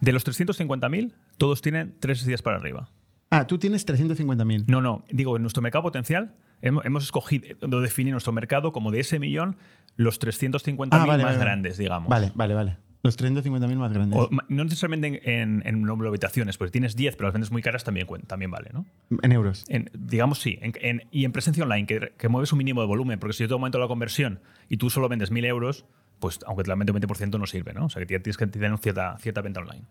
de 0.00 0.12
los 0.12 0.26
350.000, 0.26 1.12
todos 1.36 1.60
tienen 1.62 1.94
tres 2.00 2.24
días 2.24 2.42
para 2.42 2.56
arriba. 2.56 2.88
Ah, 3.30 3.46
tú 3.46 3.58
tienes 3.58 3.86
350.000. 3.86 4.64
No, 4.66 4.80
no, 4.80 5.04
digo, 5.10 5.36
en 5.36 5.42
nuestro 5.42 5.62
mercado 5.62 5.82
potencial 5.82 6.34
hemos, 6.60 7.04
escogido, 7.04 7.46
lo 7.60 7.80
definir 7.80 8.12
nuestro 8.12 8.32
mercado 8.32 8.72
como 8.72 8.90
de 8.90 9.00
ese 9.00 9.18
millón, 9.18 9.56
los 9.96 10.20
350.000 10.20 10.88
Ah, 10.90 11.06
vale, 11.06 11.22
más 11.22 11.34
vale. 11.34 11.38
grandes, 11.38 11.76
digamos. 11.78 12.08
Vale, 12.08 12.32
vale, 12.34 12.54
vale. 12.54 12.76
Los 13.02 13.18
350.000 13.18 13.76
más 13.76 13.92
grandes. 13.92 14.18
O 14.18 14.30
no 14.48 14.64
necesariamente 14.64 15.40
en, 15.40 15.62
en, 15.66 15.82
de 16.04 16.08
habitaciones, 16.08 16.56
porque 16.56 16.70
tienes 16.70 16.94
10, 16.94 17.16
pero 17.16 17.26
las 17.28 17.32
vendes 17.32 17.50
muy 17.50 17.60
caras 17.60 17.82
también, 17.82 18.06
también 18.28 18.50
vale, 18.50 18.70
¿no? 18.72 18.86
En 19.22 19.32
euros. 19.32 19.64
En- 19.68 19.90
digamos 19.92 20.38
sí, 20.40 20.58
en- 20.62 21.02
y 21.10 21.24
en 21.24 21.32
presencia 21.32 21.64
online, 21.64 21.86
que, 21.86 22.12
que 22.16 22.28
mueves 22.28 22.52
un 22.52 22.58
mínimo 22.58 22.80
de 22.80 22.86
volumen, 22.86 23.18
porque 23.18 23.32
si 23.34 23.42
yo 23.42 23.48
te 23.48 23.54
aumento 23.54 23.78
la 23.80 23.88
conversión 23.88 24.40
y 24.68 24.76
tú 24.76 24.88
solo 24.88 25.08
vendes 25.08 25.32
1.000 25.32 25.44
euros, 25.46 25.84
pues 26.20 26.38
aunque 26.46 26.62
te 26.62 26.68
la 26.68 26.74
aumente 26.74 26.92
un 26.92 27.00
20% 27.00 27.38
no 27.40 27.46
sirve, 27.46 27.72
¿no? 27.72 27.86
O 27.86 27.88
sea 27.90 28.00
que 28.06 28.06
tienes 28.20 28.36
que 28.36 28.46
tener 28.46 28.78
cierta, 28.78 29.18
cierta 29.18 29.40
venta 29.42 29.60
online. 29.60 29.84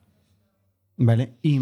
Vale. 0.97 1.34
¿Y, 1.41 1.59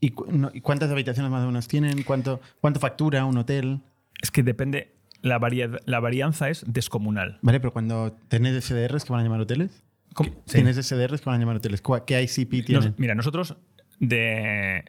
y, 0.00 0.10
cu- 0.10 0.26
no- 0.30 0.50
y 0.52 0.60
cuántas 0.60 0.90
habitaciones 0.90 1.30
más 1.32 1.42
o 1.42 1.46
menos 1.46 1.66
tienen? 1.68 2.02
¿Cuánto, 2.04 2.40
¿Cuánto 2.60 2.80
factura 2.80 3.24
un 3.24 3.36
hotel? 3.38 3.80
Es 4.22 4.30
que 4.30 4.42
depende, 4.42 4.94
la, 5.22 5.38
varia- 5.38 5.80
la 5.86 6.00
varianza 6.00 6.50
es 6.50 6.64
descomunal. 6.68 7.38
Vale, 7.42 7.60
pero 7.60 7.72
cuando 7.72 8.12
tenés 8.28 8.64
SDRs 8.64 9.04
que 9.04 9.12
van 9.12 9.20
a 9.20 9.24
llamar 9.24 9.40
hoteles. 9.40 9.82
¿Cómo? 10.14 10.30
Tienes 10.50 10.76
SDRs 10.76 11.20
que 11.20 11.26
van 11.26 11.36
a 11.36 11.38
llamar 11.40 11.56
hoteles. 11.56 11.82
¿Cuál- 11.82 12.04
¿Qué 12.04 12.20
ICP 12.22 12.52
Nos- 12.58 12.64
tienen? 12.66 12.94
mira, 12.98 13.14
nosotros 13.14 13.56
de. 14.00 14.84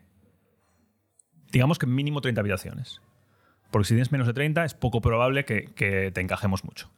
Digamos 1.52 1.80
que 1.80 1.88
mínimo 1.88 2.22
30 2.22 2.42
habitaciones. 2.42 3.02
Porque 3.72 3.88
si 3.88 3.94
tienes 3.94 4.12
menos 4.12 4.28
de 4.28 4.34
30, 4.34 4.64
es 4.66 4.74
poco 4.74 5.02
probable 5.02 5.44
que, 5.46 5.66
que 5.66 6.12
te 6.12 6.22
encajemos 6.22 6.64
mucho. 6.64 6.92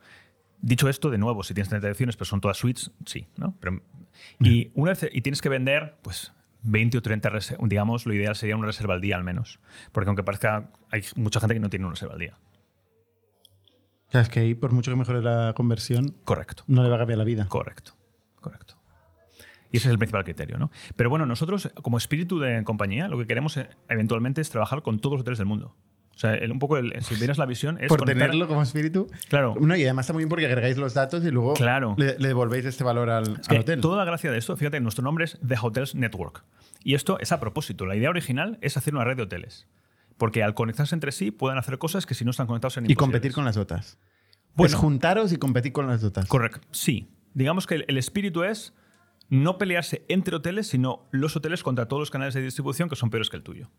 Dicho 0.61 0.89
esto, 0.89 1.09
de 1.09 1.17
nuevo, 1.17 1.43
si 1.43 1.53
tienes 1.53 1.69
30 1.69 1.87
habitaciones, 1.87 2.15
pero 2.17 2.25
son 2.25 2.41
todas 2.41 2.57
suites, 2.57 2.91
sí. 3.05 3.27
¿no? 3.37 3.55
Pero, 3.59 3.81
y, 4.39 4.71
una 4.75 4.91
vez, 4.91 5.07
y 5.11 5.21
tienes 5.21 5.41
que 5.41 5.49
vender, 5.49 5.95
pues. 6.01 6.33
20 6.63 6.97
o 6.97 7.01
30 7.01 7.29
reservas, 7.29 7.69
digamos, 7.69 8.05
lo 8.07 8.13
ideal 8.13 8.35
sería 8.35 8.57
una 8.57 8.65
reserva 8.67 8.95
al 8.95 8.99
día 9.01 9.15
al 9.15 9.23
menos. 9.23 9.59
Porque 9.91 10.09
aunque 10.09 10.23
parezca, 10.23 10.71
hay 10.91 11.01
mucha 11.15 11.39
gente 11.39 11.53
que 11.53 11.59
no 11.59 11.69
tiene 11.69 11.85
una 11.85 11.93
reserva 11.93 12.15
al 12.15 12.19
día. 12.19 12.35
O 14.07 14.11
sea, 14.11 14.21
es 14.21 14.29
que 14.29 14.39
ahí, 14.39 14.55
por 14.55 14.71
mucho 14.73 14.91
que 14.91 14.97
mejore 14.97 15.21
la 15.21 15.53
conversión, 15.55 16.15
Correcto. 16.25 16.63
no 16.67 16.81
le 16.83 16.89
va 16.89 16.95
a 16.95 16.99
cambiar 16.99 17.19
la 17.19 17.23
vida. 17.25 17.45
Correcto, 17.47 17.93
correcto. 18.49 18.75
Y 19.71 19.77
ese 19.77 19.87
es 19.89 19.91
el 19.91 19.97
principal 19.97 20.23
criterio, 20.23 20.57
¿no? 20.57 20.71
Pero 20.95 21.09
bueno, 21.09 21.25
nosotros, 21.25 21.69
como 21.81 21.97
espíritu 21.97 22.39
de 22.39 22.63
compañía, 22.63 23.07
lo 23.09 23.17
que 23.17 23.27
queremos 23.27 23.57
eh, 23.57 23.69
eventualmente 23.89 24.39
es 24.41 24.49
trabajar 24.49 24.81
con 24.81 24.99
todos 24.99 25.13
los 25.15 25.21
hoteles 25.21 25.37
del 25.39 25.47
mundo. 25.47 25.75
O 26.15 26.19
sea, 26.19 26.33
el- 26.35 26.51
un 26.51 26.57
poco, 26.57 26.77
el, 26.77 26.93
si 27.03 27.15
vieras 27.15 27.37
la 27.37 27.45
visión, 27.45 27.77
es 27.79 27.89
Por 27.89 27.99
conectar- 27.99 28.27
tenerlo 28.29 28.47
como 28.47 28.61
espíritu. 28.63 29.07
Claro. 29.29 29.55
No, 29.59 29.75
y 29.75 29.83
además 29.83 30.05
está 30.05 30.13
muy 30.13 30.21
bien 30.21 30.29
porque 30.29 30.45
agregáis 30.47 30.77
los 30.77 30.93
datos 30.93 31.23
y 31.25 31.29
luego 31.31 31.53
Claro. 31.53 31.95
le, 31.97 32.17
le 32.17 32.27
devolvéis 32.29 32.65
este 32.65 32.83
valor 32.83 33.09
al, 33.09 33.23
Es 33.41 33.49
al 33.49 33.55
que 33.57 33.59
hotel. 33.59 33.81
toda 33.81 33.97
la 33.97 34.05
gracia 34.05 34.31
de 34.31 34.37
esto, 34.37 34.55
fíjate, 34.55 34.79
nuestro 34.79 35.03
nombre 35.03 35.25
es 35.25 35.37
The 35.45 35.55
Hotels 35.61 35.93
Network. 35.95 36.43
Y 36.83 36.95
esto 36.95 37.19
es 37.19 37.31
a 37.33 37.39
propósito. 37.41 37.85
La 37.85 37.95
idea 37.95 38.09
original 38.09 38.57
es 38.61 38.77
hacer 38.77 38.95
una 38.95 39.03
red 39.03 39.17
de 39.17 39.23
hoteles. 39.23 39.67
Porque 40.17 40.41
al 40.43 40.55
conectarse 40.55 40.95
entre 40.95 41.11
sí 41.11 41.29
pueden 41.29 41.59
hacer 41.59 41.77
cosas 41.77 42.05
que 42.07 42.15
si 42.15 42.23
no 42.25 42.31
están 42.31 42.47
conectados 42.47 42.73
serían 42.73 42.89
Y 42.89 42.95
competir 42.95 43.33
con 43.33 43.45
las 43.45 43.57
otras. 43.57 43.99
Bueno. 44.55 44.55
Pues 44.55 44.73
juntaros 44.75 45.31
y 45.33 45.37
competir 45.37 45.71
con 45.73 45.85
las 45.87 46.03
otras. 46.03 46.25
Correcto. 46.27 46.61
Sí. 46.71 47.07
Digamos 47.37 47.67
que 47.67 47.75
el, 47.75 47.85
el 47.87 47.97
espíritu 47.97 48.43
es 48.43 48.73
no 49.29 49.57
pelearse 49.57 50.05
entre 50.09 50.35
hoteles, 50.35 50.67
sino 50.67 51.07
los 51.11 51.35
hoteles 51.35 51.61
contra 51.61 51.87
todos 51.87 51.99
los 52.01 52.09
canales 52.11 52.33
de 52.33 52.41
distribución 52.41 52.89
que 52.89 52.95
son 52.95 53.09
peores 53.09 53.29
que 53.29 53.37
el 53.37 53.43
tuyo. 53.43 53.69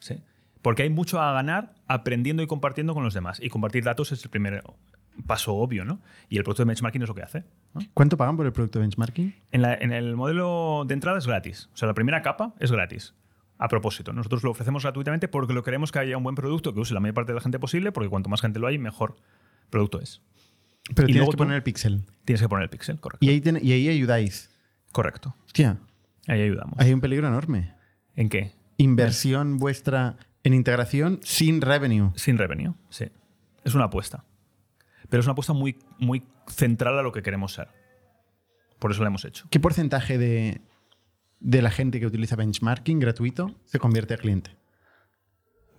Sí. 0.00 0.22
Porque 0.62 0.82
hay 0.82 0.90
mucho 0.90 1.20
a 1.20 1.32
ganar 1.32 1.74
aprendiendo 1.86 2.42
y 2.42 2.46
compartiendo 2.46 2.94
con 2.94 3.04
los 3.04 3.14
demás. 3.14 3.38
Y 3.40 3.48
compartir 3.48 3.84
datos 3.84 4.10
es 4.12 4.24
el 4.24 4.30
primer 4.30 4.62
paso 5.26 5.54
obvio, 5.54 5.84
¿no? 5.84 6.00
Y 6.28 6.36
el 6.38 6.44
producto 6.44 6.62
de 6.62 6.68
benchmarking 6.68 7.02
es 7.02 7.08
lo 7.08 7.14
que 7.14 7.22
hace. 7.22 7.44
¿no? 7.74 7.80
¿Cuánto 7.94 8.16
pagan 8.16 8.36
por 8.36 8.46
el 8.46 8.52
producto 8.52 8.78
de 8.78 8.84
benchmarking? 8.84 9.34
En, 9.52 9.62
la- 9.62 9.74
en 9.74 9.92
el 9.92 10.16
modelo 10.16 10.84
de 10.86 10.94
entrada 10.94 11.18
es 11.18 11.26
gratis. 11.26 11.68
O 11.72 11.76
sea, 11.76 11.86
la 11.86 11.94
primera 11.94 12.22
capa 12.22 12.54
es 12.58 12.72
gratis. 12.72 13.14
A 13.58 13.68
propósito, 13.68 14.12
nosotros 14.12 14.42
lo 14.44 14.50
ofrecemos 14.52 14.84
gratuitamente 14.84 15.26
porque 15.28 15.52
lo 15.52 15.62
queremos 15.64 15.90
que 15.92 15.98
haya 15.98 16.16
un 16.16 16.22
buen 16.22 16.36
producto 16.36 16.72
que 16.74 16.80
use 16.80 16.94
la 16.94 17.00
mayor 17.00 17.14
parte 17.14 17.32
de 17.32 17.36
la 17.36 17.40
gente 17.40 17.58
posible, 17.58 17.90
porque 17.92 18.08
cuanto 18.08 18.28
más 18.28 18.40
gente 18.40 18.58
lo 18.60 18.68
hay, 18.68 18.78
mejor 18.78 19.16
producto 19.70 20.00
es. 20.00 20.22
Pero 20.94 21.06
Y 21.08 21.12
tienes 21.12 21.14
luego 21.16 21.30
que 21.32 21.36
tú- 21.36 21.38
poner 21.44 21.56
el 21.56 21.62
pixel. 21.62 22.02
Tienes 22.24 22.40
que 22.42 22.48
poner 22.48 22.64
el 22.64 22.70
pixel, 22.70 22.98
correcto. 23.00 23.24
Y 23.24 23.28
ahí, 23.30 23.40
ten- 23.40 23.58
y 23.62 23.72
ahí 23.72 23.88
ayudáis. 23.88 24.50
Correcto. 24.92 25.34
Hostia, 25.46 25.78
Ahí 26.26 26.42
ayudamos. 26.42 26.74
hay 26.78 26.92
un 26.92 27.00
peligro 27.00 27.28
enorme. 27.28 27.74
¿En 28.16 28.28
qué? 28.28 28.52
Inversión 28.78 29.58
vuestra 29.58 30.16
en 30.44 30.54
integración 30.54 31.20
sin 31.22 31.60
revenue. 31.60 32.12
Sin 32.16 32.38
revenue, 32.38 32.74
sí. 32.90 33.06
Es 33.64 33.74
una 33.74 33.84
apuesta. 33.84 34.24
Pero 35.08 35.20
es 35.20 35.26
una 35.26 35.32
apuesta 35.32 35.52
muy, 35.52 35.76
muy 35.98 36.22
central 36.48 36.98
a 36.98 37.02
lo 37.02 37.12
que 37.12 37.22
queremos 37.22 37.52
ser. 37.52 37.68
Por 38.78 38.92
eso 38.92 39.02
la 39.02 39.08
hemos 39.08 39.24
hecho. 39.24 39.46
¿Qué 39.50 39.58
porcentaje 39.60 40.16
de, 40.18 40.60
de 41.40 41.62
la 41.62 41.70
gente 41.70 41.98
que 42.00 42.06
utiliza 42.06 42.36
benchmarking 42.36 42.98
gratuito 43.00 43.54
se 43.64 43.78
convierte 43.78 44.14
a 44.14 44.16
cliente? 44.18 44.56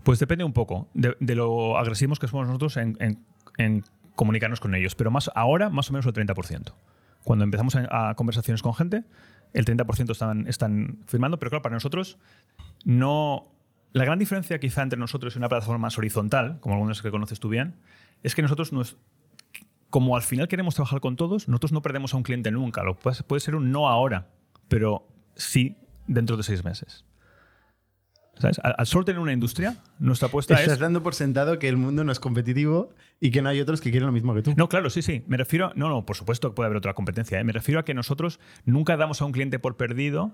Pues 0.04 0.20
depende 0.20 0.44
un 0.44 0.54
poco 0.54 0.90
de, 0.94 1.16
de 1.20 1.36
lo 1.36 1.78
agresivos 1.78 2.20
que 2.20 2.28
somos 2.28 2.48
nosotros 2.48 2.78
en, 2.78 2.98
en- 3.00 3.26
en 3.58 3.84
comunicarnos 4.20 4.60
con 4.60 4.76
ellos. 4.76 4.96
Pero 4.96 5.12
más 5.12 5.32
ahora, 5.34 5.70
más 5.70 5.90
o 5.90 5.94
menos 5.94 6.06
el 6.06 6.12
30%. 6.12 6.74
Cuando 7.24 7.46
empezamos 7.46 7.78
a, 7.78 8.10
a 8.10 8.16
conversaciones 8.16 8.62
con 8.62 8.74
gente, 8.74 9.06
el 9.54 9.64
30% 9.64 10.12
están, 10.12 10.46
están 10.46 11.00
firmando. 11.08 11.40
Pero 11.40 11.52
claro, 11.52 11.62
para 11.62 11.76
nosotros, 11.76 12.18
no. 12.84 13.48
La 13.94 14.04
gran 14.04 14.20
diferencia 14.20 14.60
quizá 14.60 14.84
entre 14.84 15.00
nosotros 15.00 15.36
y 15.36 15.40
una 15.40 15.48
plataforma 15.48 15.80
más 15.84 15.98
horizontal, 15.98 16.60
como 16.60 16.76
algunas 16.76 17.02
que 17.02 17.10
conoces 17.12 17.40
tú 17.40 17.48
bien, 17.48 17.78
es 18.22 18.36
que 18.36 18.42
nosotros 18.42 18.74
nos, 18.74 18.98
como 19.90 20.18
al 20.18 20.22
final 20.22 20.50
queremos 20.50 20.76
trabajar 20.76 21.00
con 21.00 21.16
todos, 21.16 21.48
nosotros 21.48 21.72
no 21.72 21.82
perdemos 21.82 22.14
a 22.14 22.18
un 22.18 22.24
cliente 22.24 22.52
nunca. 22.52 22.84
Lo 22.84 23.00
puede, 23.00 23.24
puede 23.24 23.40
ser 23.40 23.56
un 23.56 23.72
no 23.72 23.88
ahora, 23.88 24.28
pero 24.68 25.08
sí 25.36 25.78
dentro 26.08 26.36
de 26.36 26.44
seis 26.44 26.64
meses. 26.66 27.06
¿Sabes? 28.40 28.60
Al, 28.64 28.86
solo 28.88 29.04
tener 29.06 29.20
una 29.20 29.34
industria, 29.34 29.78
nuestra 30.00 30.30
apuesta 30.30 30.54
Estás 30.56 30.74
es. 30.74 30.80
dando 30.80 31.04
por 31.04 31.14
sentado 31.14 31.60
que 31.60 31.68
el 31.68 31.76
mundo 31.78 32.04
no 32.06 32.12
es 32.12 32.20
competitivo 32.22 32.94
y 33.20 33.32
que 33.32 33.42
no 33.42 33.50
hay 33.50 33.60
otros 33.60 33.82
que 33.82 33.92
quieren 33.92 34.08
lo 34.08 34.14
mismo 34.14 34.34
que 34.34 34.42
tú. 34.42 34.54
No, 34.56 34.70
claro, 34.70 34.90
sí, 34.90 35.02
sí. 35.02 35.24
Me 35.28 35.36
refiero. 35.38 35.68
a- 35.68 35.74
No, 35.76 35.90
no, 35.90 36.06
por 36.06 36.16
supuesto 36.16 36.50
que 36.50 36.56
puede 36.56 36.68
haber 36.68 36.78
otra 36.78 36.94
competencia. 36.94 37.40
¿eh? 37.40 37.44
Me 37.44 37.52
refiero 37.52 37.80
a 37.82 37.86
que 37.86 37.94
nosotros 37.94 38.40
nunca 38.66 38.96
damos 38.98 39.22
a 39.22 39.26
un 39.26 39.34
cliente 39.34 39.60
por 39.60 39.76
perdido 39.78 40.32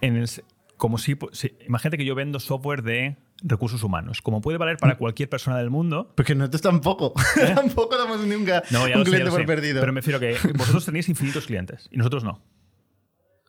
en 0.00 0.16
el. 0.16 0.28
Como 0.76 0.98
si, 0.98 1.16
si- 1.32 1.56
Imagínate 1.66 1.96
que 1.98 2.04
yo 2.04 2.14
vendo 2.14 2.38
software 2.38 2.82
de 2.82 3.16
recursos 3.42 3.82
humanos. 3.82 4.20
Como 4.22 4.40
puede 4.40 4.58
valer 4.58 4.76
para 4.76 4.96
cualquier 4.96 5.28
persona 5.28 5.56
del 5.58 5.70
mundo, 5.70 6.12
Porque 6.16 6.34
nosotros 6.34 6.62
tampoco. 6.62 7.14
tampoco 7.54 7.96
damos 7.96 8.20
nunca 8.26 8.58
¿Eh? 8.58 8.62
No, 8.70 8.82
un 8.82 8.86
sé, 8.88 8.92
cliente 9.04 9.24
lo 9.24 9.30
por 9.30 9.40
sé. 9.40 9.46
perdido. 9.46 9.80
Pero 9.80 9.92
me 9.92 10.00
refiero 10.00 10.18
a 10.18 10.20
que 10.20 10.36
vosotros 10.56 10.84
tenéis 10.84 11.08
infinitos 11.08 11.46
clientes 11.46 11.88
y 11.90 11.96
nosotros 11.96 12.22
no. 12.24 12.42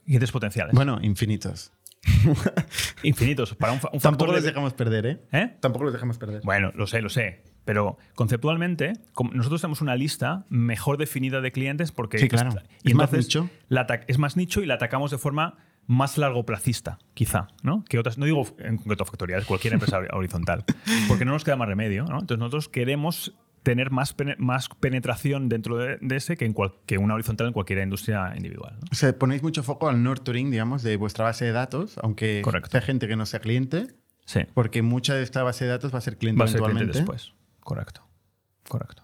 Clientes 0.06 0.32
potenciales. 0.32 0.74
Bueno, 0.74 0.98
infinitos. 1.04 1.72
infinitos. 3.04 3.56
Para 3.56 3.74
un, 3.74 3.80
fa- 3.80 3.90
un 3.94 4.00
Tampoco 4.00 4.32
los 4.32 4.42
de- 4.44 4.50
dejamos 4.50 4.74
perder, 4.74 5.06
¿eh? 5.06 5.20
¿Eh? 5.32 5.56
Tampoco 5.60 5.86
los 5.86 5.94
dejamos 5.94 6.18
perder. 6.18 6.42
Bueno, 6.44 6.72
lo 6.76 6.88
sé, 6.88 7.02
lo 7.02 7.10
sé. 7.10 7.44
Pero 7.66 7.98
conceptualmente, 8.16 8.94
nosotros 9.34 9.62
tenemos 9.62 9.82
una 9.82 9.96
lista 9.96 10.46
mejor 10.50 10.98
definida 10.98 11.42
de 11.42 11.52
clientes 11.52 11.92
porque. 11.92 12.18
Sí, 12.18 12.28
claro. 12.28 12.50
Y 12.84 12.90
Es 12.92 12.96
más 12.96 13.12
nicho. 13.12 13.50
la 13.68 13.86
es 14.08 14.18
más 14.18 14.38
nicho 14.38 14.62
y 14.62 14.66
la 14.66 14.76
atacamos 14.76 15.12
de 15.12 15.18
forma 15.18 15.58
más 15.86 16.18
largoplacista, 16.20 17.00
quizá, 17.16 17.48
¿no? 17.64 17.84
Que 17.90 17.98
otras, 17.98 18.18
no 18.20 18.26
digo 18.26 18.46
en 18.60 18.78
concreto 18.78 19.06
factorial, 19.06 19.44
cualquier 19.46 19.74
empresa 19.74 20.00
horizontal, 20.14 20.64
porque 21.08 21.26
no 21.26 21.32
nos 21.32 21.44
queda 21.44 21.56
más 21.56 21.68
remedio, 21.68 22.06
¿no? 22.06 22.20
Entonces 22.20 22.38
nosotros 22.38 22.70
queremos 22.70 23.34
tener 23.64 23.92
más, 23.92 24.16
más 24.38 24.70
penetración 24.80 25.50
dentro 25.50 25.78
de, 25.78 25.98
de 26.02 26.16
ese 26.16 26.38
que, 26.38 26.46
en 26.46 26.54
cual- 26.54 26.74
que 26.86 26.98
una 26.98 27.14
horizontal 27.14 27.48
en 27.48 27.54
cualquier 27.54 27.80
industria 27.80 28.34
individual. 28.36 28.78
¿no? 28.82 28.88
O 28.92 28.96
sea, 28.96 29.18
ponéis 29.18 29.44
mucho 29.44 29.64
foco 29.64 29.90
al 29.90 30.02
nurturing, 30.04 30.50
digamos, 30.52 30.82
de 30.84 30.96
vuestra 30.98 31.26
base 31.26 31.46
de 31.46 31.52
datos, 31.52 31.98
aunque 32.02 32.42
Correcto. 32.44 32.70
sea 32.72 32.82
gente 32.82 33.08
que 33.08 33.16
no 33.16 33.26
sea 33.26 33.40
cliente, 33.40 33.88
Sí. 34.26 34.42
porque 34.54 34.82
mucha 34.82 35.16
de 35.16 35.24
esta 35.24 35.44
base 35.44 35.66
de 35.66 35.72
datos 35.72 35.94
va 35.94 35.98
a 35.98 36.02
ser 36.02 36.18
cliente 36.18 36.40
Va 36.40 36.46
a 36.46 36.48
ser 36.48 36.62
cliente 36.62 36.84
eventualmente. 36.84 37.14
después. 37.14 37.34
Correcto. 37.62 38.08
Correcto. 38.68 39.04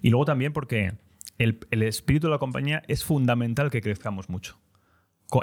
Y 0.00 0.10
luego 0.10 0.24
también 0.24 0.52
porque 0.52 0.92
el, 1.38 1.58
el 1.70 1.82
espíritu 1.82 2.26
de 2.28 2.30
la 2.32 2.38
compañía 2.38 2.82
es 2.88 3.04
fundamental 3.04 3.70
que 3.70 3.80
crezcamos 3.82 4.28
mucho 4.28 4.58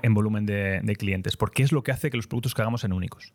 en 0.04 0.14
volumen 0.14 0.46
de, 0.46 0.82
de 0.84 0.96
clientes, 0.96 1.36
porque 1.38 1.64
es 1.64 1.72
lo 1.72 1.82
que 1.84 1.92
hace 1.92 2.10
que 2.12 2.18
los 2.18 2.28
productos 2.28 2.54
que 2.54 2.62
hagamos 2.62 2.82
sean 2.82 2.94
únicos. 2.94 3.34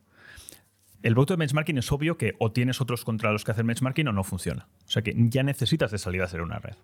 El 1.05 1.13
producto 1.13 1.35
de 1.35 1.41
benchmarking 1.41 1.77
es 1.77 1.93
obvio 1.93 2.17
que 2.17 2.33
o 2.39 2.51
tienes 2.51 2.81
otros 2.81 3.05
contra 3.05 3.31
los 3.31 3.45
que 3.45 3.51
hacer 3.51 3.67
benchmarking 3.67 4.09
o 4.09 4.13
no 4.13 4.25
funciona. 4.25 4.69
O 4.87 4.91
sea 4.91 5.03
que 5.03 5.15
ya 5.15 5.43
necesitas 5.43 5.91
de 5.91 5.99
salida 5.99 6.25
a 6.25 6.29
ser 6.29 6.41
una 6.41 6.59
red. 6.61 6.77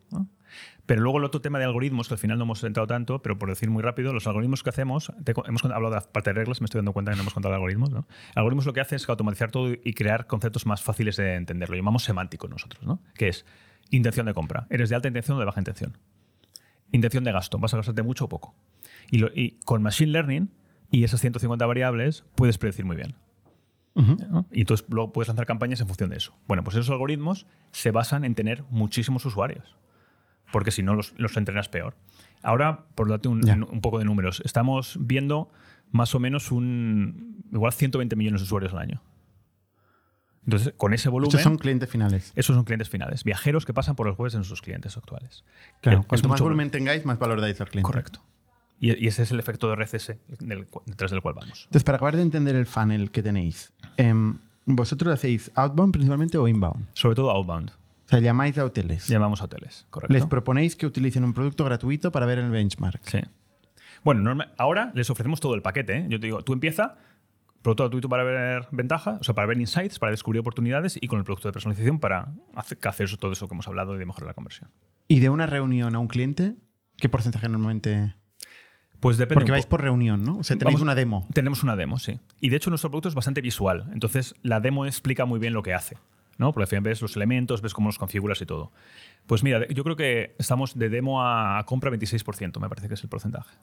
Pero 0.85 1.01
luego 1.01 1.16
el 1.16 1.25
otro 1.25 1.41
tema 1.41 1.59
de 1.59 1.64
algoritmos, 1.64 2.09
que 2.09 2.14
al 2.14 2.18
final 2.18 2.37
no 2.37 2.45
hemos 2.45 2.62
entrado 2.62 2.87
tanto, 2.87 3.23
pero 3.23 3.39
por 3.39 3.49
decir 3.49 3.71
muy 3.71 3.83
rápido, 3.83 4.12
los 4.12 4.27
algoritmos 4.27 4.62
que 4.62 4.68
hacemos, 4.68 5.11
hemos 5.47 5.64
hablado 5.64 5.95
de 5.95 6.03
parte 6.12 6.31
de 6.31 6.35
reglas, 6.35 6.61
me 6.61 6.66
estoy 6.66 6.81
dando 6.81 6.93
cuenta 6.93 7.12
que 7.12 7.16
no 7.16 7.23
hemos 7.23 7.33
contado 7.33 7.55
algoritmos. 7.55 7.89
¿no? 7.93 8.07
Algoritmos 8.35 8.66
lo 8.66 8.75
que 8.75 8.83
hace 8.83 8.97
es 8.97 9.09
automatizar 9.09 9.51
todo 9.51 9.73
y 9.73 9.95
crear 9.95 10.27
conceptos 10.27 10.66
más 10.66 10.83
fáciles 10.83 11.16
de 11.16 11.37
entender. 11.37 11.71
Lo 11.71 11.77
llamamos 11.77 12.05
semántico 12.05 12.47
nosotros, 12.47 12.83
¿no? 12.83 13.01
que 13.14 13.29
es 13.29 13.47
intención 13.89 14.27
de 14.27 14.35
compra. 14.35 14.66
¿Eres 14.68 14.91
de 14.91 14.97
alta 14.97 15.09
intención 15.09 15.39
o 15.39 15.41
de 15.41 15.47
baja 15.47 15.62
intención? 15.62 15.97
Intención 16.93 17.25
de 17.25 17.33
gasto. 17.33 17.59
¿Vas 17.59 17.73
a 17.73 17.79
gastarte 17.79 18.03
mucho 18.03 18.27
o 18.27 18.29
poco? 18.29 18.55
Y, 19.11 19.25
y 19.41 19.53
con 19.64 19.83
Machine 19.83 20.12
Learning 20.12 20.51
y 20.91 21.05
esas 21.05 21.23
150 21.23 21.64
variables 21.64 22.25
puedes 22.35 22.59
predecir 22.59 22.85
muy 22.85 22.97
bien. 22.97 23.14
Y 24.53 24.61
entonces 24.61 24.86
luego 24.88 25.12
puedes 25.12 25.28
lanzar 25.28 25.47
campañas 25.47 25.80
en 25.80 25.86
función 25.86 26.11
de 26.11 26.16
eso. 26.16 26.34
Bueno, 26.47 26.64
pues 26.64 26.76
esos 26.76 26.91
algoritmos 26.91 27.47
se 27.72 27.91
basan 27.91 28.24
en 28.24 28.34
tener 28.34 28.64
muchísimos 28.70 29.24
usuarios, 29.26 29.76
porque 30.53 30.70
si 30.70 30.82
no 30.82 30.95
los, 30.95 31.12
los 31.18 31.36
entrenas 31.36 31.68
peor. 31.68 31.97
Ahora, 32.43 32.86
por 32.95 33.09
darte 33.09 33.28
un, 33.28 33.41
un 33.70 33.80
poco 33.80 33.99
de 33.99 34.05
números, 34.05 34.41
estamos 34.45 34.97
viendo 35.01 35.51
más 35.91 36.14
o 36.14 36.20
menos 36.20 36.51
un 36.53 37.45
igual 37.53 37.72
120 37.72 38.16
millones 38.16 38.41
de 38.41 38.45
usuarios 38.45 38.72
al 38.72 38.78
año. 38.78 39.03
Entonces, 40.45 40.72
con 40.76 40.95
ese 40.95 41.09
volumen, 41.11 41.28
Estos 41.28 41.43
son 41.43 41.59
clientes 41.59 41.91
finales. 41.91 42.32
esos 42.34 42.57
son 42.57 42.64
clientes 42.64 42.88
finales, 42.88 43.24
viajeros 43.24 43.66
que 43.66 43.74
pasan 43.74 43.95
por 43.95 44.07
los 44.07 44.16
jueves 44.16 44.34
en 44.34 44.45
sus 44.45 44.62
clientes 44.62 44.97
actuales. 44.97 45.45
Claro. 45.82 46.01
Es 46.01 46.07
Cuanto 46.07 46.28
más 46.28 46.41
volumen 46.41 46.70
tengáis, 46.70 47.05
más 47.05 47.18
valor 47.18 47.41
dais 47.41 47.61
al 47.61 47.68
cliente. 47.68 47.86
Correcto. 47.86 48.22
Y, 48.81 49.07
ese 49.07 49.22
es 49.24 49.31
el 49.31 49.39
efecto 49.39 49.68
de 49.68 49.74
RCS 49.74 50.16
del 50.41 50.66
detrás 50.87 51.11
del 51.11 51.20
cual 51.20 51.35
vamos. 51.35 51.64
Entonces, 51.66 51.85
para 51.85 51.97
acabar 51.97 52.16
de 52.16 52.22
entender 52.22 52.57
el 52.57 52.66
funnel 52.66 53.11
que 53.11 53.22
tenéis, 53.22 53.72
em, 53.99 54.39
¿vosotros 54.64 55.12
hacéis 55.12 55.51
outbound 55.55 55.93
principalmente 55.93 56.39
o 56.39 56.49
inbound? 56.49 56.87
Sobre 56.95 57.14
todo 57.14 57.31
outbound. 57.31 57.70
O 57.70 58.09
sea, 58.09 58.20
llamáis 58.20 58.57
a 58.59 58.64
hoteles. 58.64 59.07
Llamamos 59.07 59.41
a 59.41 59.45
hoteles, 59.45 59.87
correcto. 59.91 60.12
Les 60.14 60.26
proponéis 60.26 60.74
que 60.76 60.87
utilicen 60.87 61.22
un 61.24 61.33
producto 61.35 61.64
gratuito 61.64 62.11
para 62.11 62.26
ver 62.26 62.39
el 62.39 62.51
benchmark. 62.51 63.01
Sí. 63.09 63.20
Bueno, 64.03 64.37
ahora 64.57 64.91
les 64.95 65.11
ofrecemos 65.11 65.41
todo 65.41 65.55
el 65.55 65.62
paquete. 65.62 65.99
¿eh? 65.99 66.07
Yo 66.09 66.18
te 66.18 66.26
digo, 66.26 66.43
tú 66.43 66.53
empieza, 66.55 66.97
producto 67.62 67.85
gratuito 67.85 68.09
para 68.09 68.24
ver 68.24 68.66
ventaja, 68.70 69.18
o 69.20 69.24
sea, 69.24 69.35
para 69.35 69.47
ver 69.47 69.61
insights, 69.61 69.99
para 69.99 70.11
descubrir 70.11 70.41
oportunidades 70.41 70.99
y 71.01 71.07
con 71.07 71.18
el 71.18 71.24
producto 71.24 71.49
de 71.49 71.53
personalización 71.53 72.01
para 72.01 72.33
hacer, 72.55 72.78
hacer 72.85 73.05
eso- 73.05 73.18
todo 73.18 73.31
eso 73.33 73.47
que 73.47 73.55
hemos 73.55 73.68
hablado 73.68 73.95
y 73.95 73.99
de 73.99 74.07
mejorar 74.07 74.28
la 74.28 74.35
conversión. 74.35 74.70
Y 75.07 75.20
de 75.20 75.28
una 75.28 75.47
reunión 75.47 75.95
a 75.95 75.99
un 75.99 76.09
cliente, 76.09 76.55
¿qué 76.97 77.09
porcentaje 77.11 77.49
normalmente? 77.49 78.14
Pues 79.01 79.17
depende. 79.17 79.37
Porque 79.41 79.53
vais 79.53 79.65
po- 79.67 79.71
por 79.71 79.83
reunión, 79.83 80.23
¿no? 80.25 80.39
O 80.39 80.45
sea, 80.45 80.57
tenéis 80.57 80.75
Vamos- 80.75 80.83
una 80.83 80.95
demo. 80.95 81.27
Tenemos 81.33 81.63
una 81.63 81.75
demo, 81.77 81.99
sí. 81.99 82.21
Y 82.41 82.51
de 82.51 82.57
hecho 82.57 82.71
nuestro 82.71 82.91
producto 82.91 83.09
es 83.09 83.15
bastante 83.15 83.41
visual. 83.41 83.89
Entonces 83.93 84.35
la 84.43 84.61
demo 84.61 84.85
explica 84.87 85.25
muy 85.25 85.39
bien 85.41 85.53
lo 85.55 85.63
que 85.63 85.75
hace. 85.75 85.97
¿no? 86.39 86.53
Porque 86.55 86.63
al 86.63 86.69
final 86.69 86.85
ves 86.85 87.03
los 87.03 87.17
elementos, 87.17 87.61
ves 87.61 87.75
cómo 87.75 87.89
los 87.91 87.99
configuras 87.99 88.41
y 88.41 88.47
todo. 88.47 88.73
Pues 89.27 89.43
mira, 89.43 89.69
yo 89.69 89.85
creo 89.85 89.95
que 89.95 90.35
estamos 90.39 90.79
de 90.79 90.89
demo 90.89 91.23
a, 91.23 91.63
compra 91.67 91.91
26%, 91.91 92.59
me 92.61 92.69
parece 92.71 92.89
que 92.89 92.95
es 92.95 93.03
el 93.03 93.11
porcentaje. 93.11 93.55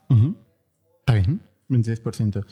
Está 0.99 1.15
bien, 1.15 1.41
26%. 1.69 2.45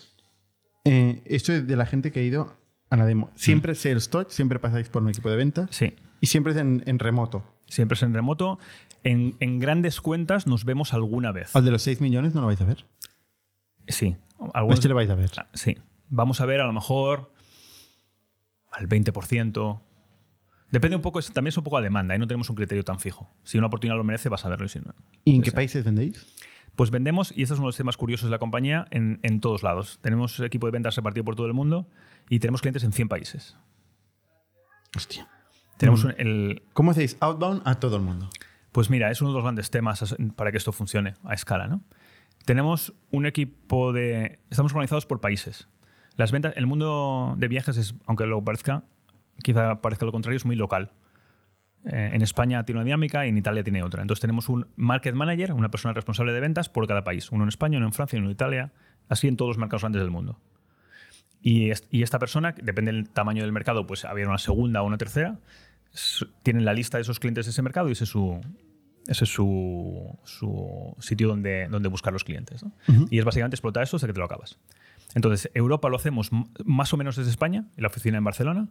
Eh, 0.84 1.22
esto 1.26 1.54
es 1.54 1.68
de 1.68 1.76
la 1.76 1.86
gente 1.86 2.12
que 2.12 2.22
ha 2.22 2.24
ido 2.24 2.56
a 2.90 2.98
la 2.98 3.06
demo. 3.06 3.30
Siempre 3.36 3.74
es 3.74 3.80
sales 3.82 4.10
touch, 4.10 4.30
siempre 4.30 4.58
pasáis 4.58 4.90
por 4.90 5.04
un 5.04 5.10
equipo 5.10 5.30
de 5.30 5.36
ventas 5.36 5.68
Sí. 5.70 5.94
y 6.22 6.26
siempre 6.26 6.54
es 6.54 6.58
en, 6.58 6.82
en 6.88 6.98
remoto. 6.98 7.44
Siempre 7.68 7.96
es 7.96 8.04
en 8.04 8.14
remoto. 8.14 8.60
En, 9.04 9.36
en 9.40 9.60
grandes 9.60 10.02
cuentas 10.02 10.48
nos 10.48 10.66
vemos 10.66 10.94
alguna 10.94 11.32
vez. 11.32 11.56
Al 11.56 11.66
de 11.66 11.72
los 11.72 11.82
6 11.84 12.02
millones 12.02 12.34
no 12.34 12.42
lo 12.42 12.48
vais 12.48 12.62
a 12.62 12.66
ver. 12.66 12.86
Sí. 13.88 14.16
Algunos, 14.54 14.80
este 14.80 14.88
le 14.88 14.94
vais 14.96 15.10
a 15.10 15.16
ver. 15.16 15.32
Ah, 15.38 15.48
Sí. 15.54 15.78
Vamos 16.10 16.42
a 16.42 16.46
ver 16.46 16.62
a 16.62 16.66
lo 16.68 16.74
mejor 16.74 17.32
al 18.72 18.88
20%. 18.88 19.82
Depende 20.72 20.96
un 20.96 21.02
poco, 21.02 21.22
también 21.22 21.50
es 21.50 21.58
un 21.58 21.64
poco 21.64 21.78
a 21.78 21.82
demanda, 21.82 22.14
ahí 22.14 22.20
no 22.20 22.28
tenemos 22.28 22.50
un 22.50 22.56
criterio 22.56 22.84
tan 22.84 23.00
fijo. 23.00 23.30
Si 23.44 23.58
una 23.58 23.68
oportunidad 23.68 23.96
lo 23.98 24.04
merece, 24.04 24.30
vas 24.30 24.44
a 24.46 24.50
verlo 24.50 24.66
y 24.66 24.70
si 24.70 24.80
no. 24.80 24.94
¿Y 25.24 25.36
en 25.36 25.42
qué 25.42 25.52
Sí. 25.52 25.56
países 25.56 25.84
vendéis? 25.86 26.26
Pues 26.76 26.92
vendemos, 26.92 27.32
y 27.36 27.44
este 27.44 27.54
es 27.54 27.60
uno 27.60 27.68
de 27.68 27.70
los 27.70 27.78
temas 27.78 27.96
curiosos 27.96 28.26
de 28.26 28.32
la 28.32 28.40
compañía, 28.40 28.86
en, 28.92 29.20
en 29.24 29.40
todos 29.40 29.64
lados. 29.64 30.00
Tenemos 30.02 30.40
equipo 30.42 30.68
de 30.68 30.72
ventas 30.72 30.96
repartido 30.96 31.24
por 31.24 31.36
todo 31.36 31.48
el 31.48 31.54
mundo 31.54 31.88
y 32.30 32.40
tenemos 32.40 32.62
clientes 32.62 32.84
en 32.84 32.92
100 32.92 33.08
países. 33.08 33.56
Hostia. 34.96 35.28
Tenemos 35.78 36.04
Mm. 36.04 36.08
un- 36.08 36.14
el, 36.18 36.64
¿Cómo 36.74 36.92
hacéis 36.92 37.18
outbound 37.20 37.62
a 37.66 37.76
todo 37.80 37.98
el 37.98 38.02
mundo? 38.04 38.30
Pues 38.72 38.90
mira, 38.90 39.10
es 39.12 39.22
uno 39.22 39.32
de 39.32 39.36
los 39.36 39.44
grandes 39.44 39.70
temas 39.72 40.02
as- 40.02 40.16
para 40.36 40.52
que 40.52 40.58
esto 40.58 40.72
funcione 40.72 41.14
a 41.24 41.34
escala, 41.34 41.68
¿no? 41.68 41.82
Tenemos 42.46 42.94
un 43.12 43.26
equipo 43.26 43.92
de. 43.94 44.40
Estamos 44.50 44.72
organizados 44.74 45.06
por 45.06 45.20
países. 45.22 45.68
Las 46.18 46.32
ventas, 46.32 46.54
el 46.56 46.68
mundo 46.68 47.36
de 47.38 47.48
viajes 47.48 47.76
es, 47.78 47.96
aunque 48.06 48.26
lo 48.26 48.44
parezca, 48.44 48.84
quizá 49.44 49.82
parezca 49.82 50.06
lo 50.06 50.12
contrario, 50.12 50.38
es 50.38 50.46
muy 50.46 50.56
local. 50.56 50.92
Eh, 51.86 52.12
en 52.14 52.22
España 52.22 52.64
tiene 52.66 52.80
una 52.80 52.86
dinámica 52.86 53.26
y 53.26 53.30
en 53.30 53.38
Italia 53.38 53.64
tiene 53.64 53.84
otra. 53.84 54.02
Entonces 54.02 54.22
tenemos 54.22 54.48
un 54.50 54.68
market 54.76 55.14
manager, 55.16 55.54
una 55.54 55.70
persona 55.70 55.94
responsable 55.94 56.34
de 56.34 56.40
ventas 56.40 56.68
por 56.70 56.88
cada 56.88 57.04
país. 57.04 57.32
Uno 57.32 57.44
en 57.44 57.50
España, 57.50 57.78
uno 57.78 57.88
en 57.88 57.94
Francia, 57.94 58.18
uno 58.18 58.28
en 58.28 58.32
Italia, 58.32 58.72
así 59.10 59.28
en 59.28 59.38
todos 59.38 59.50
los 59.50 59.58
mercados 59.58 59.82
grandes 59.84 60.02
del 60.02 60.10
mundo. 60.12 60.40
Y, 61.42 61.70
est- 61.70 61.86
y 61.92 62.02
esta 62.02 62.18
persona, 62.18 62.54
depende 62.62 62.92
del 62.92 63.10
tamaño 63.10 63.44
del 63.44 63.52
mercado, 63.52 63.86
pues 63.86 64.04
había 64.06 64.28
una 64.28 64.40
segunda 64.40 64.82
o 64.82 64.86
una 64.88 64.98
tercera, 64.98 65.38
tienen 66.44 66.66
la 66.66 66.74
lista 66.74 66.98
de 66.98 67.04
esos 67.04 67.20
clientes 67.20 67.46
de 67.46 67.52
ese 67.52 67.62
mercado 67.62 67.90
y 67.90 67.94
ese 67.94 68.04
es 68.04 68.10
su, 68.10 68.42
ese 69.08 69.24
es 69.24 69.30
su, 69.30 70.18
su 70.24 70.96
sitio 71.00 71.28
donde, 71.28 71.68
donde 71.70 71.90
buscar 71.90 72.14
los 72.14 72.24
clientes. 72.24 72.64
¿no? 72.64 72.74
Y 73.10 73.20
es 73.20 73.26
básicamente 73.26 73.56
explotar 73.56 73.84
eso 73.84 73.98
hasta 73.98 74.08
que 74.08 74.14
te 74.14 74.20
lo 74.20 74.26
acabas. 74.26 74.58
Entonces, 75.14 75.50
Europa 75.54 75.90
lo 75.90 75.96
hacemos 75.96 76.30
más 76.66 76.94
o 76.94 76.98
menos 76.98 77.16
desde 77.16 77.32
España, 77.32 77.66
y 77.78 77.82
la 77.82 77.88
oficina 77.88 78.18
en 78.18 78.24
Barcelona, 78.24 78.68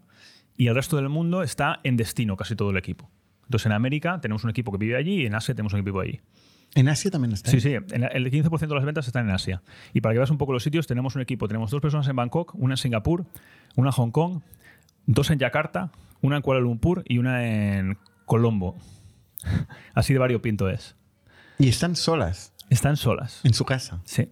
y 0.56 0.66
el 0.66 0.74
resto 0.74 0.96
del 0.96 1.08
mundo 1.08 1.42
está 1.42 1.80
en 1.84 1.96
destino, 1.96 2.36
casi 2.36 2.54
todo 2.54 2.70
el 2.70 2.76
equipo. 2.76 3.10
Entonces, 3.44 3.66
en 3.66 3.72
América 3.72 4.20
tenemos 4.20 4.44
un 4.44 4.50
equipo 4.50 4.70
que 4.72 4.78
vive 4.78 4.96
allí 4.96 5.22
y 5.22 5.26
en 5.26 5.34
Asia 5.34 5.54
tenemos 5.54 5.72
un 5.72 5.80
equipo 5.80 6.00
allí. 6.00 6.20
¿En 6.74 6.88
Asia 6.88 7.10
también 7.10 7.32
está? 7.32 7.50
Sí, 7.50 7.60
sí, 7.60 7.74
en 7.74 8.02
el 8.02 8.30
15% 8.30 8.58
de 8.58 8.74
las 8.74 8.84
ventas 8.84 9.06
están 9.06 9.28
en 9.28 9.34
Asia. 9.34 9.62
Y 9.92 10.00
para 10.00 10.12
que 10.12 10.18
veas 10.18 10.30
un 10.30 10.38
poco 10.38 10.52
los 10.52 10.62
sitios, 10.62 10.86
tenemos 10.86 11.14
un 11.14 11.22
equipo, 11.22 11.46
tenemos 11.46 11.70
dos 11.70 11.80
personas 11.80 12.08
en 12.08 12.16
Bangkok, 12.16 12.54
una 12.56 12.74
en 12.74 12.78
Singapur, 12.78 13.26
una 13.76 13.90
en 13.90 13.92
Hong 13.92 14.10
Kong, 14.10 14.40
dos 15.06 15.30
en 15.30 15.38
Yakarta, 15.38 15.92
una 16.26 16.36
en 16.36 16.42
Kuala 16.42 16.60
Lumpur 16.60 17.02
y 17.06 17.18
una 17.18 17.46
en 17.46 17.98
Colombo. 18.24 18.76
Así 19.94 20.12
de 20.12 20.18
variopinto 20.18 20.68
es. 20.68 20.96
Y 21.58 21.68
están 21.68 21.96
solas 21.96 22.52
Están 22.70 22.96
solas. 22.96 23.40
en 23.44 23.54
su 23.54 23.64
casa. 23.64 24.00
Sí. 24.04 24.28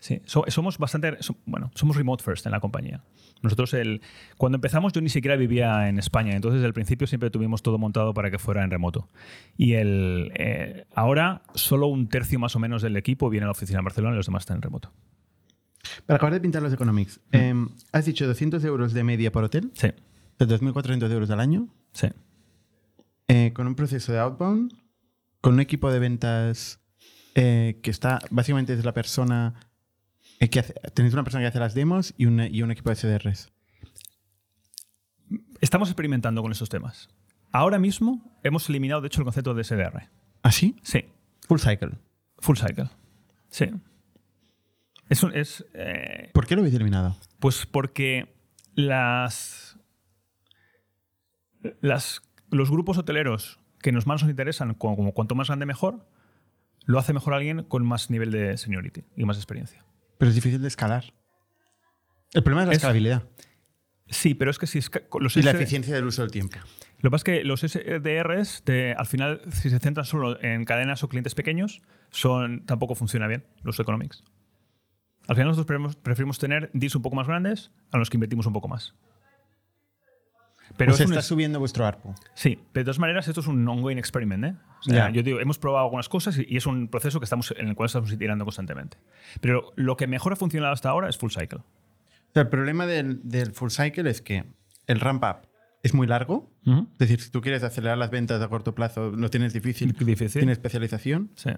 Sí, 0.00 0.20
So- 0.24 0.44
somos 0.48 0.78
bastante, 0.78 1.16
so- 1.22 1.36
bueno, 1.46 1.70
somos 1.74 1.96
remote 1.96 2.24
first 2.24 2.44
en 2.46 2.52
la 2.52 2.60
compañía. 2.60 3.02
Nosotros, 3.42 3.74
el, 3.74 4.00
cuando 4.36 4.56
empezamos, 4.56 4.92
yo 4.92 5.00
ni 5.00 5.08
siquiera 5.08 5.36
vivía 5.36 5.88
en 5.88 5.98
España, 5.98 6.34
entonces 6.34 6.56
desde 6.60 6.68
el 6.68 6.72
principio 6.74 7.06
siempre 7.08 7.30
tuvimos 7.30 7.62
todo 7.62 7.76
montado 7.78 8.14
para 8.14 8.30
que 8.30 8.38
fuera 8.38 8.62
en 8.64 8.70
remoto. 8.70 9.08
Y 9.56 9.74
el, 9.74 10.32
eh, 10.36 10.86
ahora 10.94 11.42
solo 11.54 11.86
un 11.88 12.08
tercio 12.08 12.38
más 12.38 12.54
o 12.56 12.58
menos 12.60 12.82
del 12.82 12.96
equipo 12.96 13.28
viene 13.30 13.44
a 13.44 13.48
la 13.48 13.52
oficina 13.52 13.78
en 13.80 13.84
Barcelona 13.84 14.14
y 14.14 14.16
los 14.16 14.26
demás 14.26 14.42
están 14.42 14.56
en 14.58 14.62
remoto. 14.62 14.92
Para 16.06 16.16
acabar 16.16 16.32
de 16.32 16.40
pintar 16.40 16.62
los 16.62 16.72
economics, 16.72 17.20
em, 17.32 17.68
has 17.92 18.04
dicho 18.06 18.26
200 18.26 18.64
euros 18.64 18.92
de 18.92 19.02
media 19.04 19.30
por 19.32 19.42
hotel, 19.44 19.70
Sí, 19.74 19.88
de 20.38 20.46
2.400 20.46 21.10
euros 21.10 21.30
al 21.30 21.40
año, 21.40 21.68
sí. 21.92 22.08
eh, 23.28 23.52
con 23.54 23.66
un 23.66 23.74
proceso 23.74 24.12
de 24.12 24.18
outbound, 24.18 24.72
con 25.40 25.54
un 25.54 25.60
equipo 25.60 25.90
de 25.90 25.98
ventas 25.98 26.80
eh, 27.34 27.78
que 27.82 27.90
está, 27.90 28.18
básicamente 28.30 28.74
es 28.74 28.84
la 28.84 28.92
persona 28.92 29.54
eh, 30.40 30.48
que 30.48 30.60
hace, 30.60 30.74
tenéis 30.94 31.14
una 31.14 31.24
persona 31.24 31.42
que 31.42 31.48
hace 31.48 31.58
las 31.60 31.74
demos 31.74 32.14
y 32.16 32.26
un, 32.26 32.40
y 32.40 32.62
un 32.62 32.70
equipo 32.70 32.90
de 32.90 32.96
CDRs. 32.96 33.50
Estamos 35.60 35.88
experimentando 35.88 36.42
con 36.42 36.52
estos 36.52 36.68
temas. 36.68 37.08
Ahora 37.52 37.78
mismo 37.78 38.38
hemos 38.42 38.68
eliminado, 38.68 39.00
de 39.00 39.06
hecho, 39.08 39.20
el 39.20 39.24
concepto 39.24 39.54
de 39.54 39.62
SDR. 39.64 40.08
¿Así? 40.42 40.76
Sí, 40.82 41.04
Full 41.48 41.58
cycle. 41.60 41.92
full 42.38 42.56
cycle. 42.56 42.88
Sí. 43.48 43.66
Es, 45.08 45.22
un- 45.22 45.34
es, 45.36 45.64
eh, 45.74 46.30
¿Por 46.32 46.46
qué 46.46 46.54
lo 46.56 46.62
habéis 46.62 46.74
eliminado? 46.74 47.16
Pues 47.38 47.66
porque 47.66 48.34
las, 48.74 49.71
las, 51.80 52.22
los 52.50 52.70
grupos 52.70 52.98
hoteleros 52.98 53.60
que 53.80 53.92
nos 53.92 54.06
más 54.06 54.22
nos 54.22 54.30
interesan, 54.30 54.74
como, 54.74 54.96
como 54.96 55.12
cuanto 55.12 55.34
más 55.34 55.48
grande 55.48 55.66
mejor, 55.66 56.06
lo 56.84 56.98
hace 56.98 57.12
mejor 57.12 57.34
alguien 57.34 57.62
con 57.64 57.84
más 57.84 58.10
nivel 58.10 58.30
de 58.30 58.56
seniority 58.56 59.04
y 59.16 59.24
más 59.24 59.36
experiencia. 59.36 59.84
Pero 60.18 60.28
es 60.28 60.34
difícil 60.34 60.60
de 60.62 60.68
escalar. 60.68 61.04
El 62.32 62.42
problema 62.42 62.62
es 62.62 62.66
la 62.68 62.72
Es- 62.72 62.78
escalabilidad 62.78 63.22
Sí, 64.08 64.34
pero 64.34 64.50
es 64.50 64.58
que 64.58 64.66
si 64.66 64.80
los 65.20 65.36
y 65.38 65.42
la 65.42 65.52
eficiencia 65.52 65.94
del 65.94 66.04
uso 66.04 66.20
del 66.22 66.30
tiempo. 66.30 66.58
Lo 66.98 67.08
que 67.08 67.10
pasa 67.12 67.16
es 67.20 67.24
que 67.24 67.44
los 67.44 67.62
SDRs, 67.62 68.62
te- 68.62 68.92
al 68.92 69.06
final, 69.06 69.40
si 69.52 69.70
se 69.70 69.78
centran 69.78 70.04
solo 70.04 70.40
en 70.42 70.64
cadenas 70.66 71.02
o 71.02 71.08
clientes 71.08 71.34
pequeños, 71.34 71.80
son, 72.10 72.66
tampoco 72.66 72.94
funciona 72.94 73.26
bien 73.26 73.46
los 73.62 73.80
economics. 73.80 74.22
Al 75.28 75.36
final 75.36 75.48
nosotros 75.48 75.66
preferimos, 75.66 75.96
preferimos 75.96 76.38
tener 76.38 76.70
deals 76.74 76.94
un 76.94 77.00
poco 77.02 77.16
más 77.16 77.26
grandes 77.26 77.70
a 77.90 77.96
los 77.96 78.10
que 78.10 78.18
invertimos 78.18 78.44
un 78.44 78.52
poco 78.52 78.68
más. 78.68 78.94
Pero 80.76 80.92
o 80.92 80.96
sea, 80.96 81.04
es 81.04 81.08
un 81.08 81.12
está 81.14 81.20
es- 81.20 81.26
subiendo 81.26 81.58
vuestro 81.58 81.86
ARPU. 81.86 82.14
Sí, 82.34 82.58
pero 82.72 82.82
de 82.82 82.84
todas 82.86 82.98
maneras 82.98 83.28
esto 83.28 83.40
es 83.40 83.46
un 83.46 83.66
ongoing 83.68 83.98
experiment. 83.98 84.44
¿eh? 84.44 84.54
O 84.80 84.82
sea, 84.84 85.08
Ya. 85.08 85.10
Yo 85.10 85.22
digo, 85.22 85.40
hemos 85.40 85.58
probado 85.58 85.84
algunas 85.84 86.08
cosas 86.08 86.38
y, 86.38 86.56
es 86.56 86.66
un 86.66 86.88
proceso 86.88 87.20
que 87.20 87.24
estamos, 87.24 87.54
en 87.56 87.68
el 87.68 87.74
cual 87.74 87.86
estamos 87.86 88.10
iterando 88.12 88.44
constantemente. 88.44 88.96
Pero 89.40 89.72
lo 89.76 89.96
que 89.96 90.06
mejor 90.06 90.32
ha 90.32 90.36
funcionado 90.36 90.72
hasta 90.72 90.88
ahora 90.88 91.08
es 91.08 91.16
full 91.18 91.30
cycle. 91.30 91.58
O 91.60 92.32
sea, 92.34 92.42
el 92.42 92.48
problema 92.48 92.86
del, 92.86 93.20
del 93.22 93.52
full 93.52 93.70
cycle 93.70 94.08
es 94.10 94.22
que 94.22 94.44
el 94.86 95.00
ramp 95.00 95.22
up 95.24 95.48
es 95.82 95.94
muy 95.94 96.06
largo. 96.06 96.50
Es 96.64 96.98
decir, 96.98 97.20
si 97.20 97.30
tú 97.30 97.40
quieres 97.40 97.62
acelerar 97.64 97.98
las 97.98 98.10
ventas 98.10 98.40
a 98.40 98.48
corto 98.48 98.74
plazo, 98.74 99.10
lo 99.10 99.28
tienes 99.30 99.52
difícil. 99.52 99.92
Difícil. 99.92 100.40
Tiene 100.40 100.52
especialización. 100.52 101.30
Sí. 101.34 101.50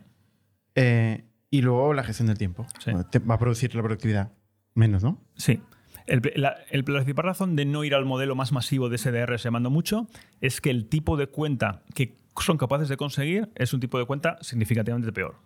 Eh, 0.74 1.24
y 1.50 1.62
luego 1.62 1.94
la 1.94 2.02
gestión 2.02 2.26
del 2.28 2.38
tiempo. 2.38 2.66
Sí. 2.80 2.90
Te 3.10 3.18
va 3.20 3.36
a 3.36 3.38
producir 3.38 3.74
la 3.74 3.82
productividad 3.82 4.32
menos, 4.74 5.04
¿no? 5.04 5.22
Sí. 5.36 5.60
El, 6.06 6.20
la, 6.36 6.56
el- 6.70 6.84
principal 6.84 7.24
razón 7.24 7.56
de 7.56 7.64
no 7.64 7.82
ir 7.84 7.94
al 7.94 8.04
modelo 8.04 8.34
más 8.34 8.52
masivo 8.52 8.88
de 8.88 8.98
SDR 8.98 9.36
llamando 9.38 9.70
mucho 9.70 10.06
es 10.40 10.60
que 10.60 10.70
el 10.70 10.86
tipo 10.86 11.16
de 11.16 11.26
cuenta 11.28 11.82
que 11.94 12.16
son 12.40 12.58
capaces 12.58 12.88
de 12.88 12.96
conseguir 12.96 13.48
es 13.54 13.72
un 13.72 13.80
tipo 13.80 13.98
de 13.98 14.04
cuenta 14.04 14.36
significativamente 14.42 15.12
peor. 15.12 15.36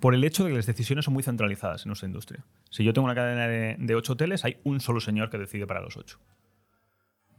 Por 0.00 0.14
el 0.14 0.24
hecho 0.24 0.44
de 0.44 0.50
que 0.50 0.56
las 0.56 0.66
decisiones 0.66 1.04
son 1.04 1.14
muy 1.14 1.22
centralizadas 1.22 1.84
en 1.84 1.90
nuestra 1.90 2.06
industria. 2.06 2.44
Si 2.70 2.84
yo 2.84 2.92
tengo 2.92 3.04
una 3.04 3.14
cadena 3.14 3.46
de, 3.46 3.76
de 3.78 3.94
ocho 3.94 4.14
hoteles, 4.14 4.44
hay 4.44 4.56
un 4.64 4.80
solo 4.80 5.00
señor 5.00 5.28
que 5.30 5.36
decide 5.38 5.66
para 5.66 5.80
los 5.80 5.96
ocho. 5.96 6.18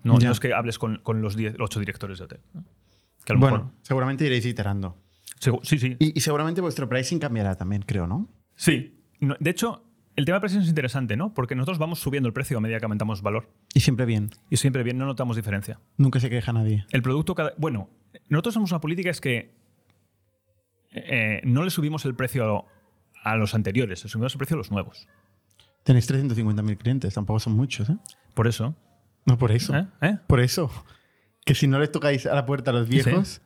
No, 0.03 0.17
no 0.17 0.31
es 0.31 0.39
que 0.39 0.53
hables 0.53 0.77
con, 0.79 0.97
con 0.97 1.21
los 1.21 1.35
diez- 1.37 1.55
ocho 1.59 1.79
directores 1.79 2.19
de 2.19 2.25
hotel. 2.25 2.39
¿no? 2.53 2.63
Que 3.25 3.33
a 3.33 3.35
lo 3.35 3.39
Bueno, 3.39 3.57
mejor- 3.57 3.71
seguramente 3.81 4.25
iréis 4.25 4.45
iterando. 4.45 4.97
Segu- 5.39 5.59
sí, 5.63 5.79
sí. 5.79 5.95
Y, 5.99 6.17
y 6.17 6.21
seguramente 6.21 6.61
vuestro 6.61 6.87
pricing 6.87 7.19
cambiará 7.19 7.55
también, 7.55 7.81
creo, 7.83 8.05
¿no? 8.07 8.27
Sí. 8.55 8.99
No, 9.19 9.35
de 9.39 9.49
hecho, 9.49 9.83
el 10.15 10.25
tema 10.25 10.37
de 10.37 10.41
precios 10.41 10.63
es 10.63 10.69
interesante, 10.69 11.15
¿no? 11.15 11.33
Porque 11.33 11.55
nosotros 11.55 11.77
vamos 11.77 11.99
subiendo 11.99 12.27
el 12.27 12.33
precio 12.33 12.57
a 12.57 12.61
medida 12.61 12.79
que 12.79 12.85
aumentamos 12.85 13.21
valor. 13.21 13.49
Y 13.73 13.79
siempre 13.79 14.05
bien. 14.05 14.29
Y 14.49 14.57
siempre 14.57 14.83
bien, 14.83 14.97
no 14.97 15.05
notamos 15.05 15.35
diferencia. 15.35 15.79
Nunca 15.97 16.19
se 16.19 16.29
queja 16.29 16.51
nadie. 16.53 16.85
El 16.91 17.01
producto 17.01 17.35
cada. 17.35 17.53
Bueno, 17.57 17.89
nosotros 18.27 18.53
somos 18.53 18.71
una 18.71 18.81
política 18.81 19.09
es 19.09 19.21
que 19.21 19.53
eh, 20.91 21.41
no 21.43 21.63
le 21.63 21.69
subimos 21.69 22.05
el 22.05 22.15
precio 22.15 22.65
a, 23.23 23.35
los 23.37 23.55
anteriores, 23.55 24.03
le 24.03 24.09
subimos 24.09 24.33
el 24.33 24.37
precio 24.37 24.55
a 24.55 24.57
los 24.57 24.71
nuevos. 24.71 25.07
Tenéis 25.83 26.09
350.000 26.11 26.77
clientes, 26.77 27.13
tampoco 27.13 27.39
son 27.39 27.53
muchos, 27.53 27.89
¿eh? 27.89 27.97
Por 28.33 28.47
eso. 28.47 28.75
No 29.25 29.37
por 29.37 29.51
eso. 29.51 29.75
¿eh? 29.75 29.87
¿eh? 30.01 30.17
Por 30.27 30.39
eso. 30.39 30.69
Que 31.45 31.55
si 31.55 31.67
no 31.67 31.79
les 31.79 31.91
tocáis 31.91 32.25
a 32.25 32.35
la 32.35 32.45
puerta 32.45 32.71
a 32.71 32.73
los 32.73 32.87
viejos. 32.87 33.41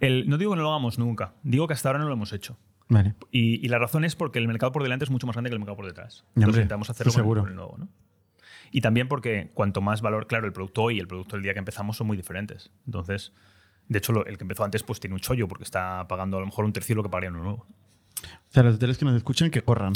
El- 0.00 0.28
no 0.28 0.38
digo 0.38 0.52
que 0.52 0.56
no 0.56 0.62
lo 0.62 0.70
hagamos 0.70 0.98
nunca, 0.98 1.34
digo 1.42 1.66
que 1.66 1.74
hasta 1.74 1.88
ahora 1.88 1.98
no 1.98 2.06
lo 2.06 2.14
hemos 2.14 2.32
hecho. 2.32 2.56
Vale. 2.88 3.14
Y, 3.30 3.64
y 3.64 3.68
la 3.68 3.78
razón 3.78 4.04
es 4.04 4.14
porque 4.16 4.38
el 4.38 4.46
mercado 4.46 4.72
por 4.72 4.82
delante 4.82 5.04
es 5.04 5.10
mucho 5.10 5.26
más 5.26 5.34
grande 5.34 5.50
que 5.50 5.54
el 5.54 5.60
mercado 5.60 5.76
por 5.76 5.86
detrás. 5.86 6.16
Ya, 6.16 6.22
Entonces 6.22 6.44
hombre, 6.48 6.60
intentamos 6.62 6.90
hacerlo 6.90 7.12
con 7.12 7.18
el- 7.20 7.22
seguro. 7.24 7.40
con 7.42 7.50
el 7.50 7.56
nuevo. 7.56 7.76
¿no? 7.78 7.88
Y 8.70 8.80
también 8.80 9.08
porque 9.08 9.50
cuanto 9.54 9.80
más 9.80 10.02
valor, 10.02 10.26
claro, 10.26 10.46
el 10.46 10.52
producto 10.52 10.82
hoy 10.82 10.96
y 10.96 11.00
el 11.00 11.06
producto 11.08 11.36
el 11.36 11.42
día 11.42 11.52
que 11.54 11.60
empezamos 11.60 11.96
son 11.96 12.06
muy 12.06 12.16
diferentes. 12.16 12.70
Entonces, 12.86 13.32
de 13.88 13.98
hecho, 13.98 14.12
lo- 14.12 14.26
el 14.26 14.36
que 14.36 14.44
empezó 14.44 14.64
antes 14.64 14.82
pues 14.82 15.00
tiene 15.00 15.14
un 15.14 15.20
chollo 15.20 15.48
porque 15.48 15.64
está 15.64 16.06
pagando 16.08 16.36
a 16.36 16.40
lo 16.40 16.46
mejor 16.46 16.64
un 16.64 16.72
tercio 16.72 16.94
de 16.94 16.96
lo 16.96 17.02
que 17.02 17.08
pagaría 17.08 17.30
uno 17.30 17.42
nuevo. 17.42 17.66
O 18.26 18.52
sea, 18.54 18.62
los 18.62 18.76
hoteles 18.76 18.96
que 18.98 19.04
nos 19.04 19.14
escuchan, 19.16 19.50
que 19.50 19.62
corran. 19.62 19.92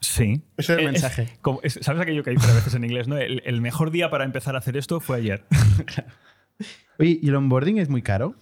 Sí. 0.00 0.42
Ese 0.56 0.72
es 0.74 0.78
el 0.78 0.84
Eh, 0.86 0.90
mensaje. 0.92 1.28
como- 1.42 1.60
es- 1.62 1.78
¿Sabes 1.82 2.00
aquello 2.02 2.22
que 2.22 2.30
dicen 2.30 2.50
a 2.50 2.54
veces 2.54 2.74
en 2.74 2.84
inglés? 2.84 3.08
¿no? 3.08 3.16
El, 3.18 3.42
el 3.44 3.60
mejor 3.60 3.90
día 3.90 4.10
para 4.10 4.24
empezar 4.24 4.54
a 4.56 4.58
hacer 4.58 4.76
esto 4.76 5.00
fue 5.00 5.16
ayer. 5.18 5.44
Oye, 6.98 7.18
¿y 7.22 7.28
el 7.28 7.34
onboarding 7.34 7.78
es 7.78 7.88
muy 7.88 8.02
caro? 8.02 8.34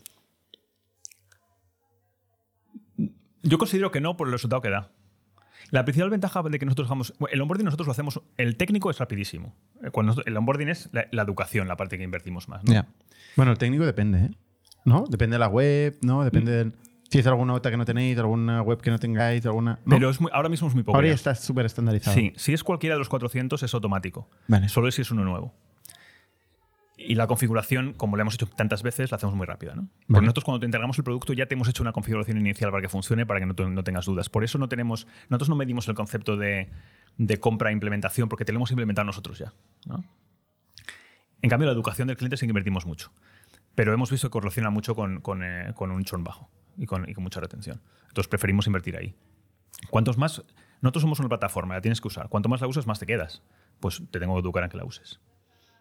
Yo 3.45 3.59
considero 3.59 3.91
que 3.91 4.01
no 4.01 4.17
por 4.17 4.27
el 4.29 4.33
resultado 4.33 4.61
que 4.63 4.71
da. 4.71 4.91
La 5.71 5.85
principal 5.85 6.11
ventaja 6.11 6.43
de 6.43 6.59
que 6.59 6.67
nosotros 6.67 6.87
hagamos. 6.89 7.15
El 7.31 7.41
onboarding 7.41 7.65
nosotros 7.65 7.87
lo 7.87 7.93
hacemos. 7.93 8.21
El 8.37 8.57
técnico 8.57 8.91
es 8.91 8.99
rapidísimo. 8.99 9.55
Eh, 9.83 9.91
Cuando 9.91 10.15
el 10.27 10.37
onboarding 10.37 10.69
es 10.69 10.89
la, 10.93 11.07
la 11.11 11.23
educación, 11.23 11.69
la 11.69 11.77
parte 11.77 11.97
que 11.99 12.05
invertimos 12.05 12.49
más. 12.49 12.63
¿no? 12.65 12.73
Ya. 12.73 12.87
Bueno, 13.37 13.53
el 13.53 13.59
técnico 13.59 13.85
depende, 13.87 14.19
¿eh? 14.27 14.31
¿No? 14.85 15.05
Depende 15.09 15.35
de 15.35 15.39
la 15.39 15.49
web, 15.49 15.97
¿no? 16.03 16.25
Depende 16.25 16.53
del. 16.53 16.75
Si 17.11 17.19
es 17.19 17.27
alguna 17.27 17.55
otra 17.55 17.71
que 17.71 17.77
no 17.77 17.85
tenéis, 17.85 18.19
alguna 18.19 18.61
web 18.63 18.81
que 18.81 18.91
no 18.91 18.99
tengáis, 18.99 19.45
alguna. 19.47 19.79
¿no? 19.85 19.97
Pero 19.97 20.11
es 20.11 20.21
muy- 20.21 20.31
ahora 20.35 20.49
mismo 20.49 20.69
es 20.69 20.75
muy 20.75 20.83
poco. 20.83 20.97
Ahora 20.97 21.07
ya. 21.07 21.13
ya 21.13 21.17
está 21.17 21.35
súper 21.35 21.65
estandarizado. 21.67 22.15
Sí, 22.17 22.33
si 22.37 22.53
es 22.53 22.63
cualquiera 22.65 22.95
de 22.97 22.99
los 22.99 23.09
400 23.09 23.63
es 23.63 23.73
automático. 23.75 24.29
Vale. 24.49 24.69
Solo 24.69 24.91
si 24.91 25.03
es 25.03 25.11
uno 25.11 25.25
nuevo. 25.25 25.55
Y 26.97 27.17
la 27.17 27.27
configuración, 27.27 27.93
como 27.93 28.17
la 28.17 28.23
hemos 28.23 28.35
hecho 28.35 28.47
tantas 28.47 28.83
veces, 28.85 29.11
la 29.11 29.17
hacemos 29.17 29.35
muy 29.35 29.47
rápida. 29.47 29.75
¿no? 29.75 29.89
Porque 30.07 30.21
nosotros 30.27 30.45
cuando 30.45 30.61
te 30.61 30.67
entregamos 30.67 30.97
el 30.97 31.03
producto 31.05 31.33
ya 31.33 31.47
te 31.47 31.55
hemos 31.55 31.69
hecho 31.69 31.83
una 31.83 31.91
configuración 31.93 32.39
inicial 32.39 32.71
para 32.71 32.83
que 32.83 32.89
funcione, 32.89 33.27
para 33.27 33.41
que 33.41 33.47
no, 33.47 33.55
te- 33.55 33.69
no 33.69 33.83
tengas 33.83 34.07
dudas. 34.07 34.29
Por 34.29 34.45
eso 34.45 34.59
no 34.59 34.69
tenemos, 34.69 35.07
nosotros 35.29 35.49
no 35.49 35.57
medimos 35.57 35.89
el 35.89 35.95
concepto 35.97 36.37
de, 36.37 36.71
de 37.19 37.41
compra 37.41 37.71
e 37.71 37.73
implementación, 37.73 38.29
porque 38.29 38.45
te 38.45 38.53
lo 38.53 38.59
hemos 38.59 38.71
implementado 38.71 39.07
nosotros 39.07 39.39
ya. 39.41 39.53
¿no? 39.87 40.05
En 41.43 41.51
cambio, 41.51 41.67
la 41.67 41.73
educación 41.73 42.09
del 42.09 42.17
cliente 42.17 42.37
sí 42.37 42.47
que 42.47 42.51
invertimos 42.51 42.87
mucho. 42.87 43.13
Pero 43.75 43.93
hemos 43.93 44.11
visto 44.11 44.29
que 44.29 44.33
correlaciona 44.33 44.71
mucho 44.71 44.95
con, 44.95 45.21
con, 45.21 45.43
eh, 45.43 45.73
con 45.75 45.91
un 45.91 46.05
churn 46.05 46.23
bajo 46.23 46.49
y 46.79 46.87
con, 46.87 47.09
y 47.09 47.15
con 47.15 47.25
mucha 47.25 47.41
retención. 47.41 47.83
Entonces 48.09 48.29
preferimos 48.29 48.67
invertir 48.69 48.97
ahí. 48.97 49.15
Cuantos 49.91 50.17
más. 50.17 50.45
Nosotros 50.81 51.03
somos 51.03 51.19
una 51.19 51.29
plataforma, 51.29 51.75
la 51.75 51.81
tienes 51.81 52.01
que 52.01 52.07
usar. 52.09 52.29
Cuanto 52.29 52.49
más 52.49 52.61
la 52.61 52.69
usas, 52.69 52.87
más 52.87 53.01
te 53.01 53.07
quedas. 53.07 53.43
Pues 53.81 54.01
te 54.13 54.21
tengo 54.21 54.35
que 54.35 54.41
educar 54.41 54.63
en 54.63 54.71
que 54.71 54.77
la 54.77 54.85
uses. 54.85 55.19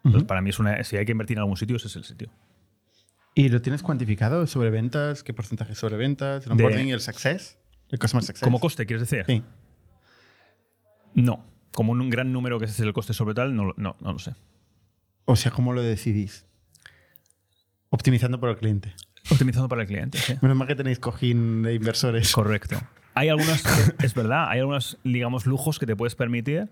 Entonces, 0.04 0.28
para 0.28 0.42
mí, 0.42 0.50
es 0.50 0.60
una, 0.60 0.84
si 0.84 0.98
hay 0.98 1.06
que 1.06 1.14
invertir 1.14 1.38
en 1.38 1.42
algún 1.42 1.58
sitio, 1.58 1.78
ese 1.78 1.88
es 1.88 1.96
el 1.96 2.04
sitio. 2.04 2.30
¿Y 3.36 3.50
lo 3.50 3.62
tienes 3.62 3.82
cuantificado 3.82 4.46
sobre 4.48 4.70
ventas? 4.70 5.24
¿Qué 5.24 5.34
porcentaje 5.34 5.76
sobre 5.76 5.98
ventas? 5.98 6.46
¿El 6.46 6.52
onboarding 6.52 6.88
y 6.88 6.92
el 6.92 7.00
success? 7.00 7.58
¿El 7.90 8.00
customer 8.00 8.24
success? 8.24 8.44
Como 8.44 8.60
coste, 8.60 8.86
¿quieres 8.86 9.10
decir? 9.10 9.26
Sí. 9.26 9.44
No. 11.16 11.46
Como 11.74 11.94
un 11.94 12.10
gran 12.10 12.32
número 12.32 12.60
que 12.60 12.66
es 12.66 12.80
el 12.80 12.94
coste 12.94 13.14
sobre 13.14 13.34
tal, 13.34 13.56
no, 13.56 13.74
no, 13.78 13.96
no 14.00 14.14
lo 14.14 14.20
sé. 14.20 14.34
O 15.26 15.36
sea, 15.36 15.52
¿cómo 15.52 15.74
lo 15.74 15.82
decidís? 15.82 16.46
Optimizando 17.90 18.40
por 18.40 18.50
el 18.50 18.58
cliente. 18.58 18.94
Optimizando 19.32 19.70
para 19.70 19.84
el 19.84 19.88
cliente. 19.88 20.18
sí. 20.18 20.36
Menos 20.42 20.58
mal 20.58 20.68
que 20.68 20.76
tenéis 20.76 21.00
cojín 21.00 21.64
de 21.64 21.74
inversores. 21.74 22.32
Correcto. 22.34 22.78
Hay 23.16 23.30
algunas, 23.30 23.64
es 24.04 24.14
verdad, 24.14 24.50
hay 24.50 24.60
algunos, 24.60 24.98
digamos, 25.04 25.46
lujos 25.46 25.80
que 25.80 25.86
te 25.86 25.96
puedes 25.96 26.16
permitir 26.16 26.70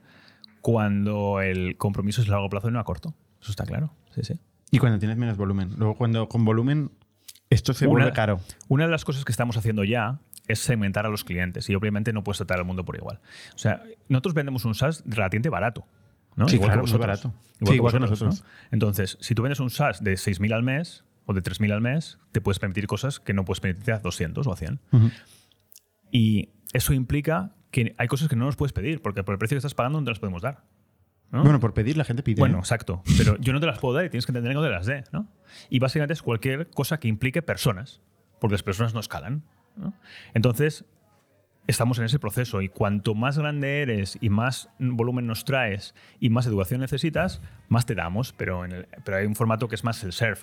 cuando 0.62 1.42
el 1.42 1.76
compromiso 1.78 2.22
es 2.22 2.28
a 2.28 2.32
largo 2.32 2.50
plazo 2.50 2.70
y 2.70 2.72
no 2.72 2.80
a 2.80 2.84
corto. 2.84 3.14
Eso 3.42 3.52
está 3.52 3.66
claro. 3.66 3.94
Sí, 4.16 4.22
sí. 4.24 4.40
Y 4.72 4.78
cuando 4.80 5.00
tienes 5.00 5.18
menos 5.18 5.38
volumen. 5.38 5.72
Luego, 5.78 5.96
cuando 5.96 6.30
con 6.30 6.46
volumen, 6.46 6.92
esto 7.50 7.74
se 7.74 7.86
Una- 7.88 8.04
vuelve 8.04 8.14
caro. 8.14 8.40
Una 8.70 8.86
de 8.86 8.92
las 8.92 9.04
cosas 9.04 9.26
que 9.26 9.32
estamos 9.32 9.58
haciendo 9.58 9.84
ya 9.84 10.20
es 10.48 10.60
segmentar 10.60 11.06
a 11.06 11.10
los 11.10 11.24
clientes 11.24 11.70
y 11.70 11.76
obviamente 11.76 12.14
no 12.14 12.24
puedes 12.24 12.38
tratar 12.38 12.60
al 12.60 12.66
mundo 12.66 12.86
por 12.86 12.96
igual. 12.96 13.20
O 13.56 13.58
sea, 13.58 13.84
nosotros 14.10 14.34
vendemos 14.34 14.66
un 14.66 14.76
SaaS 14.76 15.04
relativamente 15.06 15.50
barato. 15.50 15.86
¿no? 16.36 16.48
Sí, 16.48 16.56
igual 16.56 16.70
claro, 16.70 16.84
que 16.86 16.92
muy 16.92 17.00
barato. 17.00 17.28
Igual, 17.28 17.68
Sí, 17.70 17.76
igual 17.76 17.92
que 17.94 18.00
vosotros, 18.00 18.22
nosotros. 18.22 18.44
¿no? 18.44 18.68
Entonces, 18.72 19.18
si 19.20 19.36
tú 19.36 19.42
vendes 19.42 19.60
un 19.60 19.70
SaaS 19.70 20.02
de 20.04 20.14
6.000 20.14 20.54
al 20.54 20.64
mes 20.64 21.04
o 21.26 21.34
de 21.34 21.42
3.000 21.42 21.72
al 21.74 21.82
mes, 21.82 22.20
te 22.32 22.40
puedes 22.42 22.60
permitir 22.60 22.88
cosas 22.88 23.20
que 23.20 23.34
no 23.34 23.44
puedes 23.44 23.60
permitirte 23.60 23.92
a 23.92 24.00
200 24.00 24.48
o 24.48 24.54
a 24.54 24.56
100. 24.56 24.80
Ujú. 24.94 25.10
Y 26.12 26.50
eso 26.74 26.94
implica 26.94 27.54
que 27.72 27.96
hay 27.98 28.08
cosas 28.08 28.28
que 28.30 28.36
no 28.36 28.46
nos 28.46 28.56
puedes 28.56 28.74
pedir 28.74 29.02
porque 29.02 29.24
por 29.24 29.34
el 29.34 29.40
precio 29.40 29.56
que 29.56 29.60
estás 29.60 29.74
pagando 29.74 30.00
no 30.00 30.06
te 30.06 30.12
las 30.12 30.20
podemos 30.20 30.42
dar. 30.42 30.64
¿no? 31.32 31.44
Bueno, 31.44 31.60
por 31.62 31.74
pedir 31.74 31.96
la 31.98 32.04
gente 32.04 32.24
pide. 32.24 32.40
Bueno, 32.40 32.58
¿eh? 32.58 32.60
exacto. 32.60 33.02
Pero 33.18 33.38
yo 33.38 33.54
no 33.54 33.60
te 33.62 33.66
las 33.66 33.80
puedo 33.80 33.94
dar 33.96 34.06
y 34.06 34.10
tienes 34.10 34.26
que 34.26 34.32
entender 34.32 34.52
que 34.52 34.56
no 34.56 34.64
te 34.64 34.70
las 34.70 34.86
dé. 34.86 35.06
¿no? 35.14 35.28
Y 35.70 35.80
básicamente 35.80 36.14
es 36.14 36.22
cualquier 36.22 36.70
cosa 36.70 37.00
que 37.00 37.08
implique 37.08 37.42
personas, 37.42 38.02
porque 38.40 38.54
las 38.56 38.64
personas 38.64 38.94
no 38.94 39.00
escalan. 39.00 39.44
¿no? 39.78 39.94
Entonces, 40.34 40.84
estamos 41.68 41.98
en 42.00 42.06
ese 42.06 42.20
proceso 42.20 42.62
y 42.62 42.68
cuanto 42.68 43.16
más 43.16 43.38
grande 43.38 43.82
eres 43.82 44.18
y 44.20 44.30
más 44.30 44.68
volumen 44.78 45.26
nos 45.26 45.46
traes 45.46 45.96
y 46.20 46.30
más 46.30 46.46
educación 46.48 46.82
necesitas, 46.82 47.42
más 47.70 47.86
te 47.86 47.96
damos, 47.96 48.34
pero, 48.34 48.66
en 48.66 48.74
el- 48.74 48.88
pero 49.06 49.16
hay 49.18 49.26
un 49.26 49.36
formato 49.36 49.70
que 49.70 49.76
es 49.76 49.86
más 49.86 50.04
el 50.04 50.12
serve. 50.12 50.42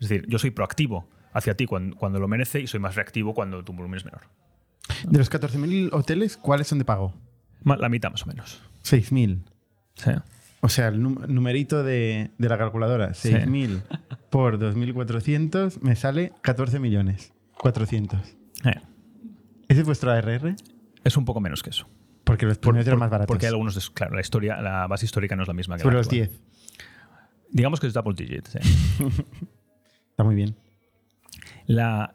Es 0.00 0.08
decir, 0.08 0.24
yo 0.28 0.38
soy 0.38 0.50
proactivo 0.50 1.06
hacia 1.34 1.54
ti 1.56 1.66
cuando, 1.66 1.96
cuando 1.96 2.18
lo 2.20 2.28
merece 2.28 2.60
y 2.60 2.66
soy 2.66 2.80
más 2.80 2.94
reactivo 2.94 3.34
cuando 3.34 3.62
tu 3.64 3.74
volumen 3.74 3.98
es 3.98 4.04
menor. 4.06 4.22
De 5.08 5.18
los 5.18 5.30
14.000 5.30 5.90
hoteles, 5.92 6.36
¿cuáles 6.36 6.66
son 6.66 6.78
de 6.78 6.84
pago? 6.84 7.14
La 7.64 7.88
mitad 7.88 8.10
más 8.10 8.22
o 8.24 8.26
menos. 8.26 8.60
6.000. 8.84 9.42
Sí. 9.94 10.10
O 10.60 10.68
sea, 10.68 10.88
el 10.88 11.00
num- 11.00 11.26
numerito 11.28 11.82
de, 11.82 12.30
de 12.38 12.48
la 12.48 12.58
calculadora, 12.58 13.14
Sí. 13.14 13.30
6.000 13.32 13.82
por 14.30 14.58
2.400 14.58 15.80
me 15.80 15.96
sale 15.96 16.32
14 16.42 16.78
millones. 16.78 17.32
400. 17.58 18.20
Eh, 18.64 18.74
¿Ese 19.68 19.80
es 19.80 19.86
vuestro 19.86 20.10
ARR? 20.12 20.54
Es 21.04 21.16
un 21.16 21.24
poco 21.24 21.40
menos 21.40 21.62
que 21.62 21.70
eso. 21.70 21.86
Porque 22.24 22.46
los 22.46 22.58
Por- 22.58 22.76
eran 22.76 22.84
por- 22.92 22.98
más 22.98 23.10
baratos. 23.10 23.28
Porque 23.28 23.46
hay 23.46 23.50
algunos, 23.52 23.90
claro, 23.90 24.14
la 24.14 24.20
historia, 24.20 24.60
la 24.60 24.86
base 24.86 25.04
histórica 25.06 25.34
no 25.36 25.42
es 25.42 25.48
la 25.48 25.54
misma 25.54 25.76
que 25.78 25.84
la 25.84 25.92
los 25.92 26.06
actual. 26.06 26.28
10. 26.28 26.40
Digamos 27.50 27.80
que 27.80 27.86
es 27.88 27.92
double 27.94 28.14
digit. 28.14 28.46
sí. 28.48 28.58
Está 30.10 30.24
muy 30.24 30.34
bien. 30.34 30.54
La, 31.66 32.14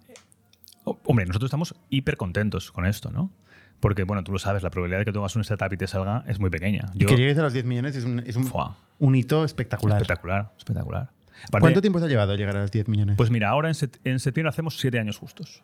hombre, 1.06 1.26
nosotros 1.26 1.50
estamos 1.50 1.76
hiper 1.90 2.18
contentos 2.18 2.72
con 2.72 2.86
esto, 2.86 3.12
¿no? 3.12 3.32
Porque, 3.80 4.04
bueno, 4.04 4.24
tú 4.24 4.32
lo 4.32 4.40
sabes, 4.40 4.64
la 4.64 4.70
probabilidad 4.72 5.00
de 5.00 5.06
que 5.06 5.12
tú 5.14 5.20
hagas 5.20 5.36
un 5.36 5.42
startup 5.44 5.72
y 5.72 5.78
te 5.78 5.86
salga 5.88 6.24
es 6.28 6.40
muy 6.40 6.50
pequeña. 6.50 6.86
Yo, 6.96 7.08
que 7.08 7.16
llegues 7.16 7.38
a 7.38 7.44
los 7.44 7.54
10 7.54 7.66
millones 7.66 7.96
es 7.96 8.06
un, 8.06 8.20
es 8.26 8.36
un, 8.36 9.16
hito 9.16 9.44
espectacular. 9.44 10.02
espectacular, 10.02 10.52
espectacular. 10.58 11.12
Aparte, 11.48 11.60
¿Cuánto 11.62 11.82
tiempo 11.82 12.00
te 12.00 12.06
ha 12.06 12.08
llevado 12.08 12.36
llegar 12.36 12.58
a 12.58 12.62
los 12.62 12.72
10 12.72 12.88
millones? 12.88 13.16
Pues 13.18 13.30
mira, 13.30 13.50
ahora 13.50 13.68
en, 13.68 13.76
set- 13.76 14.00
en 14.04 14.20
septiembre 14.20 14.50
hacemos 14.50 14.80
siete 14.80 14.98
años 15.00 15.18
justos. 15.20 15.64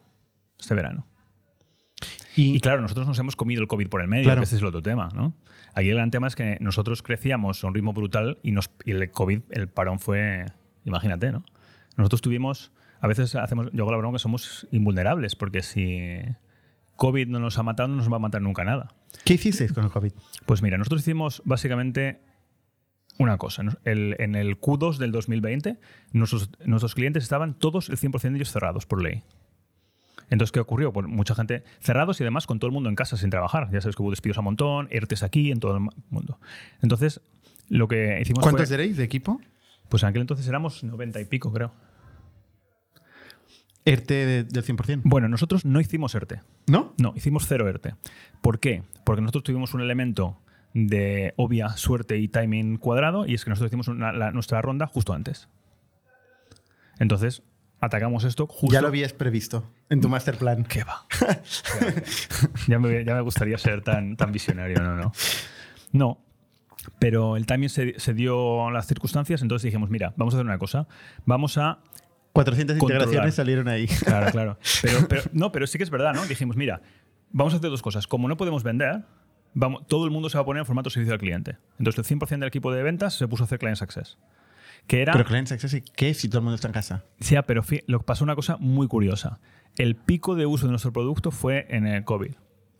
Este 0.60 0.76
verano. 0.76 1.08
y, 2.36 2.56
Y 2.56 2.60
claro, 2.60 2.82
nosotros 2.82 3.08
nos 3.08 3.18
hemos 3.18 3.36
comido 3.36 3.62
el 3.62 3.68
COVID 3.68 3.88
por 3.90 4.02
el 4.02 4.08
medio, 4.08 4.26
Claro. 4.26 4.42
que 4.42 4.46
ese 4.46 4.56
es 4.58 4.62
el 4.62 4.68
otro 4.68 4.84
tema, 4.84 5.10
¿no? 5.16 5.34
Aquí 5.74 5.90
el 5.90 5.96
gran 5.96 6.12
tema 6.12 6.28
es 6.28 6.36
que 6.36 6.58
nosotros 6.62 7.02
crecíamos 7.02 7.64
a 7.64 7.68
un 7.68 7.74
ritmo 7.74 7.94
brutal 7.94 8.38
y, 8.44 8.52
nos, 8.52 8.70
y 8.86 8.92
el 8.92 9.10
COVID, 9.10 9.42
el 9.50 9.68
parón 9.70 9.98
fue, 9.98 10.46
imagínate, 10.86 11.32
¿no? 11.32 11.44
Nosotros 11.98 12.22
tuvimos, 12.22 12.72
a 13.04 13.08
veces 13.08 13.36
hacemos, 13.36 13.70
yo 13.74 13.84
hago 13.84 13.92
la 13.92 13.98
broma 13.98 14.16
que 14.16 14.22
somos 14.22 14.66
invulnerables, 14.72 15.36
porque 15.36 15.62
si 15.62 16.22
COVID 16.96 17.28
no 17.28 17.40
nos 17.40 17.58
ha 17.58 17.64
matado, 17.64 17.90
no 17.90 17.98
nos 17.98 18.10
va 18.10 18.16
a 18.16 18.20
matar 18.20 18.42
nunca 18.42 18.64
nada. 18.64 18.96
¿Qué 19.26 19.34
hicisteis 19.34 19.74
con 19.74 19.84
el 19.84 19.92
COVID? 19.92 20.14
Pues 20.46 20.62
mira, 20.62 20.78
nosotros 20.78 21.02
hicimos 21.02 21.42
básicamente 21.44 22.22
una 23.20 23.38
cosa. 23.38 23.62
en 23.84 24.36
el 24.36 24.58
Q2 24.58 25.00
del 25.00 25.12
2020, 25.12 25.82
nuestros, 26.14 26.50
nuestros 26.64 26.96
clientes 26.96 27.24
estaban 27.24 27.56
todos, 27.60 27.90
el 27.90 27.98
100% 27.98 28.22
de 28.22 28.36
ellos 28.38 28.54
cerrados 28.54 28.86
por 28.86 29.04
ley. 29.04 29.22
Entonces, 30.30 30.54
¿qué 30.54 30.62
ocurrió? 30.62 30.94
Pues 30.94 31.06
mucha 31.06 31.36
gente 31.36 31.66
cerrados 31.82 32.22
y 32.22 32.24
además 32.24 32.48
con 32.48 32.60
todo 32.60 32.70
el 32.70 32.74
mundo 32.74 32.88
en 32.88 32.96
casa 32.96 33.18
sin 33.18 33.30
trabajar. 33.30 33.70
Ya 33.74 33.82
sabes 33.82 33.98
que 33.98 34.02
hubo 34.02 34.12
despidos 34.12 34.38
a 34.38 34.42
montón, 34.42 34.88
ERTES 34.92 35.24
aquí, 35.24 35.52
en 35.52 35.60
todo 35.60 35.76
el 35.76 35.90
mundo. 36.10 36.40
Entonces, 36.82 37.20
lo 37.68 37.90
que 37.90 38.20
hicimos 38.22 38.44
¿Cuántos 38.44 38.70
fue... 38.70 38.76
erais 38.76 38.96
de 38.96 39.04
equipo? 39.04 39.42
Pues 39.90 40.04
en 40.04 40.08
aquel 40.08 40.22
entonces 40.22 40.48
éramos 40.48 40.86
90 40.86 41.20
y 41.20 41.26
pico, 41.26 41.52
creo. 41.52 41.74
ERTE 43.86 44.14
de- 44.26 44.44
del 44.44 44.64
100%. 44.64 45.02
Bueno, 45.04 45.28
nosotros 45.28 45.66
no 45.66 45.80
hicimos 45.82 46.16
ERTE. 46.16 46.42
¿No? 46.68 46.94
No, 46.98 47.14
hicimos 47.16 47.46
cero 47.48 47.68
ERTE. 47.68 47.96
¿Por 48.42 48.60
qué? 48.60 48.84
Porque 49.04 49.22
nosotros 49.22 49.44
tuvimos 49.44 49.74
un 49.74 49.82
elemento 49.82 50.40
de 50.74 51.34
obvia 51.38 51.70
suerte 51.78 52.18
y 52.18 52.28
timing 52.28 52.78
cuadrado 52.78 53.26
y 53.28 53.34
es 53.36 53.44
que 53.44 53.50
nosotros 53.50 53.70
hicimos 53.70 53.88
una- 53.90 54.12
la- 54.14 54.32
nuestra 54.32 54.62
ronda 54.62 54.88
justo 54.88 55.14
antes. 55.14 55.48
Entonces, 57.00 57.44
atacamos 57.82 58.24
esto 58.24 58.48
justo... 58.48 58.74
Ya 58.74 58.82
lo 58.82 58.88
habías 58.88 59.14
previsto 59.14 59.70
en 59.90 60.00
tu 60.02 60.10
master 60.10 60.38
plan. 60.38 60.64
¿Qué 60.64 60.84
va? 60.84 61.06
ya, 62.68 62.80
me, 62.80 63.04
ya 63.04 63.16
me 63.16 63.22
gustaría 63.22 63.58
ser 63.58 63.82
tan, 63.82 64.16
tan 64.16 64.32
visionario, 64.32 64.82
no, 64.82 64.96
no. 64.96 65.12
No, 65.92 66.20
pero 67.00 67.36
el 67.38 67.46
timing 67.46 67.70
se, 67.70 68.00
se 68.00 68.14
dio 68.14 68.72
las 68.72 68.88
circunstancias, 68.88 69.42
entonces 69.42 69.64
dijimos, 69.66 69.90
mira, 69.90 70.14
vamos 70.18 70.34
a 70.34 70.38
hacer 70.38 70.46
una 70.46 70.58
cosa. 70.58 70.88
Vamos 71.26 71.58
a 71.58 71.80
400 72.34 72.78
Controlar. 72.78 73.04
integraciones 73.04 73.36
salieron 73.36 73.68
ahí. 73.68 73.88
Claro, 74.06 74.32
claro. 74.32 74.58
Pero, 74.82 75.08
pero- 75.08 75.22
no, 75.34 75.52
pero 75.52 75.68
sí 75.68 75.78
que 75.78 75.84
es 75.84 75.90
verdad, 75.90 76.14
¿no? 76.14 76.26
Dijimos, 76.26 76.56
mira, 76.56 76.82
vamos 77.32 77.54
a 77.54 77.58
hacer 77.58 77.70
dos 77.70 77.82
cosas. 77.82 78.08
Como 78.08 78.28
no 78.28 78.38
podemos 78.38 78.64
vender, 78.64 79.04
vamos, 79.54 79.88
todo 79.88 80.06
el 80.06 80.12
mundo 80.12 80.30
se 80.30 80.38
va 80.38 80.42
a 80.42 80.46
poner 80.46 80.62
en 80.62 80.66
formato 80.66 80.90
servicio 80.90 81.14
al 81.14 81.20
cliente. 81.20 81.58
Entonces, 81.80 82.10
el 82.12 82.18
100% 82.20 82.30
del 82.30 82.44
equipo 82.44 82.72
de 82.74 82.84
ventas 82.84 83.14
se 83.14 83.28
puso 83.28 83.44
a 83.44 83.46
hacer 83.46 83.60
Client 83.60 83.78
Success. 83.78 84.18
Que 84.88 85.02
era... 85.02 85.14
Pero 85.14 85.26
Client 85.26 85.48
Success, 85.48 85.82
¿qué 85.96 86.14
si 86.14 86.28
todo 86.28 86.40
el 86.40 86.44
mundo 86.44 86.56
está 86.56 86.68
en 86.68 86.74
casa? 86.74 87.04
Sí, 87.20 87.36
ah, 87.36 87.44
pero 87.46 87.62
lo 87.88 88.00
que 88.00 88.06
pasó 88.06 88.24
una 88.24 88.36
cosa 88.36 88.58
muy 88.58 88.88
curiosa. 88.88 89.40
El 89.78 89.96
pico 89.96 90.36
de 90.36 90.46
uso 90.46 90.66
de 90.66 90.72
nuestro 90.72 90.92
producto 90.92 91.32
fue 91.32 91.66
en 91.70 91.88
el 91.88 92.04
COVID, 92.04 92.34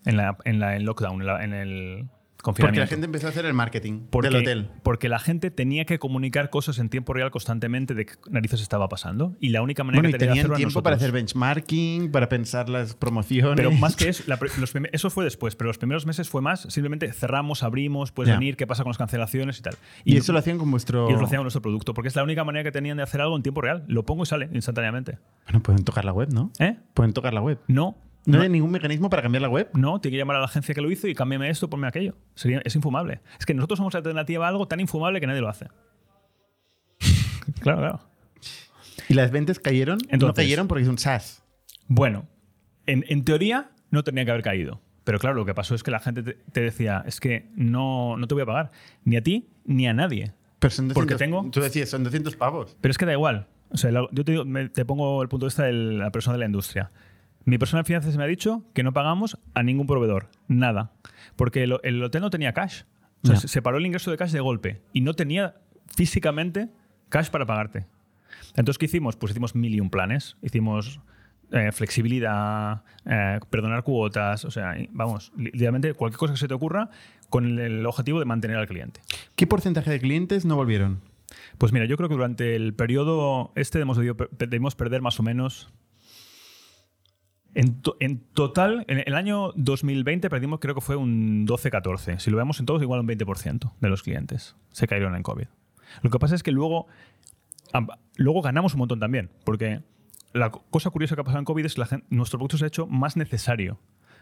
en, 0.06 0.18
la, 0.18 0.38
en, 0.44 0.60
la, 0.60 0.76
en 0.76 0.84
lockdown, 0.86 1.22
en, 1.22 1.28
la- 1.28 1.44
en 1.44 1.54
el 1.54 2.10
Porque 2.44 2.80
la 2.80 2.88
gente 2.88 3.06
empezó 3.06 3.28
a 3.28 3.30
hacer 3.30 3.46
el 3.46 3.54
marketing 3.54 4.02
Porque- 4.10 4.30
del 4.30 4.42
hotel. 4.42 4.70
Porque 4.84 5.08
la 5.08 5.20
gente 5.20 5.50
tenía 5.50 5.86
que 5.86 5.98
comunicar 5.98 6.50
cosas 6.50 6.78
en 6.78 6.90
tiempo 6.90 7.14
real 7.14 7.32
constantemente 7.32 7.94
de 7.94 8.06
qué 8.06 8.14
narices 8.30 8.62
estaba 8.62 8.90
pasando. 8.90 9.36
Y 9.40 9.50
la 9.50 9.62
única 9.62 9.84
manera 9.84 10.02
Bueno, 10.02 10.10
y 10.10 10.12
que 10.12 10.20
tenía 10.20 10.32
de 10.32 10.36
tenían 10.36 10.46
hacerlo 10.46 10.58
tiempo 10.58 10.84
para 10.84 10.98
hacer 10.98 11.12
benchmarking, 11.12 12.12
para 12.12 12.28
pensar 12.28 12.68
las 12.68 12.96
promociones. 12.96 13.56
Pero 13.56 13.72
más 13.72 13.96
que 13.96 14.10
eso, 14.10 14.24
la 14.28 14.38
los 14.60 14.74
eso 14.92 15.10
fue 15.10 15.24
después, 15.24 15.56
pero 15.56 15.70
los 15.70 15.78
primeros 15.78 16.06
meses 16.06 16.30
fue 16.30 16.42
más, 16.42 16.62
simplemente 16.70 17.12
cerramos, 17.14 17.64
abrimos, 17.64 18.12
puedes 18.12 18.34
venir, 18.34 18.58
qué 18.58 18.68
pasa 18.68 18.84
con 18.84 18.90
las 18.90 18.98
cancelaciones 18.98 19.60
y 19.60 19.62
tal. 19.62 19.76
Y, 20.04 20.18
eso 20.18 20.34
lo 20.34 20.40
hacían 20.40 20.58
con 20.58 20.70
vuestro. 20.70 21.10
y 21.10 21.12
eso 21.12 21.22
lo 21.22 21.26
hacían 21.28 21.40
con 21.40 21.46
nuestro 21.46 21.62
producto, 21.62 21.94
porque 21.94 22.10
es 22.10 22.16
la 22.16 22.24
única 22.24 22.44
manera 22.44 22.64
que 22.64 22.72
tenían 22.72 22.98
de 22.98 23.04
hacer 23.04 23.22
algo 23.22 23.36
en 23.38 23.44
tiempo 23.44 23.62
real. 23.62 23.84
Lo 23.88 24.04
pongo 24.04 24.24
y 24.24 24.26
sale 24.26 24.50
instantáneamente. 24.54 25.18
Bueno, 25.46 25.62
pueden 25.62 25.84
tocar 25.84 26.04
la 26.04 26.12
web, 26.12 26.30
¿no? 26.34 26.52
¿Eh? 26.60 26.78
Pueden 26.94 27.14
tocar 27.14 27.34
la 27.34 27.42
web. 27.42 27.60
No. 27.68 27.96
¿No, 28.26 28.38
No, 28.38 28.44
hay 28.44 28.50
ningún 28.50 28.72
mecanismo 28.72 29.10
para 29.10 29.22
cambiar 29.22 29.42
la 29.42 29.50
web? 29.50 29.70
no, 29.74 30.00
tiene 30.00 30.14
que 30.16 30.20
llamar 30.20 30.38
a 30.38 30.40
la 30.40 30.46
agencia 30.46 30.74
que 30.74 30.82
lo 30.82 30.90
hizo 30.90 31.08
y 31.08 31.16
cámbiame 31.16 31.50
esto, 31.50 31.70
ponme 31.70 31.88
aquello. 31.88 32.16
Sería, 32.36 32.62
es 32.64 32.76
infumable. 32.76 33.20
Es 33.40 33.46
que 33.46 33.54
nosotros 33.54 33.78
somos 33.78 33.96
alternativa 33.96 34.46
a 34.46 34.50
algo 34.50 34.68
tan 34.68 34.80
infumable 34.80 35.20
que 35.20 35.28
nadie 35.28 35.42
lo 35.42 35.50
hace. 35.50 35.68
claro, 37.62 37.80
claro. 37.80 38.00
¿Y 39.10 39.14
las 39.16 39.32
ventas 39.32 39.60
cayeron? 39.60 40.00
no 40.20 40.34
cayeron 40.34 40.68
porque 40.68 40.84
es 40.84 40.90
un 40.90 40.98
SaaS. 40.98 41.44
Bueno, 41.88 42.28
en, 42.86 43.04
en 43.10 43.26
teoría 43.26 43.72
no 43.92 44.04
tenía 44.04 44.24
que 44.26 44.32
haber 44.32 44.44
caído. 44.44 44.82
Pero 45.04 45.20
claro, 45.20 45.36
lo 45.36 45.46
que 45.46 45.54
pasó 45.54 45.76
es 45.76 45.84
que 45.84 45.92
la 45.92 46.00
gente 46.00 46.24
te, 46.24 46.34
te 46.52 46.62
decía, 46.62 47.04
es 47.06 47.20
que 47.20 47.50
no, 47.56 48.16
no 48.16 48.26
te 48.28 48.34
voy 48.36 48.44
a 48.44 48.46
pagar, 48.46 48.72
ni 49.04 49.18
a 49.18 49.22
ti 49.22 49.50
ni 49.66 49.86
a 49.88 49.94
nadie. 49.94 50.32
Pero 50.60 50.72
son 50.72 50.88
200, 50.88 50.94
Porque 50.94 51.16
tengo- 51.16 51.50
Tú 51.52 51.60
decías, 51.60 51.90
son 51.90 52.06
200 52.06 52.38
pavos. 52.38 52.78
Pero 52.80 52.92
es 52.92 52.98
que 52.98 53.06
da 53.06 53.12
igual. 53.12 53.48
O 53.70 53.76
sea, 53.78 53.92
yo 53.92 54.08
te, 54.24 54.32
digo- 54.32 54.46
me- 54.46 54.70
te 54.70 54.86
pongo 54.86 55.22
el 55.22 55.28
punto 55.28 55.46
de 55.46 55.48
vista 55.50 55.64
de 55.64 55.74
la 55.74 56.10
persona 56.12 56.36
de 56.36 56.40
la 56.40 56.46
industria. 56.46 56.90
Mi 57.46 57.58
persona 57.58 57.82
de 57.84 57.88
finanzas 57.88 58.16
me 58.18 58.24
ha 58.24 58.28
dicho 58.28 58.64
que 58.74 58.84
no 58.84 58.94
pagamos 58.94 59.38
a 59.54 59.64
ningún 59.64 59.88
proveedor. 59.88 60.30
Nada. 60.48 60.92
Porque 61.36 61.64
el, 61.64 61.78
el 61.84 62.02
hotel 62.04 62.22
no 62.22 62.30
tenía 62.30 62.54
cash. 62.54 62.84
O 63.24 63.28
sea, 63.28 63.36
Ya. 63.36 63.42
se 63.48 63.62
paró 63.62 63.78
el 63.78 63.86
ingreso 63.86 64.12
de 64.12 64.18
cash 64.18 64.32
de 64.32 64.40
golpe. 64.40 64.82
Y 64.94 65.02
no 65.02 65.14
tenía 65.14 65.56
físicamente 65.96 66.70
cash 67.10 67.30
para 67.30 67.46
pagarte. 67.46 67.86
Entonces, 68.56 68.78
¿qué 68.78 68.86
hicimos? 68.86 69.16
Pues 69.18 69.32
hicimos 69.32 69.56
mil 69.56 69.74
y 69.76 69.80
un 69.80 69.90
planes. 69.90 70.38
Hicimos 70.42 71.00
eh, 71.52 71.72
flexibilidad, 71.72 72.84
eh, 73.06 73.40
perdonar 73.50 73.84
cuotas. 73.84 74.46
O 74.46 74.52
sea, 74.52 74.76
vamos, 74.92 75.32
li- 75.38 75.52
literalmente 75.52 75.94
cualquier 75.94 76.18
cosa 76.20 76.34
que 76.34 76.40
se 76.40 76.48
te 76.48 76.54
ocurra 76.54 76.90
con 77.30 77.46
el, 77.46 77.60
el 77.60 77.86
objetivo 77.86 78.20
de 78.20 78.26
mantener 78.26 78.58
al 78.58 78.68
cliente. 78.68 79.02
¿Qué 79.36 79.48
porcentaje 79.48 79.90
de 79.92 80.00
clientes 80.00 80.46
no 80.46 80.56
volvieron? 80.56 81.02
Pues 81.58 81.74
mira, 81.74 81.86
yo 81.86 81.98
creo 81.98 82.10
que 82.10 82.16
durante 82.16 82.56
el 82.56 82.74
periodo 82.74 83.52
este 83.56 83.84
per- 84.16 84.30
debimos 84.32 84.76
perder 84.76 85.02
más 85.02 85.20
o 85.20 85.24
menos. 85.24 85.72
En, 87.56 87.82
to- 87.82 87.98
en 88.00 88.20
total, 88.34 88.84
en 88.88 89.04
el 89.06 89.14
año 89.16 89.52
2020 89.56 90.30
perdimos 90.30 90.60
creo 90.60 90.74
que 90.76 90.82
fue 90.82 90.96
un 90.96 91.46
12-14. 91.48 92.20
Si 92.20 92.32
lo 92.32 92.38
vemos 92.38 92.60
en 92.60 92.66
todos, 92.66 92.82
igual 92.82 93.00
un 93.02 93.08
20% 93.08 93.74
de 93.80 93.90
los 93.90 94.02
clientes 94.04 94.56
se 94.72 94.88
cayeron 94.88 95.16
en 95.16 95.24
COVID. 95.24 95.46
Lo 96.02 96.10
que 96.10 96.18
pasa 96.20 96.34
es 96.34 96.42
que 96.42 96.52
luego, 96.52 96.88
luego 98.16 98.42
ganamos 98.42 98.74
un 98.74 98.80
montón 98.80 99.00
también, 99.00 99.30
porque 99.44 99.82
la 100.34 100.50
co- 100.52 100.64
cosa 100.70 100.90
curiosa 100.90 101.16
que 101.16 101.22
ha 101.22 101.24
pasado 101.24 101.40
en 101.40 101.46
COVID 101.46 101.66
es 101.66 101.74
que 101.76 101.82
la 101.82 101.86
gen- 101.88 102.04
nuestro 102.10 102.40
producto 102.40 102.58
se 102.58 102.66
ha 102.66 102.68
hecho 102.68 102.88
más 102.88 103.18
necesario. 103.18 103.80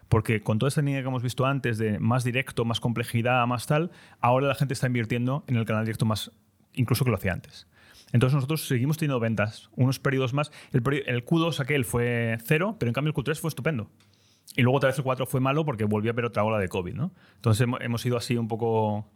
Porque 0.10 0.44
con 0.44 0.60
toda 0.60 0.68
esta 0.68 0.82
línea 0.82 1.02
que 1.02 1.08
hemos 1.08 1.24
visto 1.24 1.45
antes 1.45 1.78
de 1.78 1.98
más 1.99 2.26
directo, 2.26 2.66
más 2.66 2.82
complejidad, 2.82 3.48
más 3.48 3.66
tal, 3.66 3.91
ahora 4.20 4.48
la 4.48 4.56
gente 4.56 4.74
está 4.74 4.88
invirtiendo 4.88 5.45
en 5.48 5.56
el 5.56 5.64
canal 5.66 5.86
directo 5.86 6.06
más, 6.06 6.32
incluso 6.74 7.06
que 7.06 7.12
lo 7.12 7.16
hacía 7.18 7.32
antes. 7.32 7.66
Entonces 8.14 8.36
nosotros 8.36 8.68
seguimos 8.68 8.98
teniendo 8.98 9.20
ventas, 9.20 9.70
unos 9.76 10.00
periodos 10.00 10.34
más. 10.34 10.52
El, 10.74 10.82
el 11.08 11.26
Q2 11.26 11.60
aquel 11.60 11.86
fue 11.86 12.38
cero, 12.46 12.76
pero 12.80 12.90
en 12.90 12.94
cambio 12.94 13.14
el 13.16 13.16
Q3 13.16 13.36
fue 13.40 13.48
estupendo. 13.50 13.90
Y 14.56 14.64
luego 14.64 14.78
otra 14.78 14.90
vez 14.90 14.98
el 14.98 15.04
4 15.04 15.26
fue 15.28 15.40
malo 15.40 15.64
porque 15.64 15.86
volvió 15.86 16.12
a 16.12 16.14
haber 16.14 16.26
otra 16.26 16.44
ola 16.44 16.58
de 16.60 16.68
COVID. 16.68 16.94
¿no? 16.94 17.12
Entonces 17.36 17.66
hemo- 17.66 17.78
hemos 17.82 18.06
ido 18.06 18.18
así 18.18 18.36
un 18.38 18.48
poco 18.48 19.08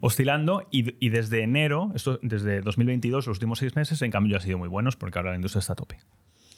oscilando 0.00 0.66
y, 0.70 0.94
y 1.04 1.10
desde 1.10 1.42
enero, 1.42 1.92
esto, 1.94 2.18
desde 2.22 2.62
2022, 2.62 3.26
los 3.26 3.36
últimos 3.36 3.58
seis 3.58 3.76
meses, 3.76 4.00
en 4.02 4.10
cambio 4.10 4.32
ya 4.32 4.36
han 4.38 4.42
sido 4.42 4.56
muy 4.58 4.68
buenos 4.68 4.96
porque 4.96 5.18
ahora 5.18 5.30
la 5.30 5.36
industria 5.36 5.60
está 5.60 5.74
a 5.74 5.76
tope. 5.76 5.98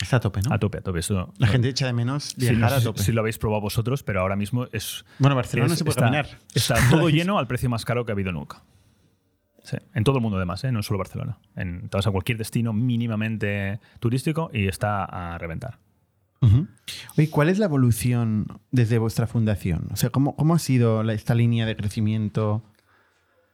Está 0.01 0.17
a 0.17 0.21
tope, 0.21 0.41
¿no? 0.43 0.55
A 0.55 0.59
tope, 0.59 0.79
a 0.79 0.81
tope. 0.81 1.01
La 1.11 1.27
no- 1.39 1.47
gente 1.49 1.69
echa 1.69 1.87
de 1.87 1.93
menos 1.93 2.25
Sí, 2.39 2.47
no 2.47 2.51
viajar 2.53 2.71
sé 2.71 2.75
a 2.77 2.79
si- 2.79 2.85
tope. 2.85 3.03
Si 3.03 3.12
lo 3.12 3.21
habéis 3.21 3.37
probado 3.39 3.61
vosotros, 3.62 4.03
pero 4.05 4.21
ahora 4.21 4.37
mismo 4.37 4.67
es. 4.73 5.05
Bueno, 5.19 5.35
Barcelona 5.37 5.73
es- 5.73 5.79
se 5.79 5.85
puede 5.85 5.93
está, 5.93 6.05
caminar. 6.05 6.29
Está 6.55 6.77
todo 6.89 7.09
lleno 7.11 7.39
al 7.39 7.47
precio 7.49 7.69
más 7.69 7.85
caro 7.85 8.05
que 8.07 8.12
ha 8.12 8.15
habido 8.15 8.31
nunca. 8.33 8.62
Sí, 9.62 9.77
en 9.95 10.05
todo 10.05 10.16
el 10.16 10.23
mundo, 10.23 10.37
además, 10.39 10.65
¿eh? 10.65 10.73
no 10.73 10.82
solo 10.82 10.99
Barcelona. 10.99 11.39
En, 11.57 11.89
te 11.89 11.97
vas 11.97 12.07
a 12.07 12.11
cualquier 12.11 12.39
destino 12.39 12.73
mínimamente 12.73 13.78
turístico 13.99 14.51
y 14.53 14.66
está 14.69 15.05
a 15.05 15.39
reventar. 15.39 15.78
Oye, 17.19 17.28
¿cuál 17.28 17.51
es 17.51 17.59
la 17.59 17.66
evolución 17.66 18.47
desde 18.70 18.97
vuestra 18.99 19.27
fundación? 19.27 19.89
O 19.93 19.97
sea, 19.97 20.09
¿cómo, 20.09 20.35
cómo 20.37 20.55
ha 20.55 20.59
sido 20.59 21.03
la- 21.03 21.12
esta 21.12 21.35
línea 21.35 21.66
de 21.66 21.77
crecimiento 21.77 22.62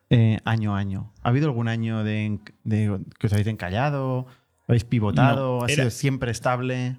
eh, 0.09 0.39
año 0.45 0.77
a 0.77 0.78
año? 0.78 1.12
¿Ha 1.24 1.31
habido 1.31 1.47
algún 1.47 1.66
año 1.66 2.05
de, 2.05 2.39
de- 2.62 3.01
que 3.19 3.27
os 3.27 3.33
habéis 3.33 3.49
encallado? 3.49 4.27
¿Habéis 4.69 4.85
pivotado? 4.85 5.59
No, 5.59 5.65
¿Ha 5.65 5.66
era- 5.66 5.74
sido 5.83 5.91
siempre 5.91 6.31
estable? 6.31 6.97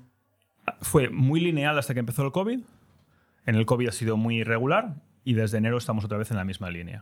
Fue 0.81 1.09
muy 1.09 1.39
lineal 1.39 1.79
hasta 1.79 1.93
que 1.93 2.01
empezó 2.01 2.25
el 2.25 2.33
COVID. 2.33 2.59
En 3.45 3.55
el 3.55 3.65
COVID 3.65 3.87
ha 3.87 3.91
sido 3.93 4.17
muy 4.17 4.39
irregular 4.39 4.95
y 5.23 5.35
desde 5.35 5.57
enero 5.59 5.77
estamos 5.77 6.03
otra 6.03 6.17
vez 6.17 6.29
en 6.31 6.37
la 6.37 6.43
misma 6.43 6.69
línea. 6.69 7.01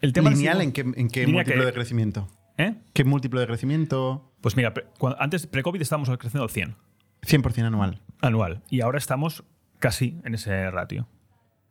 El 0.00 0.12
tema 0.12 0.30
¿Lineal 0.30 0.60
en 0.60 0.72
qué, 0.72 0.80
en 0.82 1.08
qué 1.08 1.20
línea 1.26 1.40
múltiplo 1.42 1.62
que- 1.62 1.66
de 1.66 1.72
crecimiento? 1.72 2.28
¿Eh? 2.58 2.74
¿Qué 2.92 3.04
múltiplo 3.04 3.40
de 3.40 3.46
crecimiento? 3.46 4.32
Pues 4.40 4.56
mira, 4.56 4.72
pre- 4.74 4.86
cuando- 4.98 5.20
antes 5.20 5.46
pre-COVID 5.46 5.80
estábamos 5.80 6.08
creciendo 6.18 6.42
al 6.44 6.50
100. 6.50 6.76
100% 7.22 7.66
anual. 7.66 8.00
anual. 8.22 8.62
Y 8.70 8.80
ahora 8.80 8.98
estamos 8.98 9.44
casi 9.78 10.18
en 10.24 10.34
ese 10.34 10.70
ratio. 10.70 11.06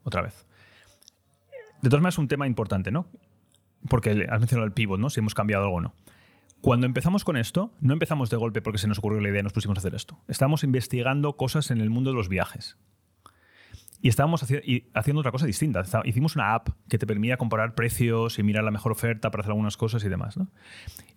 Otra 0.04 0.22
vez. 0.22 0.46
De 1.82 1.90
todas 1.90 2.02
maneras, 2.02 2.16
es 2.16 2.20
un 2.20 2.28
tema 2.28 2.46
importante, 2.48 2.92
¿no? 2.92 3.08
Porque 3.90 4.28
has 4.30 4.40
mencionado 4.40 4.66
el 4.66 4.74
pivot, 4.74 5.00
¿no? 5.00 5.10
Si 5.10 5.20
hemos 5.20 5.34
cambiado 5.34 5.64
algo 5.66 5.78
o 5.78 5.82
no. 5.82 5.94
Cuando 6.62 6.86
empezamos 6.88 7.24
con 7.24 7.38
esto, 7.38 7.72
no 7.80 7.94
empezamos 7.94 8.30
de 8.30 8.38
golpe 8.38 8.62
porque 8.62 8.80
se 8.80 8.88
nos 8.88 8.98
ocurrió 9.00 9.22
la 9.22 9.30
idea 9.30 9.40
y 9.42 9.44
nos 9.44 9.54
pusimos 9.54 9.78
a 9.78 9.80
hacer 9.80 9.94
esto. 9.96 10.20
Estábamos 10.28 10.64
investigando 10.64 11.38
cosas 11.38 11.70
en 11.72 11.80
el 11.82 11.90
mundo 11.92 12.10
de 12.12 12.16
los 12.16 12.28
viajes. 12.30 12.78
Y 14.06 14.10
estábamos 14.10 14.44
haciendo 14.44 15.20
otra 15.20 15.32
cosa 15.32 15.48
distinta. 15.48 15.82
Hicimos 16.04 16.36
una 16.36 16.54
app 16.54 16.70
que 16.88 17.00
te 17.00 17.08
permitía 17.08 17.38
comparar 17.38 17.74
precios 17.74 18.38
y 18.38 18.44
mirar 18.44 18.64
la 18.64 18.70
mejor 18.70 18.92
oferta 18.92 19.32
para 19.32 19.42
hacer 19.42 19.50
algunas 19.50 19.78
cosas 19.78 20.04
y 20.04 20.10
demás. 20.10 20.38
¿no? 20.38 20.48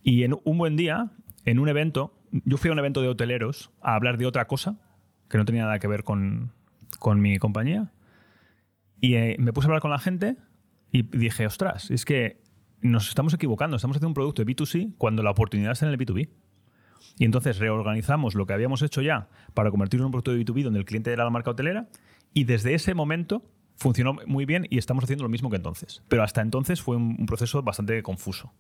Y 0.03 0.23
en 0.23 0.35
un 0.43 0.57
buen 0.57 0.75
día, 0.75 1.11
en 1.45 1.59
un 1.59 1.69
evento, 1.69 2.15
yo 2.47 2.57
fui 2.57 2.71
a 2.71 2.73
un 2.73 2.79
evento 2.79 3.03
de 3.03 3.09
hoteleros 3.09 3.71
a 3.83 3.95
hablar 3.95 4.17
de 4.17 4.25
otra 4.25 4.47
cosa 4.47 4.81
que 5.29 5.37
no 5.37 5.45
tenía 5.45 5.65
nada 5.65 5.79
que 5.81 5.87
ver 5.87 6.03
con, 6.03 6.55
con 6.99 7.21
mi 7.21 7.37
compañía. 7.37 7.93
Y 9.03 9.17
eh, 9.17 9.37
me 9.39 9.53
puse 9.53 9.67
a 9.67 9.69
hablar 9.69 9.83
con 9.83 9.91
la 9.91 9.99
gente 9.99 10.39
y 10.91 11.03
dije, 11.03 11.45
ostras, 11.45 11.91
es 11.91 12.07
que 12.07 12.41
nos 12.81 13.11
estamos 13.11 13.35
equivocando, 13.35 13.77
estamos 13.77 13.99
haciendo 13.99 14.09
un 14.09 14.15
producto 14.15 14.43
de 14.43 14.51
B2C 14.51 14.95
cuando 14.97 15.23
la 15.23 15.33
oportunidad 15.33 15.73
está 15.73 15.85
en 15.85 15.93
el 15.93 15.99
B2B. 15.99 16.31
Y 17.19 17.27
entonces 17.27 17.59
reorganizamos 17.59 18.35
lo 18.35 18.47
que 18.47 18.55
habíamos 18.55 18.81
hecho 18.81 19.03
ya 19.03 19.29
para 19.53 19.71
convertirlo 19.71 20.05
en 20.05 20.07
un 20.07 20.13
producto 20.13 20.33
de 20.33 20.43
B2B 20.43 20.63
donde 20.63 20.79
el 20.79 20.87
cliente 20.87 21.13
era 21.13 21.25
la 21.25 21.31
marca 21.31 21.51
hotelera 21.51 21.87
y 22.35 22.45
desde 22.45 22.75
ese 22.75 22.95
momento 22.95 23.43
funcionó 23.77 24.17
muy 24.27 24.45
bien 24.45 24.67
y 24.71 24.79
estamos 24.79 25.05
haciendo 25.05 25.25
lo 25.25 25.31
mismo 25.31 25.51
que 25.51 25.57
entonces. 25.57 26.03
Pero 26.09 26.23
hasta 26.23 26.41
entonces 26.41 26.83
fue 26.83 26.97
un, 26.97 27.17
un 27.19 27.27
proceso 27.27 27.63
bastante 27.63 28.03
confuso. 28.03 28.53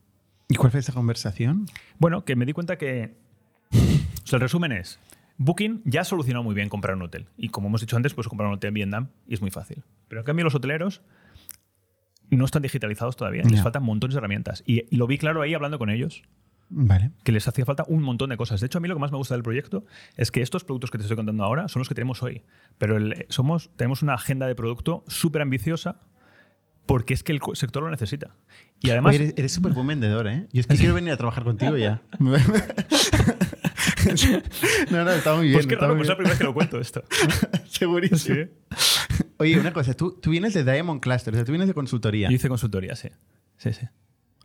¿Y 0.48 0.54
cuál 0.54 0.70
fue 0.70 0.80
esa 0.80 0.92
conversación? 0.92 1.66
Bueno, 1.98 2.24
que 2.24 2.36
me 2.36 2.46
di 2.46 2.52
cuenta 2.52 2.78
que. 2.78 3.14
O 3.72 4.26
sea, 4.26 4.36
el 4.36 4.40
resumen 4.40 4.72
es: 4.72 4.98
Booking 5.36 5.82
ya 5.84 6.00
ha 6.00 6.04
solucionado 6.04 6.42
muy 6.42 6.54
bien 6.54 6.68
comprar 6.68 6.96
un 6.96 7.02
hotel. 7.02 7.26
Y 7.36 7.50
como 7.50 7.68
hemos 7.68 7.80
dicho 7.80 7.96
antes, 7.96 8.14
puedes 8.14 8.28
comprar 8.28 8.48
un 8.48 8.54
hotel 8.54 8.68
en 8.68 8.74
Vietnam 8.74 9.08
y 9.26 9.34
es 9.34 9.40
muy 9.40 9.50
fácil. 9.50 9.84
Pero 10.08 10.22
en 10.22 10.24
cambio, 10.24 10.44
los 10.44 10.54
hoteleros 10.54 11.02
no 12.30 12.44
están 12.44 12.62
digitalizados 12.62 13.16
todavía. 13.16 13.42
Les 13.44 13.62
faltan 13.62 13.82
montones 13.82 14.14
de 14.14 14.18
herramientas. 14.18 14.62
Y 14.66 14.94
lo 14.94 15.06
vi 15.06 15.18
claro 15.18 15.42
ahí 15.42 15.54
hablando 15.54 15.78
con 15.78 15.90
ellos, 15.90 16.22
Vale. 16.70 17.12
que 17.24 17.32
les 17.32 17.48
hacía 17.48 17.64
falta 17.64 17.84
un 17.88 18.02
montón 18.02 18.30
de 18.30 18.36
cosas. 18.36 18.60
De 18.60 18.66
hecho, 18.66 18.78
a 18.78 18.80
mí 18.80 18.88
lo 18.88 18.94
que 18.94 19.00
más 19.00 19.10
me 19.10 19.16
gusta 19.18 19.34
del 19.34 19.42
proyecto 19.42 19.84
es 20.16 20.30
que 20.30 20.42
estos 20.42 20.64
productos 20.64 20.90
que 20.90 20.98
te 20.98 21.02
estoy 21.04 21.16
contando 21.16 21.42
ahora 21.44 21.68
son 21.68 21.80
los 21.80 21.88
que 21.88 21.94
tenemos 21.94 22.22
hoy. 22.22 22.42
Pero 22.78 22.96
el- 22.96 23.26
somos, 23.30 23.70
tenemos 23.76 24.02
una 24.02 24.14
agenda 24.14 24.46
de 24.46 24.54
producto 24.54 25.02
súper 25.08 25.42
ambiciosa 25.42 26.00
porque 26.86 27.12
es 27.14 27.22
que 27.22 27.32
el 27.32 27.40
sector 27.54 27.82
lo 27.82 27.90
necesita. 27.90 28.34
Y 28.80 28.90
además. 28.90 29.14
Oye, 29.14 29.34
eres- 29.36 29.52
súper 29.52 29.72
buen 29.72 29.86
vendedor, 29.86 30.26
¿eh? 30.26 30.46
Yo 30.52 30.60
es 30.60 30.66
que 30.66 30.76
quiero 30.78 30.94
venir 30.94 31.12
a 31.12 31.16
trabajar 31.16 31.44
contigo 31.44 31.76
ya. 31.76 32.02
no, 34.90 35.04
no, 35.04 35.10
está 35.10 35.34
muy 35.36 35.48
bien. 35.48 35.54
pues 35.54 35.66
está 35.66 35.76
raro, 35.80 35.96
pues 35.96 36.02
es 36.06 36.08
la 36.08 36.16
primera 36.16 36.30
vez 36.30 36.38
que 36.38 36.44
lo 36.44 36.54
cuento 36.54 36.78
esto. 36.80 37.02
Segurísimo. 37.68 38.36
Sí. 38.36 38.42
Oye, 39.38 39.58
una 39.58 39.72
cosa, 39.72 39.94
tú, 39.94 40.18
tú 40.20 40.30
vienes 40.30 40.54
de 40.54 40.64
Diamond 40.64 41.00
Cluster, 41.00 41.32
o 41.34 41.36
sea, 41.36 41.44
tú 41.44 41.52
vienes 41.52 41.68
de 41.68 41.74
consultoría. 41.74 42.28
Yo 42.28 42.34
hice 42.36 42.48
consultoría, 42.48 42.96
sí. 42.96 43.08
Sí, 43.56 43.72
sí. 43.72 43.86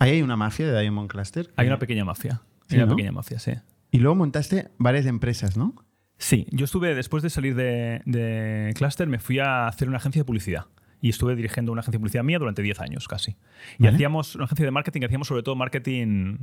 Ahí 0.03 0.11
hay 0.11 0.21
una 0.21 0.35
mafia 0.35 0.71
de 0.71 0.79
Diamond 0.81 1.09
Cluster. 1.09 1.51
Hay 1.55 1.67
una 1.67 1.79
pequeña 1.79 2.05
mafia. 2.05 2.41
Sí, 2.67 2.75
Hay 2.75 2.77
una 2.77 2.85
¿no? 2.87 2.95
pequeña 2.95 3.11
mafia, 3.11 3.39
sí. 3.39 3.53
Y 3.91 3.99
luego 3.99 4.15
montaste 4.15 4.69
varias 4.77 5.05
empresas, 5.05 5.55
¿no? 5.57 5.75
Sí, 6.17 6.47
yo 6.51 6.65
estuve, 6.65 6.95
después 6.95 7.23
de 7.23 7.29
salir 7.29 7.55
de, 7.55 8.01
de 8.05 8.73
Cluster, 8.75 9.07
me 9.07 9.19
fui 9.19 9.39
a 9.39 9.67
hacer 9.67 9.87
una 9.87 9.97
agencia 9.97 10.21
de 10.21 10.25
publicidad. 10.25 10.65
Y 11.01 11.09
estuve 11.09 11.35
dirigiendo 11.35 11.71
una 11.71 11.81
agencia 11.81 11.97
de 11.97 12.01
publicidad 12.01 12.23
mía 12.23 12.39
durante 12.39 12.61
10 12.61 12.79
años 12.79 13.07
casi. 13.07 13.31
Y 13.77 13.83
Vale. 13.83 13.95
hacíamos 13.95 14.35
una 14.35 14.45
agencia 14.45 14.65
de 14.65 14.71
marketing, 14.71 15.01
hacíamos 15.03 15.27
sobre 15.27 15.43
todo 15.43 15.55
marketing, 15.55 16.37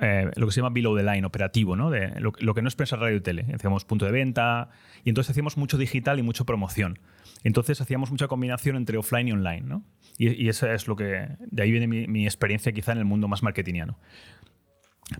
eh, 0.00 0.30
lo 0.36 0.46
que 0.46 0.52
se 0.52 0.60
llama 0.60 0.72
below 0.74 0.96
the 0.96 1.02
line, 1.02 1.24
operativo, 1.26 1.76
¿no? 1.76 1.90
De 1.90 2.18
lo, 2.20 2.32
lo 2.40 2.54
que 2.54 2.62
no 2.62 2.68
es 2.68 2.74
prensa, 2.76 2.96
radio 2.96 3.16
y 3.16 3.20
tele. 3.20 3.46
Hacíamos 3.54 3.84
punto 3.84 4.04
de 4.04 4.12
venta 4.12 4.70
y 5.04 5.08
entonces 5.10 5.30
hacíamos 5.30 5.56
mucho 5.56 5.78
digital 5.78 6.18
y 6.18 6.22
mucho 6.22 6.44
promoción. 6.44 6.98
Entonces 7.44 7.80
hacíamos 7.80 8.10
mucha 8.10 8.26
combinación 8.26 8.76
entre 8.76 8.96
offline 8.98 9.28
y 9.28 9.32
online, 9.32 9.62
¿no? 9.62 9.84
Y, 10.18 10.30
y 10.44 10.48
eso 10.48 10.66
es 10.70 10.88
lo 10.88 10.96
que, 10.96 11.28
de 11.40 11.62
ahí 11.62 11.70
viene 11.70 11.86
mi, 11.86 12.06
mi 12.06 12.24
experiencia 12.24 12.72
quizá 12.72 12.92
en 12.92 12.98
el 12.98 13.04
mundo 13.04 13.28
más 13.28 13.42
marketingiano. 13.42 13.98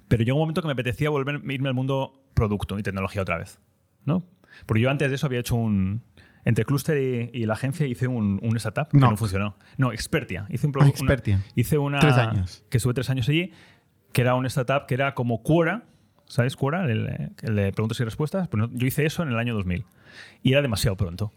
Pero 0.08 0.24
llegó 0.24 0.36
un 0.38 0.42
momento 0.42 0.62
que 0.62 0.66
me 0.68 0.72
apetecía 0.72 1.10
volver, 1.10 1.40
irme 1.50 1.68
al 1.68 1.74
mundo 1.74 2.24
producto 2.34 2.78
y 2.78 2.82
tecnología 2.82 3.22
otra 3.22 3.38
vez. 3.38 3.60
¿no? 4.04 4.24
Porque 4.66 4.82
yo 4.82 4.90
antes 4.90 5.08
de 5.10 5.14
eso 5.16 5.26
había 5.26 5.40
hecho 5.40 5.54
un. 5.56 6.02
Entre 6.46 6.66
Cluster 6.66 6.98
y, 6.98 7.38
y 7.38 7.46
la 7.46 7.54
agencia 7.54 7.86
hice 7.86 8.06
un, 8.06 8.38
un 8.42 8.56
startup 8.58 8.88
que 8.90 8.98
No. 8.98 9.10
no 9.10 9.16
funcionó. 9.16 9.56
No, 9.78 9.92
Expertia. 9.92 10.46
Hice 10.50 10.66
un 10.66 10.72
Ah, 10.72 10.78
producto. 10.78 10.98
Expertia. 11.02 11.42
hice 11.54 11.78
una. 11.78 11.98
Tres 12.00 12.14
años. 12.18 12.64
Que 12.70 12.76
estuve 12.76 12.92
tres 12.92 13.08
años 13.08 13.28
allí, 13.30 13.50
que 14.14 14.22
era 14.22 14.34
un 14.34 14.46
startup 14.46 14.86
que 14.86 14.94
era 14.94 15.12
como 15.14 15.42
Quora. 15.42 15.84
¿Sabes 16.26 16.56
Quora? 16.56 16.84
El, 16.90 17.32
el 17.42 17.54
de 17.56 17.70
preguntas 17.72 18.00
y 18.00 18.04
respuestas. 18.04 18.48
Pues 18.48 18.58
no, 18.62 18.70
yo 18.72 18.86
hice 18.86 19.04
eso 19.04 19.22
en 19.22 19.28
el 19.28 19.36
año 19.38 19.52
2000. 19.54 19.84
Y 20.42 20.52
era 20.52 20.62
demasiado 20.62 20.96
pronto. 20.96 21.32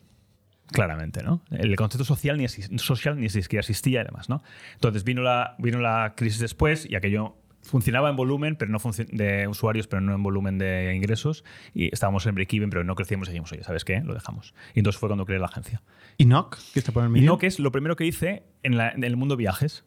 Claramente, 0.72 1.24
¿no? 1.24 1.42
El 1.50 1.76
concepto 1.78 2.04
social 2.04 2.38
ni, 2.38 2.48
social 2.48 3.18
ni 3.20 3.30
siquiera 3.30 3.62
existía 3.62 4.02
y 4.02 4.04
demás, 4.06 4.28
¿no? 4.28 4.44
Entonces 4.74 5.04
vino 5.06 5.22
la, 5.22 5.56
vino 5.60 5.80
la 5.80 6.14
crisis 6.18 6.40
después 6.42 6.86
y 6.90 6.96
aquello 6.96 7.36
funcionaba 7.62 8.10
en 8.10 8.16
volumen 8.16 8.56
pero 8.58 8.72
no 8.72 8.78
de 9.12 9.48
usuarios, 9.48 9.88
pero 9.88 10.02
no 10.02 10.14
en 10.14 10.24
volumen 10.24 10.58
de 10.58 10.94
ingresos. 10.94 11.46
Y 11.74 11.94
estábamos 11.94 12.26
en 12.26 12.36
break-even, 12.36 12.70
pero 12.70 12.84
no 12.84 12.96
crecíamos 12.96 13.30
y 13.30 13.32
dijimos, 13.32 13.52
oye, 13.54 13.64
¿sabes 13.64 13.86
qué? 13.86 14.02
Lo 14.02 14.14
dejamos. 14.14 14.54
Y 14.74 14.80
entonces 14.80 15.00
fue 15.00 15.08
cuando 15.08 15.26
creé 15.26 15.40
la 15.40 15.46
agencia. 15.46 15.82
¿Y 16.18 16.26
Nock? 16.26 16.58
¿Qué 16.74 16.80
está 16.80 16.92
por 16.92 17.04
el 17.04 17.10
medio? 17.10 17.26
no, 17.28 17.38
que 17.38 17.48
es 17.48 17.60
lo 17.60 17.72
primero 17.72 17.96
que 17.96 18.06
hice 18.06 18.44
en, 18.64 18.76
la- 18.78 18.90
en 18.90 19.06
el 19.06 19.16
mundo 19.16 19.38
viajes. 19.38 19.86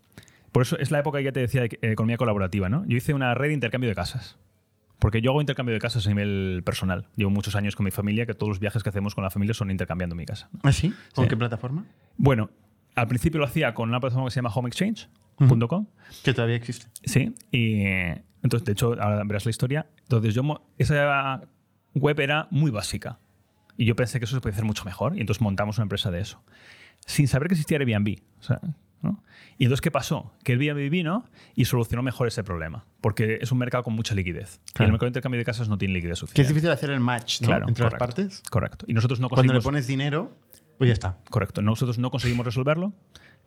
Por 0.52 0.62
eso 0.62 0.78
es 0.78 0.90
la 0.90 0.98
época 0.98 1.18
que 1.18 1.24
ya 1.24 1.32
te 1.32 1.40
decía 1.40 1.62
de 1.62 1.78
eh, 1.82 1.93
economía 1.93 2.16
colaborativa, 2.16 2.68
¿no? 2.68 2.85
Yo 2.86 2.97
hice 2.97 3.14
una 3.14 3.35
red 3.35 3.48
de 3.48 3.55
intercambio 3.55 3.89
de 3.89 3.94
casas. 3.94 4.36
Porque 4.98 5.22
yo 5.22 5.31
hago 5.31 5.40
intercambio 5.40 5.72
de 5.72 5.81
casas 5.81 6.06
a 6.06 6.10
nivel 6.10 6.62
personal. 6.64 7.06
Llevo 7.16 7.31
muchos 7.31 7.56
años 7.56 7.74
con 7.74 7.85
mi 7.85 7.90
familia, 7.90 8.27
que 8.27 8.35
todos 8.35 8.48
los 8.51 8.59
viajes 8.60 8.82
que 8.82 8.90
hacemos 8.90 9.14
con 9.14 9.24
la 9.24 9.31
familia 9.31 9.55
son 9.55 9.70
intercambiando 9.70 10.14
mi 10.14 10.27
casa. 10.27 10.51
¿Ah, 10.62 10.72
sí? 10.72 10.93
¿Con 11.14 11.24
Sí. 11.24 11.28
qué 11.31 11.36
plataforma? 11.39 11.86
Bueno, 12.18 12.51
al 12.97 13.09
principio 13.09 13.39
lo 13.40 13.47
hacía 13.47 13.72
con 13.72 13.89
una 13.89 13.98
plataforma 14.01 14.27
que 14.28 14.32
se 14.32 14.36
llama 14.36 14.51
homeexchange.com. 14.55 15.86
Que 16.22 16.35
todavía 16.35 16.56
existe. 16.56 16.86
Sí, 17.05 17.35
y 17.51 17.81
eh, 17.86 18.22
entonces, 18.43 18.66
de 18.66 18.72
hecho, 18.72 18.89
ahora 19.01 19.22
verás 19.24 19.47
la 19.47 19.51
historia. 19.51 19.86
Entonces, 20.02 20.35
yo, 20.35 20.43
esa 20.77 21.40
web 21.94 22.20
era 22.20 22.47
muy 22.51 22.70
básica. 22.70 23.18
Y 23.78 23.86
yo 23.86 23.97
pensé 23.97 24.18
que 24.18 24.27
eso 24.27 24.35
se 24.35 24.43
podía 24.43 24.52
hacer 24.52 24.66
mucho 24.66 24.85
mejor. 24.85 25.16
Y 25.16 25.20
entonces 25.20 25.40
montamos 25.40 25.78
una 25.78 25.85
empresa 25.85 26.10
de 26.10 26.20
eso. 26.20 26.43
Sin 27.06 27.27
saber 27.27 27.48
que 27.48 27.55
existía 27.55 27.78
Airbnb. 27.78 28.18
O 28.39 28.43
sea, 28.43 28.60
¿no? 29.02 29.22
Y 29.59 29.64
entonces, 29.64 29.81
¿qué 29.81 29.90
pasó? 29.90 30.32
Que 30.44 30.52
Airbnb 30.52 30.90
vino 30.90 31.24
y 31.55 31.64
solucionó 31.66 32.02
mejor 32.02 32.28
ese 32.28 32.43
problema. 32.44 32.85
Porque 33.01 33.39
es 33.40 33.52
un 33.52 33.59
mercado 33.59 33.85
con 33.85 33.94
mucha 33.94 34.14
liquidez. 34.14 34.60
Y 34.78 34.82
el 34.82 34.90
mercado 34.90 35.06
de 35.06 35.10
intercambio 35.10 35.39
de 35.39 35.44
casas 35.44 35.68
no 35.68 35.77
tiene 35.78 35.94
liquidez 35.94 36.10
Que 36.10 36.12
es 36.14 36.18
suficiente. 36.20 36.48
difícil 36.48 36.70
hacer 36.70 36.90
el 36.90 37.01
match 37.01 37.40
¿no? 37.43 37.48
Claro, 37.48 37.68
entre 37.68 37.85
correcto. 37.85 38.05
las 38.06 38.14
partes. 38.14 38.43
Correcto. 38.51 38.85
Y 38.89 38.94
nosotros 38.94 39.20
no 39.20 39.28
Cuando 39.28 39.52
le 39.52 39.60
pones 39.60 39.86
dinero, 39.86 40.32
pues 40.78 40.89
ya 40.89 40.94
está. 40.94 41.18
Correcto. 41.28 41.60
Nosotros 41.62 41.98
no 41.98 42.10
conseguimos 42.10 42.47
resolverlo. 42.47 42.93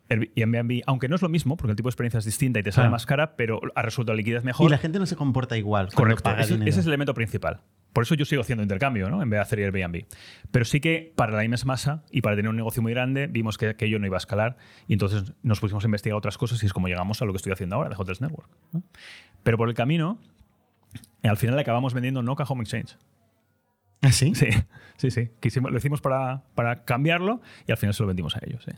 Airbnb- 0.09 0.83
aunque 0.85 1.07
no 1.07 1.15
es 1.15 1.21
lo 1.21 1.29
mismo, 1.29 1.57
porque 1.57 1.71
el 1.71 1.75
tipo 1.75 1.87
de 1.87 1.91
experiencia 1.91 2.17
es 2.19 2.25
distinta 2.25 2.59
y 2.59 2.63
te 2.63 2.71
sale 2.71 2.83
Claro. 2.83 2.91
más 2.91 3.05
cara, 3.05 3.35
pero 3.35 3.61
ha 3.75 3.81
resuelto 3.81 4.11
la 4.13 4.17
liquidez 4.17 4.43
mejor. 4.43 4.67
Y 4.67 4.69
la 4.69 4.77
gente 4.77 4.99
no 4.99 5.05
se 5.05 5.15
comporta 5.15 5.57
igual 5.57 5.89
Correcto. 5.93 6.23
paga 6.23 6.41
Ese, 6.41 6.55
ese 6.55 6.69
es 6.69 6.77
el 6.79 6.87
elemento 6.87 7.13
principal. 7.13 7.61
Por 7.93 8.03
eso 8.03 8.15
yo 8.15 8.25
sigo 8.25 8.41
haciendo 8.41 8.63
intercambio, 8.63 9.09
¿no? 9.11 9.21
En 9.21 9.29
vez 9.29 9.37
de 9.37 9.41
hacer 9.41 9.59
Airbnb. 9.59 10.05
Pero 10.51 10.65
sí 10.65 10.79
que 10.81 11.13
para 11.15 11.33
la 11.33 11.43
inmensa 11.45 11.65
masa 11.65 12.03
y 12.11 12.21
para 12.21 12.35
tener 12.35 12.49
un 12.49 12.55
negocio 12.55 12.81
muy 12.81 12.91
grande, 12.91 13.27
vimos 13.27 13.57
que 13.59 13.67
aquello 13.69 13.99
no 13.99 14.07
iba 14.07 14.17
a 14.17 14.19
escalar 14.19 14.57
y 14.87 14.93
entonces 14.93 15.33
nos 15.43 15.59
pusimos 15.59 15.83
a 15.83 15.87
investigar 15.87 16.17
otras 16.17 16.37
cosas 16.39 16.61
y 16.63 16.65
es 16.65 16.73
como 16.73 16.87
llegamos 16.87 17.21
a 17.21 17.25
lo 17.25 17.33
que 17.33 17.37
estoy 17.37 17.51
haciendo 17.53 17.75
ahora, 17.75 17.89
de 17.89 17.95
Hotels 17.95 18.19
Network. 18.19 18.49
¿no? 18.71 18.83
Pero 19.43 19.57
por 19.57 19.69
el 19.69 19.75
camino, 19.75 20.19
eh, 21.21 21.27
al 21.29 21.37
final 21.37 21.57
acabamos 21.59 21.93
vendiendo 21.93 22.23
Noca 22.23 22.45
Home 22.45 22.63
Exchange. 22.63 22.97
¿Ah, 24.01 24.11
sí? 24.11 24.33
Sí, 24.35 24.47
sí, 24.97 25.11
sí. 25.11 25.29
Quisimos- 25.39 25.71
lo 25.71 25.77
hicimos 25.77 26.01
para, 26.01 26.43
para 26.55 26.83
cambiarlo 26.85 27.41
y 27.67 27.71
al 27.71 27.77
final 27.77 27.93
se 27.93 28.01
lo 28.03 28.07
vendimos 28.07 28.35
a 28.35 28.39
ellos. 28.43 28.63
sí. 28.65 28.71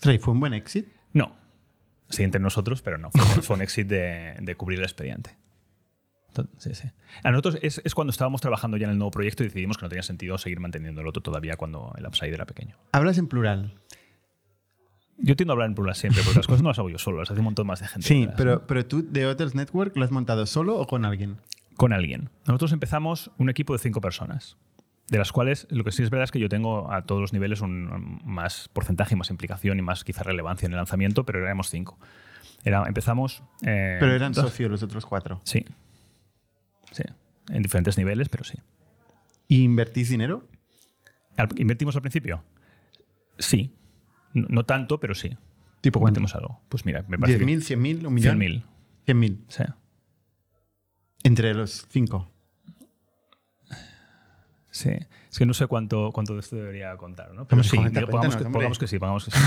Ostras, 0.00 0.16
¿y 0.16 0.18
fue 0.18 0.32
un 0.32 0.40
buen 0.40 0.54
éxito? 0.54 0.88
No. 1.12 1.36
Sí, 2.08 2.22
entre 2.22 2.40
nosotros, 2.40 2.80
pero 2.80 2.96
no. 2.96 3.10
Fue, 3.10 3.42
fue 3.42 3.56
un 3.56 3.60
éxito 3.60 3.90
de, 3.94 4.34
de 4.40 4.54
cubrir 4.54 4.78
el 4.78 4.86
expediente. 4.86 5.36
Entonces, 6.28 6.78
sí, 6.78 6.86
sí. 6.86 6.94
A 7.22 7.30
nosotros 7.30 7.58
es, 7.60 7.82
es 7.84 7.94
cuando 7.94 8.10
estábamos 8.10 8.40
trabajando 8.40 8.78
ya 8.78 8.86
en 8.86 8.92
el 8.92 8.98
nuevo 8.98 9.10
proyecto 9.10 9.42
y 9.42 9.48
decidimos 9.48 9.76
que 9.76 9.84
no 9.84 9.90
tenía 9.90 10.02
sentido 10.02 10.38
seguir 10.38 10.58
manteniendo 10.58 11.02
el 11.02 11.06
otro 11.06 11.22
todavía 11.22 11.58
cuando 11.58 11.92
el 11.98 12.06
upside 12.06 12.32
era 12.32 12.46
pequeño. 12.46 12.78
Hablas 12.92 13.18
en 13.18 13.26
plural. 13.28 13.74
Yo 15.18 15.36
tiendo 15.36 15.52
a 15.52 15.54
hablar 15.54 15.68
en 15.68 15.74
plural 15.74 15.94
siempre, 15.94 16.22
porque 16.22 16.38
las 16.38 16.46
cosas 16.46 16.62
no 16.62 16.70
las 16.70 16.78
hago 16.78 16.88
yo 16.88 16.96
solo, 16.96 17.18
las 17.18 17.30
hace 17.30 17.40
un 17.40 17.44
montón 17.44 17.66
más 17.66 17.80
de 17.80 17.88
gente. 17.88 18.08
Sí, 18.08 18.26
pero, 18.38 18.66
pero 18.66 18.86
tú 18.86 19.06
de 19.06 19.26
Hotels 19.26 19.54
Network 19.54 19.94
lo 19.98 20.04
has 20.04 20.10
montado 20.10 20.46
solo 20.46 20.78
o 20.78 20.86
con 20.86 21.04
alguien. 21.04 21.36
Con 21.76 21.92
alguien. 21.92 22.30
Nosotros 22.46 22.72
empezamos 22.72 23.30
un 23.36 23.50
equipo 23.50 23.74
de 23.74 23.80
cinco 23.80 24.00
personas, 24.00 24.56
de 25.10 25.18
las 25.18 25.32
cuales 25.32 25.66
lo 25.70 25.84
que 25.84 25.92
sí 25.92 26.02
es 26.02 26.08
verdad 26.10 26.24
es 26.24 26.30
que 26.30 26.38
yo 26.40 26.48
tengo 26.48 26.90
a 26.92 27.02
todos 27.04 27.20
los 27.20 27.32
niveles 27.34 27.60
un 27.60 28.20
más 28.24 28.68
porcentaje, 28.72 29.16
más 29.16 29.28
implicación 29.30 29.78
y 29.78 29.82
más 29.82 30.04
quizá 30.04 30.22
relevancia 30.22 30.64
en 30.66 30.72
el 30.72 30.76
lanzamiento, 30.76 31.26
pero 31.26 31.40
éramos 31.44 31.68
cinco. 31.68 31.98
Era, 32.64 32.84
empezamos... 32.86 33.42
eh, 33.62 33.96
Pero 34.00 34.14
eran 34.14 34.32
dos- 34.32 34.44
socios 34.46 34.70
los 34.70 34.82
otros 34.82 35.04
cuatro. 35.04 35.40
Sí. 35.44 35.64
Sí. 36.92 37.02
En 37.50 37.62
diferentes 37.62 37.98
niveles, 37.98 38.28
pero 38.28 38.44
sí. 38.44 38.56
¿Y 39.48 39.64
invertís 39.64 40.08
dinero? 40.10 40.46
¿Invertimos 41.56 41.96
al 41.96 42.02
principio? 42.02 42.44
Sí. 43.38 43.74
No, 44.32 44.46
no 44.48 44.64
tanto, 44.64 45.00
pero 45.00 45.14
sí. 45.14 45.36
¿Tipo 45.80 45.98
cuánto? 45.98 46.20
Invertimos 46.20 46.34
algo. 46.36 46.60
Pues 46.68 46.84
mira, 46.86 47.04
me 47.08 47.18
parece 47.18 47.38
que- 47.38 47.44
¿10.000, 47.46 47.62
100.000, 47.78 48.06
un 48.06 48.14
millón? 48.14 48.38
100.000. 48.38 48.62
100.000. 49.06 49.38
Sí. 49.48 49.64
Entre 51.24 51.52
los 51.54 51.86
cinco. 51.90 52.29
Sí. 54.70 54.90
Es 55.30 55.38
que 55.38 55.46
no 55.46 55.54
sé 55.54 55.66
cuánto, 55.66 56.10
cuánto 56.12 56.34
de 56.34 56.40
esto 56.40 56.56
debería 56.56 56.96
contar, 56.96 57.32
¿no? 57.34 57.42
Hombre, 57.42 57.64
sí, 57.64 57.76
digo, 57.76 58.06
pongamos, 58.08 58.36
que, 58.36 58.44
pongamos 58.44 58.78
que 58.78 58.86
sí, 58.86 58.98
pongamos 58.98 59.24
que 59.24 59.30
sí. 59.32 59.38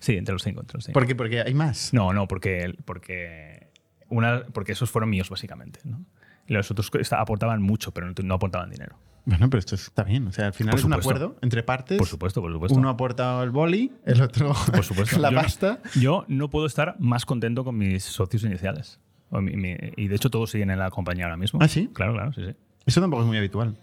Sí, 0.00 0.16
entre 0.16 0.32
los 0.34 0.42
cinco. 0.42 0.60
Entre 0.60 0.76
los 0.76 0.84
cinco. 0.84 0.94
¿Por 0.94 1.06
qué? 1.06 1.14
Porque 1.14 1.40
hay 1.40 1.54
más. 1.54 1.92
No, 1.94 2.12
no, 2.12 2.28
porque, 2.28 2.74
porque, 2.84 3.68
una, 4.08 4.44
porque 4.52 4.72
esos 4.72 4.90
fueron 4.90 5.10
míos, 5.10 5.30
básicamente. 5.30 5.80
¿no? 5.84 6.04
Los 6.46 6.70
otros 6.70 6.90
aportaban 7.12 7.62
mucho, 7.62 7.92
pero 7.92 8.06
no, 8.06 8.14
no 8.22 8.34
aportaban 8.34 8.70
dinero. 8.70 8.96
Bueno, 9.26 9.50
pero 9.50 9.58
esto 9.58 9.74
está 9.74 10.04
bien. 10.04 10.26
O 10.26 10.32
sea, 10.32 10.46
al 10.46 10.54
final 10.54 10.70
Por 10.72 10.78
es 10.80 10.84
un 10.86 10.94
acuerdo 10.94 11.36
entre 11.42 11.62
partes. 11.62 11.98
Por 11.98 12.06
supuesto, 12.06 12.40
por 12.40 12.50
supuesto. 12.50 12.78
Uno 12.78 12.88
ha 12.88 12.92
aportado 12.92 13.42
el 13.42 13.50
boli, 13.50 13.92
el 14.06 14.22
otro 14.22 14.54
Por 14.72 14.84
supuesto. 14.84 15.18
la 15.20 15.28
Yo 15.28 15.34
no- 15.36 15.42
pasta. 15.42 15.80
Yo 16.00 16.24
no 16.28 16.48
puedo 16.48 16.64
estar 16.66 16.96
más 16.98 17.26
contento 17.26 17.62
con 17.64 17.76
mis 17.76 18.04
socios 18.04 18.44
iniciales. 18.44 19.00
Mi- 19.30 19.56
mi- 19.56 19.76
y 19.98 20.08
de 20.08 20.14
hecho 20.16 20.30
todos 20.30 20.50
siguen 20.50 20.70
en 20.70 20.78
la 20.78 20.88
compañía 20.90 21.24
ahora 21.26 21.36
mismo. 21.36 21.60
¿Ah, 21.62 21.68
sí? 21.68 21.90
Claro, 21.92 22.14
claro, 22.14 22.32
sí, 22.32 22.42
sí. 22.46 22.54
Eso 22.86 23.02
tampoco 23.02 23.22
es 23.24 23.28
muy 23.28 23.36
habitual. 23.36 23.76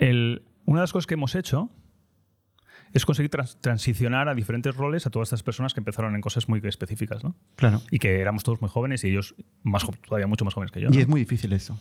El- 0.00 0.42
una 0.66 0.80
de 0.80 0.82
las 0.84 0.92
cosas 0.92 1.06
que 1.06 1.14
hemos 1.14 1.34
hecho 1.34 1.70
es 2.92 3.04
conseguir 3.06 3.30
trans- 3.30 3.60
transicionar 3.60 4.28
a 4.28 4.34
diferentes 4.34 4.74
roles 4.76 5.06
a 5.06 5.10
todas 5.10 5.28
estas 5.28 5.42
personas 5.44 5.74
que 5.74 5.80
empezaron 5.80 6.14
en 6.16 6.20
cosas 6.20 6.48
muy 6.48 6.60
específicas, 6.64 7.22
¿no? 7.22 7.36
Claro. 7.56 7.80
Y 7.90 7.98
que 8.00 8.20
éramos 8.20 8.42
todos 8.42 8.60
muy 8.60 8.68
jóvenes 8.70 9.04
y 9.04 9.08
ellos 9.10 9.34
más 9.62 9.86
todavía 10.06 10.26
mucho 10.26 10.44
más 10.44 10.54
jóvenes 10.54 10.72
que 10.72 10.80
yo. 10.80 10.88
Y 10.88 10.94
¿no? 10.94 10.98
es 11.00 11.08
muy 11.08 11.20
difícil 11.20 11.52
eso. 11.52 11.78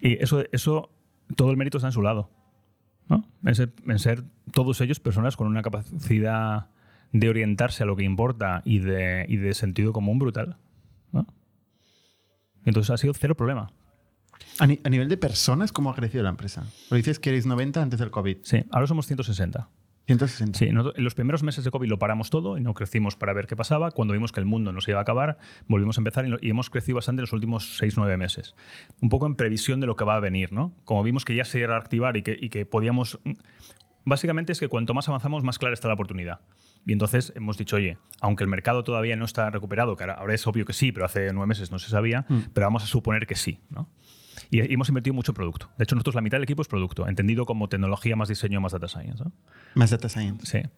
Y 0.00 0.22
eso, 0.22 0.44
eso, 0.52 0.90
todo 1.34 1.50
el 1.50 1.56
mérito 1.56 1.78
está 1.78 1.88
en 1.88 1.92
su 1.92 2.02
lado. 2.02 2.30
¿no? 3.08 3.24
En, 3.44 3.54
ser, 3.54 3.72
en 3.86 3.98
ser 3.98 4.22
todos 4.52 4.80
ellos 4.82 5.00
personas 5.00 5.36
con 5.36 5.46
una 5.46 5.62
capacidad 5.62 6.68
de 7.12 7.28
orientarse 7.30 7.82
a 7.84 7.86
lo 7.86 7.96
que 7.96 8.04
importa 8.04 8.60
y 8.66 8.80
de, 8.80 9.24
y 9.28 9.36
de 9.38 9.54
sentido 9.54 9.94
común 9.94 10.18
brutal. 10.18 10.58
¿no? 11.12 11.26
Entonces 12.66 12.90
ha 12.90 12.98
sido 12.98 13.14
cero 13.14 13.34
problema. 13.34 13.72
A, 14.58 14.66
ni- 14.66 14.80
a 14.84 14.88
nivel 14.88 15.08
de 15.08 15.16
personas, 15.16 15.72
¿cómo 15.72 15.90
ha 15.90 15.94
crecido 15.94 16.22
la 16.24 16.30
empresa? 16.30 16.64
Lo 16.90 16.96
dices 16.96 17.18
que 17.18 17.30
erais 17.30 17.46
90 17.46 17.80
antes 17.82 18.00
del 18.00 18.10
COVID. 18.10 18.38
Sí, 18.42 18.64
ahora 18.70 18.86
somos 18.86 19.06
160. 19.06 19.68
160. 20.06 20.58
Sí, 20.58 20.64
en 20.64 20.74
los 21.04 21.14
primeros 21.14 21.42
meses 21.42 21.64
de 21.64 21.70
COVID 21.70 21.86
lo 21.86 21.98
paramos 21.98 22.30
todo 22.30 22.56
y 22.56 22.62
no 22.62 22.72
crecimos 22.72 23.14
para 23.14 23.34
ver 23.34 23.46
qué 23.46 23.56
pasaba. 23.56 23.90
Cuando 23.90 24.14
vimos 24.14 24.32
que 24.32 24.40
el 24.40 24.46
mundo 24.46 24.72
no 24.72 24.80
se 24.80 24.92
iba 24.92 25.00
a 25.00 25.02
acabar, 25.02 25.36
volvimos 25.66 25.98
a 25.98 26.00
empezar 26.00 26.26
y, 26.40 26.48
hemos 26.48 26.70
crecido 26.70 26.96
bastante 26.96 27.20
en 27.20 27.24
los 27.24 27.32
últimos 27.34 27.78
6-9 27.82 28.16
meses. 28.16 28.54
Un 29.02 29.10
poco 29.10 29.26
en 29.26 29.34
previsión 29.34 29.80
de 29.80 29.86
lo 29.86 29.96
que 29.96 30.04
va 30.04 30.16
a 30.16 30.20
venir, 30.20 30.50
¿no? 30.52 30.74
Como 30.84 31.02
vimos 31.02 31.26
que 31.26 31.34
ya 31.36 31.44
se 31.44 31.58
iba 31.58 31.68
a 31.68 31.78
reactivar 31.78 32.16
y 32.16 32.22
que, 32.22 32.36
y 32.40 32.48
que 32.48 32.64
podíamos... 32.64 33.18
Básicamente 34.04 34.52
es 34.52 34.60
que 34.60 34.68
cuanto 34.68 34.94
más 34.94 35.06
avanzamos, 35.08 35.44
más 35.44 35.58
clara 35.58 35.74
está 35.74 35.88
la 35.88 35.94
oportunidad. 35.94 36.40
Y 36.86 36.92
entonces 36.92 37.34
hemos 37.36 37.58
dicho, 37.58 37.76
oye, 37.76 37.98
aunque 38.22 38.44
el 38.44 38.48
mercado 38.48 38.82
todavía 38.84 39.14
no 39.16 39.26
está 39.26 39.50
recuperado, 39.50 39.94
que 39.96 40.04
ahora, 40.04 40.14
ahora 40.14 40.32
es 40.34 40.46
obvio 40.46 40.64
que 40.64 40.72
sí, 40.72 40.90
pero 40.90 41.04
hace 41.04 41.30
nueve 41.34 41.48
meses 41.48 41.70
no 41.70 41.78
se 41.78 41.90
sabía, 41.90 42.24
pero 42.54 42.66
vamos 42.66 42.82
a 42.82 42.86
suponer 42.86 43.26
que 43.26 43.34
sí, 43.34 43.60
¿no? 43.68 43.90
Y, 44.50 44.60
y 44.60 44.74
hemos 44.74 44.88
invertido 44.88 45.14
mucho 45.14 45.32
en 45.32 45.36
producto. 45.36 45.68
De 45.78 45.84
hecho, 45.84 45.94
nosotros 45.94 46.14
la 46.14 46.20
mitad 46.20 46.36
del 46.36 46.44
equipo 46.44 46.62
es 46.62 46.68
producto, 46.68 47.06
entendido 47.08 47.46
como 47.46 47.68
tecnología 47.68 48.16
más 48.16 48.28
diseño 48.28 48.60
más 48.60 48.72
data 48.72 48.88
science. 48.88 49.22
¿no? 49.24 49.32
Más 49.74 49.90
data 49.90 50.08
science. 50.08 50.46
Sí. 50.46 50.68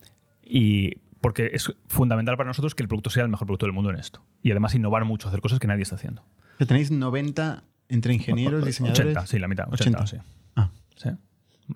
Y 0.45 0.97
porque 1.21 1.51
es 1.53 1.73
fundamental 1.87 2.37
para 2.37 2.49
nosotros 2.49 2.75
que 2.75 2.83
el 2.83 2.89
producto 2.89 3.11
sea 3.11 3.25
el 3.25 3.29
mejor 3.29 3.47
producto 3.47 3.67
del 3.67 3.73
mundo 3.75 3.91
en 3.91 3.97
esto. 3.97 4.23
Y 4.43 4.51
además 4.51 4.75
innovar 4.75 5.05
mucho, 5.05 5.29
hacer 5.29 5.41
cosas 5.41 5.59
que 5.61 5.67
nadie 5.67 5.83
está 5.83 5.97
haciendo. 5.97 6.25
Que 6.59 6.67
tenéis 6.67 6.91
90 6.91 7.65
entre 7.89 8.15
ingenieros, 8.15 8.65
diseñadores. 8.65 9.01
80, 9.07 9.27
sí, 9.27 9.39
la 9.39 9.49
mitad. 9.49 9.69
80, 9.73 9.99
80. 10.03 10.07
sí. 10.25 10.31
Ah. 10.57 10.71
sí. 10.97 11.11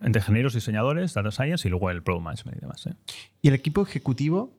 Entre 0.03 0.21
ingenieros, 0.21 0.55
diseñadores, 0.55 1.15
data 1.15 1.31
science 1.31 1.69
y 1.69 1.71
luego 1.71 1.91
el 1.91 2.03
product 2.03 2.25
management 2.25 2.59
y 2.59 2.61
demás. 2.61 2.81
sí. 2.81 2.91
¿Y 3.43 3.49
el 3.49 3.55
equipo 3.55 3.83
ejecutivo 3.83 4.57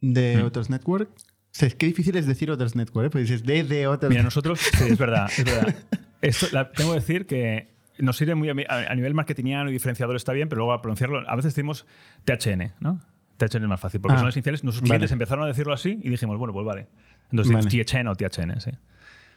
de 0.00 0.38
Mm. 0.42 0.46
Others 0.46 0.70
Network? 0.70 1.10
O 1.16 1.52
sea, 1.52 1.68
es 1.68 1.74
que 1.74 1.86
difícil 1.86 2.16
es 2.16 2.26
decir 2.26 2.50
Others 2.50 2.76
Network, 2.76 3.06
¿eh? 3.06 3.10
Porque 3.10 3.22
dices 3.22 3.42
de, 3.44 3.64
de 3.64 3.86
Others 3.86 4.10
Mira, 4.10 4.22
nosotros, 4.22 4.60
sí, 4.60 4.84
es 4.88 4.98
verdad, 4.98 5.28
es 5.36 5.44
verdad. 5.44 5.74
Esto, 6.22 6.46
la- 6.52 6.70
tengo 6.72 6.92
que 6.92 7.00
decir 7.00 7.26
que 7.26 7.74
nos 7.98 8.16
sirve 8.16 8.34
muy 8.34 8.48
a, 8.48 8.54
a- 8.68 8.94
nivel 8.94 9.14
marketingiano 9.14 9.68
y 9.70 9.72
diferenciador 9.72 10.16
está 10.16 10.32
bien, 10.32 10.48
pero 10.48 10.58
luego 10.60 10.72
a 10.72 10.82
pronunciarlo, 10.82 11.28
a 11.28 11.36
veces 11.36 11.54
decimos 11.54 11.86
THN, 12.24 12.72
¿no? 12.80 13.00
THN 13.36 13.62
es 13.62 13.68
más 13.68 13.80
fácil, 13.80 14.00
porque 14.00 14.14
Ah, 14.14 14.18
son 14.18 14.26
las 14.26 14.36
iniciales. 14.36 14.64
Nuestros 14.64 14.82
vale. 14.82 14.90
clientes 14.98 15.12
empezaron 15.12 15.44
a 15.44 15.48
decirlo 15.48 15.72
así 15.72 15.98
y 16.02 16.10
dijimos, 16.10 16.36
bueno, 16.38 16.52
pues 16.52 16.66
vale. 16.66 16.88
Entonces, 17.30 17.54
Vale. 17.54 17.84
THN 17.84 18.08
o 18.08 18.14
THN, 18.16 18.60
sí. 18.60 18.70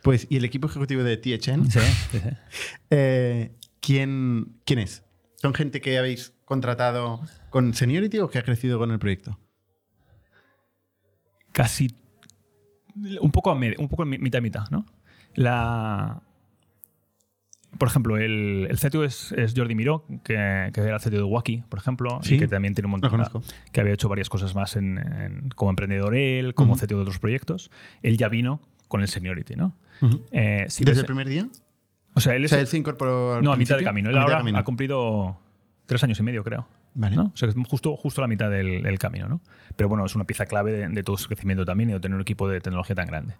Pues, 0.02 0.28
¿y 0.30 0.36
el 0.38 0.44
equipo 0.46 0.68
ejecutivo 0.68 1.04
de 1.04 1.16
THN? 1.18 1.70
Sí, 1.72 1.80
sí, 2.12 2.20
sí. 2.20 2.30
Eh, 2.90 3.56
¿quién, 3.80 4.58
¿Quién 4.66 4.80
es? 4.80 5.04
¿Son 5.36 5.54
gente 5.54 5.80
que 5.80 5.98
habéis 5.98 6.34
contratado 6.46 7.22
con 7.50 7.74
seniority 7.74 8.20
o 8.20 8.30
que 8.30 8.40
ha 8.40 8.44
crecido 8.44 8.78
con 8.80 8.92
el 8.92 9.00
proyecto? 9.00 9.40
casi 11.52 11.96
un 13.22 13.32
poco 13.32 13.52
a 13.52 13.56
medio, 13.56 13.76
un 13.80 13.88
poco 13.90 14.06
mi- 14.06 14.18
mitad 14.18 14.40
y 14.40 14.42
mitad, 14.42 14.70
¿no? 14.70 14.86
La 15.36 16.22
por 17.78 17.88
ejemplo, 17.88 18.18
el, 18.18 18.68
el 18.70 18.78
CTO 18.80 19.04
es, 19.04 19.32
es 19.34 19.54
Jordi 19.56 19.76
Miró, 19.76 20.06
que, 20.24 20.70
que 20.74 20.82
era 20.82 20.96
el 20.96 21.02
CTO 21.02 21.10
de 21.18 21.24
Wacky, 21.24 21.64
por 21.70 21.80
ejemplo, 21.80 22.20
Sí, 22.24 22.36
y 22.36 22.40
que 22.40 22.48
también 22.48 22.74
tiene 22.74 22.88
un 22.88 22.92
montón 22.92 23.10
conozco. 23.12 23.42
que 23.72 23.82
había 23.82 23.94
hecho 23.94 24.10
varias 24.10 24.30
cosas 24.30 24.56
más 24.56 24.76
en, 24.76 24.98
en- 24.98 25.50
como 25.56 25.72
emprendedor 25.72 26.16
él, 26.16 26.54
como 26.54 26.74
Ujú. 26.74 26.86
CTO 26.86 26.96
de 26.98 27.02
otros 27.02 27.20
proyectos. 27.20 27.72
Él 28.02 28.18
ya 28.18 28.30
vino 28.30 28.62
con 28.88 29.02
el 29.02 29.08
seniority, 29.08 29.56
¿no? 29.56 29.76
Ujú. 30.02 30.24
Eh, 30.32 30.66
sí, 30.70 30.84
¿Desde 30.84 30.92
ves- 30.92 31.00
el 31.00 31.06
primer 31.06 31.28
día? 31.30 31.48
o 32.14 32.20
sea, 32.20 32.36
él 32.36 32.44
O 32.44 32.46
es, 32.46 32.52
sea, 32.52 32.60
él 32.60 32.68
se 32.68 32.78
incorporó 32.78 33.36
al 33.36 33.44
no, 33.44 33.52
a 33.52 33.56
mitad 33.58 33.78
de 33.78 33.84
camino. 33.84 34.10
Él 34.10 34.16
de 34.16 34.22
ahora 34.22 34.38
camino. 34.38 34.58
ha 34.60 34.64
cumplido 34.64 35.38
tres 35.86 36.04
años 36.04 36.20
y 36.20 36.24
medio, 36.24 36.44
creo. 36.44 36.68
Vale. 36.96 37.16
¿no? 37.16 37.32
O 37.34 37.38
sea, 37.38 37.48
que 37.52 37.60
es 37.60 37.68
justo, 37.68 37.96
justo 37.96 38.22
a 38.22 38.24
la 38.24 38.28
mitad 38.28 38.52
del, 38.52 38.84
del 38.84 39.00
camino, 39.00 39.28
¿no? 39.28 39.42
Pero 39.76 39.90
bueno, 39.90 40.06
es 40.06 40.14
una 40.16 40.26
pieza 40.26 40.46
clave 40.46 40.72
de, 40.74 40.88
de 40.90 41.04
todo 41.04 41.18
su 41.18 41.28
crecimiento 41.28 41.66
también 41.66 41.90
y 41.90 41.94
de 41.94 42.00
tener 42.00 42.16
un 42.16 42.22
equipo 42.22 42.48
de 42.48 42.62
tecnología 42.62 42.96
tan 42.96 43.08
grande. 43.08 43.34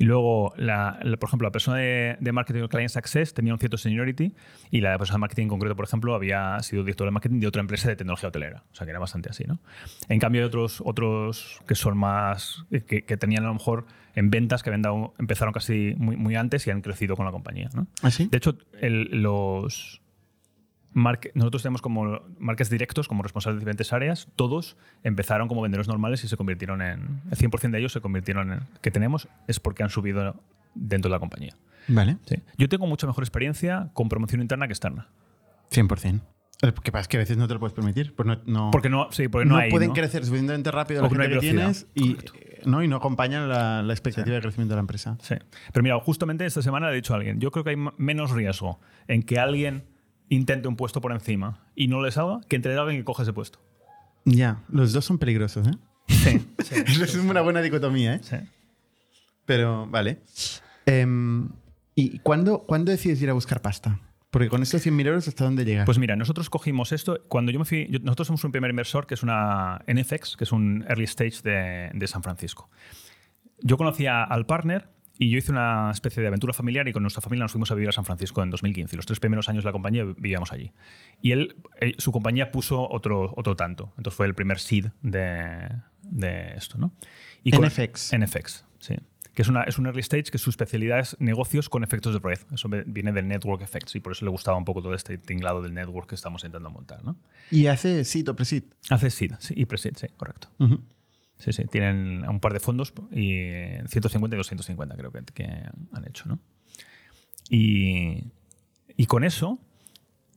Y 0.00 0.04
luego, 0.04 0.52
la- 0.56 0.98
la- 1.02 1.16
por 1.16 1.28
ejemplo, 1.28 1.46
la 1.48 1.50
persona 1.52 1.78
de, 1.78 2.16
de 2.20 2.32
marketing 2.32 2.62
o 2.62 2.68
client 2.68 2.88
success 2.90 3.34
tenía 3.34 3.52
un 3.52 3.58
cierto 3.58 3.76
seniority 3.76 4.32
y 4.70 4.80
la 4.80 4.96
persona 4.96 5.16
de 5.16 5.20
marketing 5.22 5.42
en 5.44 5.48
concreto, 5.48 5.74
por 5.74 5.84
ejemplo, 5.86 6.14
había 6.14 6.58
sido 6.60 6.84
director 6.84 7.06
de 7.06 7.10
marketing 7.10 7.40
de 7.40 7.46
otra 7.48 7.60
empresa 7.60 7.88
de 7.88 7.96
tecnología 7.96 8.28
hotelera. 8.28 8.62
O 8.70 8.74
sea, 8.76 8.84
que 8.86 8.90
era 8.90 9.00
bastante 9.00 9.28
así, 9.30 9.44
¿no? 9.44 9.58
En 10.08 10.20
cambio, 10.20 10.42
hay 10.42 10.46
otros, 10.46 10.80
otros 10.84 11.60
que 11.66 11.74
son 11.74 11.98
más. 11.98 12.64
Que, 12.86 13.04
que 13.04 13.16
tenían 13.16 13.42
a 13.44 13.48
lo 13.48 13.54
mejor 13.54 13.86
en 14.14 14.30
ventas 14.30 14.62
que 14.62 14.70
habían 14.70 14.82
dado- 14.82 15.14
empezaron 15.18 15.52
casi 15.52 15.94
muy, 15.96 16.16
muy 16.16 16.36
antes 16.36 16.66
y 16.66 16.70
han 16.70 16.80
crecido 16.80 17.16
con 17.16 17.26
la 17.26 17.32
compañía, 17.32 17.68
¿no? 17.74 17.86
¿Ah, 18.02 18.10
sí? 18.12 18.28
De 18.30 18.36
hecho, 18.38 18.56
el- 18.80 19.22
los 19.22 20.00
marque- 20.92 21.30
nosotros 21.34 21.62
tenemos 21.62 21.82
como 21.82 22.20
marcas 22.38 22.70
directos, 22.70 23.08
como 23.08 23.22
responsables 23.22 23.56
de 23.56 23.60
diferentes 23.60 23.92
áreas. 23.92 24.28
Todos 24.36 24.76
empezaron 25.04 25.48
como 25.48 25.62
vendedores 25.62 25.88
normales 25.88 26.22
y 26.24 26.28
se 26.28 26.36
convirtieron 26.36 26.82
en. 26.82 27.20
El 27.30 27.36
100% 27.38 27.70
de 27.70 27.78
ellos 27.78 27.92
se 27.92 28.00
convirtieron 28.00 28.52
en. 28.52 28.60
que 28.80 28.90
tenemos 28.90 29.28
es 29.46 29.60
porque 29.60 29.82
han 29.82 29.90
subido 29.90 30.34
dentro 30.74 31.08
de 31.08 31.14
la 31.14 31.20
compañía. 31.20 31.54
Vale. 31.88 32.18
Sí. 32.26 32.36
Yo 32.58 32.68
tengo 32.68 32.86
mucha 32.86 33.06
mejor 33.06 33.24
experiencia 33.24 33.90
con 33.94 34.08
promoción 34.08 34.40
interna 34.42 34.66
que 34.66 34.72
externa. 34.72 35.08
100%. 35.70 36.20
Lo 36.60 36.74
que 36.74 36.90
pasa 36.90 37.02
es 37.02 37.08
que 37.08 37.16
a 37.18 37.20
veces 37.20 37.36
no 37.36 37.46
te 37.46 37.54
lo 37.54 37.60
puedes 37.60 37.72
permitir. 37.72 38.14
Pues 38.16 38.26
no, 38.26 38.40
no, 38.46 38.70
Porque 38.72 38.88
no, 38.88 39.08
sí, 39.12 39.28
porque 39.28 39.48
no, 39.48 39.56
hay. 39.56 39.70
pueden 39.70 39.92
crecer 39.92 40.24
suficientemente 40.24 40.70
rápido 40.72 41.02
la 41.02 41.08
gente 41.08 41.28
que 41.30 41.38
tienes 41.38 41.86
y, 41.94 42.12
eh, 42.14 42.62
¿no? 42.66 42.82
y 42.82 42.88
no 42.88 42.96
acompañan 42.96 43.48
la, 43.48 43.80
la 43.82 43.92
expectativa 43.92 44.34
de 44.34 44.42
crecimiento 44.42 44.72
de 44.74 44.76
la 44.78 44.80
empresa. 44.80 45.16
Sí. 45.22 45.36
Pero 45.72 45.82
mira, 45.84 46.00
justamente 46.00 46.44
esta 46.44 46.60
semana 46.60 46.88
le 46.88 46.94
he 46.94 46.96
dicho 46.96 47.14
a 47.14 47.18
alguien, 47.18 47.38
yo 47.38 47.52
creo 47.52 47.62
que 47.62 47.70
hay 47.70 47.76
menos 47.96 48.32
riesgo 48.32 48.80
en 49.06 49.22
que 49.22 49.38
alguien 49.38 49.84
intente 50.28 50.68
un 50.68 50.76
puesto 50.76 51.00
por 51.00 51.12
encima 51.12 51.66
y 51.74 51.88
no 51.88 52.02
le 52.02 52.10
salga 52.10 52.40
que 52.48 52.56
en 52.56 52.62
tener 52.62 52.78
a 52.78 52.82
alguien 52.82 53.00
que 53.00 53.04
coge 53.04 53.22
ese 53.22 53.32
puesto. 53.32 53.60
Ya, 54.24 54.62
los 54.68 54.92
dos 54.92 55.04
son 55.04 55.18
peligrosos, 55.18 55.66
¿eh? 55.68 55.72
Sí. 56.08 56.46
es 57.02 57.14
una 57.16 57.40
buena 57.40 57.60
dicotomía, 57.62 58.14
¿eh? 58.14 58.20
sí. 58.22 58.36
Pero, 59.46 59.86
vale. 59.86 60.20
Em, 60.86 61.48
¿Y 61.94 62.18
cuándo, 62.20 62.64
cuándo 62.64 62.90
decides 62.92 63.20
ir 63.22 63.30
a 63.30 63.32
buscar 63.32 63.62
pasta? 63.62 64.00
Porque 64.30 64.48
con 64.50 64.62
estos 64.62 64.84
100.000 64.86 65.06
euros, 65.06 65.26
¿hasta 65.28 65.44
dónde 65.44 65.64
llegas? 65.64 65.86
Pues 65.86 65.98
mira, 65.98 66.14
nosotros 66.14 66.50
cogimos 66.50 66.92
esto. 66.92 67.18
Cuando 67.28 67.50
yo 67.50 67.58
me 67.58 67.64
fui, 67.64 67.86
yo- 67.90 67.98
nosotros 68.00 68.26
somos 68.26 68.44
un 68.44 68.52
primer 68.52 68.70
inversor 68.70 69.06
que 69.06 69.14
es 69.14 69.22
una 69.22 69.82
NFX, 69.86 70.36
que 70.36 70.44
es 70.44 70.52
un 70.52 70.84
early 70.88 71.04
stage 71.04 71.40
de, 71.42 71.90
de 71.94 72.06
San 72.06 72.22
Francisco. 72.22 72.68
Yo 73.60 73.78
conocía 73.78 74.22
al 74.22 74.44
partner 74.44 74.90
y 75.18 75.30
yo 75.30 75.38
hice 75.38 75.50
una 75.52 75.90
especie 75.90 76.20
de 76.22 76.28
aventura 76.28 76.52
familiar 76.52 76.86
y 76.88 76.92
con 76.92 77.02
nuestra 77.02 77.20
familia 77.20 77.44
nos 77.44 77.52
fuimos 77.52 77.70
a 77.70 77.74
vivir 77.74 77.88
a 77.88 77.92
San 77.92 78.04
Francisco 78.04 78.42
en 78.42 78.50
2015. 78.50 78.96
Los 78.96 79.06
tres 79.06 79.18
primeros 79.20 79.48
años 79.48 79.64
de 79.64 79.68
la 79.68 79.72
compañía 79.72 80.04
vivíamos 80.04 80.52
allí. 80.52 80.72
Y 81.20 81.32
él, 81.32 81.56
eh, 81.80 81.94
su 81.98 82.12
compañía 82.12 82.50
puso 82.52 82.88
otro, 82.88 83.34
otro 83.36 83.56
tanto. 83.56 83.92
Entonces 83.96 84.16
fue 84.16 84.26
el 84.26 84.34
primer 84.34 84.58
seed 84.60 84.86
de, 85.02 85.68
de 86.02 86.54
esto, 86.56 86.78
¿no? 86.78 86.92
Y 87.42 87.50
con- 87.50 87.64
NFX. 87.66 88.12
NFX, 88.16 88.64
sí. 88.78 88.94
Que 89.34 89.42
es, 89.42 89.48
una, 89.48 89.62
es 89.62 89.78
un 89.78 89.86
early 89.86 90.00
stage 90.00 90.24
que 90.32 90.38
su 90.38 90.50
especialidad 90.50 90.98
es 90.98 91.16
negocios 91.20 91.68
con 91.68 91.84
efectos 91.84 92.12
de 92.12 92.18
red. 92.18 92.40
Eso 92.52 92.68
viene 92.86 93.12
del 93.12 93.28
network 93.28 93.62
effects 93.62 93.94
y 93.94 94.00
por 94.00 94.10
eso 94.12 94.24
le 94.24 94.32
gustaba 94.32 94.56
un 94.56 94.64
poco 94.64 94.82
todo 94.82 94.94
este 94.94 95.16
tinglado 95.16 95.62
del 95.62 95.74
network 95.74 96.08
que 96.08 96.16
estamos 96.16 96.42
intentando 96.42 96.70
montar, 96.70 97.04
¿no? 97.04 97.16
¿Y 97.52 97.66
hace 97.68 98.04
SIT 98.04 98.28
o 98.30 98.34
pre-SIT? 98.34 98.64
Hace 98.90 99.10
seed 99.10 99.32
sí, 99.38 99.54
y 99.56 99.64
pre-seed, 99.66 99.94
sí, 99.96 100.08
correcto. 100.16 100.48
Ujú. 100.58 100.80
Sí, 101.38 101.52
sí, 101.52 101.64
tienen 101.66 102.28
un 102.28 102.40
par 102.40 102.52
de 102.52 102.60
fondos 102.60 102.92
y 103.12 103.42
150 103.86 104.34
y 104.34 104.38
250 104.38 104.96
creo 104.96 105.12
que, 105.12 105.22
que 105.32 105.44
han 105.44 106.08
hecho, 106.08 106.28
¿no? 106.28 106.40
Y, 107.48 108.24
y 108.96 109.06
con 109.06 109.24
eso 109.24 109.58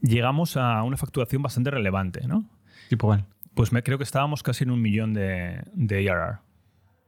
llegamos 0.02 0.58
a 0.58 0.84
una 0.84 0.98
facturación 0.98 1.42
bastante 1.42 1.72
relevante, 1.72 2.28
¿no? 2.28 2.46
Tipo 2.90 3.08
cuál. 3.08 3.26
Pues 3.56 3.72
me, 3.72 3.84
creo 3.84 3.98
que 3.98 4.04
estábamos 4.04 4.44
casi 4.44 4.64
en 4.64 4.72
un 4.72 4.82
millón 4.82 5.14
de, 5.14 5.64
de 5.74 6.10
ARR, 6.10 6.40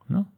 ¿no? 0.08 0.34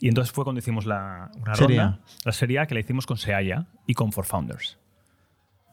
Y 0.00 0.08
entonces 0.08 0.32
fue 0.32 0.44
cuando 0.44 0.60
hicimos 0.60 0.86
la, 0.86 1.30
una 1.36 1.54
ronda, 1.54 2.00
la 2.24 2.32
serie 2.32 2.60
A 2.60 2.66
que 2.66 2.74
la 2.74 2.80
hicimos 2.80 3.06
con 3.06 3.16
Seaya 3.16 3.66
y 3.86 3.94
con 3.94 4.12
For 4.12 4.24
Founders. 4.24 4.78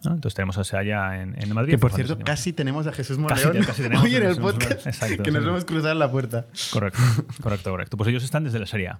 ¿No? 0.10 0.16
Entonces 0.16 0.36
tenemos 0.36 0.58
a 0.58 0.64
Seaya 0.64 1.22
en, 1.22 1.36
en 1.42 1.54
Madrid. 1.54 1.72
Que 1.74 1.78
por 1.78 1.92
cierto, 1.94 2.18
casi 2.20 2.54
tenemos 2.54 2.88
a 2.88 2.92
Jesús 2.94 3.18
Morleón 3.18 3.54
te- 3.54 3.60
casi 3.66 3.82
tenemos 3.84 4.04
hoy 4.04 4.16
en 4.16 4.24
el 4.24 4.30
Jesús 4.30 4.42
podcast. 4.44 4.88
Exacto, 4.88 5.24
que 5.24 5.32
nos 5.32 5.44
sí. 5.44 5.50
hemos 5.50 5.66
cruzado 5.66 5.92
en 5.94 6.00
la 6.00 6.12
puerta. 6.12 6.46
Correcto, 6.72 7.00
correcto, 7.42 7.70
correcto. 7.72 7.98
Pues 7.98 8.10
ellos 8.10 8.24
están 8.24 8.44
desde 8.44 8.60
la 8.60 8.66
serie 8.66 8.88
A. 8.90 9.00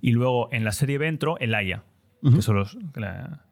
Y 0.00 0.12
luego 0.12 0.48
en 0.52 0.64
la 0.64 0.72
serie 0.72 0.98
B 0.98 1.06
entró 1.08 1.38
el 1.38 1.54
AYA, 1.54 1.82
Ujú. 2.22 2.36
que 2.36 2.42
son 2.42 2.56
los. 2.56 2.76
que 2.94 3.00
la- 3.00 3.44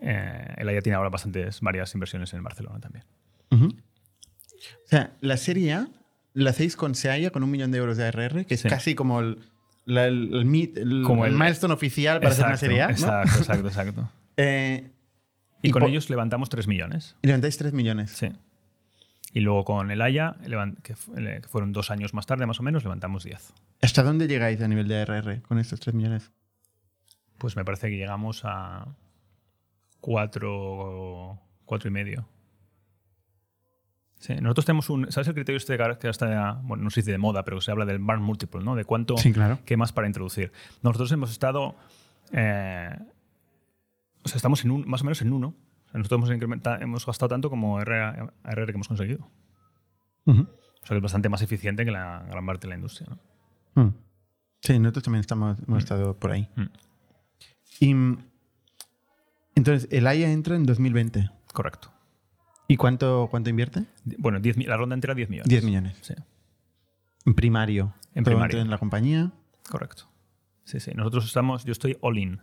eh, 0.00 0.54
el 0.58 0.68
AYA 0.68 0.80
tiene 0.82 0.96
ahora 0.96 1.10
bastantes, 1.10 1.60
varias 1.60 1.94
inversiones 1.94 2.32
en 2.34 2.42
Barcelona 2.42 2.80
también. 2.80 3.04
O 3.52 4.88
sea, 4.88 5.12
la 5.20 5.36
serie 5.36 5.72
A 5.74 5.88
la 6.34 6.50
hacéis 6.50 6.76
con 6.76 6.94
Seaya 6.94 7.30
con 7.30 7.42
un 7.42 7.50
millón 7.50 7.70
de 7.72 7.78
euros 7.78 7.96
de 7.96 8.04
ARR, 8.06 8.46
que 8.46 8.54
es 8.54 8.60
Sí. 8.60 8.68
casi 8.68 8.94
como 8.94 9.20
el, 9.20 9.38
la- 9.84 10.06
el, 10.06 10.34
el 10.34 10.72
el- 10.78 11.02
Como 11.04 11.26
el 11.26 11.32
el- 11.32 11.38
milestone 11.38 11.74
oficial 11.74 12.20
para 12.20 12.30
hacer 12.32 12.46
una 12.46 12.56
serie 12.56 12.82
A. 12.82 12.86
¿no? 12.86 12.92
Exacto, 12.92 13.38
exacto, 13.38 13.68
exacto. 13.68 14.10
Eh, 14.38 14.90
Y, 15.62 15.68
Y 15.68 15.70
con 15.70 15.84
ellos 15.84 16.10
levantamos 16.10 16.48
3 16.48 16.66
millones. 16.66 17.16
y 17.22 17.28
levantáis 17.28 17.56
3 17.56 17.72
millones. 17.72 18.10
Sí. 18.10 18.32
Y 19.32 19.40
luego 19.40 19.64
con 19.64 19.90
el 19.90 20.02
AYA, 20.02 20.36
que, 20.82 20.94
fueron 20.94 21.72
dos 21.72 21.90
años 21.90 22.12
más 22.12 22.26
tarde 22.26 22.44
más 22.46 22.60
o 22.60 22.62
menos, 22.62 22.82
levantamos 22.84 23.24
10. 23.24 23.54
¿Hasta 23.80 24.02
dónde 24.02 24.28
llegáis 24.28 24.60
a 24.60 24.68
nivel 24.68 24.88
de 24.88 25.00
ARR 25.00 25.40
con 25.42 25.58
estos 25.58 25.80
3 25.80 25.94
millones? 25.94 26.30
Pues 27.38 27.56
me 27.56 27.64
parece 27.64 27.88
que 27.88 27.96
llegamos 27.96 28.42
a 28.44 28.86
4, 30.00 31.38
cuatro 31.64 31.88
y 31.88 31.92
medio. 31.92 32.28
Sí, 34.18 34.34
nosotros 34.34 34.66
tenemos 34.66 34.88
un. 34.90 35.10
¿Sabes 35.10 35.28
el 35.28 35.34
criterio 35.34 35.56
este 35.56 35.76
que 35.98 36.08
está, 36.08 36.60
bueno, 36.62 36.84
no 36.84 36.90
se 36.90 37.00
dice 37.00 37.10
de 37.10 37.18
moda, 37.18 37.42
pero 37.44 37.60
se 37.60 37.72
habla 37.72 37.84
del 37.84 37.98
burn 37.98 38.22
multiple, 38.22 38.62
¿no? 38.62 38.76
De 38.76 38.84
cuánto. 38.84 39.16
Sí, 39.16 39.32
claro. 39.32 39.58
¿Qué 39.64 39.76
más 39.76 39.92
para 39.92 40.06
introducir? 40.06 40.52
Nosotros 40.82 41.10
hemos 41.10 41.30
estado. 41.32 41.74
eh, 42.32 42.96
o 44.24 44.28
sea, 44.28 44.36
estamos 44.36 44.64
en 44.64 44.70
un, 44.70 44.84
más 44.88 45.00
o 45.02 45.04
menos 45.04 45.20
en 45.22 45.32
uno. 45.32 45.48
O 45.48 45.90
sea, 45.90 45.98
nosotros 45.98 46.30
hemos, 46.30 46.80
hemos 46.80 47.06
gastado 47.06 47.28
tanto 47.28 47.50
como 47.50 47.80
RR, 47.80 48.32
RR 48.44 48.66
que 48.66 48.72
hemos 48.76 48.88
conseguido. 48.88 49.28
O 50.26 50.34
sea, 50.34 50.88
que 50.88 50.96
es 50.96 51.02
bastante 51.02 51.28
más 51.28 51.42
eficiente 51.42 51.84
que 51.84 51.90
la 51.90 52.24
gran 52.28 52.44
parte 52.46 52.66
de 52.66 52.70
la 52.70 52.74
industria. 52.76 53.08
¿no? 53.74 53.82
Mm. 53.84 53.94
Sí, 54.60 54.78
nosotros 54.78 55.02
también 55.04 55.20
estamos, 55.20 55.58
hemos 55.66 55.78
estado 55.82 56.16
por 56.16 56.30
ahí. 56.32 56.48
Mm. 56.56 56.62
Y 57.80 57.94
mm, 57.94 58.18
entonces, 59.54 59.88
el 59.92 60.06
AIA 60.06 60.30
entra 60.30 60.56
en 60.56 60.64
2020. 60.64 61.30
Correcto. 61.52 61.90
¿Y 62.68 62.76
cuánto, 62.76 63.28
cuánto 63.30 63.50
invierte? 63.50 63.84
Bueno, 64.18 64.40
10 64.40 64.56
mi- 64.56 64.64
la 64.64 64.76
ronda 64.76 64.94
entera 64.94 65.14
10 65.14 65.28
millones. 65.28 65.48
10 65.48 65.64
millones. 65.64 65.98
Sí, 66.00 66.14
En 67.26 67.34
primario. 67.34 67.94
En 68.14 68.24
primario. 68.24 68.60
en 68.60 68.70
la 68.70 68.78
compañía. 68.78 69.32
correcto. 69.68 70.04
Sí, 70.64 70.80
sí. 70.80 70.92
Nosotros 70.94 71.26
estamos. 71.26 71.64
Yo 71.64 71.72
estoy 71.72 71.98
all 72.00 72.18
in. 72.18 72.40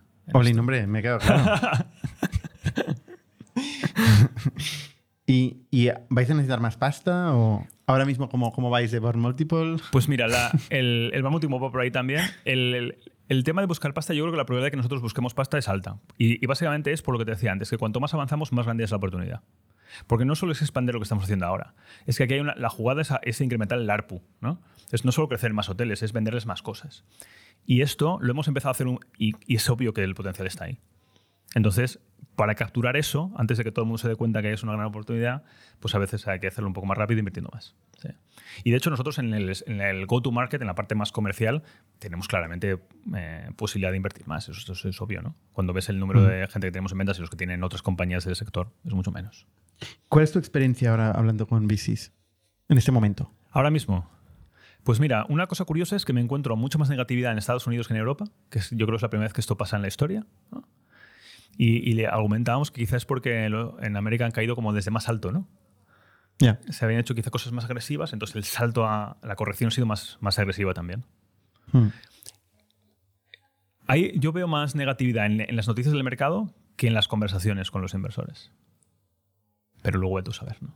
Esto. 0.49 0.60
hombre, 0.60 0.88
me 0.88 1.01
quedo 1.01 1.18
claro. 1.19 1.85
¿Y, 5.26 5.57
y 5.69 5.89
vais 6.10 6.30
a 6.30 6.34
necesitar 6.34 6.60
más 6.60 6.76
pasta? 6.77 7.35
¿O 7.35 7.65
ahora 7.85 8.06
mismo 8.06 8.30
cómo, 8.30 8.51
cómo 8.51 8.69
vais 8.72 8.91
de 8.91 8.99
Burn 8.99 9.19
Multiple? 9.19 9.77
Pues 9.91 10.07
mira, 10.10 10.27
la- 10.27 10.51
el, 10.69 11.11
el 11.14 11.22
vamos 11.22 11.38
último 11.38 11.60
va 11.60 11.72
por 11.72 11.81
ahí 11.81 11.91
también. 11.91 12.22
El, 12.45 12.73
el- 12.73 12.97
el 13.27 13.43
tema 13.43 13.61
de 13.61 13.68
buscar 13.68 13.93
pasta, 13.93 14.15
yo 14.15 14.23
creo 14.23 14.31
que 14.31 14.38
la 14.38 14.45
probabilidad 14.45 14.68
de 14.68 14.72
que 14.72 14.77
nosotros 14.77 15.03
busquemos 15.03 15.35
pasta 15.35 15.60
es 15.60 15.68
alta. 15.69 15.99
Y, 16.18 16.43
y 16.43 16.47
básicamente 16.47 16.91
es 16.93 17.03
por 17.03 17.14
lo 17.14 17.19
que 17.19 17.26
te 17.26 17.31
decía 17.31 17.51
antes, 17.51 17.69
que 17.69 17.77
cuanto 17.77 17.99
más 17.99 18.11
avanzamos, 18.15 18.51
más 18.53 18.65
grande 18.65 18.84
es 18.84 18.89
la 18.89 18.97
oportunidad. 18.97 19.41
Porque 20.07 20.26
no 20.26 20.34
solo 20.35 20.51
es 20.51 20.61
expandir 20.64 20.95
lo 20.95 20.99
que 20.99 21.03
estamos 21.03 21.26
haciendo 21.26 21.45
ahora, 21.45 21.76
es 22.07 22.18
que 22.18 22.23
aquí 22.23 22.34
hay 22.35 22.39
una, 22.39 22.56
la 22.56 22.69
jugada 22.69 23.03
es, 23.03 23.11
a- 23.11 23.19
es 23.22 23.39
incrementar 23.41 23.77
el 23.77 23.88
ARPU. 23.88 24.23
¿no? 24.41 24.60
Es 24.91 25.06
no 25.06 25.11
solo 25.11 25.27
crecer 25.27 25.53
más 25.53 25.69
hoteles, 25.69 26.01
es 26.01 26.11
venderles 26.11 26.47
más 26.47 26.64
cosas. 26.64 27.03
Y 27.65 27.81
esto 27.81 28.18
lo 28.22 28.31
hemos 28.31 28.48
empezado 28.48 28.69
a 28.69 28.72
hacer 28.72 28.88
un- 28.88 28.99
y, 29.18 29.34
y 29.45 29.56
es 29.56 29.69
obvio 29.69 29.94
que 29.94 30.03
el 30.03 30.15
potencial 30.15 30.48
está 30.48 30.65
ahí. 30.65 30.80
Entonces, 31.56 31.99
para 32.36 32.56
capturar 32.56 32.95
eso, 32.95 33.31
antes 33.36 33.57
de 33.57 33.64
que 33.64 33.72
todo 33.72 33.84
el 33.84 33.88
mundo 33.88 33.98
se 33.98 34.07
dé 34.07 34.15
cuenta 34.15 34.41
que 34.41 34.53
es 34.53 34.64
una 34.64 34.73
gran 34.73 34.86
oportunidad, 34.86 35.44
pues 35.80 35.94
a 35.94 35.98
veces 35.99 36.26
hay 36.27 36.40
que 36.40 36.48
hacerlo 36.48 36.68
un 36.68 36.73
poco 36.73 36.88
más 36.88 36.98
rápido 36.98 37.19
invirtiendo 37.19 37.49
más. 37.53 37.76
Sí. 38.02 38.10
Y 38.64 38.72
de 38.72 38.77
hecho, 38.77 38.90
nosotros 38.90 39.19
en 39.19 39.34
el, 39.34 40.06
go-to-market, 40.06 40.61
en 40.61 40.68
la 40.68 40.76
parte 40.76 40.95
más 40.95 41.11
comercial, 41.11 41.64
tenemos 41.99 42.27
claramente 42.27 42.80
eh, 43.15 43.49
posibilidad 43.57 43.91
de 43.91 43.98
invertir 43.98 44.26
más. 44.27 44.48
Eso, 44.48 44.72
eso 44.72 44.88
es 44.90 45.02
obvio, 45.02 45.22
¿no? 45.22 45.36
Cuando 45.52 45.73
ves 45.73 45.90
el 45.90 45.99
número 45.99 46.23
de 46.23 46.48
gente 46.48 46.68
que 46.68 46.72
tenemos 46.72 46.94
en 46.94 46.99
ventas 46.99 47.18
y 47.18 47.22
los 47.22 47.30
que 47.30 47.36
tienen 47.38 47.64
otras 47.64 47.81
compañías 47.81 48.23
del 48.26 48.36
sector, 48.38 48.72
es 48.86 48.94
mucho 48.94 49.11
menos. 49.11 49.45
¿Cuál 50.07 50.23
es 50.23 50.31
tu 50.31 50.40
experiencia 50.40 50.91
ahora 50.91 51.11
hablando 51.11 51.45
con 51.48 51.68
VCs 51.68 52.14
en 52.69 52.77
este 52.77 52.91
momento? 52.91 53.34
Ahora 53.52 53.69
mismo, 53.69 54.10
pues 54.84 54.99
mira, 54.99 55.26
una 55.30 55.47
cosa 55.47 55.65
curiosa 55.65 55.95
es 55.95 56.06
que 56.06 56.14
me 56.14 56.22
encuentro 56.22 56.56
mucho 56.56 56.80
más 56.80 56.89
negatividad 56.89 57.31
en 57.31 57.38
Estados 57.38 57.68
Unidos 57.68 57.88
que 57.88 57.93
en 57.93 57.99
Europa, 57.99 58.26
que 58.49 58.60
yo 58.72 58.85
creo 58.85 58.89
que 58.89 58.95
es 58.95 59.01
la 59.01 59.10
primera 59.10 59.26
vez 59.26 59.34
que 59.34 59.41
esto 59.41 59.57
pasa 59.57 59.76
en 59.76 59.81
la 59.81 59.88
historia. 59.88 60.26
¿no? 60.51 60.68
Y, 61.57 61.89
y 61.89 61.93
le 61.93 62.07
argumentábamos 62.07 62.72
que 62.72 62.81
quizás 62.81 62.97
es 62.97 63.06
porque 63.06 63.45
en 63.45 63.97
América 63.97 64.26
han 64.26 64.31
caído 64.31 64.56
como 64.56 64.73
desde 64.73 64.91
más 64.91 65.10
alto, 65.10 65.31
¿no? 65.31 65.47
Ya. 66.39 66.60
Se 66.69 66.85
habían 66.85 67.01
hecho 67.01 67.15
quizá 67.15 67.31
cosas 67.31 67.51
más 67.51 67.65
agresivas, 67.65 68.14
entonces 68.14 68.38
el 68.38 68.45
salto 68.45 68.85
a 68.85 69.18
la 69.22 69.35
corrección 69.35 69.68
ha 69.68 69.72
sido 69.72 69.85
más, 69.85 70.18
más 70.22 70.39
agresiva 70.39 70.73
también. 70.73 71.03
Mm. 71.73 71.88
Ahí 73.88 74.14
yo 74.15 74.31
veo 74.31 74.47
más 74.47 74.76
negatividad 74.76 75.26
en, 75.26 75.41
en 75.41 75.56
las 75.56 75.68
noticias 75.68 75.93
del 75.93 76.03
mercado 76.03 76.53
que 76.77 76.88
en 76.88 76.93
las 76.93 77.10
conversaciones 77.10 77.72
con 77.72 77.81
los 77.81 77.93
inversores. 77.93 78.53
Pero 79.81 79.99
luego 79.99 80.23
tú 80.23 80.31
saber, 80.31 80.56
¿no? 80.61 80.73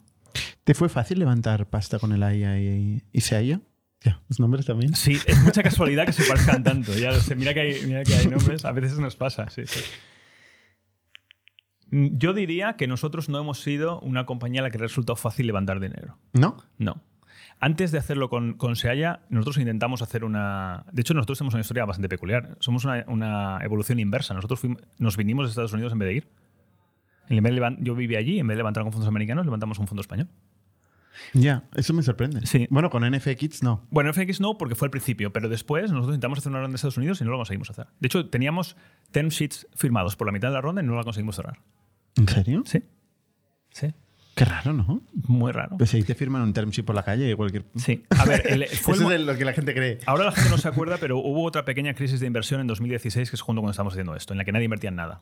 ¿Te 0.64 0.74
fue 0.74 0.90
fácil 0.90 1.20
levantar 1.20 1.70
pasta 1.70 2.00
con 2.00 2.12
el 2.12 2.24
AIA 2.24 2.60
y, 2.60 3.04
y 3.12 3.22
SEAIA? 3.22 3.62
Los 4.30 4.40
nombres 4.40 4.66
también. 4.66 4.96
Sí, 4.96 5.18
es 5.26 5.42
mucha 5.44 5.64
casualidad 5.64 6.06
que 6.06 6.14
se 6.14 6.24
parezcan 6.26 6.64
tanto. 6.64 6.94
Ya 6.96 7.12
lo 7.12 7.20
sé, 7.20 7.36
mira 7.36 7.54
que 7.54 7.60
hay, 7.62 7.86
mira 7.86 8.04
que 8.04 8.14
hay 8.16 8.28
nombres, 8.28 8.66
a 8.66 8.72
veces 8.72 8.98
nos 9.00 9.16
pasa, 9.16 9.50
sí, 9.50 9.64
sí. 9.66 9.80
Mm, 11.92 12.18
Yo 12.18 12.34
diría 12.34 12.74
que 12.76 12.88
nosotros 12.88 13.30
no 13.30 13.40
hemos 13.40 13.62
sido 13.62 14.00
una 14.02 14.26
compañía 14.26 14.62
a 14.62 14.64
la 14.64 14.72
que 14.72 14.78
resultado 14.78 15.16
fácil 15.16 15.48
levantar 15.48 15.80
dinero. 15.80 16.18
¿No? 16.34 16.58
No. 16.78 17.02
Antes 17.60 17.92
de 17.92 17.98
hacerlo 17.98 18.30
con, 18.30 18.56
con 18.56 18.76
Seaya, 18.76 19.22
nosotros 19.30 19.58
intentamos 19.60 20.02
hacer 20.02 20.24
una. 20.26 20.86
De 20.92 21.02
hecho, 21.02 21.14
nosotros 21.14 21.38
tenemos 21.38 21.54
una 21.54 21.62
historia 21.62 21.86
bastante 21.86 22.10
peculiar. 22.10 22.58
Somos 22.60 22.84
una, 22.84 23.06
una 23.08 23.60
evolución 23.64 24.00
inversa. 24.00 24.34
Nosotros 24.34 24.60
fuimos- 24.60 24.82
nos 24.98 25.16
vinimos 25.16 25.46
de 25.46 25.50
Estados 25.52 25.72
Unidos 25.74 25.94
en 25.94 26.00
vez 26.00 26.08
de 26.10 26.14
ir. 26.16 26.28
En 27.30 27.42
vez 27.42 27.54
de 27.54 27.62
levan- 27.62 27.78
yo 27.80 27.96
vivía 27.96 28.20
allí, 28.20 28.40
en 28.40 28.48
vez 28.48 28.56
de 28.56 28.60
levantar 28.60 28.84
con 28.84 28.92
fondos 28.92 29.08
americanos, 29.08 29.46
levantamos 29.46 29.80
un 29.80 29.88
fondo 29.88 30.02
español. 30.02 30.28
Ya, 31.34 31.64
eso 31.76 31.94
me 31.94 32.04
sorprende. 32.04 32.46
Sí. 32.46 32.68
Bueno, 32.70 32.90
con 32.90 33.10
NFX 33.10 33.64
no. 33.64 33.86
Bueno, 33.90 34.12
FX 34.14 34.40
no, 34.42 34.58
porque 34.58 34.76
fue 34.76 34.88
al 34.88 34.92
principio, 34.92 35.32
pero 35.34 35.50
después 35.50 35.92
nosotros 35.92 36.16
intentamos 36.16 36.40
hacer 36.40 36.50
una 36.52 36.60
ronda 36.60 36.72
en 36.72 36.76
Estados 36.76 36.98
Unidos 36.98 37.22
y 37.22 37.24
no 37.24 37.32
lo 37.32 37.38
conseguimos 37.38 37.70
hacer. 37.70 37.88
De 38.00 38.08
hecho, 38.08 38.30
teníamos 38.30 38.76
term 39.12 39.30
sheets 39.30 39.68
firmados 39.76 40.16
por 40.16 40.28
la 40.28 40.32
mitad 40.34 40.48
de 40.50 40.56
la 40.56 40.62
ronda 40.62 40.82
y 40.82 40.86
no 40.86 40.96
la 40.96 41.04
conseguimos 41.04 41.36
cerrar. 41.36 41.60
¿En 42.16 42.28
serio? 42.28 42.64
Sí. 42.66 42.84
Sí. 43.72 43.94
Qué 44.36 44.46
raro, 44.46 44.74
¿no? 44.74 45.02
Muy 45.28 45.52
raro. 45.52 45.78
Pues 45.78 45.94
ahí 45.94 46.02
te 46.02 46.16
firman 46.16 46.42
un 46.42 46.54
term 46.54 46.72
sheet 46.72 46.86
por 46.86 46.96
la 46.96 47.04
calle 47.04 47.30
y 47.30 47.36
cualquier... 47.36 47.66
Sí. 47.76 48.04
A 48.10 48.26
ver, 48.26 48.44
el- 48.48 48.66
fue 48.82 48.96
Eso 48.96 49.12
es 49.12 49.22
lo 49.22 49.38
que 49.38 49.46
la 49.46 49.54
gente 49.54 49.76
cree. 49.76 50.00
ahora 50.08 50.26
la 50.26 50.32
gente 50.32 50.50
no 50.50 50.58
se 50.58 50.68
acuerda, 50.68 50.98
pero 51.00 51.20
hubo 51.20 51.44
otra 51.44 51.66
pequeña 51.66 51.94
crisis 51.94 52.20
de 52.20 52.26
inversión 52.26 52.60
en 52.60 52.66
2016, 52.68 53.30
que 53.30 53.36
es 53.36 53.42
justo 53.42 53.54
cuando 53.62 53.70
estábamos 53.72 53.94
haciendo 53.94 54.16
esto, 54.16 54.34
en 54.34 54.40
la 54.40 54.46
que 54.46 54.52
nadie 54.52 54.66
invertía 54.66 54.90
en 54.90 54.96
nada. 54.96 55.22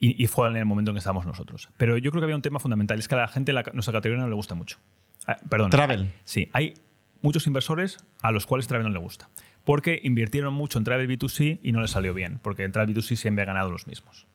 Y, 0.00 0.22
y 0.22 0.26
fue 0.28 0.48
en 0.48 0.56
el 0.56 0.64
momento 0.64 0.90
en 0.90 0.94
que 0.94 0.98
estábamos 0.98 1.26
nosotros. 1.26 1.68
Pero 1.76 1.96
yo 1.98 2.10
creo 2.10 2.20
que 2.20 2.24
había 2.24 2.36
un 2.36 2.42
tema 2.42 2.60
fundamental, 2.60 2.98
es 2.98 3.08
que 3.08 3.14
a 3.16 3.18
la 3.18 3.28
gente 3.28 3.52
la- 3.52 3.64
nuestra 3.72 3.92
categoría 3.92 4.22
no 4.22 4.28
le 4.28 4.34
gusta 4.36 4.54
mucho. 4.54 4.78
Ah, 5.26 5.36
perdón. 5.48 5.70
Travel. 5.70 6.12
Sí, 6.24 6.48
hay 6.52 6.74
muchos 7.20 7.46
inversores 7.46 7.98
a 8.22 8.30
los 8.30 8.46
cuales 8.46 8.68
Travel 8.68 8.86
no 8.86 8.92
le 8.92 8.98
gusta. 9.00 9.28
Porque 9.64 10.00
invirtieron 10.02 10.54
mucho 10.54 10.78
en 10.78 10.84
Travel 10.84 11.08
B2C 11.08 11.58
y 11.62 11.72
no 11.72 11.80
les 11.80 11.90
salió 11.90 12.14
bien. 12.14 12.38
Porque 12.42 12.64
en 12.64 12.72
Travel 12.72 12.94
B2C 12.94 13.16
siempre 13.16 13.42
ha 13.42 13.46
ganado 13.46 13.70
los 13.70 13.86
mismos. 13.86 14.26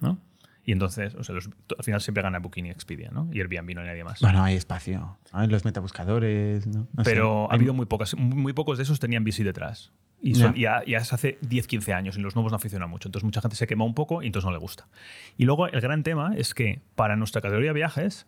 ¿no? 0.00 0.18
Y 0.66 0.72
entonces, 0.72 1.14
o 1.14 1.22
sea, 1.24 1.34
los- 1.34 1.48
al 1.78 1.84
final 1.84 2.00
siempre 2.00 2.22
gana 2.22 2.38
Booking 2.40 2.66
y 2.66 2.70
Expedia, 2.70 3.10
¿no? 3.12 3.28
Y 3.32 3.38
Airbnb 3.40 3.74
no 3.74 3.82
hay 3.82 3.86
nadie 3.86 4.02
más. 4.02 4.20
Bueno, 4.20 4.42
hay 4.42 4.56
espacio. 4.56 5.18
Hay 5.32 5.46
los 5.48 5.64
metabuscadores, 5.64 6.66
¿no? 6.66 6.88
No 6.92 7.04
sé. 7.04 7.10
Pero 7.10 7.50
ha 7.50 7.54
habido 7.54 7.72
muy 7.74 7.86
pocas, 7.86 8.14
muy 8.16 8.52
pocos 8.52 8.78
de 8.78 8.82
esos 8.84 8.98
tenían 8.98 9.24
VC 9.24 9.44
detrás. 9.44 9.92
Y 10.26 10.34
son- 10.36 10.54
ya, 10.54 10.82
ya 10.86 10.98
es 10.98 11.12
hace 11.12 11.38
10, 11.42 11.66
15 11.66 11.92
años 11.92 12.16
y 12.16 12.20
los 12.20 12.34
nuevos 12.34 12.50
no 12.50 12.58
funcionan 12.58 12.88
mucho. 12.88 13.08
Entonces 13.08 13.24
mucha 13.24 13.40
gente 13.42 13.56
se 13.56 13.66
quema 13.66 13.84
un 13.84 13.94
poco 13.94 14.22
y 14.22 14.26
entonces 14.26 14.46
no 14.46 14.52
le 14.52 14.58
gusta. 14.58 14.88
Y 15.36 15.44
luego 15.44 15.66
el 15.66 15.80
gran 15.80 16.02
tema 16.02 16.34
es 16.36 16.54
que 16.54 16.80
para 16.94 17.14
nuestra 17.16 17.40
categoría 17.42 17.70
de 17.70 17.74
viajes, 17.74 18.26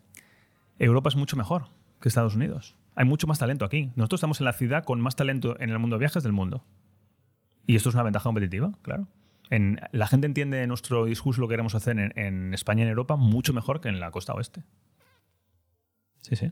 Europa 0.77 1.09
es 1.09 1.15
mucho 1.15 1.35
mejor 1.37 1.69
que 1.99 2.07
Estados 2.09 2.35
Unidos. 2.35 2.75
Hay 2.95 3.05
mucho 3.05 3.25
más 3.25 3.39
talento 3.39 3.65
aquí. 3.65 3.91
Nosotros 3.95 4.19
estamos 4.19 4.39
en 4.41 4.45
la 4.45 4.53
ciudad 4.53 4.83
con 4.83 5.01
más 5.01 5.15
talento 5.15 5.59
en 5.59 5.69
el 5.71 5.79
mundo 5.79 5.95
de 5.95 6.01
viajes 6.01 6.21
del 6.23 6.33
mundo. 6.33 6.63
Y 7.65 7.75
esto 7.75 7.89
es 7.89 7.95
una 7.95 8.03
ventaja 8.03 8.23
competitiva, 8.23 8.71
claro. 8.83 9.07
En, 9.49 9.79
la 9.91 10.07
gente 10.07 10.27
entiende 10.27 10.65
nuestro 10.67 11.05
discurso, 11.05 11.41
lo 11.41 11.47
que 11.47 11.53
queremos 11.53 11.73
hacer 11.73 11.97
en, 11.99 12.13
en 12.19 12.53
España 12.53 12.81
y 12.81 12.83
en 12.83 12.89
Europa, 12.89 13.15
mucho 13.15 13.53
mejor 13.53 13.81
que 13.81 13.89
en 13.89 13.99
la 13.99 14.11
costa 14.11 14.33
oeste. 14.33 14.61
Sí, 16.21 16.35
sí. 16.35 16.51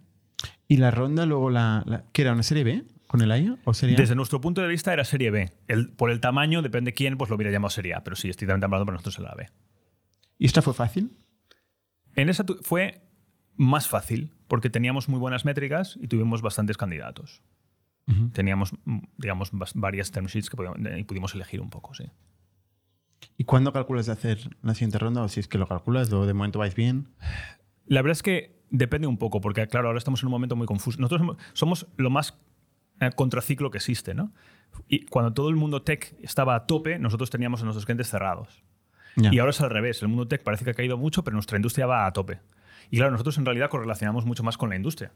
¿Y 0.67 0.77
la 0.77 0.91
ronda 0.91 1.25
luego 1.25 1.49
la, 1.49 1.83
la- 1.85 2.03
¿Qué 2.13 2.21
era? 2.23 2.33
¿Una 2.33 2.43
serie 2.43 2.63
B 2.63 2.83
con 3.17 3.21
el 3.23 3.31
AIA? 3.31 3.57
¿O 3.65 3.73
sería 3.73 3.95
Desde 3.97 4.15
nuestro 4.15 4.41
punto 4.41 4.61
de 4.61 4.67
vista 4.67 4.91
era 4.93 5.03
Serie 5.05 5.31
B. 5.31 5.51
El- 5.67 5.89
por 5.89 6.09
el 6.11 6.19
tamaño, 6.19 6.61
depende 6.61 6.93
quién, 6.93 7.17
pues 7.17 7.29
lo 7.29 7.35
hubiera 7.35 7.51
llamado 7.51 7.69
Serie 7.69 7.93
A. 7.93 8.03
Pero 8.03 8.15
sí, 8.15 8.29
estrictamente 8.29 8.65
hablando, 8.65 8.85
para 8.85 8.95
nosotros 8.95 9.17
era 9.19 9.29
la 9.29 9.35
B. 9.35 9.49
¿Y 10.37 10.45
esta 10.45 10.61
fue 10.61 10.73
fácil? 10.73 11.11
En 12.15 12.29
esa 12.29 12.45
fue 12.61 13.01
más 13.55 13.87
fácil, 13.87 14.33
porque 14.47 14.69
teníamos 14.69 15.07
muy 15.09 15.19
buenas 15.19 15.45
métricas 15.45 15.97
y 16.01 16.07
tuvimos 16.07 16.41
bastantes 16.41 16.77
candidatos. 16.77 17.41
Teníamos, 18.33 18.71
mm, 18.85 18.99
digamos, 19.17 19.49
varias 19.73 20.11
term 20.11 20.27
sheets 20.27 20.49
que 20.49 20.55
podíamos- 20.57 20.77
y 20.99 21.03
pudimos 21.05 21.33
elegir 21.33 21.59
un 21.61 21.71
poco, 21.71 21.93
sí. 21.95 22.03
¿Y 23.37 23.45
cuándo 23.45 23.73
calculas 23.73 24.05
de 24.05 24.11
hacer 24.11 24.37
la 24.61 24.73
siguiente 24.75 24.99
ronda? 24.99 25.23
¿O 25.23 25.27
si 25.27 25.39
es 25.39 25.47
que 25.47 25.57
lo 25.57 25.67
calculas 25.67 26.11
o 26.13 26.25
de 26.27 26.33
momento 26.33 26.59
vais 26.59 26.75
bien? 26.75 27.07
La 27.87 28.01
verdad 28.03 28.11
es 28.11 28.21
que 28.23 28.61
depende 28.69 29.07
un 29.07 29.17
poco, 29.17 29.41
porque 29.41 29.67
claro, 29.67 29.87
ahora 29.87 29.97
estamos 29.97 30.21
en 30.21 30.27
un 30.27 30.31
momento 30.31 30.55
muy 30.55 30.67
confuso. 30.67 30.99
Nosotros 31.01 31.35
somos 31.53 31.87
lo 31.97 32.09
más 32.11 32.37
eh, 32.99 33.11
contraciclo 33.15 33.71
que 33.71 33.77
existe, 33.77 34.13
¿no? 34.13 34.31
Y 34.87 35.05
cuando 35.05 35.33
todo 35.33 35.49
el 35.49 35.55
mundo 35.55 35.81
tech 35.83 36.15
estaba 36.21 36.55
a 36.55 36.65
tope, 36.67 36.99
nosotros 36.99 37.29
teníamos 37.29 37.61
a 37.61 37.65
nuestros 37.65 37.85
clientes 37.85 38.09
cerrados. 38.09 38.63
Y 39.31 39.39
ahora 39.39 39.51
es 39.51 39.61
al 39.61 39.69
revés. 39.69 40.01
El 40.01 40.09
mundo 40.09 40.27
tech 40.27 40.43
parece 40.43 40.65
que 40.65 40.71
ha 40.71 40.73
caído 40.73 40.97
mucho, 40.97 41.23
pero 41.23 41.35
nuestra 41.35 41.57
industria 41.57 41.85
va 41.85 42.05
a 42.05 42.11
tope. 42.11 42.39
Y 42.91 42.97
claro, 42.97 43.11
nosotros 43.11 43.37
en 43.37 43.45
realidad 43.45 43.69
correlacionamos 43.69 44.25
mucho 44.25 44.43
más 44.43 44.57
con 44.57 44.69
la 44.69 44.75
industria. 44.75 45.13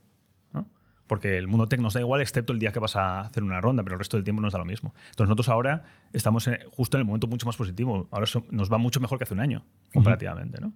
¿no? 0.53 0.67
Porque 1.07 1.37
el 1.37 1.47
mundo 1.47 1.67
tech 1.67 1.81
nos 1.81 1.93
da 1.93 1.99
igual, 1.99 2.21
excepto 2.21 2.53
el 2.53 2.59
día 2.59 2.71
que 2.71 2.79
vas 2.79 2.95
a 2.95 3.21
hacer 3.21 3.43
una 3.43 3.59
ronda, 3.59 3.83
pero 3.83 3.95
el 3.95 3.99
resto 3.99 4.15
del 4.15 4.23
tiempo 4.23 4.41
nos 4.41 4.53
da 4.53 4.59
lo 4.59 4.65
mismo. 4.65 4.93
Entonces 5.09 5.27
nosotros 5.27 5.49
ahora 5.49 5.83
estamos 6.13 6.47
en- 6.47 6.59
justo 6.71 6.95
en 6.97 7.01
el 7.01 7.05
momento 7.05 7.27
mucho 7.27 7.45
más 7.45 7.57
positivo. 7.57 8.07
Ahora 8.11 8.25
so- 8.25 8.45
nos 8.51 8.71
va 8.71 8.77
mucho 8.77 8.99
mejor 9.01 9.17
que 9.17 9.25
hace 9.25 9.33
un 9.33 9.41
año, 9.41 9.65
comparativamente. 9.93 10.61
¿no? 10.61 10.71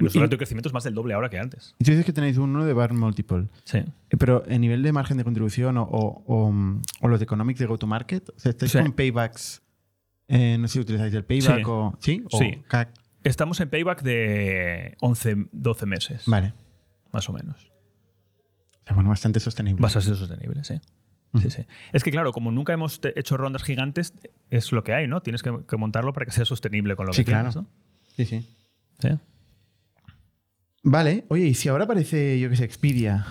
Nuestro 0.00 0.24
Y- 0.24 0.28
de 0.28 0.36
crecimiento 0.36 0.68
es 0.68 0.72
más 0.72 0.84
del 0.84 0.94
doble 0.94 1.14
ahora 1.14 1.28
que 1.30 1.38
antes. 1.38 1.74
Y 1.78 1.84
tú 1.84 1.90
dices 1.92 2.04
que 2.06 2.12
tenéis 2.12 2.36
uno 2.38 2.64
de 2.64 2.72
bar 2.72 2.92
multiple. 2.94 3.48
Sí. 3.64 3.78
Eh, 3.78 4.16
Pero 4.18 4.42
en 4.46 4.60
nivel 4.60 4.82
de 4.82 4.92
margen 4.92 5.16
de 5.16 5.24
contribución 5.24 5.76
o, 5.78 5.82
o- 5.84 6.22
o, 6.26 6.50
mm, 6.52 6.82
o 7.02 7.08
los 7.08 7.20
de 7.20 7.24
economics 7.24 7.60
de 7.60 7.66
go-to-market, 7.66 8.28
o 8.30 8.38
sea, 8.38 8.50
¿estáis 8.50 8.72
Sí. 8.72 8.78
con 8.78 8.92
paybacks? 8.92 9.62
Eh, 10.28 10.58
no 10.58 10.68
sé 10.68 10.74
si 10.74 10.80
utilizáis 10.80 11.14
el 11.14 11.24
payback 11.24 11.58
Sí. 11.58 11.62
o... 11.66 11.96
¿Sí? 12.00 12.24
O 12.30 12.38
Sí. 12.38 12.62
CAC. 12.68 12.90
Estamos 13.24 13.60
en 13.60 13.68
payback 13.70 14.02
de 14.02 14.96
11, 15.00 15.48
12 15.52 15.86
meses, 15.86 16.22
Vale. 16.26 16.54
más 17.12 17.28
o 17.28 17.32
menos. 17.32 17.72
Bueno, 18.94 19.10
bastante 19.10 19.38
sostenible. 19.40 19.86
Ser 19.88 20.02
sostenible, 20.02 20.64
sí. 20.64 20.80
Sí, 21.40 21.50
sí. 21.50 21.66
Es 21.92 22.02
que 22.04 22.10
claro, 22.10 22.32
como 22.32 22.50
nunca 22.50 22.72
hemos 22.72 23.00
hecho 23.14 23.36
rondas 23.36 23.62
gigantes, 23.62 24.14
es 24.50 24.72
lo 24.72 24.82
que 24.82 24.94
hay, 24.94 25.06
¿no? 25.06 25.20
Tienes 25.20 25.42
que, 25.42 25.52
que 25.68 25.76
montarlo 25.76 26.12
para 26.14 26.24
que 26.24 26.32
sea 26.32 26.46
sostenible 26.46 26.96
con 26.96 27.06
lo 27.06 27.12
Sí, 27.12 27.20
que 27.22 27.32
tienes, 27.32 27.52
claro. 27.52 27.68
¿no? 27.70 28.08
Sí, 28.16 28.24
sí. 28.24 28.48
Sí. 28.98 29.08
Vale. 30.90 31.26
Oye, 31.28 31.44
¿y 31.48 31.54
si 31.54 31.68
ahora 31.68 31.84
aparece, 31.84 32.38
yo 32.40 32.48
que 32.48 32.56
sé, 32.56 32.64
Expedia 32.64 33.26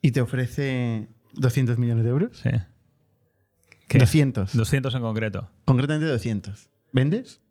y 0.00 0.12
te 0.12 0.20
ofrece 0.22 1.08
200 1.34 1.76
millones 1.78 2.04
de 2.04 2.10
euros? 2.10 2.38
Sí. 2.38 2.50
¿Qué? 3.88 3.98
200. 3.98 4.56
200 4.56 4.94
en 4.94 5.02
concreto. 5.02 5.50
Concretamente 5.66 6.06
200. 6.10 6.70
¿Vendes? 6.92 7.42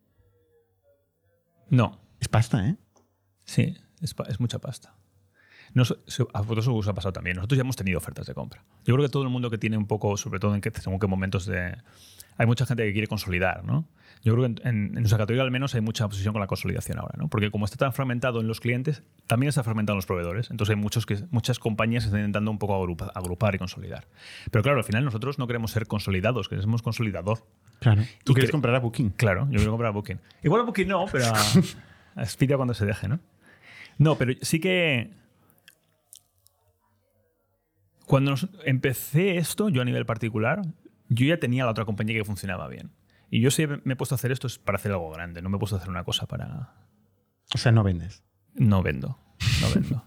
No. 1.69 1.99
Es 2.19 2.27
pasta, 2.27 2.67
¿eh? 2.67 2.77
Sí, 3.45 3.75
es, 4.01 4.13
pa- 4.15 4.23
es 4.30 4.39
mucha 4.39 4.57
pasta. 4.59 4.95
Nos- 5.73 5.97
a 6.33 6.41
vosotros 6.41 6.67
os 6.67 6.87
ha 6.87 6.93
pasado 6.93 7.13
también. 7.13 7.35
Nosotros 7.37 7.57
ya 7.57 7.61
hemos 7.61 7.75
tenido 7.75 7.97
ofertas 7.97 8.27
de 8.27 8.33
compra. 8.33 8.63
Yo 8.85 8.93
creo 8.93 9.05
que 9.07 9.11
todo 9.11 9.23
el 9.23 9.29
mundo 9.29 9.49
que 9.49 9.57
tiene 9.57 9.77
un 9.77 9.87
poco, 9.87 10.17
sobre 10.17 10.39
todo 10.39 10.53
en 10.55 10.61
que, 10.61 10.71
según 10.71 10.99
qué 10.99 11.07
momentos 11.07 11.45
de... 11.45 11.75
Hay 12.37 12.47
mucha 12.47 12.65
gente 12.65 12.83
que 12.83 12.93
quiere 12.93 13.07
consolidar, 13.07 13.63
¿no? 13.63 13.87
Yo 14.23 14.33
creo 14.33 14.45
que 14.45 14.61
en, 14.61 14.67
en- 14.67 14.85
en 14.87 14.93
nuestra 14.93 15.17
categoría 15.19 15.43
al 15.43 15.51
menos 15.51 15.75
hay 15.75 15.81
mucha 15.81 16.07
posición 16.07 16.33
con 16.33 16.39
la 16.41 16.47
consolidación 16.47 16.97
ahora, 16.97 17.13
¿no? 17.17 17.27
Porque 17.27 17.51
como 17.51 17.65
está 17.65 17.77
tan 17.77 17.93
fragmentado 17.93 18.39
en 18.41 18.47
los 18.47 18.59
clientes, 18.59 19.03
también 19.27 19.49
está 19.49 19.63
fragmentado 19.63 19.93
en 19.95 19.97
los 19.97 20.05
proveedores. 20.05 20.49
Entonces 20.49 20.75
hay 20.75 20.81
muchos 20.81 21.05
que, 21.05 21.17
muchas 21.31 21.59
compañías 21.59 22.03
que 22.03 22.07
están 22.07 22.21
intentando 22.21 22.49
un 22.49 22.57
poco 22.59 22.75
agrupa- 22.75 23.11
agrupar 23.13 23.53
y 23.55 23.57
consolidar. 23.59 24.07
Pero 24.51 24.63
claro, 24.63 24.77
al 24.79 24.83
final 24.83 25.03
nosotros 25.05 25.37
no 25.39 25.45
queremos 25.47 25.71
ser 25.71 25.85
consolidados, 25.87 26.49
queremos 26.49 26.81
consolidador. 26.81 27.45
Claro. 27.79 28.01
Tú 28.23 28.31
Y 28.31 28.35
quieres 28.35 28.49
cre- 28.49 28.53
comprar 28.53 28.75
a 28.75 28.79
Booking. 28.79 29.09
Claro, 29.11 29.45
yo 29.51 29.57
quiero 29.57 29.71
comprar 29.71 29.89
a 29.89 29.91
Booking. 29.93 30.19
Igual 30.43 30.61
a 30.61 30.63
Booking 30.65 30.87
no, 30.87 31.05
pero 31.11 31.25
a, 31.27 31.39
a 32.15 32.23
Expedia 32.23 32.55
cuando 32.55 32.73
se 32.73 32.85
deje, 32.85 33.07
¿no? 33.07 33.19
No, 33.97 34.15
pero 34.15 34.33
sí 34.41 34.59
que. 34.59 35.11
Cuando 38.07 38.31
nos- 38.31 38.49
empecé 38.65 39.38
esto, 39.38 39.69
yo 39.69 39.81
a 39.81 39.85
nivel 39.85 40.05
particular, 40.05 40.61
yo 41.09 41.25
ya 41.25 41.38
tenía 41.39 41.65
la 41.65 41.71
otra 41.71 41.85
compañía 41.85 42.15
que 42.17 42.23
funcionaba 42.25 42.67
bien. 42.67 42.91
Y 43.30 43.41
yo 43.41 43.49
sí 43.51 43.65
me 43.84 43.93
he 43.93 43.95
puesto 43.95 44.13
a 44.15 44.17
hacer 44.17 44.31
esto 44.31 44.47
es 44.47 44.59
para 44.59 44.75
hacer 44.77 44.91
algo 44.91 45.09
grande, 45.11 45.41
no 45.41 45.49
me 45.49 45.57
he 45.57 45.59
puesto 45.59 45.75
a 45.75 45.80
hacer 45.80 45.89
una 45.89 46.03
cosa 46.03 46.27
para. 46.27 46.73
O 47.53 47.57
sea, 47.57 47.71
no 47.71 47.84
vendes. 47.84 48.23
No 48.55 48.84
vendo. 48.84 49.17
No 49.61 49.67
vendo. 49.73 50.03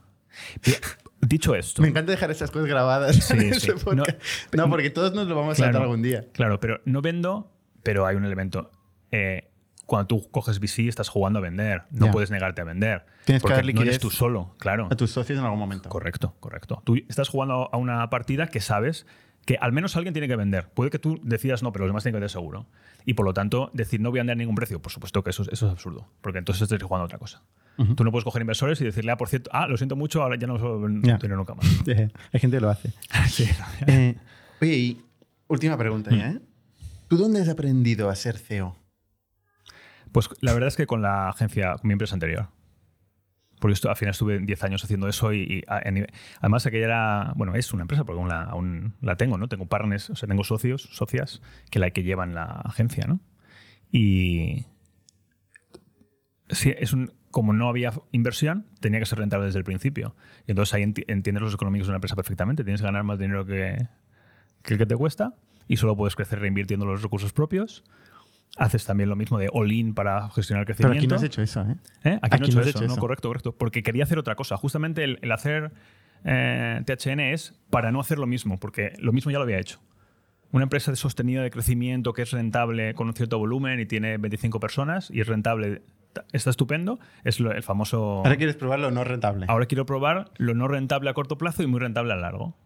Dicho 1.20 1.54
esto. 1.54 1.82
Me 1.82 1.88
encanta 1.88 2.12
dejar 2.12 2.30
esas 2.30 2.50
cosas 2.50 2.68
grabadas 2.68 3.16
Sí, 3.16 3.36
en 3.36 3.54
sí. 3.60 3.68
No, 3.94 4.04
No, 4.52 4.70
porque 4.70 4.90
todos 4.90 5.14
nos 5.14 5.26
lo 5.26 5.34
vamos 5.34 5.54
a 5.54 5.56
Claro. 5.56 5.72
saltar 5.72 5.82
algún 5.82 6.02
día. 6.02 6.26
Claro, 6.32 6.60
pero 6.60 6.80
no 6.84 7.00
vendo, 7.02 7.52
pero 7.82 8.06
hay 8.06 8.16
un 8.16 8.24
elemento. 8.24 8.70
Eh, 9.10 9.50
cuando 9.86 10.06
tú 10.08 10.28
coges 10.30 10.58
VC, 10.60 10.88
estás 10.88 11.08
jugando 11.08 11.38
a 11.38 11.42
vender. 11.42 11.82
No 11.90 12.10
puedes 12.10 12.30
negarte 12.30 12.60
a 12.60 12.64
vender. 12.64 13.06
Tienes 13.24 13.42
que 13.42 13.48
dar 13.48 13.58
no 13.64 13.68
eres 13.70 13.74
liquidez 13.74 13.98
tú 14.00 14.10
solo, 14.10 14.54
claro. 14.58 14.88
A 14.90 14.96
tus 14.96 15.10
socios 15.12 15.38
en 15.38 15.44
algún 15.44 15.58
momento. 15.60 15.88
Correcto, 15.88 16.34
correcto. 16.40 16.82
Tú 16.84 16.96
estás 17.08 17.28
jugando 17.28 17.70
a 17.72 17.76
una 17.76 18.08
partida 18.10 18.48
que 18.48 18.60
sabes 18.60 19.06
que 19.44 19.56
al 19.60 19.70
menos 19.70 19.94
alguien 19.96 20.12
tiene 20.12 20.26
que 20.26 20.34
vender. 20.34 20.68
Puede 20.70 20.90
que 20.90 20.98
tú 20.98 21.20
decidas 21.22 21.62
no, 21.62 21.70
pero 21.72 21.84
los 21.84 21.90
demás 21.90 22.02
tienen 22.02 22.14
que 22.14 22.16
vender 22.16 22.30
seguro. 22.30 22.66
Y 23.04 23.14
por 23.14 23.24
lo 23.24 23.32
tanto, 23.32 23.70
decir 23.74 24.00
no 24.00 24.10
voy 24.10 24.18
a 24.18 24.22
vender 24.22 24.36
ningún 24.36 24.56
precio, 24.56 24.82
por 24.82 24.90
supuesto 24.90 25.22
que 25.22 25.30
eso, 25.30 25.42
es- 25.42 25.50
eso 25.52 25.66
es 25.66 25.72
absurdo, 25.72 26.08
porque 26.20 26.38
entonces 26.40 26.62
estás 26.62 26.82
jugando 26.82 27.02
a 27.02 27.06
otra 27.06 27.18
cosa. 27.18 27.42
Tú 27.94 28.02
no 28.02 28.10
puedes 28.10 28.24
coger 28.24 28.40
inversores 28.42 28.80
y 28.80 28.84
decirle, 28.84 29.12
ah, 29.12 29.16
por 29.16 29.28
cierto, 29.28 29.50
ah, 29.52 29.68
lo 29.68 29.76
siento 29.76 29.94
mucho, 29.94 30.20
ahora 30.22 30.36
ya 30.36 30.46
no 30.48 30.58
lo 30.58 30.88
Ya. 31.02 31.16
dinero 31.18 31.36
nunca 31.36 31.54
más. 31.54 31.64
Hay 32.32 32.40
gente 32.40 32.56
que 32.56 32.60
lo 32.60 32.70
hace. 32.70 32.92
Sí. 33.28 33.46
Eh, 33.86 34.16
oye, 34.60 34.74
y 34.76 35.00
última 35.46 35.76
pregunta 35.78 36.10
ya, 36.10 36.30
¿eh? 36.32 36.40
¿Tú 37.06 37.16
dónde 37.16 37.40
has 37.40 37.48
aprendido 37.48 38.10
a 38.10 38.16
ser 38.16 38.36
CEO? 38.38 38.74
Pues 40.16 40.30
la 40.40 40.54
verdad 40.54 40.68
es 40.68 40.76
que 40.76 40.86
con 40.86 41.02
la 41.02 41.28
agencia, 41.28 41.72
con 41.74 41.88
mi 41.88 41.92
empresa 41.92 42.14
anterior. 42.14 42.48
Porque 43.60 43.74
esto, 43.74 43.90
al 43.90 43.96
final 43.96 44.12
estuve 44.12 44.38
10 44.38 44.64
años 44.64 44.82
haciendo 44.82 45.08
eso 45.08 45.34
y, 45.34 45.62
además 45.68 46.64
aquella 46.64 46.86
era, 46.86 47.32
bueno, 47.36 47.54
es 47.54 47.70
una 47.74 47.82
empresa 47.82 48.04
porque 48.04 48.18
aún 48.18 48.28
la, 48.30 48.94
la 49.02 49.16
tengo, 49.16 49.36
¿no? 49.36 49.46
Tengo 49.48 49.66
partners, 49.66 50.08
o 50.08 50.16
sea, 50.16 50.26
tengo 50.26 50.42
socios, 50.42 50.88
socias 50.90 51.42
que 51.70 51.80
la 51.80 51.90
que 51.90 52.02
llevan 52.02 52.34
la 52.34 52.44
agencia, 52.44 53.04
¿no? 53.06 53.20
Y 53.92 54.64
sí, 56.48 56.72
es 56.78 56.94
un, 56.94 57.12
como 57.30 57.52
no 57.52 57.68
había 57.68 57.92
inversión, 58.10 58.64
tenía 58.80 59.00
que 59.00 59.04
ser 59.04 59.18
rentable 59.18 59.44
desde 59.44 59.58
el 59.58 59.64
principio. 59.64 60.16
Y 60.46 60.52
entonces 60.52 60.72
ahí 60.72 60.82
enti- 60.82 61.04
entiendes 61.08 61.42
los 61.42 61.52
económicos 61.52 61.88
de 61.88 61.90
una 61.90 61.96
empresa 61.98 62.16
perfectamente. 62.16 62.64
Tienes 62.64 62.80
que 62.80 62.86
ganar 62.86 63.04
más 63.04 63.18
dinero 63.18 63.44
que, 63.44 63.86
que 64.62 64.72
el 64.72 64.78
que 64.78 64.86
te 64.86 64.96
cuesta 64.96 65.34
y 65.68 65.76
solo 65.76 65.94
puedes 65.94 66.16
crecer 66.16 66.38
reinvirtiendo 66.38 66.86
los 66.86 67.02
recursos 67.02 67.34
propios. 67.34 67.84
Haces 68.58 68.86
también 68.86 69.10
lo 69.10 69.16
mismo 69.16 69.38
de 69.38 69.48
all-in 69.52 69.92
para 69.94 70.30
gestionar 70.30 70.62
el 70.62 70.66
Pero 70.66 70.76
crecimiento. 70.76 70.98
aquí 70.98 71.06
no 71.08 71.16
has 71.16 71.22
hecho 71.22 71.42
eso, 71.42 71.60
¿eh? 71.62 71.76
¿Eh? 72.04 72.18
Aquí, 72.22 72.36
Aquí 72.36 72.38
no 72.40 72.46
he 72.46 72.48
hecho 72.48 72.56
no 72.56 72.60
has 72.62 72.66
eso, 72.68 72.78
hecho 72.78 72.86
no, 72.86 72.92
eso. 72.94 73.00
correcto, 73.00 73.28
correcto. 73.28 73.52
Porque 73.56 73.82
quería 73.82 74.04
hacer 74.04 74.18
otra 74.18 74.34
cosa. 74.34 74.56
Justamente 74.56 75.04
el, 75.04 75.18
el 75.20 75.30
hacer 75.32 75.72
eh, 76.24 76.80
THN 76.86 77.20
es 77.20 77.54
para 77.70 77.92
no 77.92 78.00
hacer 78.00 78.18
lo 78.18 78.26
mismo, 78.26 78.58
porque 78.58 78.94
lo 78.98 79.12
mismo 79.12 79.30
ya 79.30 79.38
lo 79.38 79.44
había 79.44 79.58
hecho. 79.58 79.80
Una 80.52 80.62
empresa 80.62 80.90
de 80.90 80.96
sostenida 80.96 81.42
de 81.42 81.50
crecimiento 81.50 82.12
que 82.14 82.22
es 82.22 82.30
rentable 82.30 82.94
con 82.94 83.08
un 83.08 83.14
cierto 83.14 83.38
volumen 83.38 83.78
y 83.80 83.84
tiene 83.86 84.16
25 84.16 84.58
personas 84.60 85.10
y 85.10 85.20
es 85.20 85.26
rentable, 85.26 85.82
ta- 86.14 86.24
está 86.32 86.48
estupendo, 86.50 86.98
es 87.24 87.38
el 87.40 87.62
famoso... 87.62 88.18
Ahora 88.24 88.36
quieres 88.36 88.56
probar 88.56 88.78
lo 88.78 88.90
no 88.90 89.04
rentable. 89.04 89.46
Ahora 89.48 89.66
quiero 89.66 89.84
probar 89.84 90.30
lo 90.38 90.54
no 90.54 90.66
rentable 90.68 91.10
a 91.10 91.14
corto 91.14 91.36
plazo 91.36 91.62
y 91.62 91.66
muy 91.66 91.80
rentable 91.80 92.12
a 92.14 92.16
largo. 92.16 92.56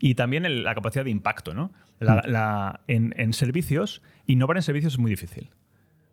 Y 0.00 0.14
también 0.14 0.44
el- 0.46 0.64
la 0.64 0.74
capacidad 0.74 1.04
de 1.04 1.10
impacto. 1.10 1.54
¿no? 1.54 1.72
La- 1.98 2.22
la- 2.26 2.80
en, 2.86 3.14
en 3.16 3.32
servicios, 3.32 4.02
innovar 4.26 4.56
en 4.56 4.62
servicios 4.62 4.94
es 4.94 4.98
muy 4.98 5.10
difícil. 5.10 5.50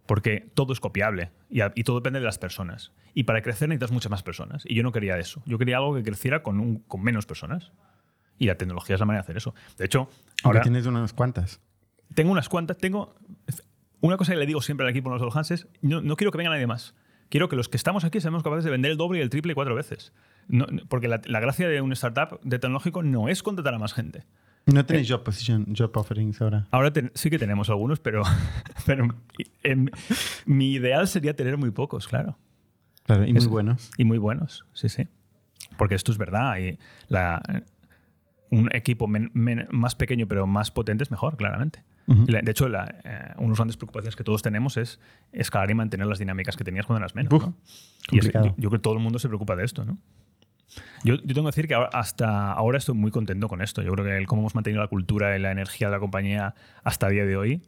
Porque 0.06 0.50
todo 0.54 0.72
es 0.72 0.80
copiable 0.80 1.32
y, 1.50 1.60
a- 1.62 1.74
y 1.76 1.84
todo 1.84 1.98
depende 1.98 2.20
de 2.20 2.26
las 2.26 2.38
personas. 2.38 2.94
Y 3.14 3.24
para 3.24 3.42
crecer 3.42 3.68
necesitas 3.68 3.92
muchas 3.92 4.10
más 4.10 4.24
personas. 4.24 4.64
Y 4.66 4.74
yo 4.76 4.84
no 4.84 4.92
quería 4.94 5.18
eso. 5.18 5.42
Yo 5.46 5.58
quería 5.58 5.78
algo 5.78 5.96
que 5.96 6.04
creciera 6.04 6.44
con, 6.44 6.60
un- 6.60 6.78
con 6.80 7.02
menos 7.04 7.26
personas. 7.26 7.72
Y 8.40 8.46
la 8.46 8.56
tecnología 8.56 8.94
es 8.96 9.00
la 9.00 9.06
manera 9.06 9.22
de 9.22 9.26
hacer 9.26 9.38
eso. 9.38 9.54
De 9.78 9.86
hecho, 9.86 10.10
ahora 10.44 10.60
tienes 10.62 10.86
unas 10.86 11.12
cuantas. 11.14 11.60
tengo 12.14 12.32
unas 12.32 12.48
cuantas. 12.48 12.78
Tengo 12.78 13.16
una 14.00 14.16
cosa 14.16 14.32
que 14.34 14.38
le 14.40 14.46
digo 14.46 14.62
siempre 14.62 14.86
al 14.86 14.92
equipo 14.92 15.10
de 15.10 15.16
los 15.18 15.24
All 15.24 15.38
Hands 15.38 15.52
es: 15.52 15.68
no, 15.82 16.02
no 16.02 16.16
quiero 16.16 16.32
que 16.32 16.38
venga 16.38 16.52
nadie 16.52 16.68
más. 16.68 16.94
Quiero 17.30 17.50
que 17.50 17.56
los 17.58 17.68
que 17.68 17.76
estamos 17.76 18.06
aquí 18.06 18.22
seamos 18.22 18.44
capaces 18.44 18.64
de 18.64 18.72
vender 18.72 18.92
el 18.92 18.98
doble 18.98 19.20
y 19.20 19.22
el 19.22 19.30
triple 19.30 19.52
y 19.52 19.56
cuatro 19.56 19.76
veces. 19.76 20.14
No- 20.48 20.66
porque 20.88 21.08
la, 21.08 21.22
la 21.26 21.40
gracia 21.40 21.68
de 21.68 21.82
un 21.82 21.92
startup 21.94 22.40
de 22.44 22.60
tecnológico 22.60 23.04
no 23.04 23.28
es 23.30 23.44
contratar 23.44 23.74
a 23.74 23.80
más 23.80 23.94
gente. 23.94 24.24
No 24.66 24.86
tenéis 24.86 25.10
job 25.10 25.24
position, 25.24 25.74
job 25.78 25.92
offerings 25.96 26.42
ahora. 26.42 26.68
Ahora 26.72 26.92
ten- 26.92 27.12
sí 27.16 27.30
que 27.30 27.40
tenemos 27.40 27.70
algunos, 27.70 28.00
pero, 28.00 28.24
pero 28.86 29.08
mi 30.46 30.74
ideal 30.74 31.08
sería 31.08 31.36
tener 31.36 31.58
muy 31.58 31.72
pocos, 31.72 32.08
claro. 32.08 32.38
Claro, 33.06 33.26
y 33.26 33.32
muy 33.32 33.38
Es- 33.40 33.48
buenos. 33.48 33.90
Y 33.98 34.04
muy 34.06 34.18
buenos, 34.18 34.66
sí, 34.74 34.90
sí. 34.90 35.08
Porque 35.78 35.96
esto 35.96 36.12
es 36.12 36.18
verdad. 36.18 36.58
Y 36.60 36.78
la, 37.08 37.42
un 38.50 38.70
equipo 38.74 39.08
men- 39.08 39.32
men- 39.34 39.68
más 39.72 39.96
pequeño 39.96 40.28
pero 40.28 40.48
más 40.48 40.72
potente 40.72 41.04
es 41.04 41.12
mejor, 41.12 41.38
claramente. 41.38 41.84
Y 42.26 42.32
la- 42.32 42.40
de 42.42 42.52
hecho, 42.52 42.70
la, 42.70 42.86
eh, 43.04 43.34
una 43.38 43.44
de 43.44 43.48
las 43.50 43.58
grandes 43.58 43.76
preocupaciones 43.78 44.16
que 44.16 44.24
todos 44.24 44.42
tenemos 44.42 44.78
es 44.78 45.00
escalar 45.34 45.70
y 45.72 45.76
mantener 45.76 46.08
las 46.08 46.20
dinámicas 46.20 46.56
que 46.56 46.64
tenías 46.64 46.86
cuando 46.86 47.00
eras 47.00 47.16
menos. 47.16 47.34
Uf, 47.34 47.44
¿no? 47.44 47.58
Y 48.12 48.20
es- 48.20 48.32
yo, 48.32 48.44
yo 48.46 48.54
creo 48.56 48.72
que 48.72 48.80
todo 48.80 48.94
el 48.94 49.00
mundo 49.02 49.20
se 49.20 49.28
preocupa 49.28 49.56
de 49.58 49.66
esto, 49.66 49.84
¿no? 49.86 49.98
Yo, 51.04 51.16
yo 51.16 51.34
tengo 51.34 51.44
que 51.44 51.56
decir 51.56 51.68
que 51.68 51.76
hasta 51.94 52.52
ahora 52.52 52.78
estoy 52.78 52.96
muy 52.96 53.12
contento 53.12 53.48
con 53.48 53.62
esto. 53.62 53.82
Yo 53.82 53.92
creo 53.94 54.06
que 54.06 54.18
el 54.18 54.28
cómo 54.28 54.42
hemos 54.42 54.56
mantenido 54.56 54.82
la 54.82 54.88
cultura 54.90 55.36
y 55.36 55.40
la 55.42 55.52
energía 55.52 55.88
de 55.88 55.92
la 55.94 56.00
compañía 56.00 56.56
hasta 56.84 57.08
el 57.08 57.14
día 57.14 57.26
de 57.26 57.38
hoy. 57.38 57.62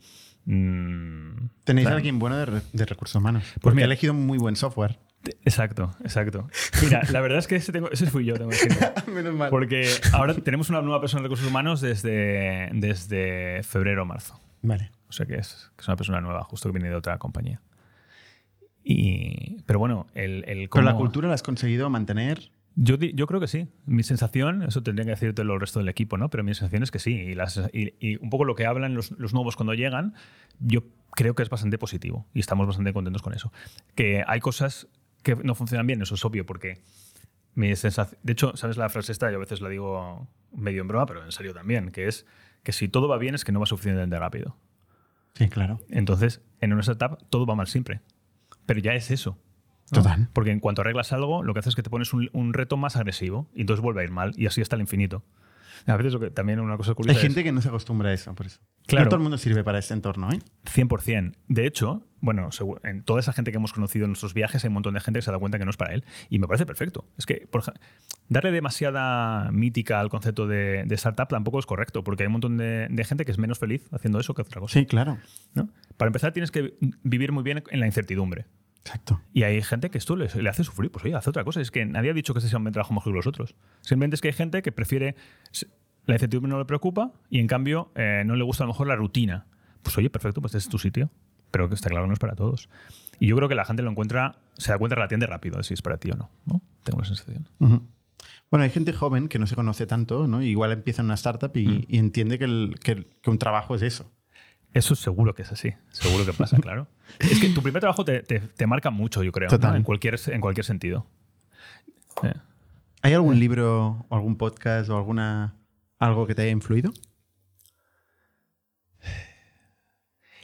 mm, 0.45 1.47
Tenéis 1.63 1.88
a 1.88 1.93
alguien 1.95 2.19
bueno 2.19 2.38
de, 2.38 2.45
re- 2.45 2.61
de 2.73 2.85
recursos 2.85 3.15
humanos. 3.15 3.43
Porque 3.61 3.76
mira- 3.77 3.85
ha 3.85 3.88
elegido 3.88 4.13
muy 4.13 4.38
buen 4.38 4.55
software. 4.55 4.97
Exacto, 5.43 5.95
exacto. 6.01 6.47
Mira, 6.81 7.01
la 7.11 7.21
verdad 7.21 7.39
es 7.39 7.47
que 7.47 7.55
ese, 7.57 7.71
tengo- 7.71 7.89
ese 7.91 8.05
fui 8.07 8.26
yo, 8.26 8.35
tengo 8.35 8.49
que 8.51 8.55
decirlo. 8.57 8.88
Menos 9.13 9.34
mal. 9.34 9.49
Porque 9.49 9.89
ahora 10.13 10.34
tenemos 10.35 10.69
una 10.69 10.81
nueva 10.81 10.99
persona 11.01 11.21
de 11.21 11.26
recursos 11.27 11.47
humanos 11.47 11.81
desde, 11.81 12.69
desde 12.73 13.63
febrero 13.63 14.03
o 14.03 14.05
marzo. 14.05 14.39
Vale. 14.61 14.91
O 15.09 15.11
sea 15.13 15.26
que 15.26 15.35
es, 15.35 15.71
que 15.76 15.81
es 15.81 15.88
una 15.88 15.97
persona 15.97 16.21
nueva, 16.21 16.43
justo 16.43 16.69
que 16.69 16.73
viene 16.73 16.89
de 16.89 16.95
otra 16.95 17.17
compañía. 17.17 17.61
Y, 18.84 19.61
pero 19.65 19.80
bueno, 19.80 20.07
el, 20.15 20.43
el 20.47 20.69
Pero 20.69 20.84
la 20.84 20.91
cómo- 20.91 21.01
cultura 21.03 21.27
la 21.27 21.34
has 21.35 21.43
conseguido 21.43 21.89
mantener. 21.89 22.51
Yo, 22.75 22.95
yo 22.97 23.27
creo 23.27 23.39
que 23.41 23.47
sí. 23.47 23.67
Mi 23.85 24.03
sensación, 24.03 24.63
eso 24.63 24.81
tendría 24.83 25.03
que 25.05 25.11
decirte 25.11 25.41
el 25.41 25.59
resto 25.59 25.79
del 25.79 25.89
equipo, 25.89 26.17
¿no? 26.17 26.29
Pero 26.29 26.43
mi 26.43 26.53
sensación 26.53 26.83
es 26.83 26.91
que 26.91 26.99
sí. 26.99 27.13
Y, 27.13 27.33
las- 27.35 27.61
y- 27.73 27.93
y 27.99 28.15
un 28.17 28.29
poco 28.29 28.45
lo 28.45 28.55
que 28.55 28.65
hablan 28.65 28.93
los, 28.93 29.11
los 29.11 29.33
nuevos 29.33 29.55
cuando 29.55 29.73
llegan, 29.73 30.13
yo 30.59 30.83
creo 31.11 31.35
que 31.35 31.43
es 31.43 31.49
bastante 31.49 31.77
positivo. 31.77 32.25
Y 32.33 32.39
estamos 32.39 32.67
bastante 32.67 32.93
contentos 32.93 33.21
con 33.21 33.33
eso. 33.33 33.51
Que 33.95 34.23
hay 34.25 34.39
cosas 34.39 34.87
que 35.23 35.35
no 35.35 35.55
funcionan 35.55 35.87
bien, 35.87 36.01
eso 36.01 36.15
es 36.15 36.23
obvio, 36.23 36.45
porque 36.45 36.81
mi 37.55 37.75
sensación. 37.75 38.17
De 38.23 38.31
hecho, 38.33 38.55
¿sabes 38.55 38.77
la 38.77 38.87
frase 38.89 39.11
esta? 39.11 39.29
Yo 39.29 39.37
a 39.37 39.39
veces 39.41 39.59
la 39.59 39.67
digo 39.69 40.27
medio 40.55 40.81
en 40.81 40.87
broma, 40.87 41.05
pero 41.05 41.25
en 41.25 41.31
serio 41.33 41.53
también, 41.53 41.91
que 41.91 42.07
es 42.07 42.25
que 42.63 42.71
si 42.71 42.87
todo 42.87 43.07
va 43.09 43.17
bien 43.17 43.35
es 43.35 43.43
que 43.43 43.51
no 43.51 43.59
va 43.59 43.65
suficientemente 43.65 44.17
rápido. 44.19 44.55
Sí, 45.33 45.49
claro. 45.49 45.79
Entonces, 45.89 46.41
en 46.61 46.71
una 46.73 46.81
startup 46.81 47.17
todo 47.29 47.45
va 47.45 47.55
mal 47.55 47.67
siempre. 47.67 47.99
Pero 48.65 48.79
ya 48.79 48.93
es 48.93 49.11
eso. 49.11 49.37
¿No? 49.91 50.02
Total. 50.02 50.30
Porque 50.34 50.52
en 50.52 50.60
cuanto 50.60 50.82
arreglas 50.82 51.14
algo, 51.14 51.44
lo 51.44 51.53
que 51.53 51.60
haces 51.60 51.72
es 51.72 51.76
que 51.76 51.84
te 51.84 51.90
pones 51.90 52.14
un, 52.14 52.30
un 52.34 52.53
reto 52.53 52.78
más 52.78 52.95
agresivo 52.95 53.49
y 53.53 53.61
entonces 53.61 53.82
vuelve 53.82 54.02
a 54.02 54.03
ir 54.03 54.11
mal 54.11 54.34
y 54.38 54.45
así 54.45 54.61
hasta 54.61 54.76
el 54.76 54.82
infinito. 54.82 55.24
A 55.86 55.98
veces 55.98 56.14
lo 56.14 56.20
que, 56.20 56.30
también 56.30 56.60
una 56.60 56.78
cosa 56.78 56.91
Hay 56.91 56.95
curiosa 56.95 57.20
gente 57.20 57.40
es 57.40 57.44
que 57.44 57.52
no 57.52 57.61
se 57.61 57.70
acostumbra 57.70 58.10
a 58.10 58.14
eso, 58.14 58.34
por 58.36 58.45
eso. 58.45 58.60
Claro. 58.86 59.06
No 59.06 59.10
todo 59.10 59.18
el 59.18 59.24
mundo 59.24 59.38
sirve 59.38 59.64
para 59.64 59.80
este 59.80 59.94
entorno, 59.94 60.30
¿eh? 60.32 60.40
100%. 60.66 61.36
De 61.48 61.66
hecho, 61.66 62.03
bueno, 62.22 62.49
en 62.84 63.03
toda 63.03 63.20
esa 63.20 63.34
gente 63.34 63.52
que 63.52 63.57
hemos 63.57 63.72
conocido 63.72 64.06
en 64.06 64.11
nuestros 64.11 64.34
viajes 64.34 64.64
hay 64.64 64.70
un 64.70 64.74
montón 64.74 64.94
de 64.94 64.99
gente 64.99 65.20
que 65.20 65.22
se 65.22 65.32
da 65.32 65.38
cuenta 65.38 65.57
que 65.57 65.66
no 65.66 65.72
es 65.72 65.78
para 65.78 65.94
él 65.94 66.03
y 66.30 66.40
me 66.40 66.48
parece 66.48 66.66
perfecto. 66.66 67.06
Es 67.18 67.26
que 67.26 67.48
por 67.49 67.64
darle 68.28 68.52
demasiada 68.52 69.52
mítica 69.52 69.99
al 69.99 70.10
concepto 70.10 70.48
de, 70.48 70.84
de 70.86 70.95
startup 70.95 71.28
tampoco 71.28 71.60
es 71.60 71.66
correcto 71.66 72.03
porque 72.03 72.24
hay 72.24 72.28
un 72.28 72.34
montón 72.34 72.57
de, 72.57 72.88
de 72.90 73.03
gente 73.03 73.26
que 73.26 73.32
es 73.32 73.38
menos 73.38 73.60
feliz 73.60 73.88
haciendo 73.91 74.20
eso 74.20 74.34
que 74.34 74.41
otra 74.41 74.60
cosa. 74.60 74.74
Sí, 74.74 74.86
claro. 74.86 75.18
¿no? 75.53 75.70
Para 75.98 76.10
empezar 76.10 76.34
tienes 76.34 76.52
que 76.52 76.74
vivir 77.03 77.32
muy 77.32 77.44
bien 77.44 77.64
en 77.70 77.80
la 77.80 77.86
incertidumbre. 77.86 78.45
Exacto. 78.84 79.22
Y 79.34 79.43
hay 79.43 79.61
gente 79.61 79.89
que 79.89 79.97
esto 79.97 80.15
le, 80.15 80.27
le 80.34 80.49
hace 80.49 80.64
sufrir. 80.64 80.89
Pues 80.91 81.06
oye, 81.06 81.15
hace 81.15 81.30
otra 81.30 81.43
cosa. 81.43 81.61
Es 81.61 81.69
que 81.72 81.85
nadie 81.85 82.11
ha 82.11 82.14
dicho 82.14 82.34
que 82.34 82.39
este 82.39 82.49
sea 82.49 82.60
un 82.60 82.72
trabajo 82.72 82.93
mejor 82.93 83.11
que 83.14 83.18
los 83.18 83.27
otros. 83.27 83.56
Simplemente 83.81 84.15
es 84.15 84.22
que 84.22 84.30
hay 84.30 84.34
gente 84.34 84.61
que 84.61 84.72
prefiere. 84.72 85.15
La 86.06 86.15
incertidumbre 86.15 86.49
no 86.49 86.57
le 86.57 86.65
preocupa 86.65 87.11
y 87.30 87.39
en 87.39 87.47
cambio 87.47 87.91
eh, 87.95 88.23
no 88.26 88.35
le 88.35 88.43
gusta 88.43 88.64
a 88.64 88.68
lo 88.68 88.73
mejor 88.73 88.88
la 88.88 88.95
rutina. 88.95 89.45
Pues 89.84 89.97
oye, 89.97 90.10
perfecto, 90.10 90.41
pues 90.41 90.56
este 90.56 90.65
es 90.68 90.69
tu 90.69 90.80
sitio. 90.80 91.10
Pero 91.51 91.68
que 91.68 91.76
está 91.76 91.89
claro 91.89 92.06
que 92.06 92.07
no 92.10 92.14
es 92.14 92.19
para 92.19 92.35
todos. 92.35 92.69
Y 93.19 93.27
yo 93.27 93.35
creo 93.35 93.49
que 93.49 93.56
la 93.56 93.65
gente 93.65 93.81
lo 93.84 93.89
encuentra, 93.91 94.38
se 94.57 94.72
da 94.72 94.77
cuenta 94.77 94.95
relativamente 94.95 95.27
rápido 95.27 95.57
de 95.57 95.64
si 95.64 95.73
es 95.73 95.81
para 95.81 95.97
ti 95.97 96.11
o 96.11 96.15
no. 96.15 96.30
¿no? 96.45 96.61
Tengo 96.84 96.99
la 96.99 97.06
sensación. 97.06 97.47
Ujú. 97.60 97.81
Bueno, 98.51 98.64
hay 98.64 98.69
gente 98.69 98.93
joven 98.93 99.27
que 99.27 99.39
no 99.39 99.45
se 99.47 99.56
conoce 99.56 99.85
tanto, 99.88 100.27
¿no? 100.27 100.41
Igual 100.41 100.72
empieza 100.72 101.01
en 101.01 101.06
una 101.07 101.14
startup 101.15 101.56
y, 101.56 101.68
Mm. 101.68 101.85
y 101.88 101.97
entiende 101.97 102.38
que, 102.39 102.45
el- 102.45 102.76
que- 102.84 103.07
que 103.22 103.30
un 103.30 103.38
trabajo 103.38 103.76
es 103.76 103.81
eso. 103.81 104.11
Eso 104.73 104.95
seguro 104.95 105.33
que 105.33 105.41
es 105.41 105.51
así. 105.51 105.73
Seguro 105.89 106.25
que 106.25 106.33
pasa, 106.33 106.57
claro. 106.61 106.87
Es 107.19 107.39
que 107.39 107.49
tu 107.49 107.61
primer 107.61 107.79
trabajo 107.81 108.05
te, 108.05 108.21
te- 108.23 108.39
te 108.39 108.67
marca 108.67 108.89
mucho, 108.91 109.23
yo 109.23 109.31
creo. 109.31 109.49
¿no? 109.49 109.57
Total. 109.57 109.75
En, 109.75 109.83
cualquier, 109.83 110.19
en 110.27 110.41
cualquier 110.41 110.65
sentido. 110.65 111.05
Eh. 112.23 112.33
¿Hay 113.01 113.13
algún 113.13 113.39
libro 113.39 114.05
o 114.09 114.15
algún 114.15 114.37
podcast 114.37 114.89
o 114.89 114.97
alguna 114.97 115.55
algo 115.97 116.27
que 116.27 116.35
te 116.35 116.41
haya 116.43 116.51
influido? 116.51 116.91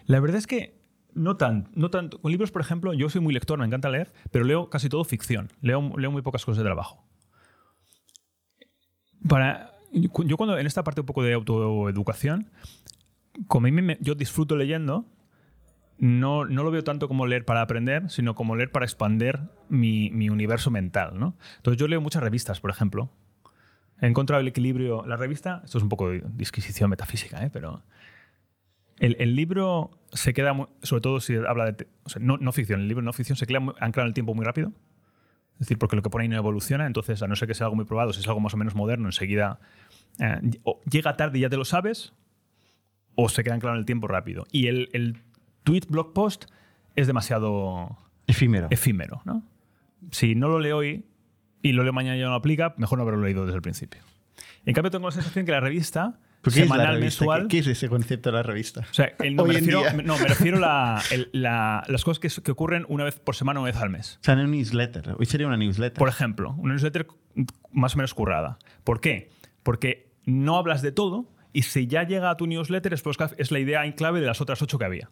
La 0.06 0.20
verdad 0.20 0.38
es 0.38 0.48
que 0.48 0.80
no 1.14 1.38
tan, 1.38 1.70
no 1.74 1.90
tanto. 1.90 2.22
Con 2.22 2.32
libros, 2.32 2.52
por 2.52 2.62
ejemplo, 2.62 2.94
yo 2.94 3.10
soy 3.10 3.22
muy 3.22 3.34
lector, 3.34 3.58
me 3.60 3.66
encanta 3.66 3.90
leer, 3.90 4.14
pero 4.32 4.46
leo 4.46 4.70
casi 4.70 4.90
todo 4.90 5.04
ficción. 5.04 5.52
Leo, 5.62 5.98
leo 5.98 6.12
muy 6.12 6.22
pocas 6.22 6.46
cosas 6.46 6.60
de 6.60 6.64
trabajo. 6.66 7.04
Para, 9.28 9.74
yo 9.92 10.38
cuando 10.38 10.58
en 10.58 10.68
esta 10.68 10.84
parte 10.84 11.02
un 11.02 11.08
poco 11.08 11.24
de 11.24 11.34
autoeducación, 11.34 12.52
como 13.48 13.68
me- 13.70 13.98
yo 14.02 14.16
disfruto 14.16 14.56
leyendo, 14.56 15.06
no, 15.98 16.46
no 16.46 16.64
lo 16.64 16.72
veo 16.72 16.84
tanto 16.84 17.08
como 17.08 17.26
leer 17.26 17.46
para 17.46 17.62
aprender, 17.62 18.10
sino 18.10 18.36
como 18.36 18.56
leer 18.56 18.72
para 18.72 18.86
expander 18.86 19.40
mi, 19.70 20.10
mi 20.12 20.30
universo 20.30 20.72
mental. 20.72 21.18
¿no? 21.20 21.36
Entonces 21.58 21.80
yo 21.80 21.88
leo 21.88 22.02
muchas 22.02 22.22
revistas, 22.24 22.60
por 22.60 22.70
ejemplo. 22.72 23.10
He 24.02 24.08
encontrado 24.08 24.42
el 24.42 24.48
equilibrio. 24.48 25.06
La 25.06 25.16
revista, 25.16 25.62
esto 25.64 25.78
es 25.78 25.84
un 25.84 25.90
poco 25.90 26.10
de 26.10 26.22
disquisición 26.34 26.90
metafísica, 26.90 27.44
¿eh? 27.46 27.50
pero 27.52 27.82
el, 29.00 29.16
el 29.20 29.36
libro 29.36 29.92
se 30.12 30.34
queda, 30.34 30.54
muy- 30.54 30.68
sobre 30.84 31.02
todo 31.02 31.20
si 31.22 31.36
habla 31.36 31.72
de. 31.72 31.88
o 32.04 32.10
sea, 32.10 32.22
no, 32.22 32.38
no 32.38 32.52
ficción, 32.52 32.82
el 32.82 32.88
libro 32.90 33.04
no 33.04 33.14
ficción 33.14 33.38
se 33.38 33.46
queda 33.46 33.60
muy- 33.62 33.74
anclado 33.80 34.06
en 34.06 34.10
el 34.10 34.14
tiempo 34.14 34.34
muy 34.36 34.46
rápido. 34.46 34.74
Es 35.54 35.60
decir, 35.60 35.78
porque 35.78 35.96
lo 35.96 36.02
que 36.02 36.10
pone 36.10 36.24
ahí 36.24 36.28
no 36.30 36.36
evoluciona, 36.36 36.86
entonces, 36.86 37.22
a 37.24 37.28
no 37.28 37.38
ser 37.38 37.48
que 37.48 37.54
sea 37.54 37.68
algo 37.68 37.78
muy 37.78 37.86
probado, 37.86 38.12
si 38.12 38.20
es 38.20 38.28
algo 38.28 38.42
más 38.42 38.54
o 38.54 38.58
menos 38.58 38.76
moderno, 38.76 39.08
enseguida 39.08 39.60
eh, 40.20 40.42
llega 40.92 41.16
tarde 41.16 41.38
y 41.38 41.42
ya 41.42 41.50
te 41.50 41.56
lo 41.56 41.64
sabes, 41.64 42.12
o 43.16 43.30
se 43.30 43.44
queda 43.44 43.54
anclado 43.56 43.76
en 43.76 43.80
el 43.80 43.86
tiempo 43.86 44.08
rápido. 44.08 44.46
Y 44.52 44.68
el, 44.68 44.90
el 44.94 45.18
tweet 45.64 45.84
blog 45.90 46.14
post 46.14 46.46
es 46.96 47.08
demasiado 47.08 47.98
Efímero. 48.28 48.68
efímero, 48.72 49.22
¿no? 49.26 49.44
Si 50.12 50.36
no 50.36 50.48
lo 50.50 50.60
leo 50.60 50.78
hoy 50.78 51.06
y 51.62 51.72
lo 51.72 51.84
leo 51.84 51.94
mañana 51.94 52.16
y 52.16 52.20
ya 52.20 52.26
no 52.26 52.32
lo 52.32 52.38
aplica, 52.38 52.74
mejor 52.78 52.98
no 52.98 53.04
haberlo 53.04 53.22
leído 53.24 53.46
desde 53.46 53.56
el 53.56 53.62
principio. 53.62 54.02
En 54.66 54.74
cambio, 54.74 54.92
tengo 54.92 55.08
la 55.08 55.12
sensación 55.12 55.46
que 55.46 55.52
la 55.52 55.60
revista 55.60 56.20
¿Por 56.42 56.54
qué 56.54 56.62
es 56.62 56.70
la 56.70 56.76
semanal, 56.76 56.96
revista? 57.00 57.22
mensual. 57.24 57.42
¿Qué, 57.44 57.48
qué 57.48 57.58
es 57.60 57.68
ese 57.68 57.90
concepto 57.90 58.30
de 58.30 58.36
la 58.38 58.44
revista? 58.44 58.82
O 58.90 58.94
sea, 58.94 59.14
el- 59.20 59.36
no, 59.36 59.44
Hoy 59.44 59.50
me 59.50 59.56
en 59.56 59.60
refiero, 59.62 59.80
día. 59.82 59.94
no, 60.04 60.18
me 60.20 60.26
refiero 60.28 60.60
a 60.64 61.02
las 61.88 62.04
cosas 62.04 62.20
que, 62.20 62.42
que 62.44 62.52
ocurren 62.52 62.86
una 62.88 63.04
vez 63.04 63.20
por 63.20 63.36
semana, 63.36 63.60
una 63.62 63.72
vez 63.72 63.78
al 63.82 63.90
mes. 63.90 64.18
O 64.22 64.24
sea, 64.24 64.36
un 64.36 64.52
newsletter. 64.52 65.16
Hoy 65.18 65.26
sería 65.26 65.48
una 65.48 65.58
newsletter. 65.58 65.98
Por 65.98 66.10
ejemplo, 66.10 66.54
una 66.60 66.74
newsletter 66.74 67.08
más 67.72 67.96
o 67.96 67.98
menos 67.98 68.14
currada. 68.14 68.60
¿Por 68.84 69.02
qué? 69.02 69.32
Porque 69.64 70.12
no 70.26 70.58
hablas 70.58 70.82
de 70.84 70.92
todo 70.92 71.32
y 71.56 71.62
si 71.62 71.88
ya 71.88 72.04
llega 72.04 72.30
a 72.30 72.36
tu 72.36 72.48
newsletter 72.48 72.94
es, 72.94 73.02
pues, 73.02 73.16
es 73.38 73.50
la 73.50 73.60
idea 73.60 73.86
en 73.86 73.94
clave 73.94 74.20
de 74.20 74.28
las 74.28 74.42
otras 74.42 74.62
ocho 74.62 74.78
que 74.78 74.84
había. 74.84 75.10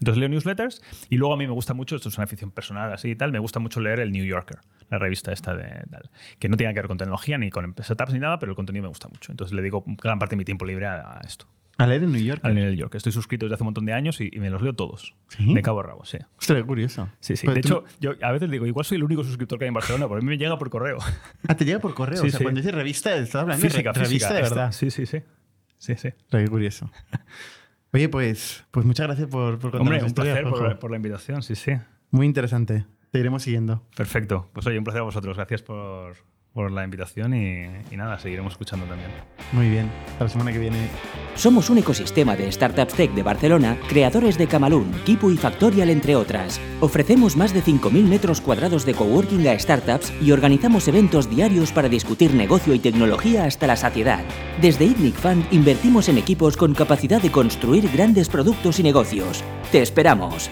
Entonces 0.00 0.18
leo 0.18 0.28
newsletters 0.28 0.82
y 1.08 1.18
luego 1.18 1.34
a 1.34 1.36
mí 1.36 1.46
me 1.46 1.52
gusta 1.52 1.72
mucho, 1.72 1.94
esto 1.94 2.08
es 2.08 2.16
una 2.16 2.24
afición 2.24 2.50
personal 2.50 2.92
así 2.92 3.10
y 3.10 3.16
tal, 3.16 3.30
me 3.30 3.38
gusta 3.38 3.60
mucho 3.60 3.80
leer 3.80 4.00
el 4.00 4.10
New 4.10 4.24
Yorker, 4.24 4.58
la 4.88 4.98
revista 4.98 5.30
esta 5.30 5.54
de 5.54 5.84
tal, 5.88 6.10
que 6.38 6.48
no 6.48 6.56
tiene 6.56 6.74
que 6.74 6.80
ver 6.80 6.88
con 6.88 6.98
tecnología 6.98 7.38
ni 7.38 7.50
con 7.50 7.74
startups 7.78 8.12
ni 8.12 8.18
nada, 8.18 8.40
pero 8.40 8.50
el 8.50 8.56
contenido 8.56 8.82
me 8.82 8.88
gusta 8.88 9.08
mucho. 9.08 9.30
Entonces 9.30 9.54
le 9.54 9.62
digo 9.62 9.84
gran 9.86 10.18
parte 10.18 10.32
de 10.32 10.38
mi 10.38 10.44
tiempo 10.44 10.64
libre 10.64 10.86
a, 10.86 11.18
a 11.18 11.20
esto, 11.20 11.46
A 11.82 11.86
leer 11.86 12.04
en 12.04 12.12
New 12.12 12.20
York. 12.22 12.40
al 12.44 12.54
New 12.54 12.72
York. 12.74 12.94
Estoy 12.94 13.12
suscrito 13.12 13.46
desde 13.46 13.54
hace 13.54 13.62
un 13.62 13.68
montón 13.68 13.86
de 13.86 13.92
años 13.92 14.20
y, 14.20 14.28
y 14.32 14.38
me 14.38 14.50
los 14.50 14.60
leo 14.62 14.74
todos. 14.74 15.14
¿Sí? 15.28 15.54
De 15.54 15.62
cabo 15.62 15.80
a 15.80 15.82
rabo, 15.82 16.04
sí. 16.04 16.18
Qué 16.46 16.62
curioso. 16.64 17.08
Sí, 17.20 17.36
sí. 17.36 17.46
Pero 17.46 17.54
De 17.54 17.60
hecho, 17.60 17.84
yo 18.00 18.12
a 18.22 18.32
veces 18.32 18.50
digo, 18.50 18.66
igual 18.66 18.84
soy 18.84 18.96
el 18.96 19.04
único 19.04 19.24
suscriptor 19.24 19.58
que 19.58 19.64
hay 19.64 19.68
en 19.68 19.74
Barcelona, 19.74 20.06
porque 20.06 20.22
a 20.22 20.24
mí 20.24 20.30
me 20.30 20.38
llega 20.38 20.58
por 20.58 20.68
correo. 20.70 20.98
Ah, 21.48 21.56
te 21.56 21.64
llega 21.64 21.78
por 21.78 21.94
correo. 21.94 22.20
Sí, 22.20 22.28
o 22.28 22.30
sea, 22.30 22.38
sí. 22.38 22.44
cuando 22.44 22.60
dices 22.60 22.74
revista, 22.74 23.16
estás 23.16 23.42
hablando 23.42 23.62
Física, 23.66 23.92
de 23.92 23.98
re- 23.98 24.04
revista 24.04 24.28
física. 24.28 24.34
de 24.34 24.42
verdad. 24.54 24.72
Sí, 24.72 24.90
sí, 24.90 25.06
sí. 25.06 25.22
Sí, 25.78 25.94
sí. 25.96 26.10
Qué 26.30 26.46
curioso. 26.48 26.90
Oye, 27.92 28.08
pues, 28.08 28.64
pues 28.70 28.86
muchas 28.86 29.06
gracias 29.06 29.28
por, 29.28 29.54
por 29.58 29.70
contarnos 29.72 29.80
Hombre, 29.80 30.00
un 30.00 30.06
historia, 30.06 30.32
placer 30.42 30.78
por 30.78 30.90
la 30.90 30.96
invitación, 30.96 31.42
sí, 31.42 31.54
sí. 31.56 31.72
Muy 32.10 32.26
interesante. 32.26 32.84
Te 33.10 33.18
iremos 33.18 33.42
siguiendo. 33.42 33.84
Perfecto. 33.96 34.48
Pues 34.52 34.66
oye, 34.66 34.78
un 34.78 34.84
placer 34.84 35.00
a 35.00 35.04
vosotros. 35.04 35.36
Gracias 35.36 35.62
por, 35.62 36.14
por 36.52 36.70
la 36.72 36.84
invitación 36.84 37.34
y, 37.34 37.66
y 37.92 37.96
nada, 37.96 38.18
seguiremos 38.18 38.52
escuchando 38.52 38.86
también. 38.86 39.10
Muy 39.52 39.68
bien. 39.68 39.90
Hasta 40.12 40.24
la 40.24 40.30
semana 40.30 40.52
que 40.52 40.58
viene. 40.58 40.88
Somos 41.34 41.70
un 41.70 41.78
ecosistema 41.78 42.36
de 42.36 42.50
startups 42.50 42.94
tech 42.94 43.12
de 43.12 43.22
Barcelona, 43.22 43.78
creadores 43.88 44.36
de 44.36 44.46
Camalún, 44.46 44.92
Kipu 45.04 45.30
y 45.30 45.36
Factorial, 45.36 45.90
entre 45.90 46.16
otras. 46.16 46.60
Ofrecemos 46.80 47.36
más 47.36 47.54
de 47.54 47.62
5.000 47.62 48.04
metros 48.04 48.40
cuadrados 48.40 48.84
de 48.84 48.94
coworking 48.94 49.46
a 49.48 49.58
startups 49.58 50.12
y 50.20 50.32
organizamos 50.32 50.88
eventos 50.88 51.30
diarios 51.30 51.72
para 51.72 51.88
discutir 51.88 52.34
negocio 52.34 52.74
y 52.74 52.78
tecnología 52.78 53.44
hasta 53.44 53.66
la 53.66 53.76
saciedad. 53.76 54.24
Desde 54.60 54.86
ITNIC 54.86 55.14
Fund 55.14 55.46
invertimos 55.52 56.08
en 56.08 56.18
equipos 56.18 56.56
con 56.56 56.74
capacidad 56.74 57.22
de 57.22 57.30
construir 57.30 57.88
grandes 57.90 58.28
productos 58.28 58.80
y 58.80 58.82
negocios. 58.82 59.44
¡Te 59.70 59.82
esperamos! 59.82 60.50